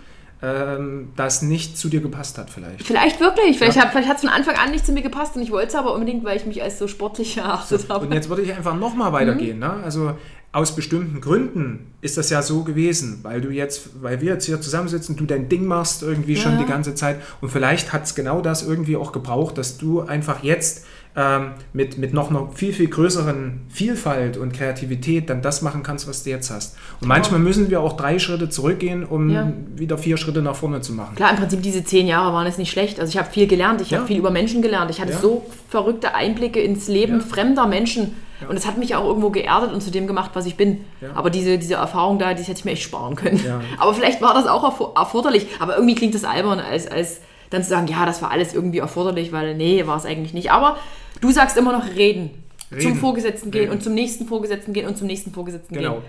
ähm, 0.43 1.11
das 1.17 1.43
nicht 1.43 1.79
zu 1.79 1.89
dir 1.89 2.01
gepasst 2.01 2.37
hat 2.39 2.51
vielleicht. 2.51 2.83
Vielleicht 2.87 3.21
wirklich. 3.21 3.59
Vielleicht, 3.59 3.81
hab- 3.81 3.93
vielleicht 3.93 4.09
hat 4.09 4.17
es 4.17 4.23
von 4.23 4.31
Anfang 4.31 4.57
an 4.57 4.71
nicht 4.73 4.85
zu 4.85 4.93
mir 4.93 5.03
gepasst 5.03 5.37
und 5.37 5.43
ich 5.43 5.51
wollte 5.53 5.69
es 5.69 5.75
aber 5.75 5.95
unbedingt, 5.95 6.25
weil 6.25 6.37
ich 6.37 6.47
mich 6.47 6.63
als 6.63 6.79
so 6.79 6.89
sportlich 6.89 7.37
erachtet 7.37 7.87
habe. 7.89 8.07
Und 8.07 8.13
jetzt 8.13 8.29
würde 8.29 8.43
ich 8.43 8.53
einfach 8.53 8.77
nochmal 8.77 9.13
weitergehen. 9.13 9.59
Ne? 9.61 9.71
Also 9.85 10.15
aus 10.55 10.77
bestimmten 10.77 11.21
Gründen 11.23 11.93
ist 12.03 12.19
das 12.19 12.29
ja 12.29 12.43
so 12.43 12.63
gewesen, 12.63 13.21
weil 13.23 13.41
du 13.41 13.49
jetzt, 13.51 14.03
weil 14.03 14.21
wir 14.21 14.35
jetzt 14.35 14.45
hier 14.45 14.61
zusammensitzen, 14.61 15.17
du 15.17 15.25
dein 15.25 15.49
Ding 15.49 15.65
machst 15.65 16.03
irgendwie 16.03 16.37
schon 16.37 16.53
Ja. 16.53 16.59
die 16.59 16.67
ganze 16.67 16.95
Zeit 16.95 17.21
und 17.41 17.49
vielleicht 17.51 17.93
hat 17.95 18.05
es 18.05 18.15
genau 18.15 18.43
das 18.43 18.63
irgendwie 18.63 18.97
auch 18.97 19.13
gebraucht, 19.13 19.57
dass 19.57 19.79
du 19.79 20.01
einfach 20.03 20.43
jetzt 20.43 20.85
ähm, 21.15 21.53
mit, 21.75 21.99
mit 21.99 22.15
noch 22.15 22.31
einer 22.31 22.49
viel, 22.55 22.73
viel 22.73 22.89
größeren 22.89 23.61
Vielfalt 23.69 24.37
und 24.39 24.53
Kreativität 24.53 25.29
dann 25.29 25.43
das 25.43 25.61
machen 25.61 25.83
kannst, 25.83 26.09
was 26.09 26.23
du 26.25 26.31
jetzt 26.31 26.51
hast. 26.51 26.77
Und 27.01 27.09
manchmal 27.09 27.39
müssen 27.41 27.69
wir 27.71 27.81
auch 27.83 27.95
drei 27.99 28.19
Schritte 28.19 28.49
zurückgehen, 28.49 29.05
um 29.05 29.29
Ja. 29.29 29.53
wieder 29.77 29.99
vier 29.99 30.17
Schritte 30.17 30.41
nach 30.41 30.57
vorne 30.57 30.81
zu 30.81 30.93
machen. 30.95 31.15
Klar, 31.15 31.31
im 31.31 31.37
Prinzip 31.37 31.63
diese 31.63 31.85
zehn 31.85 32.07
Jahre 32.07 32.33
waren 32.33 32.47
es 32.47 32.57
nicht 32.57 32.71
schlecht. 32.71 32.99
Also 32.99 33.11
ich 33.11 33.19
habe 33.19 33.31
viel 33.31 33.47
gelernt, 33.47 33.81
ich 33.83 33.91
Ja. 33.91 33.99
habe 33.99 34.07
viel 34.09 34.17
über 34.19 34.31
Menschen 34.31 34.63
gelernt. 34.63 34.91
Ich 34.91 35.01
hatte 35.01 35.13
Ja. 35.13 35.19
so 35.19 35.45
verrückte 35.69 36.15
Einblicke 36.15 36.61
ins 36.61 36.89
Leben 36.89 37.21
fremder 37.21 37.67
Menschen. 37.67 38.17
Und 38.49 38.57
es 38.57 38.67
hat 38.67 38.77
mich 38.77 38.97
auch 38.97 39.05
irgendwo 39.05 39.31
geerdet 39.31 39.73
und 39.73 39.81
zu 39.83 39.93
dem 39.93 40.09
gemacht, 40.09 40.31
was 40.35 40.47
ich 40.47 40.57
bin. 40.57 40.81
Aber 41.15 41.31
diese, 41.31 41.59
diese 41.59 41.75
Erfahrung 41.75 42.19
da, 42.19 42.35
die 42.35 42.43
hätte 42.43 42.59
ich 42.59 42.65
mir 42.65 42.73
echt 42.73 42.83
sparen 42.83 43.15
können. 43.15 43.41
Aber 43.79 43.95
vielleicht 43.95 44.21
war 44.21 44.35
das 44.35 44.47
auch 44.49 44.65
erfor- 44.65 44.99
erforderlich. 44.99 45.47
Aber 45.61 45.77
irgendwie 45.77 45.95
klingt 45.95 46.15
das 46.17 46.25
albern, 46.25 46.59
als, 46.59 46.89
als 46.91 47.21
dann 47.51 47.63
zu 47.63 47.69
sagen, 47.69 47.87
ja, 47.87 48.05
das 48.05 48.21
war 48.21 48.31
alles 48.33 48.53
irgendwie 48.55 48.79
erforderlich, 48.79 49.31
weil 49.31 49.55
nee, 49.55 49.87
war 49.87 49.97
es 49.97 50.07
eigentlich 50.07 50.35
nicht. 50.35 50.51
Aber 50.51 50.77
du 51.23 51.31
sagst 51.31 51.57
immer 51.57 51.73
noch 51.73 51.87
reden. 51.95 52.31
Zum 52.69 52.79
Reden. 52.79 52.95
Vorgesetzten 52.97 53.51
gehen 53.51 53.63
Reden. 53.63 53.73
und 53.73 53.83
zum 53.83 53.95
nächsten 53.95 54.27
Vorgesetzten 54.27 54.73
gehen 54.75 54.87
und 54.87 54.97
zum 54.99 55.07
nächsten 55.07 55.33
Vorgesetzten 55.33 55.75
Genau. 55.75 55.95
gehen. 55.95 56.03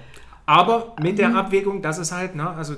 Aber 0.45 0.93
mit 1.01 1.17
der 1.19 1.33
Abwägung, 1.35 1.81
dass 1.81 1.97
es 1.97 2.11
halt 2.11 2.35
ne, 2.35 2.49
also 2.49 2.73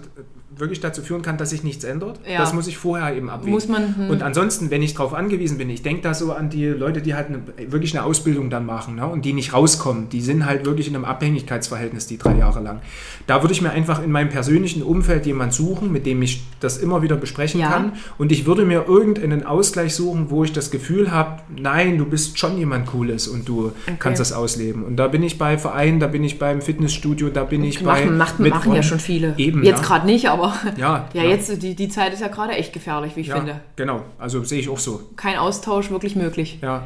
wirklich 0.58 0.80
dazu 0.80 1.02
führen 1.02 1.22
kann, 1.22 1.38
dass 1.38 1.50
sich 1.50 1.64
nichts 1.64 1.84
ändert, 1.84 2.20
Ja. 2.30 2.40
das 2.40 2.54
muss 2.54 2.68
ich 2.68 2.78
vorher 2.78 3.16
eben 3.16 3.30
abwägen. 3.30 3.52
Muss 3.54 3.68
man, 3.68 3.96
hm. 3.96 4.10
Und 4.10 4.24
ansonsten, 4.24 4.72
wenn 4.72 4.82
ich 4.82 4.94
darauf 4.94 5.14
angewiesen 5.14 5.58
bin, 5.58 5.70
ich 5.70 5.82
denke 5.82 6.02
da 6.02 6.14
so 6.14 6.32
an 6.32 6.50
die 6.50 6.66
Leute, 6.68 7.02
die 7.02 7.14
halt 7.16 7.28
eine, 7.28 7.40
wirklich 7.72 7.96
eine 7.98 8.06
Ausbildung 8.06 8.50
dann 8.50 8.66
machen 8.66 8.96
ne, 8.96 9.08
und 9.08 9.26
die 9.26 9.34
nicht 9.34 9.54
rauskommen, 9.54 10.10
die 10.10 10.22
sind 10.22 10.46
halt 10.46 10.66
wirklich 10.66 10.88
in 10.88 10.96
einem 10.96 11.06
Abhängigkeitsverhältnis 11.06 12.08
die 12.08 12.18
drei 12.18 12.38
Jahre 12.38 12.62
lang. 12.62 12.80
Da 13.28 13.42
würde 13.44 13.54
ich 13.54 13.62
mir 13.62 13.72
einfach 13.72 14.02
in 14.04 14.12
meinem 14.12 14.30
persönlichen 14.30 14.82
Umfeld 14.84 15.26
jemand 15.26 15.54
suchen, 15.54 15.92
mit 15.92 16.06
dem 16.06 16.22
ich 16.22 16.44
das 16.60 16.78
immer 16.78 17.02
wieder 17.02 17.16
besprechen 17.16 17.60
Ja. 17.60 17.70
kann. 17.70 17.94
Und 18.18 18.32
ich 18.32 18.46
würde 18.46 18.66
mir 18.66 18.86
irgendeinen 18.88 19.46
Ausgleich 19.46 19.96
suchen, 19.96 20.30
wo 20.30 20.44
ich 20.44 20.54
das 20.54 20.72
Gefühl 20.72 21.12
habe, 21.12 21.42
nein, 21.56 21.98
du 21.98 22.06
bist 22.06 22.40
schon 22.40 22.58
jemand 22.58 22.86
Cooles 22.88 23.28
und 23.28 23.48
du 23.48 23.72
kannst 24.00 24.20
das 24.20 24.32
ausleben. 24.32 24.84
Und 24.84 24.96
da 24.98 25.08
bin 25.08 25.24
ich 25.24 25.38
bei 25.38 25.58
Vereinen, 25.58 26.00
da 26.00 26.08
bin 26.08 26.24
ich 26.24 26.40
beim 26.40 26.62
Fitnessstudio, 26.62 27.30
da 27.30 27.44
bin 27.44 27.64
ich 27.64 27.84
bei... 27.84 28.06
Machen, 28.06 28.18
macht, 28.18 28.40
mit 28.40 28.54
machen 28.54 28.74
ja 28.74 28.84
schon 28.84 29.00
viele. 29.00 29.34
Eben, 29.38 29.64
Jetzt 29.64 29.82
ja. 29.82 29.88
gerade 29.88 30.06
nicht, 30.06 30.30
aber 30.30 30.45
Ja, 30.78 31.08
ja, 31.14 31.24
ja. 31.24 31.30
jetzt 31.30 31.62
die, 31.62 31.76
die 31.76 31.90
Zeit 31.90 32.14
ist 32.14 32.20
ja 32.22 32.28
gerade 32.28 32.54
echt 32.54 32.74
gefährlich, 32.74 33.16
wie 33.16 33.22
ich 33.22 33.28
Ja, 33.28 33.38
finde. 33.38 33.62
genau. 33.76 34.02
Also 34.20 34.44
sehe 34.44 34.60
ich 34.60 34.70
auch 34.70 34.80
so. 34.80 35.02
Kein 35.16 35.38
Austausch 35.38 35.90
wirklich 35.92 36.16
möglich. 36.16 36.60
Ja. 36.62 36.84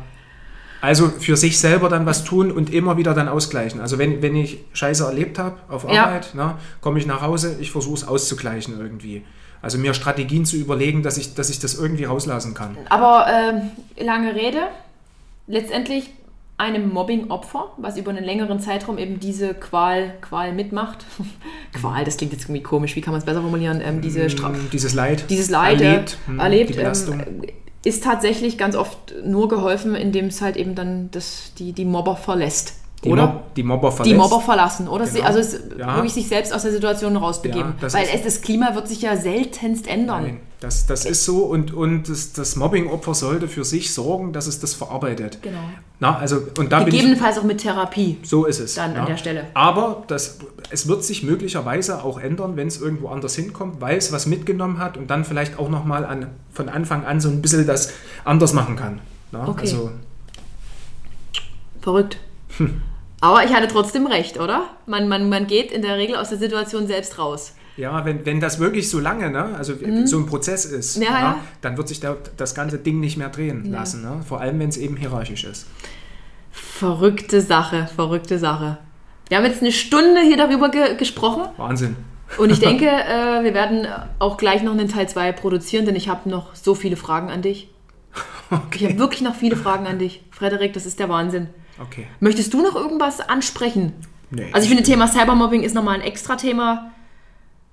Also 0.81 1.09
für 1.09 1.35
sich 1.35 1.59
selber 1.59 1.89
dann 1.89 2.05
was 2.05 2.23
tun 2.23 2.51
und 2.51 2.73
immer 2.73 2.95
wieder 2.97 3.13
dann 3.13 3.27
ausgleichen. 3.27 3.81
Also 3.81 3.97
wenn, 3.97 4.21
wenn 4.21 4.35
ich 4.35 4.59
Scheiße 4.73 5.03
erlebt 5.03 5.37
habe 5.37 5.57
auf 5.67 5.83
Ja. 5.91 6.05
Arbeit, 6.05 6.33
ne, 6.35 6.55
komme 6.79 6.99
ich 6.99 7.05
nach 7.05 7.21
Hause, 7.21 7.57
ich 7.59 7.71
versuche 7.71 7.95
es 7.95 8.07
auszugleichen 8.07 8.79
irgendwie. 8.79 9.23
Also 9.61 9.77
mir 9.77 9.93
Strategien 9.93 10.45
zu 10.45 10.55
überlegen, 10.55 11.03
dass 11.03 11.17
ich, 11.17 11.33
dass 11.35 11.49
ich 11.49 11.59
das 11.59 11.73
irgendwie 11.75 12.05
rauslassen 12.05 12.53
kann. 12.53 12.77
Aber 12.87 13.25
ähm, 13.29 13.71
lange 14.05 14.33
Rede, 14.33 14.59
letztendlich 15.47 16.11
einem 16.59 16.89
Mobbing-Opfer, 16.93 17.71
was 17.77 17.97
über 17.97 18.11
einen 18.11 18.23
längeren 18.23 18.59
Zeitraum 18.59 18.97
eben 18.97 19.19
diese 19.19 19.53
Qual, 19.53 20.13
Qual 20.21 20.53
mitmacht. 20.53 21.05
Qual, 21.79 22.03
das 22.03 22.17
klingt 22.17 22.33
jetzt 22.33 22.43
irgendwie 22.43 22.61
komisch, 22.63 22.95
wie 22.95 23.01
kann 23.01 23.13
man 23.13 23.19
es 23.19 23.25
besser 23.25 23.41
formulieren? 23.41 23.81
Ähm, 23.83 24.01
diese 24.01 24.29
Stra 24.29 24.49
Mm, 24.49 24.69
Dieses 24.71 24.93
Leid. 24.93 25.25
dieses 25.29 25.49
Leid 25.49 25.81
erlebt, 25.81 26.17
äh, 26.29 26.41
erlebt 26.41 26.75
die 26.75 26.79
ähm, 26.79 27.41
ist 27.85 28.03
tatsächlich 28.03 28.57
ganz 28.57 28.75
oft 28.75 29.13
nur 29.23 29.47
geholfen, 29.47 29.95
indem 29.95 30.25
es 30.25 30.41
halt 30.41 30.57
eben 30.57 30.75
dann 30.75 31.09
das, 31.11 31.53
die, 31.57 31.71
die 31.71 31.85
Mobber 31.85 32.17
verlässt. 32.17 32.73
die, 33.05 33.09
oder? 33.09 33.27
Mob, 33.27 33.55
die 33.55 33.63
Mobber 33.63 33.89
die 33.91 33.95
verletzt. 33.95 34.17
Mobber 34.17 34.41
verlassen, 34.41 34.87
oder? 34.89 35.05
Genau. 35.07 35.23
Also 35.25 35.39
es 35.39 35.61
Ja. 35.77 35.95
wirklich 35.95 36.13
sich 36.13 36.27
selbst 36.27 36.53
aus 36.53 36.63
der 36.63 36.71
Situation 36.73 37.15
rausbegeben. 37.15 37.75
Ja, 37.81 37.93
Weil 37.93 38.07
es, 38.13 38.23
das 38.23 38.41
Klima 38.41 38.75
wird 38.75 38.89
sich 38.89 39.01
ja 39.01 39.15
seltenst 39.15 39.87
ändern. 39.87 40.23
Nein, 40.23 40.39
Das, 40.59 40.85
das 40.85 41.05
ist 41.05 41.23
so 41.23 41.45
und, 41.45 41.73
und 41.73 42.09
das, 42.09 42.33
das 42.33 42.57
Mobbing-Opfer 42.57 43.13
sollte 43.13 43.47
für 43.47 43.63
sich 43.63 43.93
sorgen, 43.93 44.33
dass 44.33 44.45
es 44.45 44.59
das 44.59 44.73
verarbeitet. 44.73 45.41
Genau. 45.41 45.57
Na, 46.01 46.17
also, 46.17 46.41
und 46.57 46.71
da 46.73 46.79
bin 46.79 46.89
ich, 46.89 46.95
Gegebenenfalls 46.95 47.37
auch 47.37 47.43
mit 47.43 47.59
Therapie. 47.59 48.17
so 48.23 48.43
ist 48.45 48.59
es. 48.59 48.75
Dann 48.75 48.93
an 48.95 49.05
der 49.05 49.15
Stelle. 49.15 49.47
Aber 49.53 50.03
das, 50.07 50.39
es 50.69 50.89
wird 50.89 51.05
sich 51.05 51.23
möglicherweise 51.23 52.03
auch 52.03 52.19
ändern, 52.19 52.57
wenn 52.57 52.67
es 52.67 52.81
irgendwo 52.81 53.07
anders 53.07 53.35
hinkommt, 53.35 53.79
weil 53.79 53.97
es 53.97 54.11
was 54.11 54.25
mitgenommen 54.25 54.79
hat 54.79 54.97
und 54.97 55.09
dann 55.09 55.23
vielleicht 55.23 55.57
auch 55.57 55.69
nochmal 55.69 56.03
an, 56.03 56.27
von 56.51 56.67
Anfang 56.67 57.05
an 57.05 57.21
so 57.21 57.29
ein 57.29 57.41
bisschen 57.41 57.65
das 57.65 57.93
anders 58.25 58.51
machen 58.51 58.75
kann. 58.75 58.99
Na, 59.31 59.47
Okay. 59.47 59.61
Also, 59.61 59.91
Verrückt. 61.81 62.17
Aber 63.21 63.43
ich 63.45 63.53
hatte 63.53 63.67
trotzdem 63.67 64.07
recht, 64.07 64.39
oder? 64.39 64.65
Man, 64.85 65.07
man, 65.07 65.29
man 65.29 65.47
geht 65.47 65.71
in 65.71 65.81
der 65.81 65.95
Regel 65.97 66.17
aus 66.17 66.29
der 66.29 66.37
Situation 66.37 66.87
selbst 66.87 67.17
raus. 67.17 67.53
Ja, 67.79 68.03
wenn, 68.05 68.25
wenn 68.25 68.39
das 68.39 68.59
wirklich 68.59 68.89
so 68.89 68.99
lange, 68.99 69.29
ne, 69.31 69.55
also 69.57 69.73
so 70.05 70.17
ein 70.17 70.25
Prozess 70.25 70.65
ist, 70.65 70.97
Mhm. 70.97 71.03
Ja, 71.03 71.09
na, 71.11 71.19
ja. 71.21 71.39
dann 71.61 71.77
wird 71.77 71.87
sich 71.87 71.99
da, 71.99 72.17
das 72.37 72.53
ganze 72.53 72.77
Ding 72.77 72.99
nicht 72.99 73.17
mehr 73.17 73.29
drehen 73.29 73.71
lassen. 73.71 74.01
Ne? 74.01 74.21
Vor 74.27 74.41
allem, 74.41 74.59
wenn 74.59 74.69
es 74.69 74.77
eben 74.77 74.97
hierarchisch 74.97 75.45
ist. 75.45 75.65
Verrückte 76.51 77.41
Sache, 77.41 77.87
verrückte 77.95 78.37
Sache. 78.39 78.77
Wir 79.29 79.37
haben 79.37 79.45
jetzt 79.45 79.61
eine 79.61 79.71
Stunde 79.71 80.21
hier 80.21 80.37
darüber 80.37 80.69
ge 80.69 80.95
gesprochen 80.95 81.43
Wahnsinn. 81.57 81.95
und 82.37 82.51
ich 82.51 82.59
denke, 82.67 82.87
äh, 82.87 83.43
wir 83.43 83.53
werden 83.53 83.87
auch 84.17 84.37
gleich 84.37 84.63
noch 84.63 84.73
einen 84.73 84.89
Teil 84.89 85.07
2 85.07 85.31
produzieren, 85.33 85.85
denn 85.85 85.95
ich 85.95 86.09
habe 86.09 86.29
noch 86.29 86.55
so 86.55 86.75
viele 86.75 86.95
Fragen 86.97 87.29
an 87.29 87.41
dich. 87.41 87.69
Ich 88.73 88.83
habe 88.83 88.97
wirklich 88.97 89.21
noch 89.21 89.35
viele 89.35 89.55
Fragen 89.55 89.85
an 89.85 89.99
dich. 89.99 90.23
Frederik, 90.31 90.73
das 90.73 90.85
ist 90.87 90.99
der 90.99 91.07
Wahnsinn. 91.07 91.47
Okay. 91.79 92.07
Möchtest 92.19 92.53
du 92.53 92.63
noch 92.63 92.75
irgendwas 92.75 93.21
ansprechen? 93.21 93.93
Nee. 94.31 94.47
Also 94.51 94.63
ich 94.63 94.69
finde, 94.69 94.83
Thema 94.83 95.07
Cybermobbing 95.07 95.61
ist 95.63 95.75
nochmal 95.75 95.95
ein 95.95 96.01
extra 96.01 96.35
Thema. 96.35 96.91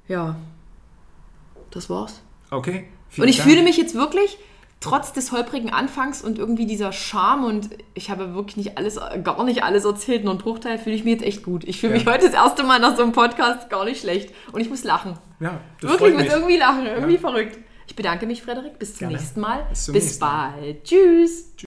Ja, 0.08 0.36
das 1.70 1.90
war's. 1.90 2.22
Okay. 2.50 2.86
Und 3.18 3.28
ich 3.28 3.38
Dank. 3.38 3.48
fühle 3.48 3.62
mich 3.62 3.76
jetzt 3.76 3.94
wirklich, 3.94 4.38
trotz 4.80 5.12
des 5.12 5.32
holprigen 5.32 5.70
Anfangs 5.70 6.22
und 6.22 6.38
irgendwie 6.38 6.66
dieser 6.66 6.92
Scham 6.92 7.44
und 7.44 7.70
ich 7.94 8.10
habe 8.10 8.34
wirklich 8.34 8.56
nicht 8.56 8.78
alles, 8.78 9.00
gar 9.24 9.42
nicht 9.44 9.62
alles 9.64 9.84
erzählt, 9.84 10.22
nur 10.24 10.34
ein 10.34 10.38
Bruchteil, 10.38 10.78
fühle 10.78 10.94
ich 10.96 11.04
mich 11.04 11.14
jetzt 11.14 11.24
echt 11.24 11.42
gut. 11.42 11.64
Ich 11.64 11.80
fühle 11.80 11.92
Ja. 11.94 11.98
mich 11.98 12.06
heute 12.06 12.26
das 12.26 12.34
erste 12.34 12.62
Mal 12.62 12.78
nach 12.78 12.96
so 12.96 13.02
einem 13.02 13.12
Podcast 13.12 13.70
gar 13.70 13.84
nicht 13.84 14.00
schlecht. 14.00 14.32
Und 14.52 14.60
ich 14.60 14.68
muss 14.68 14.84
lachen. 14.84 15.14
Ja, 15.40 15.60
das 15.80 15.90
wirklich, 15.90 16.14
ich 16.14 16.24
muss 16.24 16.32
irgendwie 16.32 16.56
lachen, 16.56 16.86
irgendwie 16.86 17.14
Ja. 17.14 17.20
verrückt. 17.20 17.58
Ich 17.88 17.96
bedanke 17.96 18.26
mich, 18.26 18.42
Frederik. 18.42 18.78
Bis 18.78 18.90
zum 18.92 18.98
Gerne. 19.08 19.14
nächsten 19.16 19.40
Mal. 19.40 19.64
Bis 19.70 19.86
Bis 19.86 19.94
nächsten 19.94 20.24
Mal. 20.24 20.52
bald. 20.60 20.84
Tschüss. 20.84 21.54
Tschüss. 21.56 21.65